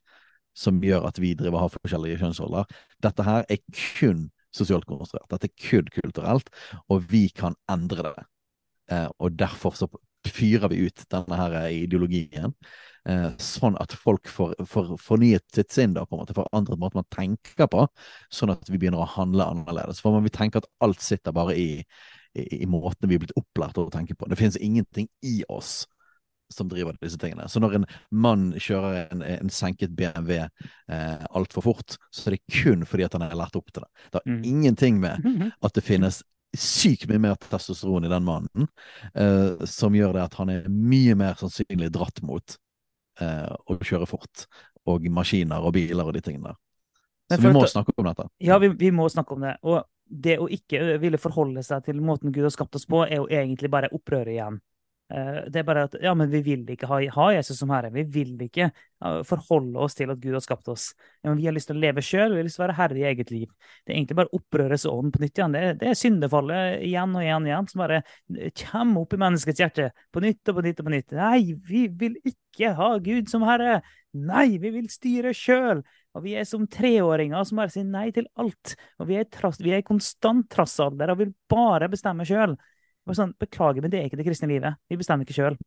som 0.53 0.81
gjør 0.83 1.07
at 1.09 1.17
vi 1.21 1.33
driver 1.37 1.57
og 1.57 1.63
har 1.65 1.75
forskjellige 1.79 2.19
kjønnsroller. 2.21 2.67
Dette 3.01 3.25
her 3.25 3.45
er 3.49 3.61
kun 3.73 4.27
sosialt 4.53 4.85
konstruert. 4.85 5.25
Dette 5.31 5.49
er 5.49 5.55
kun 5.57 5.89
kulturelt, 5.95 6.51
og 6.93 7.07
vi 7.09 7.25
kan 7.33 7.57
endre 7.71 8.11
det. 8.11 8.25
Eh, 8.93 9.09
og 9.17 9.39
derfor 9.39 9.73
så 9.77 9.89
fyrer 10.29 10.71
vi 10.71 10.85
ut 10.87 11.05
denne 11.11 11.39
her 11.39 11.55
ideologien 11.73 12.53
eh, 13.09 13.29
sånn 13.41 13.77
at 13.81 13.95
folk 13.97 14.29
får, 14.31 14.55
får 14.69 14.95
fornyet 15.01 15.45
sitt 15.55 15.73
sinn, 15.75 15.95
da, 15.97 16.05
på 16.07 16.17
en 16.17 16.23
måte, 16.23 16.35
forandret 16.37 16.81
måten 16.81 17.01
man 17.01 17.09
tenker 17.13 17.69
på, 17.71 17.85
sånn 18.33 18.53
at 18.55 18.69
vi 18.69 18.79
begynner 18.79 19.03
å 19.03 19.13
handle 19.15 19.47
annerledes. 19.55 20.01
For 20.03 20.15
man 20.15 20.25
vil 20.25 20.35
tenke 20.35 20.61
at 20.61 20.69
alt 20.83 21.03
sitter 21.03 21.35
bare 21.35 21.55
i, 21.59 21.69
i, 22.33 22.45
i 22.63 22.69
måten 22.69 23.09
vi 23.09 23.17
er 23.17 23.25
blitt 23.25 23.35
opplært 23.39 23.77
til 23.77 23.87
å 23.87 23.93
tenke 23.93 24.17
på. 24.17 24.29
Det 24.29 24.39
finnes 24.39 24.59
ingenting 24.61 25.09
i 25.25 25.41
oss 25.51 25.83
som 26.53 26.69
driver 26.69 26.97
disse 27.01 27.17
tingene. 27.17 27.47
Så 27.49 27.61
når 27.63 27.79
en 27.79 27.85
mann 28.11 28.51
kjører 28.61 29.07
en, 29.13 29.23
en 29.25 29.49
senket 29.53 29.95
BMW 29.97 30.43
eh, 30.43 31.23
altfor 31.33 31.65
fort, 31.65 31.95
så 32.13 32.29
er 32.29 32.37
det 32.37 32.59
kun 32.61 32.85
fordi 32.85 33.07
at 33.07 33.17
han 33.17 33.25
er 33.25 33.37
lært 33.37 33.57
opp 33.57 33.71
til 33.73 33.85
det. 33.85 33.89
Det 34.11 34.21
har 34.21 34.27
mm. 34.29 34.43
ingenting 34.51 34.99
med 35.01 35.25
at 35.65 35.73
det 35.73 35.85
finnes 35.85 36.21
sykt 36.57 37.07
mye 37.09 37.21
mer 37.21 37.37
testosteron 37.41 38.05
i 38.05 38.11
den 38.11 38.25
mannen, 38.25 38.67
eh, 39.13 39.63
som 39.69 39.95
gjør 39.95 40.13
det 40.17 40.25
at 40.27 40.37
han 40.39 40.51
er 40.53 40.67
mye 40.69 41.15
mer 41.17 41.39
sannsynlig 41.39 41.89
dratt 41.93 42.21
mot 42.25 42.57
eh, 43.21 43.49
å 43.49 43.79
kjøre 43.79 44.09
fort. 44.09 44.45
Og 44.89 45.05
maskiner 45.15 45.63
og 45.63 45.73
biler 45.77 46.03
og 46.03 46.15
de 46.15 46.21
tingene 46.21 46.51
der. 46.51 46.59
Så 47.31 47.41
vi 47.41 47.53
må 47.55 47.63
snakke 47.71 47.93
om 47.95 48.07
dette. 48.09 48.27
Ja, 48.43 48.57
vi, 48.59 48.69
vi, 48.77 48.91
må 48.91 49.07
snakke 49.09 49.37
om 49.37 49.45
det. 49.45 49.55
Og 49.63 49.79
det 50.03 50.35
å 50.43 50.49
ikke 50.51 50.97
ville 51.01 51.21
forholde 51.21 51.63
seg 51.65 51.85
til 51.87 52.01
måten 52.03 52.33
Gud 52.35 52.43
har 52.45 52.53
skapt 52.53 52.75
oss 52.75 52.85
på, 52.89 53.05
er 53.07 53.21
jo 53.21 53.29
egentlig 53.31 53.71
bare 53.71 53.89
opprøret 53.95 54.35
igjen. 54.35 54.59
Eh, 55.11 55.39
det 55.51 55.61
er 55.61 55.65
bare 55.67 55.83
at 55.89 55.95
ja, 56.01 56.13
men 56.17 56.29
vi 56.31 56.39
vil 56.45 56.63
ikke 56.73 56.87
ha, 56.89 56.99
ha 57.15 57.27
Jesus 57.35 57.59
som 57.59 57.71
herre. 57.73 57.91
Vi 57.93 58.05
vil 58.09 58.37
ikke 58.45 58.69
forholde 59.27 59.81
oss 59.83 59.97
til 59.97 60.11
at 60.13 60.19
Gud 60.23 60.37
har 60.37 60.43
skapt 60.43 60.69
oss. 60.71 60.91
Men 61.25 61.35
vi 61.35 61.47
har 61.49 61.55
lyst 61.55 61.67
til 61.67 61.75
å 61.75 61.83
leve 61.83 62.03
sjøl, 62.05 62.31
vi 62.31 62.39
har 62.39 62.47
lyst 62.47 62.55
til 62.55 62.63
å 62.63 62.67
være 62.69 62.77
herre 62.77 63.01
i 63.01 63.07
eget 63.09 63.33
liv. 63.33 63.49
Det 63.83 63.91
er 63.91 63.97
egentlig 63.97 64.19
bare 64.21 64.37
opprørets 64.37 64.85
ånd 64.87 65.11
på 65.13 65.23
nytt 65.23 65.41
igjen. 65.41 65.57
Det, 65.57 65.63
det 65.81 65.89
er 65.91 65.99
syndefallet 65.99 66.85
igjen 66.87 67.17
og 67.17 67.25
igjen 67.25 67.43
og 67.43 67.51
igjen 67.51 67.67
som 67.71 67.83
bare 67.83 67.99
kommer 68.61 69.03
opp 69.03 69.17
i 69.17 69.19
menneskets 69.25 69.63
hjerte 69.65 69.89
på 70.13 70.23
nytt 70.23 70.53
og 70.53 70.59
på 70.59 70.65
nytt 70.69 70.79
og 70.79 70.87
på 70.87 70.95
nytt. 70.95 71.17
Nei, 71.19 71.41
vi 71.67 71.83
vil 71.99 72.15
ikke 72.31 72.71
ha 72.79 72.93
Gud 73.03 73.31
som 73.31 73.43
herre. 73.47 73.81
Nei, 74.13 74.47
vi 74.61 74.71
vil 74.77 74.87
styre 74.93 75.33
sjøl. 75.35 75.83
Og 76.13 76.23
vi 76.23 76.35
er 76.37 76.45
som 76.45 76.67
treåringer 76.69 77.43
som 77.49 77.59
bare 77.59 77.73
sier 77.73 77.87
nei 77.89 78.07
til 78.15 78.27
alt. 78.39 78.75
Og 79.01 79.09
vi 79.09 79.17
er 79.19 79.79
i 79.79 79.85
konstant 79.85 80.45
trassalder 80.53 81.11
og 81.11 81.23
vil 81.23 81.33
bare 81.49 81.89
bestemme 81.91 82.25
sjøl. 82.29 82.55
Sånn, 83.11 83.33
Beklager, 83.39 83.83
men 83.83 83.91
det 83.91 83.99
er 83.99 84.07
ikke 84.07 84.19
det 84.19 84.27
kristne 84.27 84.47
livet. 84.47 84.79
Vi 84.87 84.97
bestemmer 84.99 85.27
ikke 85.27 85.35
sjøl. 85.35 85.57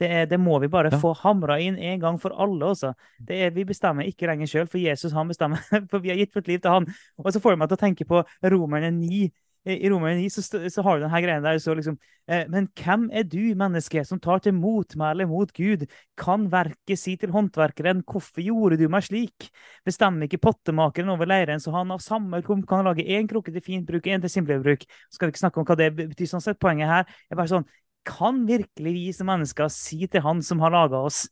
Det, 0.00 0.08
det, 0.30 0.38
må 0.40 0.56
vi 0.60 0.70
bare 0.72 0.90
ja. 0.92 0.98
få 1.00 1.12
hamra 1.20 1.58
inn 1.60 1.76
en 1.78 2.00
gang 2.00 2.18
for 2.20 2.34
alle. 2.40 2.72
også. 2.72 2.92
Er, 3.28 3.52
vi 3.54 3.64
bestemmer 3.68 4.08
ikke 4.08 4.28
lenger 4.28 4.50
sjøl, 4.50 4.68
for 4.68 4.80
Jesus 4.80 5.14
han 5.16 5.30
bestemmer. 5.30 5.62
For 5.90 6.02
vi 6.04 6.12
har 6.12 6.20
gitt 6.20 6.34
vårt 6.36 6.50
liv 6.50 6.60
til 6.62 6.74
han. 6.74 6.88
Og 7.20 7.32
så 7.32 7.42
får 7.42 7.54
vi 7.54 7.62
meg 7.62 7.70
til 7.70 7.78
å 7.78 7.82
tenke 7.84 8.08
på 8.08 8.22
Romerne 8.52 8.92
9, 8.96 9.26
i 9.64 9.90
Romerne 9.90 10.18
9 10.18 10.30
så, 10.34 10.42
så, 10.42 10.82
har 10.82 10.98
du 10.98 11.04
denne 11.04 11.18
greia 11.22 11.42
der 11.42 11.58
så 11.62 11.74
liksom 11.78 11.94
eh, 12.26 12.48
Men 12.50 12.66
hvem 12.78 13.04
er 13.14 13.26
du, 13.30 13.54
menneske, 13.58 14.02
som 14.04 14.18
tar 14.22 14.40
til 14.42 14.56
motmæle 14.56 15.26
mot 15.30 15.52
Gud? 15.54 15.84
Kan 16.18 16.48
verket 16.50 16.98
si 16.98 17.14
til 17.20 17.30
håndverkeren, 17.30 18.02
hvorfor 18.02 18.42
gjorde 18.42 18.80
du 18.80 18.88
meg 18.90 19.06
slik? 19.06 19.46
Bestemmer 19.86 20.26
ikke 20.26 20.42
pottemakeren 20.42 21.14
over 21.14 21.30
leiren, 21.30 21.62
så 21.62 21.74
han 21.76 21.94
av 21.94 22.02
samme 22.02 22.42
klump 22.42 22.66
kan 22.70 22.82
lage 22.88 23.06
én 23.06 23.30
krukke 23.30 23.54
til 23.54 23.62
fint 23.62 23.86
bruk, 23.86 24.10
én 24.10 24.24
til 24.24 24.34
simplere 24.34 24.64
bruk? 24.64 24.82
Skal 25.14 25.28
vi 25.28 25.36
ikke 25.36 25.44
snakke 25.44 25.62
om 25.62 25.70
hva 25.70 25.78
det 25.78 25.92
betyr 26.00 26.32
sånn 26.34 26.42
sett. 26.42 26.58
Poenget 26.62 26.90
her 26.90 27.06
er 27.30 27.38
bare 27.38 27.50
sånn 27.54 27.68
Kan 28.06 28.42
virkelig 28.48 28.92
vi 28.98 29.08
som 29.14 29.30
mennesker 29.30 29.70
si 29.70 30.08
til 30.10 30.26
han 30.26 30.42
som 30.42 30.58
har 30.64 30.74
laga 30.74 31.04
oss, 31.06 31.28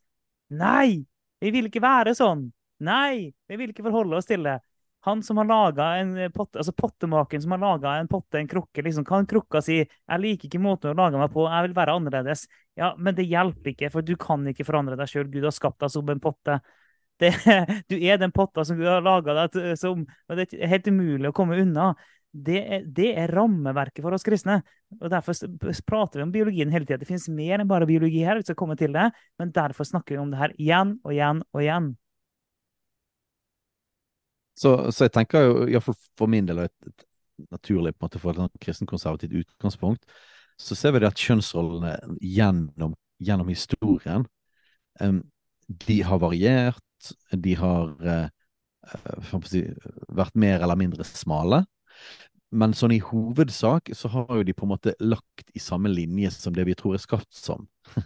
nei, 0.54 1.02
vi 1.42 1.50
vil 1.50 1.66
ikke 1.66 1.82
være 1.82 2.14
sånn. 2.14 2.46
Nei, 2.86 3.32
vi 3.50 3.58
vil 3.58 3.72
ikke 3.72 3.88
forholde 3.88 4.20
oss 4.20 4.30
til 4.30 4.46
det. 4.46 4.60
Han 5.06 5.22
som 5.24 5.38
har 5.40 5.48
laga 5.48 5.84
en 5.96 6.10
potte, 6.32 6.58
altså 6.60 6.74
pottemaken 6.76 7.40
som 7.40 7.54
har 7.54 7.60
laga 7.62 7.94
en 7.96 8.08
potte, 8.08 8.36
en 8.36 8.48
krukke, 8.48 8.82
liksom, 8.84 9.04
kan 9.08 9.26
krukka 9.26 9.62
si 9.64 9.78
'Jeg 9.80 10.20
liker 10.20 10.48
ikke 10.48 10.60
måten 10.60 10.90
du 10.90 10.92
har 10.92 11.10
laga 11.10 11.18
meg 11.18 11.32
på, 11.32 11.46
jeg 11.48 11.68
vil 11.68 11.76
være 11.76 11.94
annerledes'. 11.96 12.46
Ja, 12.76 12.94
men 12.98 13.14
det 13.14 13.24
hjelper 13.24 13.72
ikke, 13.72 13.90
for 13.90 14.02
du 14.02 14.16
kan 14.16 14.44
ikke 14.46 14.64
forandre 14.64 14.96
deg 14.96 15.08
sjøl. 15.08 15.30
Gud 15.32 15.44
har 15.44 15.56
skapt 15.56 15.80
deg 15.80 15.90
som 15.90 16.08
en 16.08 16.20
potte. 16.20 16.60
Det, 17.20 17.32
du 17.90 17.96
er 17.96 18.18
den 18.18 18.32
potta 18.32 18.64
som 18.64 18.76
Gud 18.76 18.88
har 18.88 19.00
laga 19.00 19.46
deg 19.46 19.76
som 19.78 20.06
og 20.28 20.36
Det 20.36 20.52
er 20.52 20.68
helt 20.68 20.88
umulig 20.88 21.28
å 21.28 21.36
komme 21.36 21.56
unna. 21.60 21.94
Det 22.30 22.60
er, 22.60 22.84
det 22.86 23.08
er, 23.18 23.32
rammeverket 23.34 24.04
for 24.04 24.14
oss 24.14 24.22
kristne. 24.22 24.60
og 25.00 25.08
Derfor 25.10 25.34
prater 25.82 26.20
vi 26.20 26.22
om 26.22 26.32
biologien 26.32 26.70
hele 26.70 26.86
tida. 26.86 27.00
Det 27.00 27.08
finnes 27.08 27.28
mer 27.28 27.58
enn 27.58 27.68
bare 27.68 27.88
biologi 27.88 28.22
her, 28.22 28.36
vi 28.38 28.46
skal 28.46 28.58
komme 28.58 28.76
til 28.78 28.92
det, 28.94 29.08
men 29.40 29.50
derfor 29.50 29.88
snakker 29.88 30.14
vi 30.14 30.20
om 30.22 30.30
det 30.30 30.38
her 30.38 30.54
igjen 30.56 30.98
og 31.02 31.12
igjen 31.16 31.42
og 31.50 31.64
igjen. 31.64 31.90
Så, 34.60 34.74
så 34.92 35.06
jeg 35.06 35.14
tenker 35.14 35.46
jo, 35.46 35.54
iallfall 35.70 35.96
for 36.18 36.30
min 36.30 36.48
del, 36.48 36.66
et, 36.66 36.90
et 36.90 37.06
naturlig 37.54 37.94
på 37.94 38.04
en 38.04 38.08
måte 38.08 38.20
for 38.20 38.36
et 38.44 38.60
kristenkonservativt 38.60 39.38
utgangspunkt, 39.42 40.04
så 40.60 40.76
ser 40.76 40.92
vi 40.92 41.00
det 41.00 41.08
at 41.08 41.20
kjønnsrollene 41.20 41.94
gjennom, 42.20 42.92
gjennom 43.24 43.48
historien 43.48 44.26
um, 45.00 45.22
de 45.86 46.00
har 46.04 46.20
variert, 46.20 47.12
de 47.32 47.54
har 47.56 47.94
uh, 48.04 49.40
si, 49.48 49.62
vært 50.12 50.36
mer 50.36 50.60
eller 50.60 50.76
mindre 50.76 51.06
smale. 51.08 51.62
Men 52.50 52.72
sånn 52.74 52.90
i 52.96 52.98
hovedsak 52.98 53.92
så 53.94 54.08
har 54.10 54.30
jo 54.40 54.44
de 54.46 54.54
på 54.56 54.64
en 54.66 54.72
måte 54.72 54.94
lagt 54.98 55.52
i 55.54 55.60
samme 55.62 55.90
linje 55.92 56.32
som 56.34 56.54
det 56.54 56.64
vi 56.66 56.74
tror 56.74 56.96
er 56.96 57.02
skapt 57.02 57.30
som. 57.34 57.68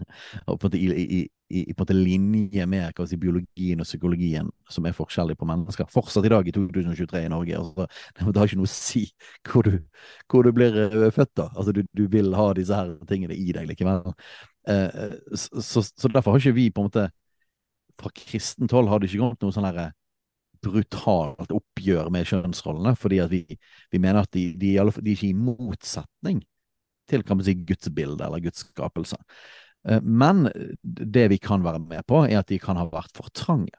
og 0.48 0.58
på 0.60 0.66
en 0.66 0.66
måte 0.66 0.80
i, 0.80 0.90
i, 0.92 1.20
i, 1.24 1.62
i 1.62 1.62
en 1.72 1.78
måte 1.78 1.96
linje 1.96 2.66
med 2.68 3.00
si, 3.08 3.16
biologien 3.20 3.80
og 3.80 3.88
psykologien 3.88 4.50
som 4.68 4.84
er 4.84 4.96
forskjellig 4.96 5.38
på 5.40 5.48
mennesker. 5.48 5.88
Fortsatt 5.92 6.28
i 6.28 6.34
dag, 6.34 6.48
i 6.48 6.52
2023 6.52 7.24
i 7.24 7.32
Norge. 7.32 7.62
Altså, 7.62 7.88
det 8.20 8.36
har 8.36 8.52
ikke 8.52 8.60
noe 8.60 8.68
å 8.68 8.74
si 8.74 9.06
hvor 9.48 9.64
du, 9.64 9.78
hvor 10.28 10.44
du 10.44 10.52
blir 10.56 10.76
uh, 10.92 11.08
født, 11.14 11.32
da. 11.40 11.48
Altså, 11.54 11.72
du, 11.72 11.80
du, 11.96 12.04
vil 12.12 12.36
ha 12.36 12.50
disse 12.58 12.76
her 12.76 12.94
tingene 13.08 13.36
i 13.40 13.48
deg 13.56 13.72
likevel. 13.72 14.12
Eh, 14.68 15.18
så, 15.32 15.64
så, 15.64 15.88
så, 15.88 16.08
derfor 16.12 16.36
har 16.36 16.44
ikke 16.44 16.56
vi 16.56 16.70
på 16.72 16.80
en 16.80 16.86
måte 16.88 17.10
Fra 18.00 18.08
kristent 18.16 18.72
hold 18.72 18.88
har 18.88 19.00
det 19.00 19.10
ikke 19.10 19.20
kommet 19.20 19.44
noe 19.44 19.52
sånn 19.54 19.66
herre 19.68 19.90
brutalt 20.64 21.52
oppgjør 21.54 22.10
med 22.14 22.26
kjønnsrollene, 22.30 22.94
fordi 22.98 23.20
at 23.24 23.32
vi, 23.32 23.44
vi 23.92 24.00
mener 24.00 24.24
at 24.24 24.32
de, 24.34 24.50
de, 24.56 24.74
de, 24.74 24.76
er 24.80 25.14
ikke 25.14 25.30
i 25.30 25.36
motsetning 25.36 26.42
til 27.10 27.24
kan 27.24 27.38
man 27.38 27.46
si, 27.46 27.56
Guds 27.68 27.90
bilde 27.92 28.24
eller 28.24 28.42
Guds 28.44 28.64
skapelse. 28.64 29.18
Eh, 29.88 30.02
men 30.02 30.48
det 30.82 31.28
vi 31.32 31.38
kan 31.38 31.64
være 31.64 31.82
med 31.82 32.06
på, 32.08 32.24
er 32.24 32.40
at 32.40 32.50
de 32.50 32.60
kan 32.62 32.80
ha 32.80 32.86
vært 32.90 33.14
for 33.16 33.32
trange. 33.36 33.74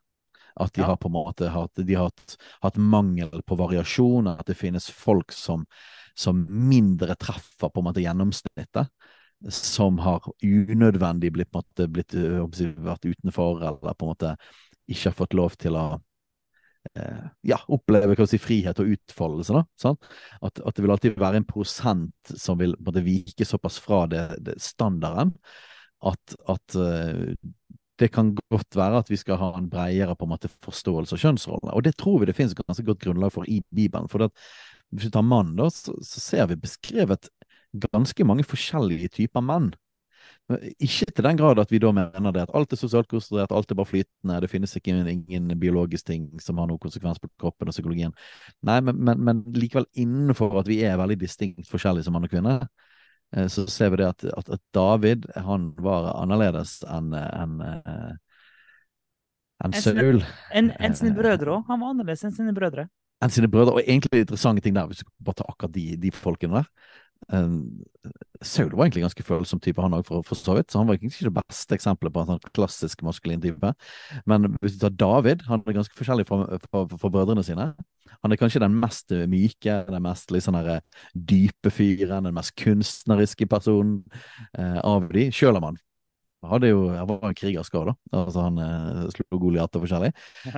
At 0.55 0.71
de 0.77 0.85
har 0.87 0.95
på 1.01 1.09
en 1.09 1.17
måte 1.17 1.49
hatt, 1.51 1.73
de 1.75 1.97
har 1.97 2.07
hatt, 2.07 2.37
hatt, 2.63 2.77
mangel 2.79 3.41
på 3.43 3.57
variasjon, 3.59 4.29
at 4.31 4.45
det 4.47 4.55
finnes 4.55 4.87
folk 4.87 5.33
som, 5.35 5.65
som 6.15 6.45
mindre 6.47 7.17
treffer 7.19 7.67
på 7.67 7.81
en 7.81 7.89
måte 7.89 8.03
gjennomsnittet. 8.05 8.93
Som 9.51 9.99
har 9.99 10.23
unødvendig 10.41 11.33
blitt, 11.35 11.51
måte, 11.53 11.89
blitt 11.91 12.15
vært 12.15 13.03
utenfor, 13.03 13.59
eller 13.67 13.97
på 13.97 14.07
en 14.07 14.13
måte 14.13 14.35
ikke 14.87 15.09
har 15.09 15.17
fått 15.17 15.35
lov 15.35 15.57
til 15.59 15.75
å 15.75 15.87
eh, 15.97 16.03
ja, 17.45 17.57
oppleve 17.71 18.27
si, 18.29 18.39
frihet 18.39 18.79
og 18.79 18.91
utfoldelse. 18.95 19.61
Da, 19.81 19.93
at, 20.45 20.59
at, 20.61 20.75
det 20.75 20.83
vil 20.85 20.93
alltid 20.93 21.19
være 21.19 21.41
en 21.41 21.47
prosent 21.47 22.35
som 22.37 22.59
vil 22.61 22.75
måtte, 22.79 23.03
vike 23.05 23.47
såpass 23.47 23.79
fra 23.83 24.05
det, 24.11 24.25
det 24.45 24.59
standarden 24.63 25.33
at, 26.05 26.35
at 26.51 26.77
uh, 26.77 27.33
det 27.99 28.11
kan 28.11 28.33
godt 28.35 28.75
være 28.75 28.99
at 28.99 29.09
vi 29.11 29.17
skal 29.19 29.39
ha 29.39 29.53
en 29.57 29.69
bredere 29.71 30.15
på 30.17 30.27
en 30.27 30.33
måte 30.33 30.51
forståelse 30.51 31.15
av 31.15 31.21
kjønnsrollene. 31.21 31.75
Og 31.77 31.85
det 31.85 31.95
tror 31.99 32.19
vi 32.21 32.29
det 32.29 32.35
finnes 32.35 32.57
ganske 32.57 32.83
godt 32.83 33.01
grunnlag 33.03 33.31
for 33.33 33.47
i 33.47 33.61
Bibelen. 33.75 34.09
For 34.11 34.27
at, 34.27 34.35
hvis 34.91 35.07
vi 35.07 35.13
tar 35.15 35.25
mann, 35.25 35.53
da, 35.55 35.69
så, 35.71 35.95
så, 36.03 36.23
ser 36.23 36.49
vi 36.51 36.59
beskrevet 36.59 37.29
ganske 37.87 38.27
mange 38.27 38.45
forskjellige 38.47 39.13
typer 39.15 39.43
menn. 39.43 39.71
Ikke 40.77 41.07
til 41.09 41.25
den 41.25 41.39
grad 41.39 41.57
at 41.57 41.71
vi 41.73 41.79
da 41.81 41.89
mener 41.95 42.33
det 42.35 42.43
at 42.45 42.51
alt 42.53 42.73
er 42.75 42.77
sosialt 42.77 43.09
konstruert, 43.09 43.51
alt 43.51 43.71
er 43.71 43.77
bare 43.79 43.89
flytende, 43.89 44.39
det 44.43 44.49
finnes 44.51 44.75
ikke 44.77 44.93
ingen 44.93 45.53
biologisk 45.57 46.05
ting 46.05 46.27
som 46.43 46.59
har 46.61 46.69
noen 46.69 46.81
konsekvens 46.81 47.17
på 47.21 47.31
kroppen 47.41 47.71
og 47.71 47.73
psykologien. 47.73 48.13
Nei, 48.61 48.77
men, 48.85 48.99
men, 49.07 49.23
men 49.25 49.41
likevel 49.57 49.87
innenfor 49.97 50.59
at 50.61 50.69
vi 50.69 50.83
er 50.85 50.99
veldig 51.01 51.17
distinkt 51.23 51.71
forskjellige 51.71 52.05
som 52.05 52.13
mann 52.13 52.29
og 52.29 52.33
kvinne, 52.35 52.59
Eh, 53.35 53.47
så 53.47 53.67
ser 53.67 53.89
vi 53.89 54.01
det 54.01 54.07
at, 54.07 54.25
at, 54.37 54.49
at 54.49 54.61
David 54.73 55.25
han 55.35 55.71
var 55.81 56.11
annerledes 56.15 56.79
enn 56.87 57.13
en, 57.17 57.57
en, 57.61 58.19
en 59.65 59.77
Saul. 59.79 60.21
Enn 60.55 60.71
en 60.79 60.97
sine 60.97 61.15
brødre 61.17 61.57
òg. 61.57 61.65
Han 61.71 61.81
var 61.81 61.95
annerledes 61.95 62.25
enn 62.27 62.35
sine 62.35 62.55
brødre. 62.55 62.87
Enn 63.23 63.33
sine 63.33 63.49
brødre, 63.51 63.77
Og 63.79 63.87
egentlig 63.87 64.25
interessante 64.25 64.63
ting 64.63 64.75
der, 64.75 64.87
hvis 64.91 65.03
du 65.03 65.09
bare 65.23 65.41
tar 65.41 65.51
akkurat 65.51 65.75
de, 65.75 65.95
de 65.99 66.11
folkene 66.15 66.61
der. 66.61 66.69
Um, 67.33 67.83
Saul 68.45 68.69
var 68.75 68.85
egentlig 68.85 69.05
ganske 69.05 69.25
følsom 69.25 69.61
type, 69.63 69.81
han 69.81 69.95
òg, 69.97 70.05
for, 70.07 70.25
for, 70.27 70.37
så 70.37 70.57
vidt. 70.57 70.69
Så 70.71 70.81
han 70.81 70.89
var 70.89 70.99
ikke 70.99 71.29
det 71.29 71.33
beste 71.35 71.77
eksempelet 71.77 72.13
på 72.13 72.23
en 72.23 72.31
sånn 72.33 72.51
klassisk 72.55 73.01
maskulin 73.07 73.43
type. 73.43 73.73
Men 74.29 74.51
hvis 74.61 74.77
du 74.77 74.85
tar 74.85 74.95
David, 74.95 75.45
han 75.49 75.63
er 75.65 75.79
ganske 75.79 75.97
forskjellig 75.97 76.27
fra, 76.29 76.43
fra, 76.67 76.85
fra 76.91 77.11
brødrene 77.11 77.45
sine. 77.45 77.71
Han 78.23 78.33
er 78.33 78.39
kanskje 78.41 78.61
den 78.63 78.77
mest 78.81 79.11
myke, 79.29 79.81
den 79.89 80.05
mest 80.05 80.31
liksom 80.33 80.57
dype 81.13 81.73
fyren, 81.73 82.25
den 82.25 82.37
mest 82.37 82.55
kunstneriske 82.57 83.49
personen 83.49 83.99
eh, 84.57 84.79
av 84.81 85.09
de, 85.13 85.27
sjøl 85.35 85.59
om 85.59 85.69
han 85.71 85.81
hadde 86.49 86.71
jo, 86.71 86.81
han 86.93 87.07
var 87.09 87.23
en 87.29 87.37
krigerskade, 87.37 87.93
altså 88.13 88.45
han 88.47 88.59
eh, 88.61 89.05
slo 89.13 89.39
Goliat 89.41 89.77
og 89.77 89.85
forskjellig. 89.85 90.11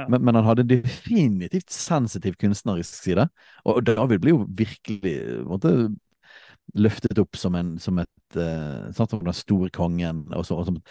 Men, 0.10 0.20
men, 0.20 0.36
han 0.36 0.48
hadde 0.48 0.68
definitivt 0.70 1.72
sensitiv 1.74 2.38
kunstnerisk 2.42 2.98
side. 3.04 3.28
Og 3.68 3.82
David 3.88 4.24
blir 4.24 4.36
jo 4.36 4.44
virkelig 4.60 5.16
måtte, 5.48 5.74
løftet 6.76 7.20
opp 7.22 7.38
som, 7.40 7.56
en, 7.56 7.76
som 7.80 8.00
et 8.02 8.40
uh, 8.40 8.90
sant, 8.96 9.12
som 9.12 9.24
den 9.24 9.36
store 9.36 9.70
kongen. 9.74 10.26
Og 10.36 10.46
så, 10.48 10.58
og 10.58 10.68
som, 10.68 10.82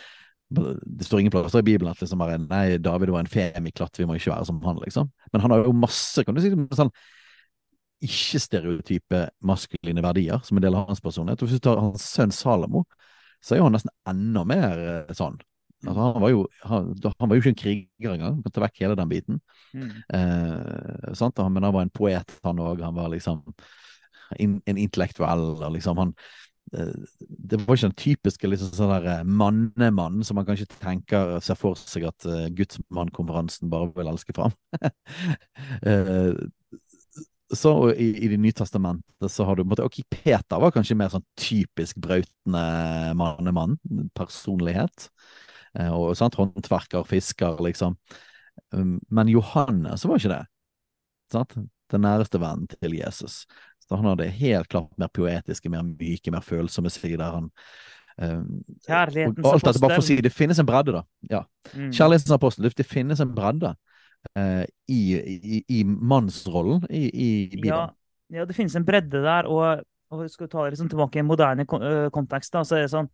det 0.48 1.06
står 1.06 1.20
ingen 1.20 1.34
plasser 1.34 1.64
i 1.64 1.66
Bibelen 1.66 1.90
at 1.90 2.00
liksom 2.00 2.22
bare, 2.22 2.38
nei, 2.42 2.78
David 2.82 3.12
var 3.12 3.24
en 3.24 3.30
femiklatt, 3.30 3.98
vi 3.98 4.06
må 4.08 4.16
ikke 4.16 4.32
være 4.32 4.48
som 4.48 4.60
han, 4.64 4.80
liksom. 4.84 5.10
Men 5.32 5.44
han 5.44 5.54
har 5.54 5.66
jo 5.66 5.74
masse 5.76 6.24
kan 6.24 6.36
du 6.36 6.42
si, 6.44 6.52
sånn 6.78 6.92
ikke-stereotype 8.04 9.22
maskuline 9.48 10.02
verdier 10.04 10.42
som 10.44 10.58
en 10.58 10.64
del 10.66 10.76
av 10.76 10.90
hans 10.90 11.00
personlighet. 11.02 11.42
Og 11.42 11.48
hvis 11.48 11.60
du 11.60 11.64
tar 11.64 11.80
hans 11.80 12.04
sønn 12.04 12.34
Salomo, 12.34 12.84
så 13.44 13.54
er 13.54 13.62
jo 13.62 13.68
han 13.68 13.76
nesten 13.76 13.92
enda 14.08 14.44
mer 14.48 14.82
uh, 14.82 15.14
sånn. 15.16 15.38
Altså, 15.84 16.00
han, 16.00 16.22
var 16.22 16.32
jo, 16.32 16.44
han, 16.64 16.92
han, 17.04 17.28
var 17.28 17.36
jo, 17.36 17.42
ikke 17.42 17.52
en 17.52 17.60
kriger 17.60 18.14
engang, 18.16 18.38
kan 18.42 18.54
ta 18.54 18.62
vekk 18.64 18.80
hele 18.82 18.96
den 18.98 19.10
biten. 19.10 19.40
Mm. 19.76 19.90
Eh, 20.18 21.48
men 21.52 21.66
han 21.66 21.74
var 21.74 21.84
en 21.84 21.92
poet, 21.94 22.32
han 22.46 22.62
òg. 22.62 22.80
Han 22.82 22.96
var 22.96 23.10
liksom 23.12 23.42
in, 24.38 24.60
en 24.66 24.80
intellektuell. 24.80 25.72
liksom 25.72 25.98
han 25.98 26.12
eh, 26.74 26.92
det 27.28 27.60
var 27.62 27.76
ikke 27.76 27.88
den 27.88 27.96
typiske 28.02 28.50
liksom, 28.50 28.72
sånn 28.74 28.94
eh, 28.98 29.22
mannemann 29.24 30.22
som 30.26 30.38
man 30.38 30.48
kanskje 30.48 30.68
tenker 30.80 31.38
ser 31.44 31.58
for 31.58 31.78
seg 31.78 32.08
at 32.10 32.26
uh, 32.28 32.46
gudsmannkonferansen 32.56 33.70
bare 33.72 33.92
vil 33.96 34.10
elske 34.10 34.34
fram. 34.36 34.54
uh, 35.86 36.34
så 37.54 37.72
i, 37.94 38.10
i 38.24 38.28
Det 38.28 38.38
nye 38.42 38.56
testamentet 38.56 39.30
så 39.30 39.46
har 39.46 39.56
du 39.56 39.64
måtte, 39.64 39.86
Ok, 39.86 40.00
Peter 40.10 40.58
var 40.58 40.74
kanskje 40.74 40.98
mer 40.98 41.12
sånn 41.12 41.26
typisk 41.38 41.98
brautende 42.02 42.66
mannemann. 43.18 43.78
Personlighet. 44.18 45.10
Uh, 45.76 45.92
og 45.92 46.16
sant, 46.18 46.38
Håndverker, 46.40 47.06
fisker, 47.06 47.60
liksom. 47.62 47.98
Um, 48.72 48.98
men 49.12 49.28
Johannes 49.28 50.06
var 50.08 50.20
ikke 50.20 50.32
det. 50.32 50.44
Sant? 51.32 51.56
Den 51.92 52.02
næreste 52.02 52.40
vennen 52.42 52.66
til 52.70 52.96
Jesus. 52.98 53.44
Så 53.86 53.98
han 53.98 54.08
hadde 54.10 54.28
helt 54.40 54.68
klart 54.68 54.90
mer 54.98 55.10
poetiske, 55.14 55.70
mer 55.70 55.84
myke, 55.86 56.32
mer 56.34 56.42
følsomme 56.44 56.90
sider. 56.90 57.22
Han, 57.22 57.50
um, 58.18 58.46
Kjærlighetens 58.86 59.44
og, 59.44 59.52
alt 59.52 59.68
dette, 59.68 59.82
bare 59.84 59.98
for 59.98 60.04
å 60.04 60.08
si, 60.08 60.16
Det 60.24 60.32
finnes 60.34 60.62
en 60.62 60.68
bredde, 60.68 60.96
da. 60.96 61.02
Ja. 61.30 61.42
Mm. 61.72 61.92
Kjærlighetens 61.94 62.34
apostel. 62.34 62.70
Det 62.74 62.88
finnes 62.88 63.22
en 63.22 63.34
bredde 63.36 63.76
uh, 64.32 64.64
i, 64.90 65.02
i, 65.14 65.60
i, 65.78 65.84
mannsrollen 65.84 66.82
i, 66.90 67.04
i 67.06 67.30
Bibelen. 67.52 67.70
Ja, 67.70 68.40
ja, 68.40 68.48
det 68.48 68.58
finnes 68.58 68.74
en 68.78 68.88
bredde 68.88 69.22
der. 69.22 69.46
Og, 69.46 69.86
og 70.10 70.26
skal 70.32 70.48
vi 70.48 70.52
ta 70.56 70.66
det 70.66 70.74
liksom 70.74 70.90
tilbake 70.90 71.20
i 71.20 71.22
en 71.22 71.30
moderne 71.30 71.66
kontekst, 71.66 72.54
da, 72.58 72.66
så 72.66 72.80
er 72.80 72.86
det 72.86 72.92
sånn 72.94 73.10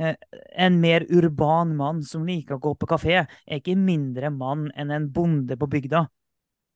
eh, 0.00 0.16
en 0.64 0.80
mer 0.80 1.04
urban 1.12 1.76
mann 1.76 2.00
som 2.04 2.24
liker 2.24 2.56
å 2.56 2.64
gå 2.64 2.74
på 2.80 2.88
kafé, 2.96 3.24
er 3.24 3.60
ikke 3.60 3.76
mindre 3.76 4.32
mann 4.32 4.70
enn 4.72 4.92
en 4.94 5.12
bonde 5.12 5.60
på 5.60 5.68
bygda. 5.76 6.06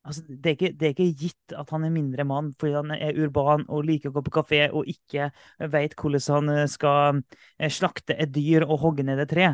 Altså, 0.09 0.24
det, 0.28 0.47
er 0.47 0.56
ikke, 0.56 0.72
det, 0.72 0.86
er 0.86 0.94
ikke, 0.94 1.09
gitt 1.20 1.55
at 1.60 1.70
han 1.74 1.85
er 1.85 1.93
mindre 1.93 2.24
mann 2.28 2.51
fordi 2.59 2.76
han 2.78 2.93
er 2.97 3.18
urban 3.20 3.66
og 3.68 3.85
liker 3.85 4.09
å 4.09 4.16
gå 4.16 4.24
på 4.24 4.36
kafé 4.40 4.62
og 4.72 4.89
ikke 4.89 5.30
vet 5.72 5.97
hvordan 5.98 6.28
han 6.39 6.52
eh, 6.56 6.68
skal 6.72 7.20
eh, 7.20 7.72
slakte 7.72 8.16
et 8.16 8.32
dyr 8.32 8.64
og 8.64 8.78
hogge 8.86 9.05
ned 9.05 9.20
et 9.20 9.32
tre. 9.32 9.51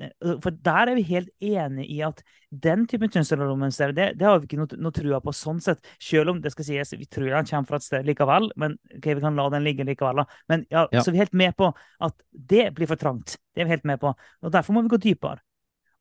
Eh, 0.00 0.36
for 0.42 0.54
der 0.54 0.92
er 0.92 0.96
vi 0.96 1.04
helt 1.10 1.30
enig 1.44 1.88
i 1.90 2.00
at 2.06 2.22
den 2.48 2.86
typen 2.88 3.10
kjønnsrollemønster 3.12 3.92
det, 3.96 4.12
det, 4.18 4.26
har 4.26 4.38
vi 4.40 4.48
ikke 4.48 4.60
noe, 4.60 4.78
noe 4.80 4.94
trua 4.94 5.20
på 5.24 5.34
sånn 5.36 5.60
sett. 5.64 5.82
Selv 6.00 6.32
om 6.32 6.40
det 6.44 6.54
skal 6.54 6.68
sies, 6.68 6.94
vi 6.96 7.08
tror 7.10 7.34
han 7.36 7.48
kommer 7.48 7.72
fra 7.72 7.82
et 7.82 7.88
sted 7.88 8.08
likevel, 8.08 8.48
men 8.56 8.78
okay, 8.94 9.18
vi 9.18 9.24
kan 9.24 9.36
la 9.38 9.48
den 9.52 9.66
ligge 9.66 9.86
likevel. 9.88 10.22
Da. 10.22 10.40
Men 10.52 10.64
ja, 10.72 10.86
ja. 10.94 11.02
Så 11.02 11.12
vi 11.12 11.20
er 11.20 11.26
helt 11.26 11.36
med 11.36 11.58
på 11.58 11.72
at 12.08 12.16
det 12.32 12.70
blir 12.78 12.90
for 12.90 13.00
trangt. 13.00 13.36
Det 13.52 13.64
er 13.64 13.68
vi 13.68 13.76
helt 13.76 13.88
med 13.88 14.00
på. 14.00 14.14
Og 14.14 14.54
Derfor 14.54 14.76
må 14.76 14.86
vi 14.86 14.94
gå 14.94 15.02
dypere. 15.10 15.42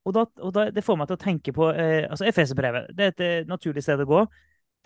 Og, 0.07 0.13
da, 0.15 0.23
og 0.39 0.53
da, 0.55 0.67
det 0.71 0.83
får 0.85 0.99
meg 0.99 1.09
til 1.09 1.17
å 1.17 1.21
tenke 1.21 1.53
på 1.55 1.67
eh, 1.73 2.05
altså 2.07 2.55
brevet, 2.55 2.93
Det 2.95 3.03
er 3.03 3.11
et 3.11 3.23
eh, 3.25 3.47
naturlig 3.47 3.83
sted 3.83 3.99
å 3.99 4.07
gå. 4.07 4.21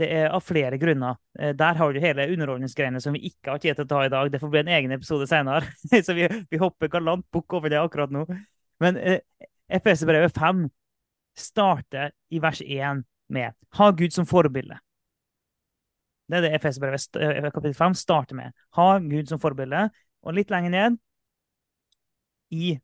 Det 0.01 0.07
er 0.09 0.31
av 0.33 0.41
flere 0.41 0.79
grunner. 0.81 1.19
Eh, 1.37 1.53
der 1.53 1.77
har 1.77 1.93
du 1.93 1.99
hele 2.01 2.25
underholdningsgreiene 2.33 3.01
som 3.03 3.13
vi 3.13 3.27
ikke 3.29 3.53
har 3.53 3.61
tid 3.61 3.77
til 3.77 3.85
å 3.85 3.91
ta 3.91 4.01
i 4.05 4.09
dag. 4.09 4.31
Det 4.33 4.41
får 4.41 4.53
bli 4.53 4.63
en 4.63 4.73
egen 4.79 4.95
episode 4.97 5.27
senere. 5.29 5.69
Så 6.07 6.15
vi, 6.17 6.25
vi 6.49 6.61
hopper 6.61 6.89
galant 6.89 7.27
bukk 7.33 7.53
over 7.59 7.69
det 7.69 7.81
akkurat 7.81 8.13
nå. 8.13 8.25
Men 8.81 8.97
eh, 8.97 9.21
Efeserbrevet 9.71 10.33
5 10.35 10.65
starter 11.37 12.15
i 12.33 12.41
vers 12.43 12.59
1 12.65 13.05
med 13.31 13.53
'ha 13.77 13.91
Gud 13.95 14.11
som 14.11 14.25
forbilde'. 14.27 14.79
Det 16.27 16.37
er 16.37 16.41
det 16.41 16.59
FS-brevet 16.61 17.53
kapittel 17.53 17.75
5 17.75 17.93
starter 17.93 18.35
med. 18.35 18.51
Ha 18.75 18.97
Gud 18.99 19.27
som 19.27 19.39
forbilde. 19.39 19.89
Og 20.23 20.33
litt 20.33 20.51
lenger 20.51 20.71
ned, 20.71 20.97
i, 22.51 22.75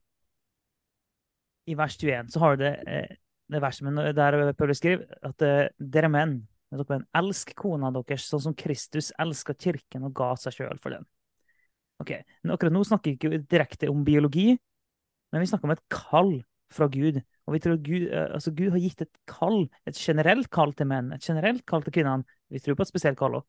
i 1.67 1.75
vers 1.77 1.97
21, 1.99 2.31
så 2.31 2.41
har 2.43 2.55
du 2.55 2.63
det, 2.63 2.73
eh, 2.87 3.15
det 3.51 3.61
verset 3.63 4.15
der 4.15 4.53
Paulus 4.53 4.79
skriver 4.81 5.05
at 5.23 5.43
eh, 5.45 5.69
dere 5.79 6.09
menn, 6.11 6.39
dere 6.71 6.87
menn 6.89 7.07
elsk 7.15 7.53
kona 7.59 7.91
deres 7.95 8.27
sånn 8.31 8.49
som 8.49 8.57
Kristus 8.57 9.11
elska 9.19 9.55
kirken 9.55 10.07
og 10.07 10.15
ga 10.15 10.33
seg 10.39 10.57
sjøl 10.57 10.79
for 10.83 10.95
den. 10.95 11.07
Ok, 12.03 12.13
men 12.43 12.53
Akkurat 12.53 12.75
nå 12.75 12.83
snakker 12.85 13.11
vi 13.11 13.17
ikke 13.17 13.41
direkte 13.49 13.89
om 13.91 14.03
biologi, 14.07 14.51
men 15.31 15.43
vi 15.43 15.49
snakker 15.49 15.67
om 15.67 15.73
et 15.75 15.83
kall 15.91 16.35
fra 16.73 16.87
Gud. 16.91 17.19
Og 17.47 17.55
vi 17.55 17.61
tror 17.63 17.79
Gud, 17.79 18.09
altså 18.11 18.51
Gud 18.51 18.73
har 18.75 18.81
gitt 18.83 19.01
et 19.05 19.19
kall, 19.27 19.65
et 19.87 19.97
generelt 19.97 20.49
kall 20.53 20.73
til 20.75 20.89
menn, 20.91 21.13
et 21.15 21.23
generelt 21.23 21.63
kall 21.67 21.83
til 21.83 21.95
kvinnene. 21.95 22.27
Vi 22.51 22.59
tror 22.63 22.77
på 22.77 22.83
et 22.83 22.91
spesielt 22.91 23.19
kall 23.19 23.39
òg. 23.39 23.47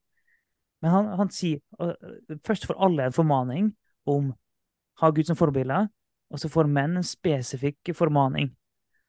Men 0.82 0.94
han, 0.94 1.08
han, 1.18 1.30
sier 1.34 1.58
først 2.46 2.68
for 2.68 2.78
alle 2.78 3.08
en 3.08 3.14
formaning 3.14 3.72
om 4.06 4.30
ha 5.02 5.10
Gud 5.14 5.26
som 5.26 5.38
forbilde, 5.38 5.88
og 6.28 6.40
så 6.40 6.50
får 6.52 6.68
menn 6.70 6.98
en 6.98 7.06
spesifikk 7.06 7.92
formaning 7.96 8.50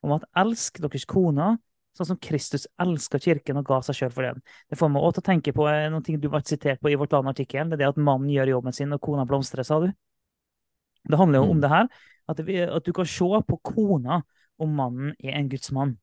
om 0.05 0.15
at 0.15 0.27
elsk 0.39 0.79
deres 0.83 1.07
koner 1.09 1.57
sånn 1.97 2.13
som 2.13 2.19
Kristus 2.21 2.67
elska 2.79 3.19
kirken 3.19 3.59
og 3.59 3.67
ga 3.67 3.79
seg 3.83 3.97
sjøl 3.97 4.13
for 4.13 4.27
den. 4.27 4.43
Det 4.71 4.77
får 4.79 4.91
meg 4.93 5.03
også 5.03 5.19
til 5.19 5.23
å 5.23 5.29
tenke 5.29 5.53
på 5.55 5.65
eh, 5.67 5.87
noe 5.91 6.19
du 6.21 6.27
var 6.31 6.45
sitert 6.47 6.79
på 6.79 6.91
i 6.91 6.97
Vårt 6.99 7.15
Land-artikkelen. 7.15 7.71
Det 7.71 7.79
er 7.79 7.83
det 7.83 7.89
at 7.91 7.99
mannen 7.99 8.29
gjør 8.31 8.53
jobben 8.53 8.75
sin 8.75 8.95
og 8.95 9.01
kona 9.03 9.25
blomstrer, 9.27 9.67
sa 9.67 9.81
du. 9.83 9.89
Det 11.09 11.19
handler 11.19 11.41
jo 11.41 11.49
om 11.49 11.57
mm. 11.57 11.63
det 11.63 11.71
her, 11.73 11.89
at 12.29 12.85
du 12.85 12.93
kan 12.95 13.09
se 13.09 13.41
på 13.47 13.57
kona 13.65 14.21
om 14.59 14.71
mannen 14.75 15.15
er 15.23 15.39
en 15.39 15.49
gudsmann. 15.51 15.95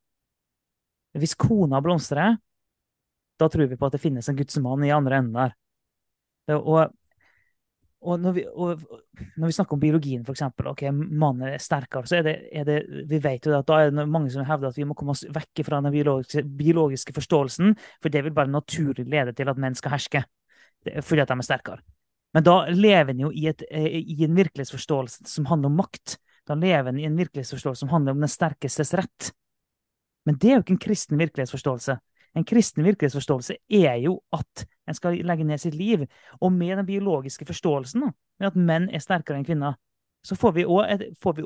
Hvis 1.17 1.37
kona 1.39 1.81
blomstrer, 1.85 2.37
da 3.41 3.49
tror 3.53 3.69
vi 3.71 3.79
på 3.79 3.89
at 3.89 3.97
det 3.97 4.03
finnes 4.03 4.29
en 4.29 4.37
gudsmann 4.37 4.85
i 4.85 4.93
andre 4.93 5.21
enden 5.21 5.37
der. 5.37 5.57
Og, 6.57 6.93
og, 8.07 8.21
når, 8.23 8.35
vi, 8.37 8.45
og 8.47 8.83
når, 9.37 9.49
vi, 9.49 9.55
snakker 9.57 9.77
om 9.77 9.83
biologien, 9.83 10.23
f.eks., 10.23 10.45
ok, 10.47 10.85
mannen 10.95 11.49
er 11.49 11.63
sterkere, 11.63 12.07
så 12.07 12.21
er 12.21 12.27
det, 12.27 12.35
er 12.55 12.69
det, 12.69 12.77
vi 13.11 13.19
vet 13.23 13.49
jo 13.49 13.57
at 13.57 13.67
da 13.67 13.81
er 13.83 13.91
det 13.91 14.07
mange 14.09 14.31
som 14.33 14.47
hevder 14.47 14.71
at 14.71 14.79
vi 14.79 14.87
må 14.87 14.95
komme 14.99 15.17
oss 15.17 15.25
vekk 15.35 15.65
fra 15.67 15.81
den 15.83 15.95
biologiske, 15.95 16.45
biologiske 16.61 17.17
forståelsen, 17.17 17.75
for 18.03 18.15
det 18.15 18.23
vil 18.27 18.37
bare 18.37 18.53
naturlig 18.53 19.09
lede 19.11 19.35
til 19.37 19.51
at 19.51 19.59
menn 19.61 19.79
skal 19.79 19.97
herske, 19.97 20.23
fordi 21.03 21.25
at 21.25 21.33
de 21.33 21.39
er 21.39 21.49
sterkere. 21.49 21.83
Men 22.37 22.45
da 22.45 22.57
lever 22.69 23.15
en 23.15 23.25
jo 23.27 23.33
i, 23.33 23.47
et, 23.49 23.65
i 23.73 24.19
en 24.27 24.37
virkelighetsforståelse 24.37 25.25
som 25.31 25.47
handler 25.49 25.73
om 25.73 25.79
makt. 25.81 26.19
Da 26.47 26.55
lever 26.59 26.91
en 26.91 26.99
i 27.01 27.07
en 27.09 27.17
virkelighetsforståelse 27.17 27.81
som 27.81 27.93
handler 27.95 28.13
om 28.13 28.21
den 28.23 28.31
sterkestes 28.31 28.93
rett. 28.99 29.31
Men 30.29 30.37
det 30.43 30.51
er 30.51 30.59
jo 30.59 30.65
ikke 30.67 30.75
en 30.77 30.83
kristen 30.83 31.23
virkelighetsforståelse. 31.23 31.97
En 32.37 32.45
kristen 32.45 32.85
virkelighetsforståelse 32.85 33.57
er 33.73 33.97
jo 34.03 34.19
at 34.37 34.67
en 34.87 34.97
skal 34.97 35.19
legge 35.27 35.47
ned 35.47 35.61
sitt 35.63 35.75
liv. 35.75 36.07
Og 36.41 36.53
med 36.53 36.77
den 36.79 36.87
biologiske 36.89 37.47
forståelsen, 37.49 38.07
med 38.41 38.49
at 38.49 38.57
menn 38.59 38.89
er 38.95 39.03
sterkere 39.03 39.41
enn 39.41 39.49
kvinner, 39.49 39.77
så 40.27 40.35
får 40.35 40.57
vi 40.57 40.65
også 40.67 40.87
et, 40.91 41.03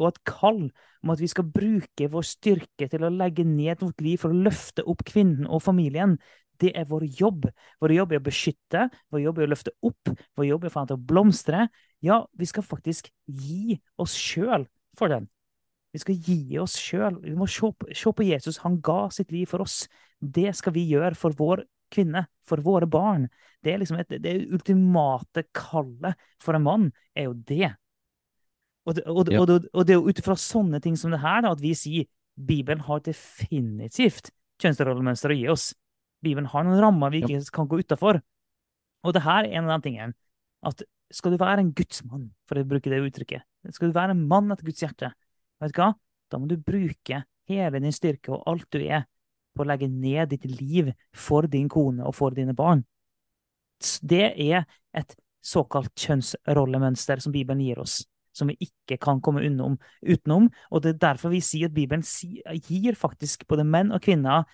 et, 0.09 0.21
kall 0.25 0.61
om 1.03 1.11
at 1.13 1.21
vi 1.21 1.29
skal 1.29 1.49
bruke 1.53 2.07
vår 2.13 2.25
styrke 2.25 2.89
til 2.89 3.05
å 3.05 3.13
legge 3.13 3.45
ned 3.45 3.83
vårt 3.83 4.01
liv 4.01 4.23
for 4.23 4.33
å 4.33 4.45
løfte 4.47 4.85
opp 4.89 5.05
kvinnen 5.09 5.49
og 5.49 5.61
familien. 5.65 6.17
Det 6.61 6.73
er 6.77 6.89
vår 6.89 7.05
jobb. 7.19 7.49
Vår 7.81 7.93
jobb 7.97 8.15
er 8.15 8.23
å 8.23 8.25
beskytte, 8.25 8.87
vår 9.13 9.25
jobb 9.27 9.41
er 9.41 9.49
å 9.49 9.53
løfte 9.53 9.75
opp, 9.85 10.13
vår 10.37 10.49
jobb 10.49 10.65
er 10.69 10.95
å 10.97 11.01
blomstre. 11.13 11.67
Ja, 12.05 12.23
vi 12.33 12.49
skal 12.49 12.65
faktisk 12.65 13.11
gi 13.27 13.77
oss 14.01 14.17
sjøl 14.17 14.65
for 14.97 15.13
den. 15.13 15.29
Vi 15.93 16.01
skal 16.01 16.17
gi 16.17 16.59
oss 16.63 16.77
sjøl. 16.79 17.19
Vi 17.25 17.35
må 17.37 17.49
se 17.51 17.73
på, 17.75 17.89
se 17.93 18.13
på, 18.15 18.25
Jesus. 18.25 18.61
Han 18.65 18.79
ga 18.85 19.09
sitt 19.13 19.33
liv 19.35 19.51
for 19.51 19.65
oss. 19.65 19.83
Det 20.21 20.53
skal 20.57 20.77
vi 20.77 20.87
gjøre 20.89 21.17
for 21.19 21.35
vår 21.37 21.65
kvinne, 21.93 22.25
for 22.49 22.63
våre 22.65 22.89
barn. 22.91 23.29
Det 23.63 23.75
er 23.75 23.83
liksom 23.83 24.01
et, 24.01 24.17
det 24.23 24.35
ultimate 24.51 25.45
kallet 25.57 26.19
for 26.43 26.57
en 26.57 26.67
mann, 26.67 26.89
er 27.15 27.29
jo 27.29 27.37
det. 27.47 27.71
Og 28.89 28.97
det, 28.97 29.05
og, 29.07 29.29
ja. 29.31 29.43
og, 29.43 29.69
og 29.71 29.87
det 29.87 29.95
er 29.95 30.01
jo 30.01 30.09
ut 30.09 30.23
ifra 30.23 30.37
sånne 30.41 30.81
ting 30.83 30.97
som 30.99 31.13
det 31.15 31.21
her 31.23 31.45
da, 31.45 31.53
at 31.55 31.63
vi 31.63 31.75
sier 31.77 32.09
Bibelen 32.41 32.83
har 32.87 33.03
definitivt 33.05 34.33
kjønnsrollemønster 34.63 35.33
å 35.33 35.37
gi 35.37 35.47
oss. 35.53 35.71
Bibelen 36.25 36.49
har 36.53 36.65
noen 36.67 36.81
rammer 36.81 37.13
vi 37.13 37.23
ikke 37.23 37.39
ja. 37.39 37.45
kan 37.55 37.69
gå 37.69 37.83
utafor. 37.83 38.21
Og 39.05 39.17
det 39.17 39.25
her 39.25 39.47
er 39.47 39.61
en 39.61 39.69
av 39.69 39.79
de 39.79 39.89
tingene 39.89 40.17
at 40.67 40.83
skal 41.15 41.35
du 41.35 41.41
være 41.41 41.65
en 41.65 41.73
gudsmann, 41.75 42.29
for 42.47 42.61
å 42.61 42.67
bruke 42.69 42.91
det 42.93 43.01
uttrykket, 43.03 43.43
skal 43.75 43.91
du 43.91 43.97
være 43.97 44.15
en 44.15 44.27
mann 44.31 44.53
etter 44.53 44.69
Guds 44.69 44.83
hjerte, 44.85 45.11
vet 45.61 45.73
du 45.75 45.81
hva? 45.81 45.93
Da 46.31 46.39
må 46.39 46.47
du 46.47 46.61
bruke 46.63 47.25
hele 47.51 47.81
din 47.83 47.95
styrke 47.95 48.31
og 48.37 48.45
alt 48.51 48.69
du 48.71 48.79
er, 48.85 49.09
på 49.55 49.65
å 49.65 49.69
legge 49.69 49.89
ned 49.91 50.31
ditt 50.33 50.47
liv 50.49 50.93
for 51.17 51.49
din 51.51 51.69
kone 51.69 52.05
og 52.07 52.15
for 52.17 52.37
dine 52.37 52.55
barn. 52.57 52.85
Det 53.81 54.33
er 54.37 54.65
et 54.97 55.15
såkalt 55.41 55.93
kjønnsrollemønster 55.99 57.23
som 57.23 57.33
Bibelen 57.33 57.63
gir 57.65 57.81
oss, 57.81 58.03
som 58.37 58.51
vi 58.51 58.59
ikke 58.69 58.99
kan 59.01 59.23
komme 59.25 59.45
unnom, 59.47 59.79
utenom. 60.05 60.51
Og 60.71 60.85
det 60.85 60.95
er 60.95 61.05
derfor 61.07 61.33
vi 61.33 61.41
sier 61.45 61.71
at 61.71 61.77
Bibelen 61.77 62.05
gir 62.69 62.99
faktisk 62.99 63.47
både 63.49 63.65
menn 63.65 63.95
og 63.97 64.05
kvinner 64.05 64.45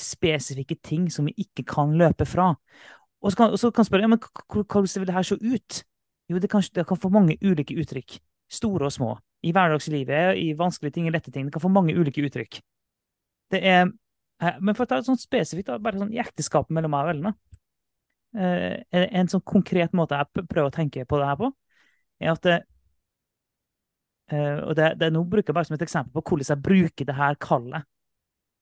spesifikke 0.00 0.78
ting 0.80 1.10
som 1.12 1.28
vi 1.28 1.34
ikke 1.44 1.66
kan 1.68 1.92
løpe 1.98 2.24
fra. 2.24 2.54
Og 3.20 3.32
så 3.32 3.36
kan, 3.36 3.56
så 3.60 3.70
kan 3.70 3.84
spørre 3.84 4.06
ja, 4.06 4.08
men 4.08 4.22
hvordan 4.48 4.88
vil 4.88 5.08
det 5.08 5.16
her 5.16 5.26
se 5.28 5.36
ut? 5.36 5.82
Jo, 6.30 6.38
det 6.38 6.50
kan, 6.50 6.62
det 6.74 6.86
kan 6.88 6.96
få 6.96 7.10
mange 7.12 7.36
ulike 7.42 7.76
uttrykk. 7.76 8.16
Store 8.50 8.88
og 8.88 8.94
små 8.94 9.16
i 9.42 9.52
hverdagslivet, 9.56 10.36
i 10.36 10.52
vanskelige 10.58 10.92
ting, 10.92 11.06
i 11.08 11.12
lette 11.14 11.32
ting. 11.32 11.46
Det 11.46 11.54
kan 11.54 11.62
få 11.62 11.72
mange 11.72 11.94
ulike 11.96 12.22
uttrykk. 12.26 12.60
Det 13.50 13.60
er, 13.66 13.88
men 14.60 14.76
for 14.76 14.84
å 14.84 14.88
ta 14.88 14.98
det 15.00 15.08
sånn 15.08 15.20
spesifikt, 15.20 15.70
bare 15.84 16.00
sånn 16.00 16.14
i 16.14 16.20
ekteskapet 16.22 16.72
mellom 16.72 16.94
meg 16.94 17.04
og 17.04 17.10
Ellen 17.12 17.32
eh, 18.40 19.06
En 19.20 19.28
sånn 19.28 19.44
konkret 19.44 19.92
måte 19.96 20.16
jeg 20.16 20.46
prøver 20.48 20.68
å 20.70 20.74
tenke 20.74 21.04
på 21.08 21.20
det 21.20 21.28
her 21.28 21.38
på, 21.40 21.50
er 22.20 22.32
at 22.32 22.46
eh, 22.50 22.60
og 24.64 24.76
det, 24.78 24.94
det 25.00 25.10
nå 25.12 25.24
bruker 25.28 25.50
jeg 25.50 25.58
bare 25.58 25.68
som 25.68 25.76
et 25.76 25.84
eksempel 25.84 26.12
på 26.16 26.22
hvordan 26.30 26.52
jeg 26.54 26.64
bruker 26.64 27.04
det 27.08 27.16
her 27.18 27.34
kallet 27.42 27.88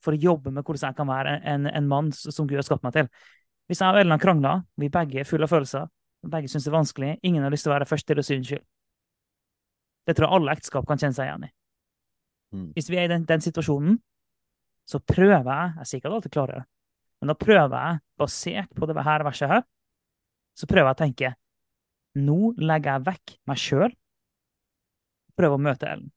for 0.03 0.15
å 0.15 0.23
jobbe 0.23 0.51
med 0.55 0.65
hvordan 0.65 0.89
jeg 0.89 0.97
kan 0.99 1.09
være 1.11 1.37
en, 1.53 1.67
en 1.69 1.91
mann 1.91 2.09
som 2.15 2.47
Gud 2.47 2.59
har 2.59 2.67
skapt 2.67 2.85
meg 2.87 2.95
til. 2.95 3.07
Hvis 3.69 3.83
jeg 3.83 3.93
og 3.93 4.01
Ellen 4.01 4.23
krangler, 4.23 4.63
vi 4.81 4.89
begge 4.93 5.21
er 5.21 5.29
fulle 5.29 5.45
av 5.45 5.53
følelser, 5.53 5.89
begge 6.27 6.51
syns 6.51 6.65
det 6.67 6.71
er 6.73 6.79
vanskelig, 6.79 7.11
ingen 7.27 7.45
har 7.45 7.53
lyst 7.53 7.67
til 7.67 7.73
å 7.73 7.77
være 7.77 7.89
først 7.89 8.07
til 8.09 8.21
å 8.21 8.25
si 8.25 8.39
skyld. 8.41 8.65
Det 10.09 10.17
tror 10.17 10.27
jeg 10.29 10.39
alle 10.39 10.55
ekteskap 10.57 10.87
kan 10.89 11.01
kjenne 11.01 11.17
seg 11.19 11.29
igjen 11.29 11.45
i. 11.45 11.51
Mm. 12.57 12.69
Hvis 12.79 12.89
vi 12.89 12.97
er 12.97 13.09
i 13.09 13.13
den, 13.13 13.27
den, 13.29 13.45
situasjonen, 13.45 13.99
så 14.89 15.01
prøver 15.05 15.45
jeg 15.45 15.75
Jeg 15.79 15.87
sier 15.87 16.01
ikke 16.01 16.09
at 16.09 16.13
jeg 16.13 16.19
alltid 16.19 16.35
klarer 16.37 16.61
det, 16.61 16.67
men 17.21 17.33
da 17.33 17.37
prøver 17.39 17.75
jeg, 17.77 18.01
basert 18.19 18.71
på 18.75 18.89
det 18.89 19.05
her 19.05 19.25
verset 19.27 19.53
her, 19.53 19.67
så 20.59 20.67
prøver 20.67 20.89
jeg 20.89 20.97
å 20.97 21.03
tenke 21.05 21.35
Nå 22.19 22.39
legger 22.59 22.97
jeg 22.97 23.07
vekk 23.07 23.35
meg 23.47 23.61
sjøl, 23.63 23.93
prøver 25.39 25.55
å 25.59 25.63
møte 25.63 25.87
Ellen. 25.87 26.09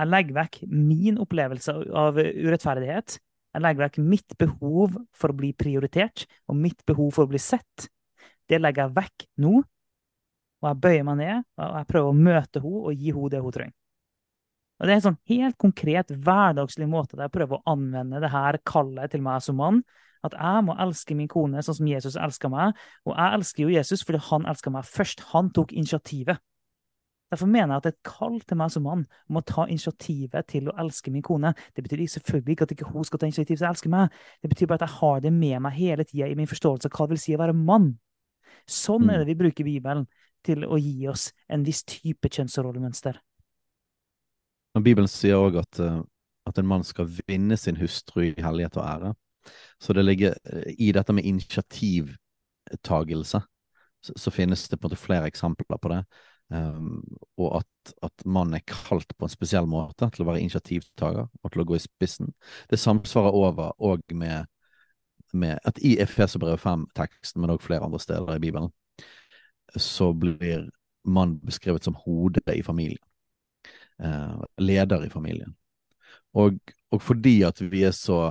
Jeg 0.00 0.08
legger 0.08 0.36
vekk 0.36 0.58
min 0.70 1.18
opplevelse 1.20 1.72
av 1.98 2.20
urettferdighet. 2.20 3.16
Jeg 3.50 3.64
legger 3.64 3.82
vekk 3.82 3.98
mitt 4.12 4.36
behov 4.38 4.94
for 5.16 5.32
å 5.32 5.36
bli 5.36 5.50
prioritert 5.56 6.24
og 6.46 6.60
mitt 6.60 6.84
behov 6.86 7.10
for 7.16 7.26
å 7.26 7.32
bli 7.32 7.40
sett. 7.42 7.88
Det 8.48 8.60
legger 8.60 8.86
jeg 8.86 8.96
vekk 9.00 9.26
nå, 9.42 9.58
og 10.60 10.68
jeg 10.68 10.80
bøyer 10.84 11.04
meg 11.08 11.20
ned 11.20 11.42
og 11.58 11.76
jeg 11.80 11.90
prøver 11.90 12.12
å 12.12 12.20
møte 12.20 12.62
henne 12.62 12.84
og 12.86 13.02
gi 13.02 13.12
henne 13.16 13.32
det 13.34 13.42
hun 13.42 13.56
trenger. 13.56 13.76
Og 14.80 14.86
Det 14.86 14.92
er 14.92 14.98
en 14.98 15.08
sånn 15.10 15.22
helt 15.28 15.58
konkret, 15.60 16.12
hverdagslig 16.24 16.88
måte 16.88 17.16
der 17.16 17.28
jeg 17.28 17.34
prøver 17.34 17.58
å 17.58 17.72
anvende 17.74 18.20
det 18.22 18.30
her 18.32 18.56
kallet 18.64 19.12
til 19.12 19.20
meg 19.24 19.42
som 19.44 19.58
mann. 19.60 19.82
At 20.24 20.36
jeg 20.36 20.64
må 20.64 20.76
elske 20.80 21.16
min 21.16 21.28
kone 21.28 21.62
sånn 21.64 21.76
som 21.78 21.88
Jesus 21.88 22.16
elsker 22.16 22.52
meg. 22.52 22.76
Og 23.08 23.12
jeg 23.12 23.36
elsker 23.38 23.64
jo 23.64 23.74
Jesus 23.74 24.04
fordi 24.04 24.20
han 24.30 24.48
elsker 24.48 24.72
meg 24.72 24.88
først. 24.88 25.24
Han 25.34 25.52
tok 25.56 25.72
initiativet. 25.76 26.40
Derfor 27.30 27.46
mener 27.46 27.76
jeg 27.76 27.82
at 27.84 27.88
et 27.92 28.00
kall 28.08 28.40
til 28.42 28.58
meg 28.58 28.72
som 28.74 28.84
mann 28.88 29.04
om 29.30 29.38
å 29.38 29.44
ta 29.46 29.68
initiativet 29.70 30.48
til 30.50 30.66
å 30.68 30.74
elske 30.82 31.12
min 31.14 31.22
kone. 31.22 31.52
Det 31.76 31.84
betyr 31.86 32.02
selvfølgelig 32.10 32.56
ikke 32.56 32.66
at 32.66 32.74
ikke 32.74 32.90
hun 32.90 33.06
skal 33.06 33.22
ta 33.22 33.28
initiativ 33.28 33.60
til 33.60 33.68
å 33.68 33.70
elske 33.70 33.92
meg. 33.92 34.16
Det 34.42 34.50
betyr 34.50 34.70
bare 34.70 34.82
at 34.82 34.88
jeg 34.88 34.98
har 34.98 35.22
det 35.22 35.32
med 35.36 35.62
meg 35.62 35.76
hele 35.76 36.06
tida 36.08 36.26
i 36.26 36.36
min 36.38 36.50
forståelse 36.50 36.90
av 36.90 36.96
hva 36.96 37.06
det 37.06 37.14
vil 37.14 37.22
si 37.22 37.36
å 37.36 37.42
være 37.44 37.54
mann. 37.54 37.92
Sånn 38.66 39.06
er 39.06 39.20
mm. 39.20 39.22
det 39.22 39.28
vi 39.30 39.40
bruker 39.44 39.68
Bibelen 39.68 40.08
til 40.46 40.66
å 40.66 40.78
gi 40.80 41.06
oss 41.10 41.30
en 41.52 41.62
viss 41.68 41.84
type 41.86 42.32
kjønnsrollemønster. 42.32 43.20
Og 44.74 44.82
Bibelen 44.86 45.08
sier 45.10 45.36
òg 45.40 45.56
at, 45.60 45.80
eh, 45.82 46.00
at, 46.46 46.58
en 46.58 46.70
mann 46.70 46.84
skal 46.86 47.10
vinne 47.26 47.56
sin 47.58 47.76
hustru 47.80 48.20
i 48.28 48.42
hellighet 48.42 48.76
og 48.78 48.86
ære. 48.86 49.14
Så 49.80 49.92
det 49.96 50.04
ligger 50.04 50.34
eh, 50.52 50.74
i 50.78 50.92
dette 50.94 51.12
med 51.12 51.24
initiativtagelse, 51.24 53.40
så, 54.00 54.12
så 54.16 54.30
finnes 54.30 54.68
det 54.68 54.78
på 54.78 54.86
en 54.86 54.90
måte 54.90 55.02
flere 55.02 55.26
eksempler 55.30 55.78
på 55.78 55.88
det. 55.92 56.04
Um, 56.50 57.04
og 57.38 57.60
at, 57.60 57.92
at 58.02 58.24
mannen 58.26 58.54
er 58.58 58.66
kalt 58.66 59.12
på 59.14 59.26
en 59.26 59.30
spesiell 59.30 59.68
måte 59.70 60.08
til 60.10 60.24
å 60.24 60.28
være 60.32 60.42
initiativtaker 60.42 61.28
og 61.30 61.52
til 61.52 61.62
å 61.62 61.68
gå 61.68 61.76
i 61.78 61.84
spissen. 61.84 62.32
Det 62.70 62.78
samsvarer 62.80 63.38
over 63.38 63.70
òg 63.78 64.02
med, 64.18 64.50
med 65.30 65.62
at 65.62 65.78
i 65.86 65.94
Efeserbrevet 66.02 66.64
5-teksten, 66.64 67.38
men 67.42 67.54
òg 67.54 67.62
flere 67.62 67.86
andre 67.86 68.02
steder 68.02 68.34
i 68.34 68.42
Bibelen, 68.42 68.70
så 69.78 70.10
blir 70.10 70.66
mann 71.06 71.38
beskrevet 71.46 71.86
som 71.86 71.94
hodet 72.02 72.50
i 72.56 72.66
familien. 72.66 73.09
Eh, 74.00 74.42
leder 74.56 75.04
i 75.04 75.10
familien. 75.10 75.54
Og, 76.32 76.56
og 76.90 77.02
fordi 77.02 77.42
at 77.44 77.58
vi 77.60 77.82
er 77.84 77.92
så 77.92 78.30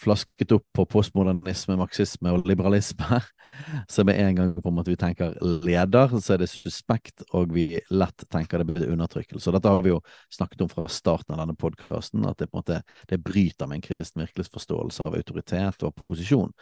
flasket 0.00 0.52
opp 0.52 0.64
på 0.76 0.84
postmodernisme, 0.92 1.76
marxisme 1.80 2.32
og 2.32 2.48
liberalisme, 2.48 3.18
så 3.92 4.04
med 4.04 4.20
en 4.20 4.38
gang 4.38 4.54
på 4.56 4.70
en 4.70 4.76
måte 4.76 4.92
vi 4.92 4.98
tenker 5.00 5.34
leder, 5.64 6.12
så 6.20 6.34
er 6.34 6.42
det 6.42 6.50
suspekt, 6.52 7.24
og 7.36 7.52
vi 7.56 7.80
lett 7.92 8.26
tenker 8.32 8.60
det 8.60 8.68
blir 8.70 8.92
undertrykkelse. 8.94 9.50
Og 9.50 9.56
dette 9.56 9.72
har 9.72 9.84
vi 9.84 9.92
jo 9.92 10.00
snakket 10.32 10.64
om 10.64 10.72
fra 10.72 10.86
starten 10.92 11.36
av 11.36 11.42
denne 11.42 11.56
podkasten, 11.60 12.24
at 12.28 12.40
det 12.40 12.48
på 12.48 12.56
en 12.56 12.64
måte 12.64 12.80
det 13.12 13.20
bryter 13.24 13.68
med 13.68 13.80
en 13.80 13.86
kristen 13.90 14.24
virkelighetsforståelse 14.24 15.04
av 15.04 15.18
autoritet 15.20 15.84
og 15.84 16.00
posisjon. 16.04 16.52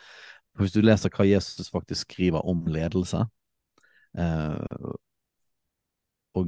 Hvis 0.58 0.74
du 0.74 0.82
leser 0.82 1.14
hva 1.14 1.26
Jesus 1.26 1.70
faktisk 1.74 2.08
skriver 2.08 2.42
om 2.46 2.66
ledelse, 2.70 3.22
eh, 4.18 4.73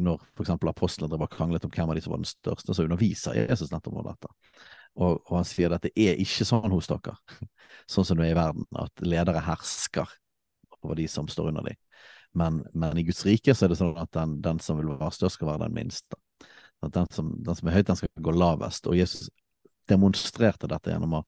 når 0.07 0.23
f.eks. 0.33 0.53
apostlene 0.57 1.11
drev 1.12 1.28
kranglet 1.33 1.66
om 1.66 1.73
hvem 1.73 1.93
av 1.93 1.99
de 1.99 2.03
som 2.05 2.15
var 2.15 2.23
den 2.23 2.31
største, 2.31 2.74
så 2.74 2.87
underviser 2.87 3.39
Jesus 3.39 3.73
nettopp 3.73 4.01
om 4.01 4.07
dette. 4.07 4.31
Og, 4.97 5.19
og, 5.19 5.33
han 5.35 5.49
sier 5.49 5.74
at 5.77 5.85
det 5.85 5.93
er 6.01 6.20
ikke 6.23 6.47
sånn 6.49 6.73
hos 6.73 6.89
dere, 6.89 7.16
sånn 7.93 8.07
som 8.09 8.20
det 8.20 8.28
er 8.28 8.37
i 8.37 8.39
verden, 8.39 8.69
at 8.81 9.05
ledere 9.05 9.45
hersker 9.45 10.15
over 10.81 10.97
de 10.99 11.09
som 11.11 11.28
står 11.28 11.51
under 11.53 11.69
dem. 11.69 11.81
Men, 12.37 12.61
men, 12.77 12.99
i 13.01 13.05
Guds 13.07 13.24
rike 13.27 13.55
så 13.57 13.66
er 13.66 13.73
det 13.73 13.81
sånn 13.81 13.97
at 14.01 14.12
den, 14.16 14.39
den 14.45 14.61
som 14.61 14.81
vil 14.81 14.93
være 14.93 15.15
størst, 15.15 15.39
skal 15.39 15.55
være 15.55 15.66
den 15.66 15.77
minste. 15.77 16.19
At 16.85 16.93
den 16.93 17.09
som, 17.12 17.31
den 17.45 17.57
som 17.57 17.69
er 17.69 17.78
høyt, 17.78 17.87
den 17.89 17.99
skal 17.99 18.24
gå 18.27 18.35
lavest. 18.37 18.89
Og 18.91 18.99
Jesus 18.99 19.31
demonstrerte 19.89 20.69
dette 20.69 20.93
gjennom 20.93 21.20
å 21.20 21.23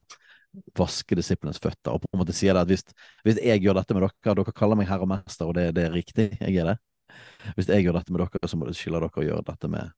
vaske 0.76 1.16
disiplenes 1.16 1.60
føtter. 1.62 1.94
Og 1.94 2.04
på 2.04 2.10
en 2.12 2.22
måte 2.22 2.36
sier 2.36 2.56
det 2.56 2.64
at 2.66 2.72
hvis, 2.72 2.84
hvis 3.24 3.40
jeg 3.40 3.64
gjør 3.64 3.80
dette 3.80 3.96
med 3.96 4.04
dere, 4.04 4.36
dere 4.42 4.56
kaller 4.56 4.80
meg 4.80 4.90
herre 4.90 5.06
og 5.06 5.12
mester, 5.14 5.48
og 5.48 5.56
det, 5.56 5.70
det 5.78 5.86
er 5.86 5.96
riktig, 5.96 6.28
jeg 6.40 6.60
er 6.60 6.72
det. 6.72 6.76
Hvis 7.56 7.70
jeg 7.70 7.86
gjør 7.86 7.98
dette 7.98 8.14
med 8.14 8.24
dere, 8.24 8.50
så 8.50 8.58
må 8.58 8.68
det 8.68 8.76
skylde 8.78 9.02
dere 9.02 9.22
å 9.22 9.26
gjøre 9.26 9.46
dette 9.48 9.70
med, 9.72 9.92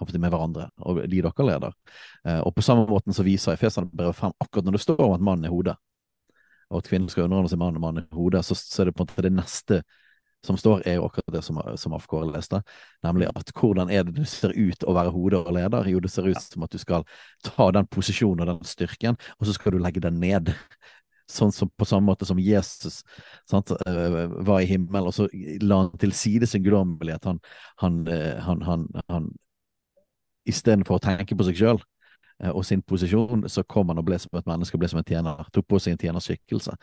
med 0.00 0.32
hverandre, 0.32 0.68
og 0.86 1.02
de 1.02 1.22
dere 1.22 1.46
leder. 1.46 1.78
Eh, 2.24 2.40
og 2.40 2.54
på 2.56 2.64
samme 2.64 2.86
måten 2.90 3.16
så 3.16 3.26
viser 3.26 3.56
Efesene 3.56 3.90
brevet 3.92 4.18
frem 4.18 4.34
akkurat 4.40 4.68
når 4.68 4.78
det 4.78 4.84
står 4.86 5.02
om 5.06 5.16
at 5.16 5.24
mannen 5.30 5.48
er 5.48 5.54
hodet, 5.54 5.76
og 6.70 6.82
at 6.82 6.90
kvinnen 6.90 7.10
skal 7.10 7.26
underordne 7.26 7.50
seg 7.50 7.60
mannen 7.60 7.80
og 7.80 7.86
mannen 7.86 8.06
er 8.06 8.16
hodet, 8.16 8.44
så, 8.46 8.54
så, 8.54 8.82
er 8.82 8.90
det 8.90 8.96
på 8.96 9.04
en 9.04 9.10
måte 9.10 9.26
det 9.26 9.34
neste 9.34 9.82
som 10.46 10.56
står, 10.56 10.86
er 10.88 10.96
jo 10.96 11.04
akkurat 11.04 11.34
det 11.34 11.42
som, 11.44 11.58
som 11.76 11.92
Afkåre 11.92 12.30
leste, 12.30 12.62
nemlig 13.04 13.28
at 13.28 13.50
hvordan 13.52 13.90
er 13.92 14.06
det 14.08 14.14
du 14.16 14.22
ser 14.28 14.54
ut 14.56 14.86
å 14.88 14.94
være 14.96 15.12
hode 15.12 15.42
og 15.42 15.52
leder? 15.52 15.90
Jo, 15.92 16.00
det 16.00 16.12
ser 16.12 16.30
ut 16.30 16.40
som 16.40 16.64
at 16.64 16.72
du 16.72 16.80
skal 16.80 17.04
ta 17.44 17.68
den 17.76 17.88
posisjonen 17.92 18.46
og 18.46 18.48
den 18.54 18.70
styrken, 18.70 19.18
og 19.36 19.48
så 19.48 19.56
skal 19.56 19.76
du 19.76 19.82
legge 19.84 20.00
den 20.00 20.16
ned 20.22 20.48
sånn 21.30 21.54
som, 21.54 21.70
på 21.72 21.88
samme 21.88 22.10
måte 22.10 22.28
som 22.28 22.40
Jesus 22.42 23.02
sant, 23.48 23.72
uh, 23.86 24.26
var 24.46 24.64
i 24.64 24.68
himmelen, 24.70 25.08
og 25.10 25.14
så 25.16 25.28
la 25.62 25.84
han 25.84 25.94
til 26.00 26.12
side 26.16 26.48
sin 26.50 26.64
guddommelighet. 26.66 27.28
Han, 27.30 27.40
han, 27.84 28.02
uh, 28.10 28.36
han, 28.44 28.66
han, 28.66 28.90
han 29.08 29.30
istedenfor 30.48 30.98
å 30.98 31.02
tenke 31.02 31.36
på 31.36 31.46
seg 31.46 31.58
sjøl 31.58 31.80
eh, 32.42 32.50
og 32.50 32.64
sin 32.66 32.82
posisjon, 32.86 33.46
så 33.52 33.64
kom 33.68 33.90
han 33.92 34.00
og 34.00 34.06
ble 34.08 34.18
som 34.20 34.38
et 34.38 34.48
menneske 34.48 34.76
og 34.76 34.82
ble 34.82 34.90
som 34.92 35.00
en 35.00 35.06
tjener. 35.06 35.42
Tok 35.54 35.68
på 35.70 35.80
seg 35.82 35.94
en 35.94 36.02
tjenerskikkelse. 36.04 36.76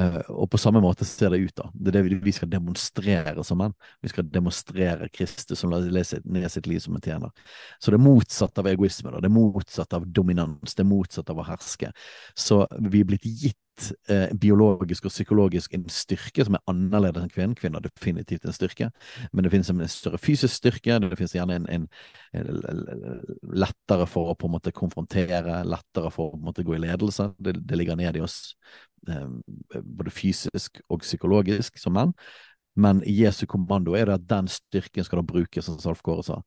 Eh, 0.00 0.20
og 0.32 0.48
på 0.52 0.60
samme 0.60 0.82
måte 0.84 1.06
ser 1.08 1.34
det 1.34 1.42
ut, 1.44 1.54
da. 1.60 1.68
Det 1.74 1.92
er 1.92 1.98
det 2.08 2.20
vi 2.24 2.34
skal 2.34 2.50
demonstrere 2.52 3.44
som 3.46 3.60
menn. 3.60 3.76
Vi 4.04 4.12
skal 4.12 4.28
demonstrere 4.32 5.10
Kristus 5.12 5.60
som 5.62 5.74
leser 5.74 6.24
ned 6.24 6.48
sitt 6.52 6.68
liv 6.70 6.82
som 6.84 6.96
en 6.96 7.04
tjener. 7.04 7.34
Så 7.78 7.92
det 7.92 8.00
er 8.00 8.06
motsatt 8.06 8.62
av 8.62 8.70
egoisme, 8.72 9.12
da. 9.12 9.22
Det 9.22 9.30
er 9.30 9.36
motsatt 9.36 9.98
av 9.98 10.08
dominans. 10.08 10.74
Det 10.74 10.84
er 10.84 10.90
motsatt 10.90 11.34
av 11.34 11.42
å 11.42 11.48
herske. 11.50 11.92
Så 12.38 12.64
vi 12.80 13.04
er 13.04 13.12
blitt 13.12 13.28
gitt 13.28 13.60
eh, 14.08 14.30
biologisk 14.40 15.08
og 15.08 15.12
psykologisk 15.12 15.74
en 15.74 15.84
styrke 15.92 16.44
som 16.46 16.56
er 16.56 16.62
annerledes 16.70 17.24
enn 17.24 17.32
kvinnen. 17.32 17.56
Kvinner 17.58 17.80
er 17.80 17.88
definitivt 17.88 18.46
en 18.46 18.56
styrke, 18.56 18.90
men 19.32 19.46
det 19.46 19.52
finnes 19.52 19.70
en 19.72 19.82
større 19.90 20.20
fysisk 20.22 20.54
styrke. 20.54 20.98
Det 21.02 21.18
finnes 21.18 21.36
gjerne 21.36 21.58
en, 21.60 21.68
en, 21.76 21.86
en, 22.40 23.20
lettere 23.64 24.06
for 24.10 24.32
å 24.32 24.38
på 24.38 24.48
en 24.48 24.56
måte 24.56 24.74
konfrontere, 24.74 25.62
lettere 25.68 26.12
for 26.14 26.30
å 26.30 26.34
på 26.34 26.40
en 26.40 26.48
måte 26.50 26.66
gå 26.66 26.76
i 26.76 26.82
ledelse. 26.86 27.30
Det, 27.38 27.56
det 27.64 27.80
ligger 27.80 27.98
ned 28.00 28.18
i 28.18 28.24
oss 28.24 28.38
eh, 29.08 29.28
både 29.82 30.14
fysisk 30.14 30.82
og 30.88 31.04
psykologisk 31.06 31.80
som 31.80 31.96
menn. 31.98 32.14
Men 32.74 33.02
Jesu 33.06 33.44
kommando 33.46 33.94
er 33.94 34.08
det 34.08 34.18
at 34.18 34.30
den 34.30 34.48
styrken 34.50 35.06
skal 35.06 35.22
da 35.22 35.28
brukes, 35.28 35.66
som 35.66 35.78
Salf 35.82 36.02
Kåre 36.02 36.24
sa, 36.26 36.40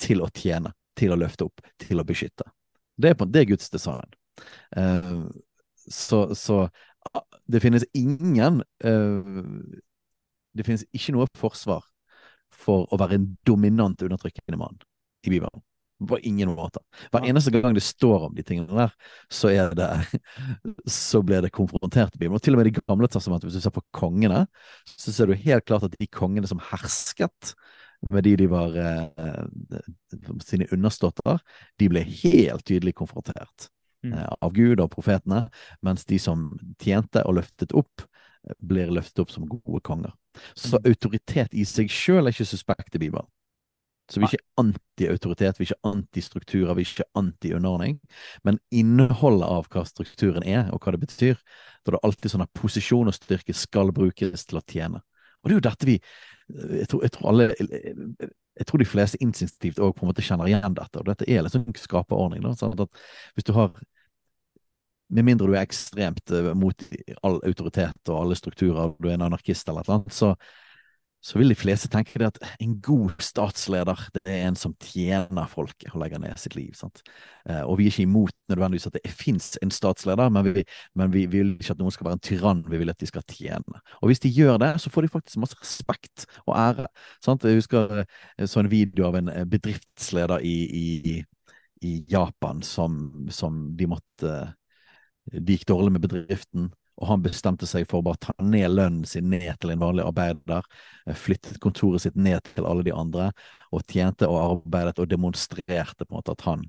til 0.00 0.20
å 0.20 0.28
tjene, 0.36 0.74
til 0.98 1.14
å 1.14 1.16
løfte 1.16 1.48
opp, 1.48 1.62
til 1.80 2.02
å 2.02 2.04
beskytte. 2.04 2.44
Det 3.00 3.12
er, 3.12 3.16
på, 3.16 3.24
det 3.24 3.40
er 3.40 3.48
Guds 3.54 3.72
design. 3.72 4.12
Uh, 4.76 5.28
så, 5.92 6.34
så, 6.34 6.66
det 7.50 7.62
finnes 7.62 7.84
ingen 7.98 8.62
uh, 8.84 9.42
Det 10.52 10.66
finnes 10.66 10.84
ikke 10.92 11.16
noe 11.16 11.28
forsvar 11.38 11.84
for 12.52 12.86
å 12.92 12.98
være 13.00 13.18
en 13.18 13.28
dominant 13.48 14.02
undertrykkende 14.04 14.58
mann 14.60 14.76
i 15.24 15.32
Bibelen. 15.32 15.62
På 16.08 16.18
ingen 16.18 16.50
måte. 16.56 16.82
Hver 17.14 17.24
eneste 17.30 17.52
gang 17.54 17.76
det 17.76 17.84
står 17.86 18.26
om 18.28 18.34
de 18.36 18.44
tingene 18.44 18.74
der, 18.74 18.92
så 19.32 19.52
er 19.52 19.72
det 19.78 19.88
så 21.00 21.22
blir 21.24 21.44
det 21.44 21.52
konfrontert 21.54 22.14
i 22.14 22.20
Bibelen. 22.20 22.36
Og 22.36 22.44
til 22.44 22.56
og 22.56 22.60
med 22.60 22.68
i 22.68 22.74
Det 22.74 22.84
gamle 22.84 23.08
testamentet, 23.08 23.48
hvis 23.48 23.60
du 23.60 23.64
ser 23.64 23.74
på 23.74 23.84
kongene, 23.96 24.44
så 24.92 25.14
ser 25.14 25.30
du 25.30 25.38
helt 25.38 25.64
klart 25.64 25.86
at 25.88 25.96
de 25.96 26.10
kongene 26.10 26.50
som 26.50 26.60
hersket 26.72 27.54
med 28.10 28.26
de 28.26 28.34
de 28.36 28.48
var 28.50 28.74
eh, 28.76 29.44
sine 30.42 30.66
underståtter, 30.74 31.38
de 31.78 31.88
ble 31.88 32.02
helt 32.02 32.66
tydelig 32.66 32.96
konfrontert 32.98 33.70
av 34.10 34.54
Gud 34.56 34.80
og 34.82 34.90
profetene, 34.92 35.44
mens 35.84 36.06
de 36.08 36.18
som 36.22 36.50
tjente 36.82 37.22
og 37.26 37.38
løftet 37.38 37.74
opp, 37.78 38.04
eh, 38.48 38.56
blir 38.58 38.90
løftet 38.90 39.24
opp 39.24 39.30
som 39.34 39.46
gode 39.48 39.82
konger. 39.86 40.12
Så 40.56 40.78
mm. 40.80 40.88
autoritet 40.88 41.54
i 41.54 41.64
seg 41.68 41.92
sjøl 41.92 42.26
er 42.26 42.34
ikke 42.34 42.48
suspekt 42.48 42.96
i 42.96 43.02
Bibelen. 43.02 43.28
Så 44.10 44.20
vi 44.20 44.26
er 44.26 44.34
ikke 44.34 44.60
anti-autoritet, 44.60 45.58
vi 45.58 45.64
er 45.64 45.70
ikke 45.70 45.88
anti-strukturer, 45.88 46.74
vi 46.76 46.84
er 46.84 46.90
ikke 46.90 47.06
anti-underordning. 47.16 48.00
Men 48.44 48.58
innholdet 48.74 49.46
av 49.48 49.68
hva 49.72 49.84
strukturen 49.88 50.44
er, 50.44 50.66
og 50.74 50.82
hva 50.82 50.92
det 50.92 51.04
betyr, 51.06 51.38
da 51.82 51.92
er 51.92 51.96
det 51.96 52.02
alltid 52.08 52.34
sånn 52.34 52.44
at 52.44 52.52
posisjon 52.58 53.08
og 53.08 53.16
styrke 53.16 53.54
skal 53.56 53.94
brukes 53.94 54.44
til 54.48 54.58
å 54.60 54.64
tjene. 54.68 55.00
Og 55.42 55.48
det 55.48 55.54
er 55.54 55.58
jo 55.58 55.66
dette 55.68 55.88
vi 55.88 55.96
Jeg 56.48 56.88
tror, 56.90 57.02
jeg 57.06 57.12
tror 57.14 57.28
alle 57.30 57.50
jeg 58.58 58.68
tror 58.68 58.82
de 58.82 58.88
fleste 58.88 59.20
instinktivt 59.24 59.80
òg 59.82 59.96
kjenner 60.20 60.50
igjen 60.50 60.76
dette. 60.76 61.00
Og 61.00 61.08
dette 61.08 61.28
er 61.28 61.44
liksom 61.44 61.64
skaperordning. 61.78 62.42
Da, 62.44 62.54
sånn 62.58 62.76
at 62.76 63.02
hvis 63.36 63.48
du 63.48 63.54
har 63.56 63.72
Med 65.12 65.26
mindre 65.26 65.44
du 65.44 65.52
er 65.52 65.60
ekstremt 65.60 66.30
uh, 66.32 66.54
mot 66.56 66.84
all 67.20 67.34
autoritet 67.44 68.08
og 68.08 68.14
alle 68.16 68.36
strukturer, 68.38 68.94
du 68.96 69.10
er 69.10 69.18
en 69.18 69.26
anarkist 69.26 69.68
eller 69.68 69.84
noe, 69.84 70.08
så, 70.08 70.30
så 71.20 71.36
vil 71.36 71.52
de 71.52 71.56
fleste 71.58 71.90
tenke 71.92 72.16
det 72.16 72.30
at 72.30 72.38
en 72.64 72.78
god 72.80 73.20
statsleder 73.20 74.06
det 74.14 74.22
er 74.24 74.46
en 74.46 74.56
som 74.56 74.72
tjener 74.80 75.50
folket 75.52 75.92
og 75.92 76.00
legger 76.00 76.22
ned 76.22 76.40
sitt 76.40 76.56
liv. 76.56 76.72
sant? 76.78 77.04
Eh, 77.44 77.60
og 77.60 77.76
vi 77.76 77.90
er 77.90 77.92
ikke 77.92 78.06
imot 78.06 78.31
nødvendigvis 78.58 78.88
at 78.88 78.96
det 78.96 79.12
fins 79.12 79.52
en 79.62 79.72
statsleder, 79.74 80.30
men 80.32 80.46
vi, 80.54 80.64
men 80.98 81.12
vi, 81.14 81.24
vil 81.30 81.54
ikke 81.56 81.74
at 81.74 81.82
noen 81.82 81.94
skal 81.94 82.08
være 82.08 82.18
en 82.18 82.24
tyrann, 82.28 82.64
vi 82.70 82.80
vil 82.80 82.92
at 82.92 83.00
de 83.00 83.08
skal 83.10 83.24
tjene. 83.28 83.82
Og 84.00 84.10
hvis 84.10 84.22
de 84.24 84.32
gjør 84.32 84.60
det, 84.62 84.72
så 84.82 84.92
får 84.92 85.06
de 85.06 85.12
faktisk 85.12 85.40
masse 85.42 85.58
respekt 85.60 86.26
og 86.46 86.56
ære. 86.56 86.86
sant? 87.24 87.44
Jeg 87.44 87.62
husker 87.62 88.04
eh, 88.04 88.46
så 88.46 88.62
en 88.62 88.70
video 88.72 89.08
av 89.08 89.18
en 89.20 89.32
eh, 89.32 89.48
bedriftsleder 89.48 90.44
i, 90.46 90.56
i, 90.82 91.16
i 91.82 91.96
Japan 92.10 92.62
som, 92.62 93.26
som 93.30 93.64
de 93.76 93.90
måtte 93.90 94.34
Det 95.22 95.54
gikk 95.54 95.68
dårlig 95.70 95.92
med 95.94 96.02
bedriften 96.02 96.72
og 97.02 97.08
han 97.08 97.22
bestemte 97.24 97.66
seg 97.68 97.86
for 97.90 98.00
å 98.00 98.06
bare 98.06 98.20
ta 98.22 98.34
ned 98.44 98.74
lønnen 98.74 99.06
sin 99.08 99.30
ned 99.32 99.50
til 99.60 99.72
en 99.74 99.80
vanlig 99.82 100.04
arbeider, 100.06 100.66
eh, 101.06 101.16
flyttet 101.16 101.60
kontoret 101.62 102.04
sitt 102.04 102.16
ned 102.16 102.42
til 102.52 102.68
alle 102.68 102.84
de 102.86 102.94
andre, 102.94 103.30
og 103.72 103.86
tjente 103.90 104.28
og 104.28 104.40
arbeidet 104.42 104.98
og 105.00 105.08
demonstrerte 105.10 106.04
på 106.04 106.12
en 106.12 106.18
måte 106.20 106.36
at 106.36 106.44
han, 106.46 106.66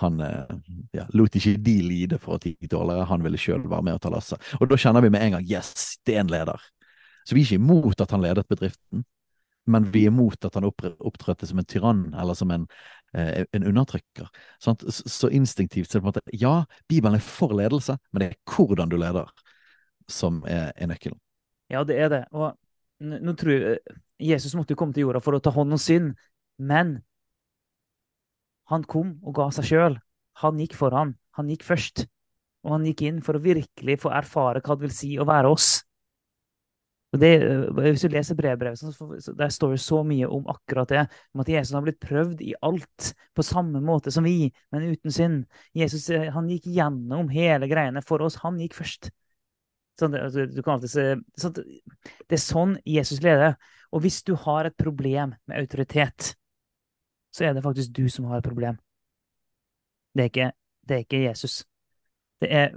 han 0.00 0.20
eh, 0.24 0.52
ja, 0.96 1.06
lot 1.16 1.36
ikke 1.36 1.56
de 1.60 1.74
lide 1.84 2.18
for 2.20 2.38
at 2.38 2.46
de 2.46 2.70
dårligere, 2.70 3.08
han 3.10 3.24
ville 3.24 3.40
sjøl 3.40 3.64
være 3.68 3.86
med 3.88 3.98
og 3.98 4.04
ta 4.04 4.12
lasset. 4.12 4.52
Og 4.60 4.70
da 4.70 4.78
kjenner 4.80 5.04
vi 5.04 5.10
med 5.12 5.26
en 5.26 5.36
gang 5.36 5.48
yes, 5.48 5.98
det 6.06 6.16
er 6.16 6.24
en 6.24 6.32
leder. 6.32 6.62
Så 7.26 7.36
vi 7.36 7.42
er 7.42 7.50
ikke 7.50 7.60
imot 7.60 8.00
at 8.02 8.14
han 8.14 8.24
ledet 8.24 8.48
bedriften, 8.50 9.04
men 9.70 9.86
vi 9.94 10.06
er 10.06 10.10
imot 10.10 10.48
at 10.48 10.56
han 10.58 10.66
opptrådte 10.66 11.46
som 11.46 11.60
en 11.60 11.68
tyrann 11.68 12.06
eller 12.18 12.34
som 12.34 12.50
en, 12.50 12.64
eh, 13.14 13.44
en 13.52 13.66
undertrykker. 13.68 14.30
Så, 14.58 14.74
så 14.90 15.30
instinktivt 15.30 15.90
så 15.90 15.98
er 15.98 16.00
det 16.00 16.06
på 16.06 16.08
en 16.08 16.14
måte 16.14 16.40
Ja, 16.40 16.54
Bibelen 16.88 17.20
er 17.20 17.22
for 17.26 17.54
ledelse, 17.54 17.98
men 18.10 18.24
det 18.24 18.32
er 18.32 18.56
hvordan 18.56 18.90
du 18.90 18.98
leder 18.98 19.30
som 20.10 20.42
er, 20.48 20.72
er 20.74 20.90
nøkkelen. 20.90 21.20
Ja, 21.70 21.84
det 21.84 22.00
er 22.00 22.10
det. 22.10 22.24
Og 22.32 22.56
nå 23.02 23.36
tror 23.38 23.54
jeg 23.54 23.78
eh, 23.78 24.00
Jesus 24.32 24.54
måtte 24.54 24.74
jo 24.74 24.80
komme 24.80 24.94
til 24.94 25.06
jorda 25.06 25.22
for 25.22 25.36
å 25.36 25.42
ta 25.42 25.52
hånd 25.54 25.74
om 25.74 25.80
synd, 25.80 26.12
men 26.62 27.00
han 28.72 28.88
kom 28.88 29.16
og 29.22 29.36
ga 29.36 29.50
seg 29.54 29.68
sjøl. 29.68 30.00
Han 30.42 30.60
gikk 30.60 30.76
foran. 30.78 31.14
Han 31.38 31.50
gikk 31.52 31.64
først. 31.66 32.06
Og 32.62 32.76
han 32.76 32.84
gikk 32.86 33.04
inn 33.08 33.22
for 33.24 33.36
å 33.36 33.42
virkelig 33.42 33.98
få 34.04 34.12
erfare 34.14 34.62
hva 34.62 34.76
det 34.76 34.86
vil 34.86 34.94
si 34.94 35.14
å 35.20 35.26
være 35.28 35.50
oss. 35.52 35.82
Det, 37.12 37.28
eh, 37.44 37.66
hvis 37.76 38.06
du 38.06 38.08
leser 38.08 38.36
brevbrevet, 38.38 38.80
der 39.36 39.50
står 39.52 39.74
det 39.74 39.80
så 39.84 39.98
mye 40.06 40.28
om 40.32 40.46
akkurat 40.48 40.88
det. 40.88 41.02
Om 41.34 41.42
at 41.42 41.50
Jesus 41.52 41.74
har 41.76 41.84
blitt 41.84 42.00
prøvd 42.00 42.40
i 42.40 42.54
alt 42.64 43.10
på 43.36 43.44
samme 43.44 43.82
måte 43.84 44.12
som 44.14 44.24
vi, 44.24 44.48
men 44.72 44.94
uten 44.94 45.12
synd. 45.12 45.42
Jesus 45.76 46.08
eh, 46.08 46.30
han 46.32 46.48
gikk 46.48 46.70
gjennom 46.72 47.28
hele 47.28 47.68
greiene 47.68 48.00
for 48.06 48.24
oss. 48.24 48.40
Han 48.46 48.60
gikk 48.62 48.78
først. 48.80 49.10
Sånn, 50.00 50.16
altså, 50.16 50.46
se, 50.88 51.04
sånn, 51.36 51.58
det 51.60 52.38
er 52.38 52.40
sånn 52.40 52.78
Jesus 52.88 53.20
leder. 53.20 53.58
Og 53.92 54.06
hvis 54.06 54.22
du 54.24 54.32
har 54.46 54.70
et 54.70 54.78
problem 54.80 55.34
med 55.44 55.60
autoritet, 55.60 56.32
så 57.32 57.44
er 57.48 57.56
det 57.56 57.64
faktisk 57.64 57.94
du 57.96 58.08
som 58.12 58.28
har 58.30 58.40
et 58.40 58.46
problem. 58.46 58.78
Det 60.14 60.20
er 60.20 60.30
ikke, 60.30 60.50
det 60.88 60.94
er 60.94 61.04
ikke 61.06 61.22
Jesus. 61.24 61.64
Det 62.40 62.48
er, 62.52 62.74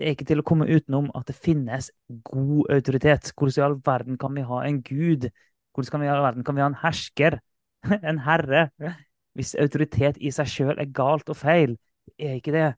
det 0.00 0.06
er 0.06 0.14
ikke 0.14 0.26
til 0.28 0.42
å 0.42 0.46
komme 0.46 0.68
utenom 0.68 1.08
at 1.16 1.30
det 1.30 1.36
finnes 1.36 1.90
god 2.24 2.70
autoritet. 2.74 3.32
Hvordan 3.36 3.62
i 3.62 3.64
all 3.66 3.78
verden 3.86 4.18
kan 4.20 4.34
vi 4.36 4.44
ha 4.44 4.60
en 4.66 4.82
gud? 4.82 5.30
Hvordan 5.74 6.04
i 6.04 6.10
all 6.12 6.24
verden 6.24 6.44
kan 6.44 6.56
vi 6.56 6.64
ha 6.64 6.68
en 6.72 6.82
hersker? 6.82 7.40
En 8.10 8.20
herre? 8.26 8.68
Hvis 9.36 9.54
autoritet 9.56 10.18
i 10.20 10.32
seg 10.34 10.48
sjøl 10.52 10.76
er 10.76 10.92
galt 10.92 11.30
og 11.32 11.38
feil. 11.38 11.78
Det 12.04 12.28
er 12.28 12.38
ikke 12.40 12.52
det. 12.52 12.68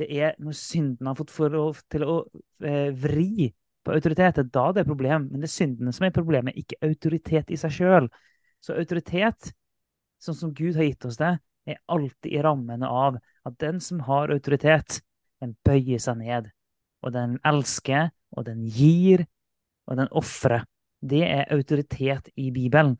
Det 0.00 0.08
er 0.10 0.34
når 0.42 0.56
synden 0.58 1.06
har 1.06 1.18
fått 1.18 1.30
forhold 1.30 1.82
til 1.92 2.06
å 2.08 2.14
eh, 2.64 2.90
vri 2.96 3.52
på 3.84 3.94
autoritet. 3.94 4.40
Da 4.50 4.64
det 4.72 4.82
er 4.82 4.88
problem. 4.88 5.28
Men 5.30 5.42
det 5.42 5.50
er 5.50 5.56
syndene 5.56 5.94
som 5.94 6.06
er 6.06 6.14
problemet, 6.14 6.58
ikke 6.58 6.80
autoritet 6.82 7.52
i 7.52 7.58
seg 7.60 7.74
sjøl. 7.76 8.08
Så 8.62 8.74
autoritet, 8.78 9.52
sånn 10.22 10.38
som 10.38 10.54
Gud 10.54 10.76
har 10.78 10.86
gitt 10.86 11.06
oss 11.08 11.18
det, 11.20 11.36
er 11.66 11.78
alltid 11.90 12.32
i 12.32 12.42
rammene 12.42 12.88
av 12.88 13.18
at 13.46 13.58
den 13.62 13.78
som 13.82 14.02
har 14.06 14.32
autoritet, 14.34 15.00
den 15.42 15.54
bøyer 15.66 16.02
seg 16.02 16.18
ned. 16.22 16.50
Og 17.02 17.14
den 17.14 17.38
elsker, 17.46 18.10
og 18.36 18.46
den 18.46 18.66
gir, 18.70 19.24
og 19.90 19.98
den 19.98 20.10
ofrer. 20.14 20.66
Det 21.02 21.22
er 21.26 21.50
autoritet 21.54 22.30
i 22.38 22.50
Bibelen. 22.54 22.94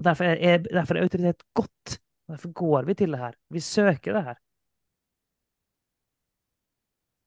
Og 0.00 0.06
derfor 0.06 0.32
er, 0.32 0.64
derfor 0.64 0.96
er 0.96 1.06
autoritet 1.06 1.44
godt. 1.54 1.98
Og 2.26 2.36
derfor 2.36 2.54
går 2.62 2.88
vi 2.88 2.96
til 2.96 3.12
det 3.12 3.20
her. 3.20 3.36
Vi 3.52 3.60
søker 3.60 4.16
det 4.16 4.24
her. 4.30 4.40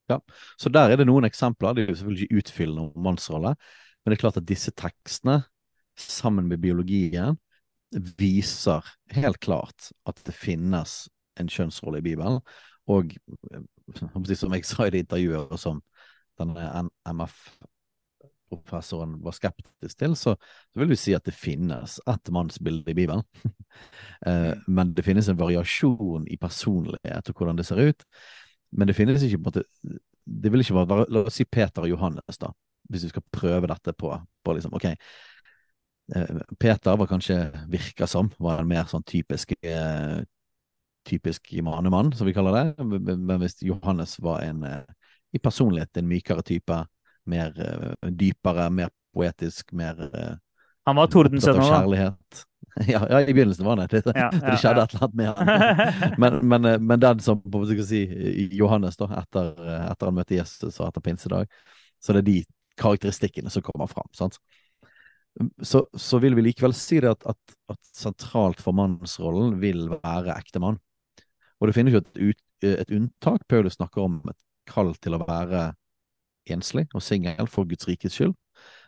Ja, 0.09 0.19
så 0.57 0.69
der 0.69 0.91
er 0.93 1.01
det 1.01 1.07
noen 1.09 1.25
eksempler. 1.25 1.73
Det 1.73 1.85
er 1.85 1.93
jo 1.93 1.97
selvfølgelig 1.99 2.27
ikke 2.27 2.41
utfyllende 2.41 2.89
om 2.89 3.05
mannsrolle, 3.07 3.55
men 3.57 4.11
det 4.11 4.17
er 4.17 4.21
klart 4.21 4.37
at 4.37 4.49
disse 4.49 4.73
tekstene, 4.77 5.43
sammen 5.95 6.49
med 6.49 6.59
biologien, 6.59 7.37
viser 7.91 8.85
helt 9.15 9.39
klart 9.39 9.91
at 10.09 10.19
det 10.25 10.35
finnes 10.35 11.09
en 11.39 11.47
kjønnsrolle 11.51 11.97
i 11.99 12.05
Bibelen. 12.05 12.39
Og 12.91 13.15
som 14.37 14.53
jeg 14.53 14.65
sa 14.67 14.85
i 14.85 14.91
det 14.93 14.99
intervjuet, 15.05 15.51
og 15.51 15.59
som 15.61 15.81
denne 16.39 16.63
MF-professoren 17.07 19.13
var 19.23 19.33
skeptisk 19.37 19.95
til, 19.99 20.13
så, 20.19 20.31
vil 20.75 20.89
vi 20.91 20.97
si 20.99 21.11
at 21.15 21.27
det 21.27 21.35
finnes 21.37 21.91
et 22.11 22.25
mannsbilde 22.33 22.91
i 22.91 22.97
Bibelen. 22.97 23.23
Eh, 24.25 24.55
men 24.71 24.93
det 24.95 25.03
finnes 25.03 25.27
en 25.27 25.37
variasjon 25.37 26.23
i 26.31 26.37
personlighet 26.39 27.29
og 27.29 27.35
hvordan 27.35 27.57
det 27.59 27.65
ser 27.67 27.79
ut. 27.83 28.01
Men 28.71 28.87
det 28.87 28.95
finnes 28.95 29.21
ikke 29.21 29.37
på 29.37 29.41
en 29.41 29.47
måte 29.49 29.63
Det 30.23 30.51
vil 30.51 30.61
ikke 30.63 30.77
være 30.77 31.05
La 31.11 31.19
oss 31.27 31.35
si 31.35 31.43
Peter 31.43 31.83
og 31.83 31.91
Johannes, 31.91 32.37
da, 32.39 32.47
hvis 32.89 33.03
vi 33.03 33.11
skal 33.11 33.25
prøve 33.35 33.67
dette 33.67 33.91
på, 33.99 34.07
på 34.15 34.53
liksom, 34.55 34.73
ok, 34.79 34.85
Eh, 34.85 34.95
Peter 36.59 36.97
var 36.97 37.07
kanskje, 37.07 37.51
virka 37.67 38.07
som, 38.07 38.29
var 38.37 38.61
en 38.61 38.69
mer 38.69 38.85
sånn 38.89 39.03
typisk 39.07 39.55
eh, 39.61 40.21
typisk 41.05 41.53
manemann, 41.65 42.11
som 42.13 42.27
vi 42.27 42.33
kaller 42.33 42.57
det. 42.57 42.85
Men 42.85 43.39
hvis 43.41 43.61
Johannes 43.65 44.19
var 44.21 44.43
en 44.45 44.63
eh, 44.63 44.83
i 45.33 45.41
personlighet 45.41 45.97
en 45.97 46.07
mykere 46.09 46.45
type, 46.45 46.77
mer 47.25 47.55
dypere, 48.05 48.69
mer 48.69 48.91
poetisk, 49.13 49.73
mer 49.73 49.97
Han 50.85 50.95
var 50.95 51.07
tordensønnen, 51.09 51.89
da. 51.89 52.13
Ja, 52.87 53.07
ja, 53.09 53.21
i 53.21 53.33
begynnelsen 53.33 53.65
var 53.65 53.75
det 53.75 53.87
det. 53.87 54.13
Ja, 54.15 54.29
ja, 54.33 54.49
det 54.51 54.57
skjedde 54.59 54.83
et 54.83 54.93
eller 54.93 55.05
annet 55.05 55.15
med 55.15 55.27
han. 55.27 56.15
men, 56.21 56.39
men, 56.47 56.67
men, 56.85 56.99
den 56.99 57.21
som 57.23 57.39
på 57.41 57.61
måte 57.61 57.85
si, 57.87 58.01
Johannes, 58.51 58.97
da, 58.99 59.07
etter, 59.21 59.53
etter 59.85 60.09
han 60.09 60.17
møtte 60.17 60.35
Jesus 60.35 60.79
og 60.79 60.89
etter 60.89 61.03
pinsedag, 61.05 61.51
så 62.03 62.15
det 62.15 62.23
er 62.23 62.29
de 62.29 62.37
karakteristikkene 62.79 63.51
som 63.53 63.63
kommer 63.63 63.87
fram. 63.87 64.09
sant? 64.15 64.39
Så, 65.61 65.87
så, 65.93 66.19
vil 66.23 66.35
vi 66.35 66.45
likevel 66.45 66.73
si 66.77 67.01
det 67.03 67.11
at, 67.11 67.25
at, 67.27 67.55
at 67.71 67.79
sentralt 67.95 68.61
for 68.63 68.75
mannsrollen 68.77 69.57
vil 69.59 69.89
være 69.91 70.35
ektemann. 70.35 70.79
Og 71.59 71.67
det 71.67 71.75
finnes 71.75 71.95
jo 71.95 72.01
et, 72.03 72.21
ut, 72.21 72.43
et, 72.63 72.91
unntak. 72.95 73.43
Paulus 73.51 73.75
snakker 73.75 74.05
om 74.05 74.21
et 74.31 74.39
kall 74.69 74.93
til 75.03 75.17
å 75.17 75.21
være 75.23 75.67
enslig 76.51 76.85
og 76.93 77.03
singel 77.03 77.49
for 77.51 77.67
Guds 77.67 77.87
rikes 77.89 78.15
skyld. 78.15 78.35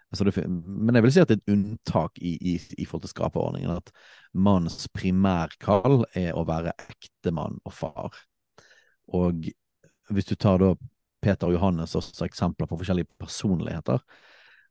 Altså 0.08 0.24
det, 0.24 0.38
men 0.48 0.96
jeg 0.96 1.04
vil 1.04 1.12
si 1.12 1.20
at 1.20 1.32
det 1.32 1.36
er 1.36 1.42
et 1.42 1.54
unntak 1.58 2.20
i, 2.24 2.38
i, 2.40 2.56
i 2.80 2.86
forhold 2.88 3.04
til 3.04 3.12
skaperordningen. 3.12 3.82
At 3.82 3.92
mannens 4.32 4.88
primærkall 4.96 6.06
er 6.16 6.32
å 6.38 6.46
være 6.48 6.76
ektemann 6.88 7.60
og 7.68 7.76
far. 7.76 8.22
Og 9.16 9.50
hvis 10.14 10.30
du 10.30 10.36
tar 10.40 10.62
da 10.64 10.72
Peter 11.24 11.50
og 11.50 11.58
Johannes 11.58 11.96
også 11.98 12.28
eksempler 12.28 12.70
på 12.70 12.80
forskjellige 12.80 13.10
personligheter, 13.20 14.00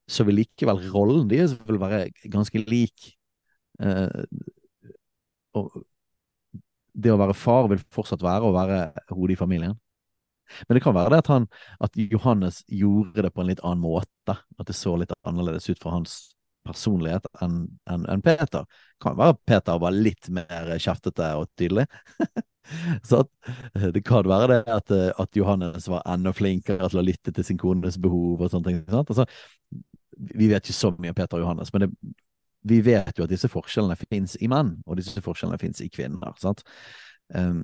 så 0.07 0.27
vil 0.27 0.41
likevel 0.43 0.85
rollen 0.93 1.27
deres 1.31 1.57
være 1.67 2.07
ganske 2.31 2.63
lik. 2.71 3.11
Eh, 3.83 4.23
og 5.57 5.83
det 6.97 7.13
å 7.13 7.19
være 7.21 7.37
far 7.37 7.69
vil 7.73 7.83
fortsatt 7.93 8.23
være 8.25 8.49
å 8.49 8.55
være 8.55 8.81
hodet 9.11 9.37
i 9.37 9.41
familien. 9.41 9.77
Men 10.69 10.79
det 10.79 10.83
kan 10.85 10.95
være 10.95 11.11
det 11.13 11.25
at, 11.25 11.31
han, 11.33 11.49
at 11.83 11.99
Johannes 11.99 12.63
gjorde 12.71 13.27
det 13.27 13.33
på 13.35 13.43
en 13.43 13.51
litt 13.51 13.63
annen 13.67 13.83
måte. 13.83 14.37
At 14.57 14.69
det 14.69 14.77
så 14.79 14.95
litt 14.99 15.13
annerledes 15.27 15.67
ut 15.69 15.83
for 15.83 15.97
hans 15.97 16.36
personlighet 16.67 17.27
enn 17.45 17.63
en, 17.91 18.05
en 18.11 18.23
Peter. 18.25 18.67
Kan 19.03 19.17
være 19.19 19.39
Peter 19.49 19.81
var 19.83 19.95
litt 19.95 20.31
mer 20.35 20.75
kjeftete 20.83 21.31
og 21.39 21.49
tydelig. 21.59 21.87
så 23.09 23.23
at, 23.23 23.31
det 23.95 24.03
kan 24.07 24.29
være 24.29 24.49
det 24.53 24.61
at, 24.73 24.93
at, 25.17 25.39
Johannes 25.39 25.89
var 25.91 26.05
enda 26.11 26.33
flinkere 26.35 26.91
til 26.91 27.03
å 27.03 27.07
lytte 27.07 27.35
til 27.35 27.47
sin 27.47 27.61
kones 27.61 27.99
behov 28.03 28.43
og 28.43 28.53
sånne 28.53 28.73
ting. 28.73 28.83
Altså, 28.91 29.27
vi 30.17 30.51
vet 30.51 30.65
ikke 30.65 30.81
så 30.81 30.93
mye 30.97 31.13
om 31.13 31.19
Peter 31.19 31.39
og 31.39 31.47
Johannes, 31.47 31.73
men 31.75 31.87
det, 31.87 31.91
vi 32.67 32.81
vet 32.83 33.19
jo 33.19 33.27
at 33.27 33.33
disse 33.33 33.51
forskjellene 33.51 33.99
finnes 34.01 34.35
i 34.43 34.49
menn, 34.51 34.77
og 34.87 34.99
disse 34.99 35.23
forskjellene 35.23 35.61
finnes 35.61 35.83
i 35.85 35.91
kvinner. 35.93 36.35
Um, 37.31 37.63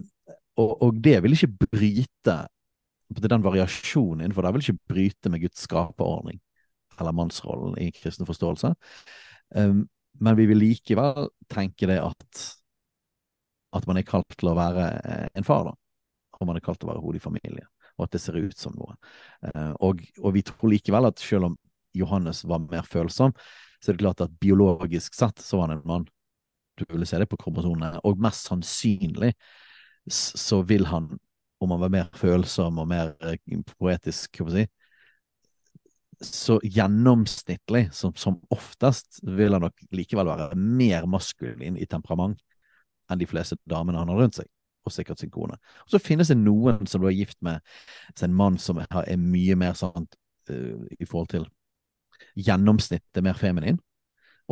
og, 0.60 0.70
og, 0.82 0.98
det 1.02 1.16
vil 1.24 1.34
ikke 1.34 1.68
bryte 1.72 2.36
den 3.12 3.44
variasjonen 3.44 4.22
innenfor 4.22 4.46
det 4.46 4.52
vil 4.54 4.64
ikke 4.64 4.88
bryte 4.88 5.30
med 5.32 5.42
Guds 5.42 5.66
skaperordning 5.66 6.38
eller 7.00 7.14
mannsrollen 7.16 7.78
i 7.80 7.90
kristen 7.94 8.28
forståelse. 8.28 8.74
Um, 9.56 9.86
men 10.20 10.36
vi 10.36 10.46
vil 10.50 10.60
likevel 10.60 11.30
tenke 11.50 11.88
det 11.88 12.00
at 12.02 12.42
at 13.72 13.86
man 13.88 13.98
er 13.98 14.06
kalt 14.06 14.36
til 14.36 14.50
å 14.50 14.56
være 14.56 14.88
eh, 15.00 15.28
en 15.38 15.46
far, 15.46 15.70
da. 15.70 15.74
Og 16.40 16.48
man 16.48 16.58
er 16.58 16.64
kalt 16.64 16.80
til 16.82 16.88
å 16.88 16.92
være 16.92 17.04
hodet 17.04 17.20
i 17.20 17.24
familien, 17.24 17.68
Og 17.96 18.06
at 18.06 18.14
det 18.14 18.20
ser 18.22 18.36
ut 18.36 18.58
som 18.58 18.74
noe. 18.76 18.96
Uh, 19.46 19.72
og, 19.84 20.00
og, 20.18 20.32
vi 20.34 20.42
tror 20.42 20.72
likevel 20.72 21.06
at 21.06 21.20
selv 21.22 21.50
om 21.50 21.56
Johannes 21.94 22.42
var 22.48 22.64
mer 22.64 22.86
følsom, 22.88 23.34
så 23.78 23.90
er 23.90 23.96
det 23.96 24.02
klart 24.02 24.24
at 24.24 24.34
biologisk 24.40 25.14
sett 25.14 25.42
så 25.42 25.60
var 25.60 25.68
han 25.68 25.78
en 25.78 25.86
mann. 25.86 26.06
Du 26.78 26.84
ville 26.88 27.06
se 27.06 27.20
det 27.20 27.28
på 27.30 27.38
kromosonene. 27.38 28.00
Og 28.08 28.20
mest 28.22 28.48
sannsynlig 28.48 29.32
så 30.10 30.62
vil 30.66 30.88
han, 30.90 31.10
om 31.62 31.74
han 31.74 31.82
var 31.84 31.92
mer 31.94 32.08
følsom 32.18 32.80
og 32.82 32.88
mer 32.90 33.12
eh, 33.22 33.38
poetisk, 33.76 34.40
hva 34.42 34.56
si, 34.56 34.66
så 36.26 36.58
gjennomsnittlig, 36.62 37.88
som, 37.94 38.14
som, 38.16 38.38
oftest, 38.54 39.20
vil 39.22 39.56
han 39.56 39.64
nok 39.66 39.84
likevel 39.94 40.30
være 40.30 40.56
mer 40.58 41.06
maskulin 41.10 41.78
i 41.80 41.88
temperament 41.90 42.40
enn 43.10 43.20
de 43.20 43.28
fleste 43.28 43.58
damene 43.68 44.00
han 44.00 44.10
har 44.12 44.22
rundt 44.22 44.38
seg, 44.38 44.48
og 44.86 44.94
sikkert 44.94 45.20
sin 45.20 45.32
kone. 45.32 45.58
Og 45.84 45.94
så 45.94 46.00
finnes 46.02 46.30
det 46.32 46.38
noen 46.40 46.86
som 46.88 47.02
du 47.02 47.08
er 47.10 47.16
gift 47.16 47.38
med, 47.44 47.60
en 48.22 48.36
mann 48.36 48.58
som 48.62 48.80
er, 48.80 48.88
er 49.04 49.20
mye 49.20 49.56
mer 49.58 49.76
sånn 49.78 50.06
uh, 50.06 50.84
i 50.98 51.08
forhold 51.08 51.32
til 51.34 51.48
gjennomsnittet 52.38 53.24
mer 53.24 53.36
feminin, 53.36 53.80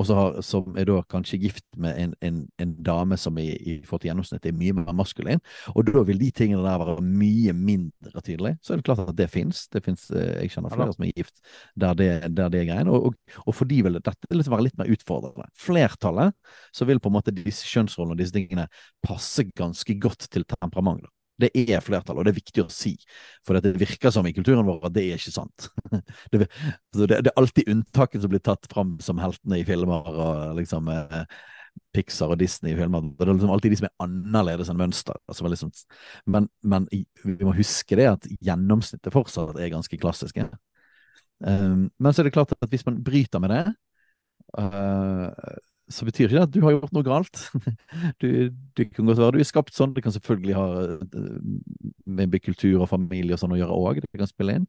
og 0.00 0.10
har, 0.16 0.38
som 0.44 0.76
er 0.78 0.88
da 0.88 1.00
kanskje 1.10 1.38
gift 1.42 1.64
med 1.80 1.98
en, 2.00 2.14
en, 2.24 2.40
en 2.62 2.72
dame 2.84 3.18
som 3.20 3.36
i, 3.40 3.48
i 3.52 3.76
forhold 3.84 4.04
til 4.04 4.10
gjennomsnittet 4.10 4.50
er 4.50 4.56
mye 4.56 4.76
mer 4.78 4.96
maskulin, 4.96 5.42
og 5.74 5.86
da 5.88 6.04
vil 6.08 6.20
de 6.20 6.30
tingene 6.34 6.64
der 6.64 6.80
være 6.80 6.96
mye 7.04 7.54
mindre 7.56 8.24
tydelige. 8.24 8.58
Så 8.64 8.74
er 8.74 8.80
det 8.80 8.88
klart 8.88 9.04
at 9.04 9.16
det 9.18 9.28
fins. 9.32 9.66
Det 9.72 9.84
fins 9.84 10.08
eh, 10.14 10.40
jeg 10.44 10.54
kjenner 10.54 10.74
flere 10.74 10.96
som 10.96 11.06
er 11.06 11.14
gift 11.14 11.40
der 11.80 11.94
det, 11.98 12.10
der 12.36 12.52
det 12.52 12.62
er 12.62 12.68
greien, 12.72 12.90
og, 12.90 13.10
og, 13.10 13.38
og, 13.44 13.54
for 13.54 13.68
de 13.70 13.82
vil 13.84 14.00
dette 14.00 14.34
liksom 14.34 14.56
være 14.56 14.68
litt 14.68 14.80
mer 14.80 14.90
utfordrende. 14.90 15.48
Flertallet 15.58 16.36
så 16.76 16.88
vil 16.88 17.00
på 17.02 17.12
en 17.12 17.18
måte 17.18 17.34
disse 17.34 17.68
kjønnsrollene 17.68 18.16
og 18.16 18.22
disse 18.22 18.36
tingene 18.36 18.68
passe 19.04 19.44
ganske 19.56 19.96
godt 20.00 20.30
til 20.32 20.46
temperament. 20.48 21.06
Det 21.40 21.50
er 21.54 21.84
flertall, 21.84 22.18
og 22.18 22.26
det 22.26 22.34
er 22.34 22.40
viktig 22.40 22.64
å 22.64 22.72
si. 22.72 22.94
For 23.46 23.58
det 23.58 23.74
virker 23.80 24.12
som 24.14 24.26
i 24.28 24.34
kulturen 24.36 24.66
vår 24.66 24.88
at 24.88 24.96
det 24.96 25.06
er 25.08 25.20
ikke 25.20 25.34
sant. 25.34 25.70
Det, 26.30 26.46
det, 26.94 27.16
er 27.18 27.38
alltid 27.38 27.68
unntaket 27.70 28.22
som 28.22 28.30
blir 28.32 28.42
tatt 28.44 28.66
fram 28.70 28.96
som 29.02 29.18
heltene 29.22 29.60
i 29.60 29.64
filmer 29.66 30.06
og 30.10 30.58
liksom 30.58 30.88
eh, 30.92 31.22
Pixar 31.94 32.34
og 32.34 32.38
Disney-filmer. 32.40 33.10
Det 33.18 33.26
er 33.26 33.32
liksom 33.32 33.52
alltid 33.54 33.74
de 33.74 33.78
som 33.80 33.88
er 33.88 34.04
annerledes 34.04 34.70
enn 34.70 34.78
mønster. 34.78 35.18
Altså 35.30 35.50
liksom, 35.50 35.72
men, 36.30 36.48
men, 36.62 36.86
vi 36.90 37.46
må 37.46 37.54
huske 37.56 37.98
det 37.98 38.08
at 38.12 38.28
gjennomsnittet 38.38 39.14
fortsatt 39.14 39.58
er 39.58 39.72
ganske 39.72 39.98
klassiske. 40.00 40.46
Um, 41.40 41.88
men 41.98 42.12
så 42.12 42.22
er 42.22 42.28
det 42.28 42.34
klart 42.36 42.52
at 42.54 42.70
hvis 42.70 42.86
man 42.86 43.00
bryter 43.04 43.42
med 43.42 43.54
det, 43.54 43.64
uh, 44.60 45.30
så 45.90 46.06
betyr 46.06 46.28
ikke 46.28 46.36
det 46.38 46.46
at 46.46 46.54
du 46.54 46.60
har 46.64 46.76
gjort 46.76 46.96
noe 46.96 47.06
galt. 47.06 47.44
Du, 48.22 48.28
du 48.76 48.82
kan 48.88 49.08
godt 49.08 49.20
være 49.20 49.36
du 49.36 49.42
er 49.42 49.48
skapt 49.48 49.76
sånn, 49.76 49.94
det 49.96 50.04
kan 50.04 50.14
selvfølgelig 50.14 50.56
ha 50.56 50.66
eh, 50.86 51.38
med 52.06 52.36
kultur 52.44 52.82
og 52.84 52.90
familie 52.90 53.36
og 53.36 53.40
sånn 53.42 53.54
å 53.56 53.60
gjøre 53.60 53.78
òg, 53.78 54.02
det 54.04 54.20
kan 54.20 54.30
spille 54.30 54.58
inn. 54.60 54.66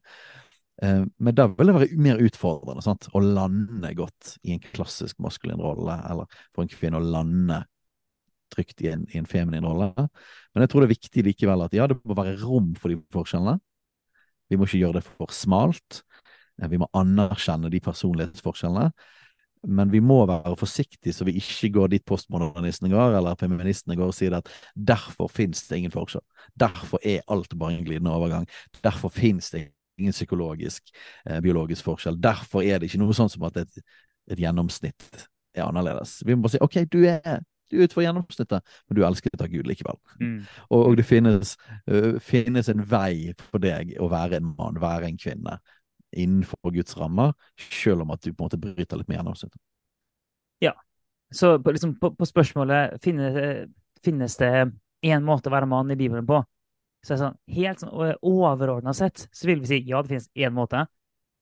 Eh, 0.82 1.02
men 1.04 1.36
da 1.36 1.46
vil 1.50 1.70
det 1.70 1.76
være 1.76 2.00
mer 2.02 2.22
utfordrende 2.24 2.84
sant? 2.84 3.08
å 3.12 3.22
lande 3.22 3.92
godt 3.98 4.36
i 4.42 4.56
en 4.56 4.62
klassisk 4.72 5.20
maskulin 5.22 5.62
rolle, 5.62 5.98
eller 6.10 6.40
for 6.54 6.64
en 6.64 6.72
kvinne 6.72 7.00
å 7.00 7.04
lande 7.04 7.62
trygt 8.52 8.82
i 8.84 8.90
en, 8.92 9.06
i 9.12 9.20
en 9.20 9.28
feminin 9.28 9.66
rolle. 9.66 9.92
Men 10.52 10.64
jeg 10.64 10.72
tror 10.72 10.82
det 10.82 10.90
er 10.90 10.96
viktig 10.96 11.26
likevel 11.28 11.64
at 11.64 11.76
ja, 11.76 11.88
det 11.88 11.98
må 12.04 12.16
være 12.18 12.38
rom 12.42 12.72
for 12.78 12.92
de 12.92 13.00
forskjellene. 13.14 13.58
Vi 14.52 14.58
må 14.60 14.68
ikke 14.68 14.82
gjøre 14.82 15.00
det 15.00 15.06
for 15.06 15.32
smalt. 15.32 16.02
Eh, 16.60 16.68
vi 16.72 16.80
må 16.80 16.88
anerkjenne 16.98 17.70
de 17.72 17.80
personlighetsforskjellene. 17.84 18.90
Men 19.62 19.92
vi 19.92 20.00
må 20.02 20.24
være 20.26 20.56
forsiktige 20.58 21.14
så 21.14 21.24
vi 21.24 21.36
ikke 21.38 21.70
går 21.76 21.92
dit 21.92 22.04
postmodernistene 22.06 22.90
går, 22.90 23.18
eller 23.18 23.38
feministene 23.38 23.96
går 23.98 24.10
og 24.10 24.16
sier 24.16 24.34
at 24.38 24.48
derfor 24.74 25.30
finnes 25.30 25.62
det 25.68 25.78
ingen 25.78 25.94
forskjell. 25.94 26.24
Derfor 26.58 27.02
er 27.06 27.22
alt 27.30 27.54
bare 27.58 27.76
en 27.76 27.86
glidende 27.86 28.14
overgang. 28.14 28.48
Derfor 28.82 29.12
finnes 29.14 29.50
det 29.54 29.68
ingen 29.98 30.12
psykologisk, 30.12 30.90
eh, 31.26 31.40
biologisk 31.40 31.84
forskjell. 31.84 32.18
Derfor 32.22 32.62
er 32.62 32.78
det 32.78 32.90
ikke 32.90 33.02
noe 33.04 33.14
sånn 33.14 33.30
som 33.30 33.46
at 33.46 33.60
et, 33.62 33.82
et 34.30 34.38
gjennomsnitt 34.38 35.26
er 35.54 35.66
annerledes. 35.66 36.22
Vi 36.26 36.34
må 36.34 36.46
bare 36.46 36.56
si 36.56 36.62
OK, 36.64 36.78
du 36.90 37.02
er, 37.06 37.42
du 37.70 37.78
er 37.78 37.86
utenfor 37.86 38.06
gjennomsnittet, 38.06 38.72
men 38.88 38.96
du 38.96 39.02
er 39.02 39.08
elsket 39.10 39.44
av 39.44 39.52
Gud 39.52 39.68
likevel. 39.68 40.00
Mm. 40.20 40.40
Og, 40.70 40.80
og, 40.80 40.96
det 40.98 41.06
finnes, 41.06 41.54
uh, 41.90 42.16
finnes 42.24 42.72
en 42.72 42.82
vei 42.88 43.32
for 43.50 43.62
deg 43.62 43.94
å 44.00 44.10
være 44.12 44.40
en 44.40 44.50
mann, 44.56 44.80
være 44.82 45.10
en 45.10 45.20
kvinne, 45.20 45.58
innenfor 46.12 46.72
Guds 46.74 46.96
rammer, 46.98 47.32
selv 47.56 48.04
om 48.04 48.12
at 48.14 48.22
du 48.22 48.32
på 48.32 48.42
en 48.42 48.48
måte 48.48 48.60
bryter 48.60 49.00
litt 49.00 49.08
med 49.10 49.18
gjennomsnittet. 49.18 49.60
Ja. 50.62 50.74
Så 51.32 51.56
på, 51.62 51.72
liksom, 51.72 51.96
på, 52.00 52.12
på 52.14 52.28
spørsmålet 52.28 52.98
finnes, 53.02 53.68
finnes 54.04 54.36
det 54.40 54.52
én 55.02 55.24
måte 55.26 55.50
å 55.50 55.54
være 55.54 55.68
mann 55.70 55.90
i 55.90 55.98
Bibelen 55.98 56.26
på, 56.28 56.42
så 57.02 57.12
er 57.12 57.16
det 57.16 57.22
sånn, 57.24 57.38
helt 57.56 57.82
sånn 57.82 58.16
overordna 58.22 58.94
sett 58.94 59.26
så 59.34 59.48
vil 59.48 59.62
vi 59.62 59.70
si 59.72 59.80
ja, 59.88 60.02
det 60.02 60.12
finnes 60.12 60.28
én 60.38 60.54
måte. 60.54 60.84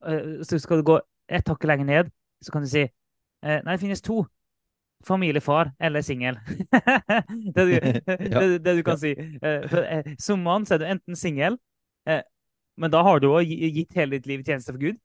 Eh, 0.08 0.40
så 0.46 0.58
skal 0.60 0.80
du 0.80 0.88
gå 0.88 1.00
et 1.30 1.48
hakk 1.48 1.66
lenger 1.68 1.88
ned, 1.88 2.12
så 2.40 2.54
kan 2.54 2.64
du 2.64 2.70
si 2.70 2.86
eh, 2.86 3.58
nei, 3.60 3.74
det 3.74 3.82
finnes 3.82 4.04
to. 4.04 4.22
Familiefar 5.04 5.70
eller 5.80 6.04
singel. 6.04 6.36
det, 7.56 7.64
det, 8.04 8.58
det, 8.60 8.74
du 8.76 8.82
kan 8.84 8.98
si. 9.00 9.14
Eh, 9.16 10.10
som 10.20 10.42
mann 10.44 10.66
så 10.68 10.76
er 10.76 10.82
du 10.82 10.88
enten 10.90 11.16
singel 11.16 11.56
men 12.80 12.92
da 12.92 13.02
har 13.04 13.20
du 13.20 13.30
òg 13.30 13.48
gitt 13.48 13.96
hele 13.98 14.16
ditt 14.16 14.28
liv 14.30 14.40
i 14.40 14.46
tjeneste 14.46 14.72
for 14.72 14.80
Gud. 14.80 15.00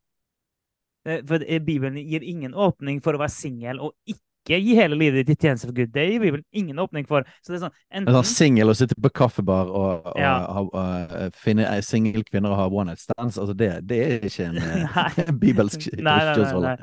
Eh, 1.08 1.22
for 1.28 1.44
Bibelen 1.60 1.98
gir 1.98 2.24
ingen 2.24 2.54
åpning 2.54 3.02
for 3.04 3.18
å 3.18 3.22
være 3.22 3.34
singel 3.34 3.82
og 3.84 3.94
ikke 4.10 4.60
gi 4.62 4.76
hele 4.78 4.98
livet 4.98 5.26
ditt 5.26 5.36
i 5.36 5.48
tjeneste 5.48 5.68
for 5.68 5.76
Gud. 5.76 5.92
Det 5.94 6.06
gir 6.08 6.24
Bibelen 6.24 6.46
ingen 6.56 6.80
åpning 6.80 7.08
for. 7.10 7.28
Så 7.42 7.52
det 7.52 7.58
er 7.60 7.64
sånn, 7.66 7.76
enten... 8.00 8.20
Singel 8.30 8.72
og 8.72 8.80
sitte 8.80 8.98
på 9.02 9.12
kaffebar 9.20 9.70
og, 9.70 10.08
og, 10.14 10.20
ja. 10.22 10.34
og, 10.62 10.72
og 10.72 11.36
finne 11.42 11.68
singelkvinner 11.86 12.54
og 12.54 12.60
ha 12.62 12.70
one 12.70 12.94
night 12.94 13.04
stands, 13.04 13.40
altså 13.42 13.58
det, 13.58 13.72
det, 13.90 14.02
er 14.06 14.28
ikke 14.30 14.50
en 14.50 14.60
eh, 14.64 15.32
bibelsk 15.44 15.88
kristiansrolle. 15.90 16.76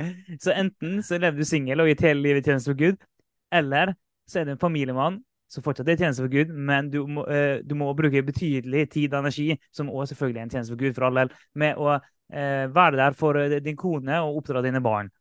Så 0.43 0.55
enten 0.55 1.01
så 1.07 1.23
lever 1.23 1.41
du 1.41 1.49
singel 1.49 1.85
og 1.85 1.93
gitt 1.93 2.05
hele 2.11 2.27
livet 2.29 2.45
i 2.45 2.53
tjeneste 2.53 2.75
for 2.75 2.83
Gud, 2.85 3.01
eller 3.53 3.97
så 4.29 4.43
er 4.43 4.49
du 4.49 4.57
en 4.57 4.63
familiemann 4.63 5.23
så 5.53 5.61
fortsatt 5.61 5.89
det 5.89 5.97
er 5.97 6.05
tjeneste 6.07 6.25
for 6.25 6.33
Gud, 6.33 6.53
men 6.57 6.89
du 6.93 7.03
må, 7.11 7.27
uh, 7.29 7.61
du 7.61 7.75
må, 7.79 7.91
bruke 7.97 8.25
betydelig 8.25 8.87
tid 8.95 9.13
og 9.13 9.21
energi, 9.21 9.51
som 9.75 9.91
også 9.91 10.15
selvfølgelig 10.15 10.41
er 10.41 10.47
en 10.47 10.55
tjeneste 10.55 10.73
for 10.73 10.81
Gud, 10.81 10.95
for 10.97 11.09
all 11.09 11.21
del, 11.21 11.35
med 11.61 11.81
å 11.81 11.91
uh, 11.99 12.65
være 12.73 13.01
der 13.01 13.19
for 13.19 13.37
uh, 13.37 13.59
din 13.65 13.77
kone 13.79 14.23
og 14.25 14.41
oppdra 14.41 14.65
dine 14.65 14.81
barn. 14.85 15.13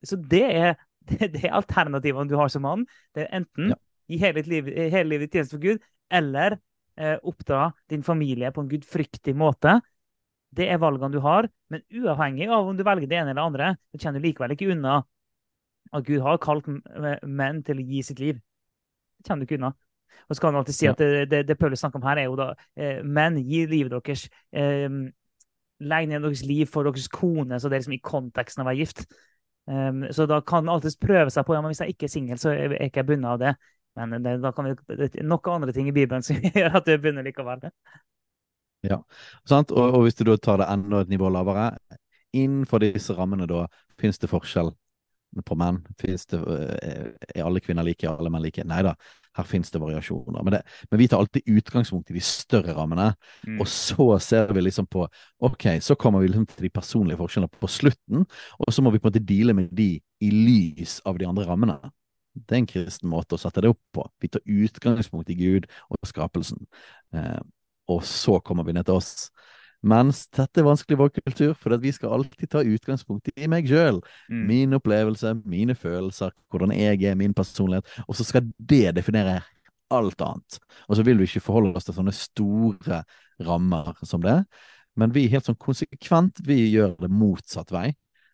så 0.00 0.16
det 0.32 0.46
er, 0.48 0.74
det, 1.10 1.42
er 1.44 1.56
alternativene 1.58 2.30
du 2.30 2.38
har 2.40 2.48
som 2.48 2.64
mann. 2.64 2.86
Det 3.12 3.26
er 3.26 3.40
enten 3.42 3.74
ja. 3.74 3.78
gi 4.08 4.20
hele, 4.22 4.44
liv, 4.48 4.70
hele 4.72 5.08
livet 5.10 5.32
tjeneste 5.34 5.58
for 5.58 5.64
Gud, 5.66 5.86
eller 6.10 6.60
oppdra 7.24 7.70
din 7.88 8.02
familie 8.04 8.50
på 8.52 8.60
en 8.60 8.68
gudfryktig 8.68 9.32
måte. 9.36 9.78
Det 10.52 10.66
er 10.68 10.80
valgene 10.82 11.14
du 11.14 11.20
har, 11.24 11.46
men 11.72 11.84
uavhengig 11.96 12.48
av 12.52 12.68
om 12.68 12.76
du 12.76 12.82
velger 12.84 13.08
det 13.08 13.16
ene 13.16 13.32
eller 13.32 13.40
det 13.40 13.46
andre, 13.46 13.68
så 13.92 14.00
kjenner 14.02 14.20
du 14.20 14.26
likevel 14.26 14.52
ikke 14.52 14.68
unna 14.74 14.98
at 15.96 16.06
Gud 16.06 16.20
har 16.24 16.40
kalt 16.42 16.68
menn 17.24 17.62
til 17.66 17.80
å 17.80 17.86
gi 17.86 18.02
sitt 18.04 18.20
liv. 18.20 18.40
Kommer 19.26 19.44
du 19.44 19.48
ikke 19.48 19.60
unna. 19.60 19.72
Og 20.28 20.36
så 20.36 20.42
kan 20.42 20.52
man 20.52 20.60
alltid 20.60 20.76
si 20.76 20.88
at 20.90 21.00
det, 21.00 21.30
det, 21.30 21.40
det 21.48 21.56
Paulus 21.58 21.80
snakker 21.82 21.98
om 21.98 22.06
her, 22.06 22.20
er 22.20 22.28
jo 22.28 22.36
da 22.38 22.52
eh, 22.76 23.00
menn, 23.02 23.38
gi 23.42 23.64
livet 23.70 23.94
deres. 23.94 24.28
Eh, 24.52 24.86
Legg 25.80 26.10
ned 26.10 26.20
deres 26.20 26.42
liv 26.44 26.68
for 26.68 26.84
deres 26.84 27.08
kone, 27.08 27.56
så 27.56 27.68
det 27.68 27.78
er 27.78 27.82
liksom 27.84 27.96
i 27.96 28.04
konteksten 28.04 28.60
av 28.60 28.68
å 28.68 28.70
være 28.70 28.82
gift. 28.82 29.06
Um, 29.70 30.02
så 30.12 30.26
da 30.26 30.40
kan 30.44 30.64
man 30.64 30.74
alltids 30.74 30.98
prøve 31.00 31.30
seg 31.32 31.46
på 31.46 31.54
ja, 31.54 31.60
men 31.62 31.72
hvis 31.72 31.80
jeg 31.84 31.94
ikke 31.94 32.08
er 32.08 32.12
singel, 32.12 32.40
så 32.40 32.50
er 32.52 32.74
jeg 32.74 32.90
ikke 32.90 33.06
bundet 33.08 33.30
av 33.30 33.40
det. 33.40 33.54
Men 33.98 34.22
det, 34.24 34.36
da 34.42 34.52
kan 34.54 34.68
vi, 34.68 34.74
det 34.98 35.08
er 35.08 35.26
noen 35.26 35.54
andre 35.56 35.74
ting 35.76 35.88
i 35.88 35.94
Bibelen 35.94 36.24
som 36.26 36.36
gjør 36.58 36.80
at 36.80 36.86
du 36.86 36.92
er 36.94 37.02
bundet 37.02 37.26
likevel. 37.26 37.64
Ja, 38.86 39.00
sant? 39.48 39.72
Og, 39.72 39.96
og, 39.96 40.04
hvis 40.04 40.18
du 40.18 40.24
da 40.28 40.36
tar 40.40 40.60
det 40.62 40.68
enda 40.72 41.02
et 41.04 41.12
nivå 41.12 41.30
lavere, 41.32 41.70
innenfor 42.36 42.82
disse 42.84 43.16
rammene 43.16 43.48
da 43.50 43.66
finnes 44.00 44.20
det 44.20 44.30
forskjell 44.30 44.72
på 45.46 45.56
menn? 45.58 45.80
Det, 46.00 46.14
eh, 46.34 47.10
er 47.34 47.46
alle 47.46 47.62
kvinner 47.62 47.86
like, 47.86 48.06
er 48.06 48.18
alle 48.18 48.32
menn 48.32 48.42
like? 48.44 48.64
Nei 48.66 48.80
da, 48.86 48.94
her 49.36 49.46
finnes 49.46 49.70
det 49.70 49.80
variasjoner. 49.82 50.42
Men, 50.42 50.56
det, 50.56 50.62
men, 50.90 51.00
vi 51.00 51.08
tar 51.08 51.22
alltid 51.22 51.46
utgangspunkt 51.46 52.10
i 52.10 52.16
de 52.16 52.22
større 52.24 52.74
rammene, 52.76 53.12
mm. 53.46 53.60
og 53.62 53.68
så 53.70 54.08
ser 54.22 54.52
vi 54.56 54.64
liksom 54.64 54.88
på 54.90 55.06
Ok, 55.46 55.68
så 55.80 55.96
kommer 55.96 56.24
vi 56.24 56.32
liksom 56.32 56.48
til 56.50 56.66
de 56.66 56.72
personlige 56.74 57.20
forskjellene 57.20 57.60
på 57.60 57.70
slutten, 57.70 58.26
og 58.58 58.74
så 58.74 58.82
må 58.82 58.92
vi 58.92 59.00
på 59.00 59.08
en 59.08 59.14
måte 59.14 59.24
deale 59.26 59.56
med 59.56 59.70
de 59.76 59.92
i 60.00 60.30
lys 60.34 60.98
av 61.08 61.20
de 61.20 61.28
andre 61.28 61.46
rammene. 61.48 61.78
Det 62.34 62.56
er 62.56 62.62
en 62.62 62.70
kristen 62.70 63.10
måte 63.10 63.36
å 63.36 63.40
sette 63.40 63.62
det 63.62 63.70
opp 63.72 63.80
på. 63.94 64.04
Vi 64.22 64.30
tar 64.30 64.44
utgangspunkt 64.46 65.30
i 65.32 65.38
Gud 65.38 65.70
og 65.90 66.10
skapelsen, 66.10 66.66
eh, 67.14 67.40
og 67.90 68.04
så 68.06 68.38
kommer 68.44 68.66
vi 68.66 68.76
ned 68.76 68.86
til 68.86 69.00
oss. 69.00 69.30
Mens 69.80 70.26
dette 70.36 70.60
er 70.60 70.66
vanskelig 70.66 70.96
i 70.96 71.00
vår 71.00 71.12
kultur, 71.16 71.54
for 71.56 71.76
vi 71.80 71.92
skal 71.96 72.18
alltid 72.18 72.50
ta 72.52 72.60
utgangspunkt 72.60 73.30
i 73.32 73.48
meg 73.48 73.68
sjøl. 73.70 74.02
Mm. 74.28 74.42
Min 74.48 74.76
opplevelse, 74.76 75.32
mine 75.48 75.76
følelser, 75.78 76.34
hvordan 76.52 76.74
jeg 76.76 77.00
er, 77.08 77.16
min 77.16 77.34
personlighet. 77.36 77.88
Og 78.06 78.18
så 78.18 78.26
skal 78.28 78.50
det 78.58 78.90
definere 78.98 79.40
alt 79.90 80.20
annet. 80.22 80.60
Og 80.88 80.98
så 80.98 81.06
vil 81.06 81.18
vi 81.18 81.30
ikke 81.30 81.46
forholde 81.46 81.72
oss 81.80 81.88
til 81.88 81.96
sånne 81.96 82.14
store 82.14 83.02
rammer 83.46 83.94
som 84.04 84.22
det. 84.24 84.42
Men 85.00 85.14
vi 85.14 85.28
helt 85.32 85.48
sånn 85.48 85.58
konsekvent 85.60 86.42
vi 86.46 86.60
gjør 86.74 86.98
det 87.00 87.10
motsatt 87.12 87.72
vei. 87.72 87.88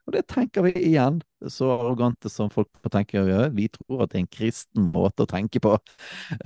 Og 0.06 0.14
det 0.14 0.22
tenker 0.30 0.62
vi 0.62 0.72
igjen, 0.78 1.18
så 1.50 1.72
arrogante 1.74 2.30
som 2.30 2.50
folk 2.52 2.68
tenker 2.78 2.92
tenke 2.94 3.22
å 3.24 3.26
gjøre. 3.26 3.52
Vi 3.56 3.66
tror 3.74 4.04
at 4.04 4.12
det 4.12 4.20
er 4.20 4.22
en 4.22 4.32
kristen 4.36 4.88
måte 4.94 5.26
å 5.26 5.30
tenke 5.30 5.60
på. 5.62 5.72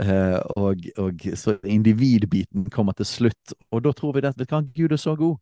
Uh, 0.01 0.39
og, 0.57 0.87
og, 0.97 1.27
så 1.37 1.59
individbiten 1.69 2.71
kommer 2.73 2.97
til 2.97 3.09
slutt. 3.09 3.57
Og 3.69 3.85
da 3.85 3.93
tror 3.97 4.17
vi 4.17 4.25
at 4.25 4.41
du, 4.41 4.47
Gud 4.49 4.97
er 4.97 5.01
så 5.01 5.17
god 5.19 5.37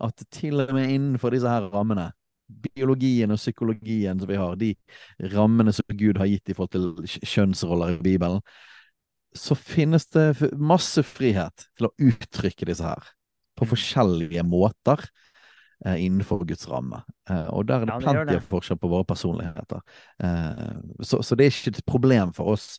at 0.00 0.24
til 0.32 0.62
og 0.62 0.72
med 0.76 0.92
innenfor 0.94 1.32
disse 1.34 1.48
her 1.48 1.68
rammene, 1.72 2.10
biologien 2.50 3.30
og 3.30 3.38
psykologien 3.40 4.20
som 4.20 4.30
vi 4.30 4.38
har, 4.40 4.56
de 4.58 4.74
rammene 5.34 5.72
som 5.76 5.96
Gud 5.96 6.18
har 6.18 6.28
gitt 6.30 6.50
i 6.50 6.56
forhold 6.56 6.72
til 6.74 7.24
kjønnsroller 7.28 7.98
i 7.98 8.02
Bibelen, 8.04 8.40
så 9.36 9.54
finnes 9.54 10.08
det 10.10 10.50
masse 10.58 11.04
frihet 11.06 11.68
til 11.78 11.86
å 11.86 11.92
uttrykke 12.10 12.66
disse 12.66 12.86
her 12.86 13.12
på 13.60 13.68
forskjellige 13.70 14.42
måter. 14.48 15.04
Eh, 15.86 16.04
innenfor 16.04 16.44
Guds 16.44 16.68
ramme. 16.68 17.02
Eh, 17.30 17.46
og 17.48 17.64
der 17.68 17.80
er 17.80 17.88
det 17.88 17.94
ja, 17.94 18.00
plenty 18.02 18.34
av 18.36 18.48
forskjell 18.50 18.76
på 18.82 18.88
våre 18.92 19.06
personligheter. 19.08 19.80
Eh, 20.20 20.74
så, 21.00 21.22
så, 21.24 21.36
det 21.38 21.46
er 21.46 21.54
ikke 21.54 21.72
et 21.72 21.86
problem 21.88 22.34
for 22.36 22.52
oss. 22.52 22.74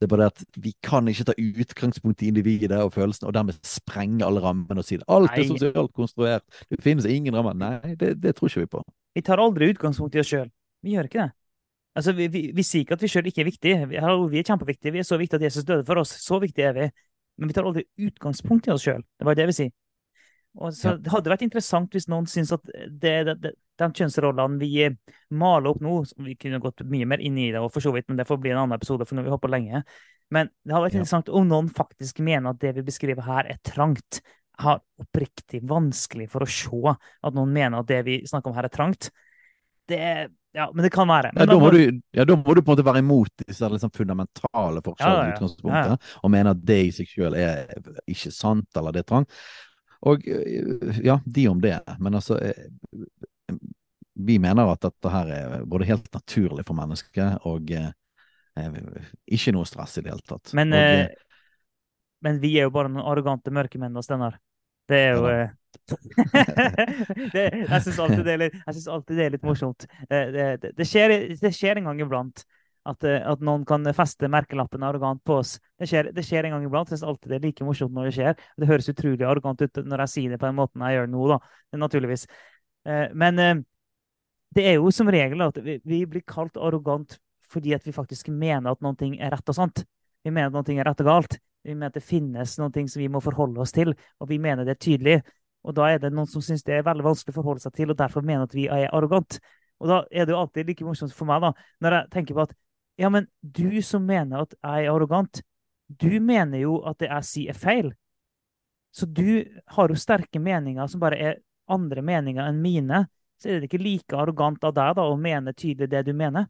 Det 0.00 0.06
er 0.06 0.12
bare 0.12 0.24
det 0.24 0.28
at 0.32 0.62
vi 0.64 0.72
kan 0.84 1.08
ikke 1.08 1.26
ta 1.28 1.34
utgangspunkt 1.36 2.24
i 2.24 2.30
individet 2.32 2.80
og 2.80 2.94
følelsene, 2.96 3.28
og 3.28 3.36
dermed 3.36 3.60
sprenge 3.64 4.24
alle 4.24 4.40
rammene 4.44 4.80
og 4.80 4.88
si 4.88 4.96
det. 4.96 5.04
Alt 5.12 5.36
er 5.36 5.44
sosialt 5.50 5.92
konstruert. 5.96 6.44
Det 6.72 6.80
finnes 6.84 7.08
ingen 7.08 7.36
rammer. 7.36 7.56
Nei, 7.60 7.92
det, 8.00 8.14
det 8.24 8.36
tror 8.36 8.48
ikke 8.48 8.64
vi 8.64 8.72
på. 8.78 8.84
Vi 9.16 9.24
tar 9.28 9.40
aldri 9.40 9.70
utgangspunkt 9.74 10.16
i 10.16 10.24
oss 10.24 10.32
sjøl. 10.32 10.48
Vi 10.84 10.96
gjør 10.96 11.10
ikke 11.10 11.26
det. 11.26 11.30
Altså, 11.96 12.12
vi, 12.16 12.32
vi, 12.32 12.46
vi 12.56 12.64
sier 12.64 12.84
ikke 12.84 12.96
at 12.96 13.04
vi 13.04 13.12
sjøl 13.12 13.28
ikke 13.28 13.44
er 13.44 13.52
viktige. 13.52 13.88
Vi, 13.92 14.00
vi, 14.00 14.40
er 14.40 14.48
kjempeviktige. 14.48 14.96
Vi 14.96 15.04
er 15.04 15.08
så 15.08 15.20
viktige 15.20 15.42
at 15.42 15.50
Jesus 15.50 15.68
døde 15.68 15.84
for 15.84 16.00
oss. 16.00 16.16
Så 16.24 16.40
viktige 16.40 16.72
er 16.72 16.76
vi. 16.76 16.92
Men 17.36 17.52
vi 17.52 17.56
tar 17.56 17.68
aldri 17.68 17.84
utgangspunkt 18.08 18.68
i 18.68 18.72
oss 18.72 18.84
sjøl. 18.84 19.04
Det 19.04 19.28
var 19.28 19.36
det 19.36 19.48
vi 19.52 19.60
sier. 19.60 19.76
Og 20.56 20.74
så 20.74 20.96
Det 20.96 21.12
hadde 21.12 21.32
vært 21.32 21.44
interessant 21.44 21.92
hvis 21.92 22.08
noen 22.08 22.28
syns 22.30 22.54
at 22.56 22.64
det, 22.66 23.14
det, 23.28 23.34
det, 23.42 23.52
de 23.76 23.88
kjønnsrollene 23.98 24.60
vi 24.60 24.86
maler 25.36 25.72
opp 25.72 25.82
nå 25.84 25.98
Vi 26.24 26.36
kunne 26.40 26.62
gått 26.62 26.84
mye 26.88 27.08
mer 27.08 27.20
inn 27.24 27.36
i 27.40 27.50
det, 27.52 27.60
og 27.60 27.72
for 27.74 27.84
så 27.84 27.92
vidt, 27.94 28.08
men 28.08 28.20
det 28.20 28.28
får 28.28 28.40
bli 28.40 28.54
en 28.54 28.62
annen 28.64 28.78
episode, 28.78 29.04
for 29.04 29.16
nå 29.16 29.22
har 29.22 29.28
vi 29.28 29.34
holdt 29.34 29.44
på 29.44 29.52
lenge. 29.52 29.82
Men 30.32 30.50
det 30.64 30.74
hadde 30.74 30.86
vært 30.88 30.96
ja. 30.96 31.02
interessant 31.04 31.30
om 31.30 31.46
noen 31.50 31.68
faktisk 31.72 32.22
mener 32.24 32.54
at 32.54 32.62
det 32.62 32.72
vi 32.78 32.86
beskriver 32.86 33.26
her, 33.26 33.52
er 33.52 33.60
trangt. 33.66 34.22
Har 34.56 34.80
oppriktig 35.02 35.60
vanskelig 35.68 36.30
for 36.32 36.46
å 36.46 36.48
se 36.48 36.96
at 36.96 37.36
noen 37.36 37.52
mener 37.52 37.82
at 37.82 37.90
det 37.90 38.00
vi 38.06 38.20
snakker 38.26 38.50
om 38.50 38.56
her, 38.56 38.70
er 38.70 38.72
trangt. 38.72 39.10
Det 39.86 40.00
ja, 40.56 40.70
men 40.72 40.86
det 40.86 40.90
kan 40.90 41.04
være. 41.08 41.34
Ja 41.36 41.44
da, 41.44 41.58
må 41.60 41.68
du, 41.74 41.80
ja, 42.16 42.24
da 42.24 42.36
må 42.40 42.54
du 42.56 42.62
på 42.64 42.70
en 42.70 42.78
måte 42.78 42.84
være 42.86 43.02
imot 43.02 43.42
disse 43.44 43.68
liksom 43.68 43.90
fundamentale 43.92 44.80
forskjellene 44.86 45.34
ja, 45.36 45.48
ja, 45.68 45.82
ja. 45.90 45.98
og 46.22 46.32
mene 46.32 46.54
at 46.56 46.62
det 46.64 46.78
i 46.86 46.94
seg 46.96 47.10
selv 47.12 47.36
er 47.36 47.74
ikke 48.08 48.32
sant, 48.32 48.70
eller 48.72 48.96
det 48.96 49.02
er 49.04 49.08
trangt. 49.10 49.36
Og 50.06 50.26
ja, 51.02 51.20
de 51.24 51.48
om 51.50 51.60
det. 51.60 51.80
Men 51.98 52.14
altså 52.14 52.38
eh, 52.38 52.66
Vi 54.14 54.38
mener 54.38 54.70
at 54.72 54.84
dette 54.86 55.12
her 55.12 55.30
er 55.34 55.64
både 55.68 55.88
helt 55.90 56.06
naturlig 56.14 56.64
for 56.66 56.78
mennesket 56.78 57.46
og 57.48 57.72
eh, 57.74 57.90
ikke 59.26 59.52
noe 59.56 59.68
stress 59.68 59.98
i 59.98 60.06
det 60.06 60.14
hele 60.14 60.24
tatt. 60.24 60.54
Men, 60.56 60.72
og, 60.72 60.80
eh, 60.80 61.10
men 62.24 62.40
vi 62.40 62.54
er 62.56 62.68
jo 62.68 62.74
bare 62.74 62.92
noen 62.92 63.04
arrogante 63.04 63.52
mørkemenn, 63.52 63.98
Steinar. 64.02 64.38
Det 64.86 64.98
er 65.02 65.16
jo 65.18 65.26
ja, 65.26 65.46
det, 67.34 67.42
jeg 67.52 67.80
syns 67.84 67.98
alltid, 68.00 68.28
alltid, 68.88 69.10
det 69.18 69.24
er 69.24 69.34
litt 69.34 69.44
morsomt. 69.46 69.84
Det, 70.08 70.20
det, 70.32 70.70
det, 70.78 70.86
skjer, 70.88 71.14
det 71.38 71.52
skjer 71.54 71.78
en 71.78 71.90
gang 71.90 72.00
iblant 72.06 72.46
At, 72.86 73.04
eh, 73.06 73.18
at, 73.18 73.40
noen 73.44 73.64
kan 73.66 73.86
feste 73.96 74.28
merkelappen 74.30 74.84
arrogant 74.86 75.22
på 75.26 75.40
oss. 75.40 75.56
Det 75.78 75.88
skjer, 75.90 76.10
det 76.14 76.24
skjer 76.26 76.46
en 76.46 76.56
gang 76.56 76.66
iblant. 76.66 76.90
Jeg 76.90 77.00
syns 77.00 77.08
alltid 77.10 77.32
det 77.32 77.38
er 77.40 77.46
like 77.48 77.66
morsomt 77.66 77.94
når 77.96 78.08
det 78.08 78.16
skjer. 78.18 78.44
Det 78.60 78.68
høres 78.70 78.90
utrolig 78.92 79.26
arrogant 79.26 79.64
ut 79.64 79.80
når 79.82 80.04
jeg 80.04 80.12
sier 80.12 80.34
det 80.34 80.40
på 80.42 80.48
den 80.48 80.58
måten 80.60 80.84
jeg 80.86 80.98
gjør 81.00 81.10
nå, 81.10 81.24
da. 81.32 81.40
naturligvis. 81.82 82.26
Eh, 82.86 83.06
men 83.18 83.42
eh, 83.42 83.54
det 84.56 84.68
er 84.70 84.78
jo 84.78 84.92
som 84.94 85.10
regel 85.10 85.42
at 85.44 85.58
vi, 85.64 86.04
blir 86.06 86.22
kalt 86.26 86.56
arrogant 86.56 87.18
fordi 87.50 87.74
at 87.76 87.84
vi 87.86 87.94
faktisk 87.94 88.30
mener 88.34 88.72
at 88.72 88.82
noe 88.82 89.10
er 89.14 89.34
rett 89.34 89.50
og 89.52 89.58
sant. 89.58 89.82
Vi 90.26 90.32
mener 90.32 90.50
at 90.50 90.56
noe 90.56 90.78
er 90.78 90.88
rett 90.88 91.02
og 91.04 91.10
galt. 91.10 91.36
Vi 91.66 91.74
mener 91.74 91.90
at 91.90 91.98
det 91.98 92.06
finnes 92.06 92.56
noe 92.58 92.86
som 92.90 93.02
vi 93.02 93.10
må 93.10 93.20
forholde 93.22 93.62
oss 93.62 93.74
til, 93.74 93.92
og 94.22 94.30
vi 94.30 94.38
mener 94.42 94.66
det 94.66 94.76
er 94.76 94.82
tydelig. 94.82 95.20
Og 95.66 95.74
da 95.74 95.90
er 95.90 96.00
det 96.02 96.12
noen 96.14 96.28
som 96.30 96.42
syns 96.42 96.62
det 96.66 96.76
er 96.76 96.86
veldig 96.86 97.06
vanskelig 97.06 97.34
å 97.34 97.38
forholde 97.40 97.62
seg 97.64 97.74
til, 97.74 97.90
og 97.90 97.98
derfor 97.98 98.26
mener 98.26 98.46
at 98.46 98.54
vi 98.54 98.68
er 98.70 98.90
arrogant. 98.94 99.38
Og 99.82 99.90
da 99.90 100.00
er 100.10 100.26
det 100.26 100.34
jo 100.34 100.40
alltid 100.40 100.70
like 100.70 100.86
morsomt 100.86 101.14
for 101.14 101.28
meg 101.28 101.42
da, 101.42 101.52
når 101.84 101.96
jeg 101.98 102.12
tenker 102.14 102.38
på 102.38 102.46
at 102.46 102.54
ja, 102.96 103.10
men 103.12 103.26
du 103.40 103.82
som 103.84 104.06
mener 104.08 104.46
at 104.46 104.54
jeg 104.56 104.86
er 104.86 104.92
arrogant, 104.92 105.42
du 105.86 106.20
mener 106.20 106.58
jo 106.62 106.80
at 106.88 106.98
det 107.00 107.10
jeg 107.10 107.28
sier, 107.28 107.52
er 107.52 107.60
feil. 107.60 107.90
Så 108.96 109.06
du 109.06 109.44
har 109.76 109.92
jo 109.92 109.98
sterke 110.00 110.40
meninger 110.40 110.88
som 110.88 111.02
bare 111.02 111.18
er 111.20 111.40
andre 111.70 112.02
meninger 112.02 112.46
enn 112.48 112.62
mine. 112.62 113.04
Så 113.36 113.50
er 113.50 113.60
det 113.60 113.68
ikke 113.68 113.82
like 113.84 114.16
arrogant 114.16 114.64
av 114.64 114.72
deg 114.76 114.94
da, 114.96 115.04
å 115.04 115.18
mene 115.20 115.52
tydelig 115.52 115.90
det 115.92 116.06
du 116.06 116.14
mener. 116.16 116.48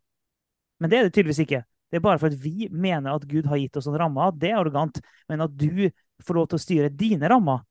Men 0.78 0.92
det 0.92 0.98
er 0.98 1.08
det 1.08 1.16
tydeligvis 1.16 1.42
ikke. 1.42 1.64
Det 1.90 1.98
er 1.98 2.04
bare 2.04 2.20
for 2.22 2.30
at 2.30 2.38
vi 2.42 2.68
mener 2.70 3.16
at 3.16 3.26
Gud 3.26 3.48
har 3.50 3.58
gitt 3.58 3.78
oss 3.80 3.88
en 3.90 3.98
ramme. 3.98 4.28
Det 4.38 4.52
er 4.52 4.60
arrogant. 4.60 5.00
Men 5.30 5.42
at 5.42 5.56
du 5.58 5.88
får 6.22 6.38
lov 6.38 6.46
til 6.50 6.58
å 6.58 6.62
styre 6.62 6.92
dine 6.94 7.30
rammer, 7.30 7.64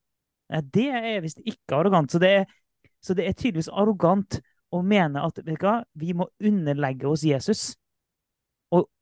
det 0.75 0.89
er 0.91 1.23
visst 1.23 1.39
ikke 1.41 1.79
arrogant. 1.79 2.11
Så 2.11 2.19
det 2.21 2.33
er, 2.41 2.45
så 3.01 3.15
det 3.17 3.29
er 3.29 3.37
tydeligvis 3.37 3.71
arrogant 3.71 4.41
å 4.75 4.83
mene 4.83 5.23
at 5.23 5.39
vi 5.95 6.11
må 6.13 6.27
underlegge 6.43 7.07
oss 7.07 7.23
Jesus 7.23 7.71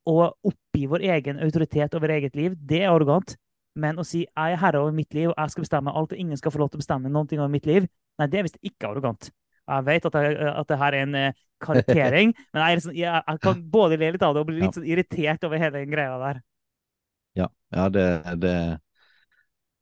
og, 0.09 0.35
oppgi 0.43 0.88
vår 0.89 1.05
egen 1.15 1.39
autoritet 1.43 1.95
over 1.95 2.11
eget 2.15 2.35
liv. 2.35 2.55
Det 2.57 2.81
er 2.84 2.91
arrogant. 2.91 3.35
Men 3.75 3.97
å 3.97 4.05
si 4.05 4.19
'jeg 4.25 4.53
er 4.53 4.57
herre 4.57 4.80
over 4.80 4.91
mitt 4.91 5.13
liv, 5.13 5.30
og 5.30 5.35
jeg 5.38 5.49
skal 5.49 5.63
bestemme 5.63 5.91
alt, 5.91 6.11
og 6.11 6.17
ingen 6.17 6.38
skal 6.38 6.51
få 6.51 6.59
lov 6.59 6.69
til 6.69 6.77
å 6.77 6.84
bestemme 6.84 7.09
noe 7.09 7.39
over 7.39 7.47
mitt 7.47 7.65
liv', 7.65 7.88
nei, 8.19 8.27
det 8.27 8.39
er 8.39 8.43
visst 8.43 8.61
ikke 8.61 8.88
arrogant. 8.88 9.31
Jeg 9.67 9.85
vet 9.85 10.05
at, 10.05 10.13
jeg, 10.13 10.38
at 10.38 10.67
det 10.67 10.77
her 10.77 10.93
er 10.93 11.03
en 11.03 11.13
karaktering, 11.13 11.34
karikering, 11.63 12.34
men 12.53 12.63
jeg, 12.63 12.81
sånn, 12.84 12.95
jeg, 12.95 13.23
jeg, 13.27 13.39
kan 13.39 13.61
både 13.71 13.97
le 13.97 14.11
litt 14.11 14.21
av 14.21 14.34
det 14.35 14.41
og 14.43 14.47
bli 14.47 14.59
litt 14.59 14.75
sånn 14.75 14.85
irritert 14.85 15.43
over 15.47 15.57
hele 15.57 15.80
den 15.80 15.93
greia 15.93 16.17
der. 16.19 16.41
Ja, 17.39 17.47
ja 17.73 17.89
det, 17.89 18.07
det, 18.43 18.55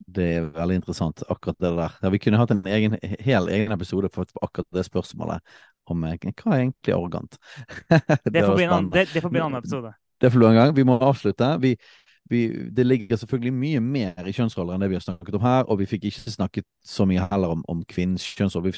det 0.06 0.27
er 0.38 0.48
veldig 0.56 0.76
interessant, 0.81 1.23
akkurat 1.27 1.60
det 1.60 1.73
der. 1.77 1.98
Ja, 2.02 2.14
vi 2.14 2.22
kunne 2.22 2.39
hatt 2.41 2.53
en 2.53 2.64
egen, 2.65 2.98
hel 3.02 3.49
egen 3.49 3.73
episode 3.76 4.11
for 4.14 4.30
akkurat 4.41 4.69
det 4.72 4.85
spørsmålet 4.88 5.41
om 5.89 6.06
eh, 6.06 6.18
hva 6.22 6.56
er 6.56 6.64
egentlig 6.65 6.95
arrogant. 6.95 7.38
det, 8.34 8.45
får 8.45 8.56
bli 8.56 8.68
en 8.68 8.77
annen, 8.77 8.91
det, 8.93 9.07
det 9.14 9.23
får 9.23 9.34
bli 9.34 9.41
en 9.41 9.49
annen 9.49 9.61
episode. 9.61 9.93
Bli 10.22 10.48
en 10.48 10.56
gang. 10.56 10.76
Vi 10.77 10.85
må 10.85 10.98
avslutte. 11.02 11.48
Vi, 11.61 11.76
vi, 12.30 12.69
det 12.72 12.85
ligger 12.85 13.18
selvfølgelig 13.18 13.53
mye 13.53 13.81
mer 13.84 14.30
i 14.30 14.34
kjønnsroller 14.35 14.76
enn 14.76 14.85
det 14.85 14.91
vi 14.91 14.99
har 14.99 15.03
snakket 15.03 15.35
om 15.35 15.43
her, 15.45 15.65
og 15.68 15.81
vi 15.81 15.89
fikk 15.89 16.07
ikke 16.11 16.31
snakket 16.31 16.68
så 16.85 17.07
mye 17.10 17.26
heller 17.31 17.56
om, 17.57 17.65
om 17.72 17.81
kvinnens 17.89 18.26
kjønnsrolle, 18.38 18.72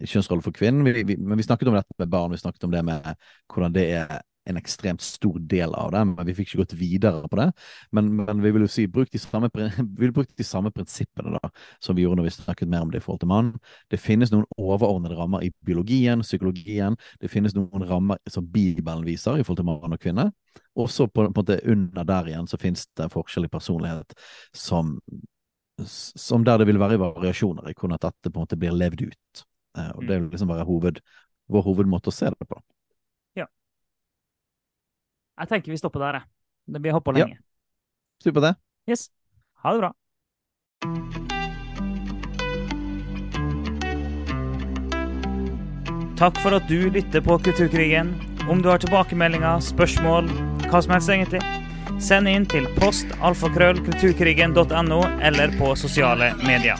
kjønnsrolle 0.00 0.46
for 0.46 0.56
kvinnen. 0.56 0.86
Vi, 0.86 1.04
vi, 1.08 1.18
men 1.18 1.40
vi 1.40 1.46
snakket 1.46 1.68
om 1.68 1.76
dette 1.76 1.98
med 1.98 2.12
barn, 2.12 2.32
vi 2.32 2.40
snakket 2.40 2.64
om 2.68 2.74
det 2.74 2.84
med 2.86 3.12
hvordan 3.52 3.74
det 3.76 3.86
er 3.98 4.20
en 4.48 4.56
ekstremt 4.56 5.02
stor 5.04 5.38
del 5.50 5.74
av 5.76 5.90
det, 5.92 6.02
men 6.08 6.26
vi 6.26 6.34
fikk 6.36 6.50
ikke 6.50 6.62
gått 6.62 6.76
videre 6.80 7.28
på 7.30 7.38
det. 7.38 7.48
Men, 7.96 8.08
men 8.16 8.42
vi 8.42 8.52
vil 8.54 8.64
jo 8.64 8.70
si 8.72 8.86
bruk 8.90 9.10
de, 9.12 9.20
samme, 9.22 9.50
vil 10.00 10.14
bruke 10.16 10.32
de 10.36 10.46
samme 10.46 10.72
prinsippene 10.74 11.34
da, 11.36 11.50
som 11.82 11.96
vi 11.96 12.06
gjorde 12.06 12.20
når 12.20 12.30
vi 12.30 12.34
snakket 12.38 12.70
mer 12.72 12.86
om 12.86 12.92
det 12.92 13.02
i 13.02 13.04
forhold 13.04 13.22
til 13.24 13.32
mann. 13.32 13.52
Det 13.92 14.00
finnes 14.00 14.32
noen 14.32 14.46
overordnede 14.56 15.18
rammer 15.18 15.44
i 15.46 15.52
biologien, 15.66 16.24
psykologien. 16.26 16.96
Det 17.20 17.30
finnes 17.32 17.56
noen 17.56 17.84
rammer 17.90 18.20
som 18.30 18.48
Bibelen 18.48 19.04
viser 19.06 19.38
i 19.38 19.44
forhold 19.44 19.60
til 19.62 19.70
mann 19.70 19.98
og 19.98 20.02
kvinne. 20.02 20.30
Også 20.80 21.06
på, 21.10 21.26
på 21.26 21.28
en 21.28 21.36
måte 21.36 21.60
under 21.68 22.08
der 22.08 22.32
igjen 22.32 22.48
så 22.50 22.58
finnes 22.60 22.86
det 22.98 23.10
forskjell 23.12 23.46
i 23.46 23.52
personlighet 23.52 24.16
som, 24.56 24.96
som 25.84 26.46
der 26.46 26.62
det 26.62 26.70
vil 26.70 26.80
være 26.80 27.00
variasjoner 27.02 27.70
i 27.70 27.76
hvordan 27.76 28.00
dette 28.00 28.30
på 28.30 28.38
en 28.38 28.48
måte 28.48 28.58
blir 28.60 28.76
levd 28.76 29.06
ut. 29.10 29.46
Eh, 29.78 29.90
og 29.94 30.06
Det 30.06 30.16
vil 30.16 30.30
liksom 30.32 30.50
være 30.50 30.66
hoved, 30.68 31.00
vår 31.50 31.66
hovedmåte 31.66 32.10
å 32.10 32.14
se 32.14 32.30
det 32.32 32.48
på. 32.48 32.58
Jeg 35.40 35.48
tenker 35.48 35.72
vi 35.72 35.78
stopper 35.80 36.02
der, 36.04 36.20
jeg. 36.20 36.28
Det 36.74 36.80
blir 36.84 36.92
hoppa 36.92 37.14
lenge. 37.16 37.38
Ja. 37.38 37.44
Supert, 38.20 38.44
det. 38.44 38.54
Yes. 38.92 39.08
Ha 39.64 39.72
det 39.72 39.80
bra. 39.80 39.92
Takk 46.20 46.36
for 46.44 46.52
at 46.52 46.68
du 46.68 46.90
lytter 46.92 47.24
på 47.24 47.38
Kulturkrigen. 47.40 48.12
Om 48.52 48.60
du 48.60 48.68
har 48.68 48.82
tilbakemeldinger, 48.82 49.64
spørsmål, 49.64 50.28
hva 50.68 50.82
som 50.84 50.92
helst 50.92 51.12
egentlig, 51.14 51.40
send 52.04 52.28
inn 52.28 52.44
til 52.48 52.68
post 52.76 53.08
alfakrøllkulturkrigen.no 53.24 55.00
eller 55.24 55.56
på 55.56 55.72
sosiale 55.80 56.34
medier. 56.44 56.76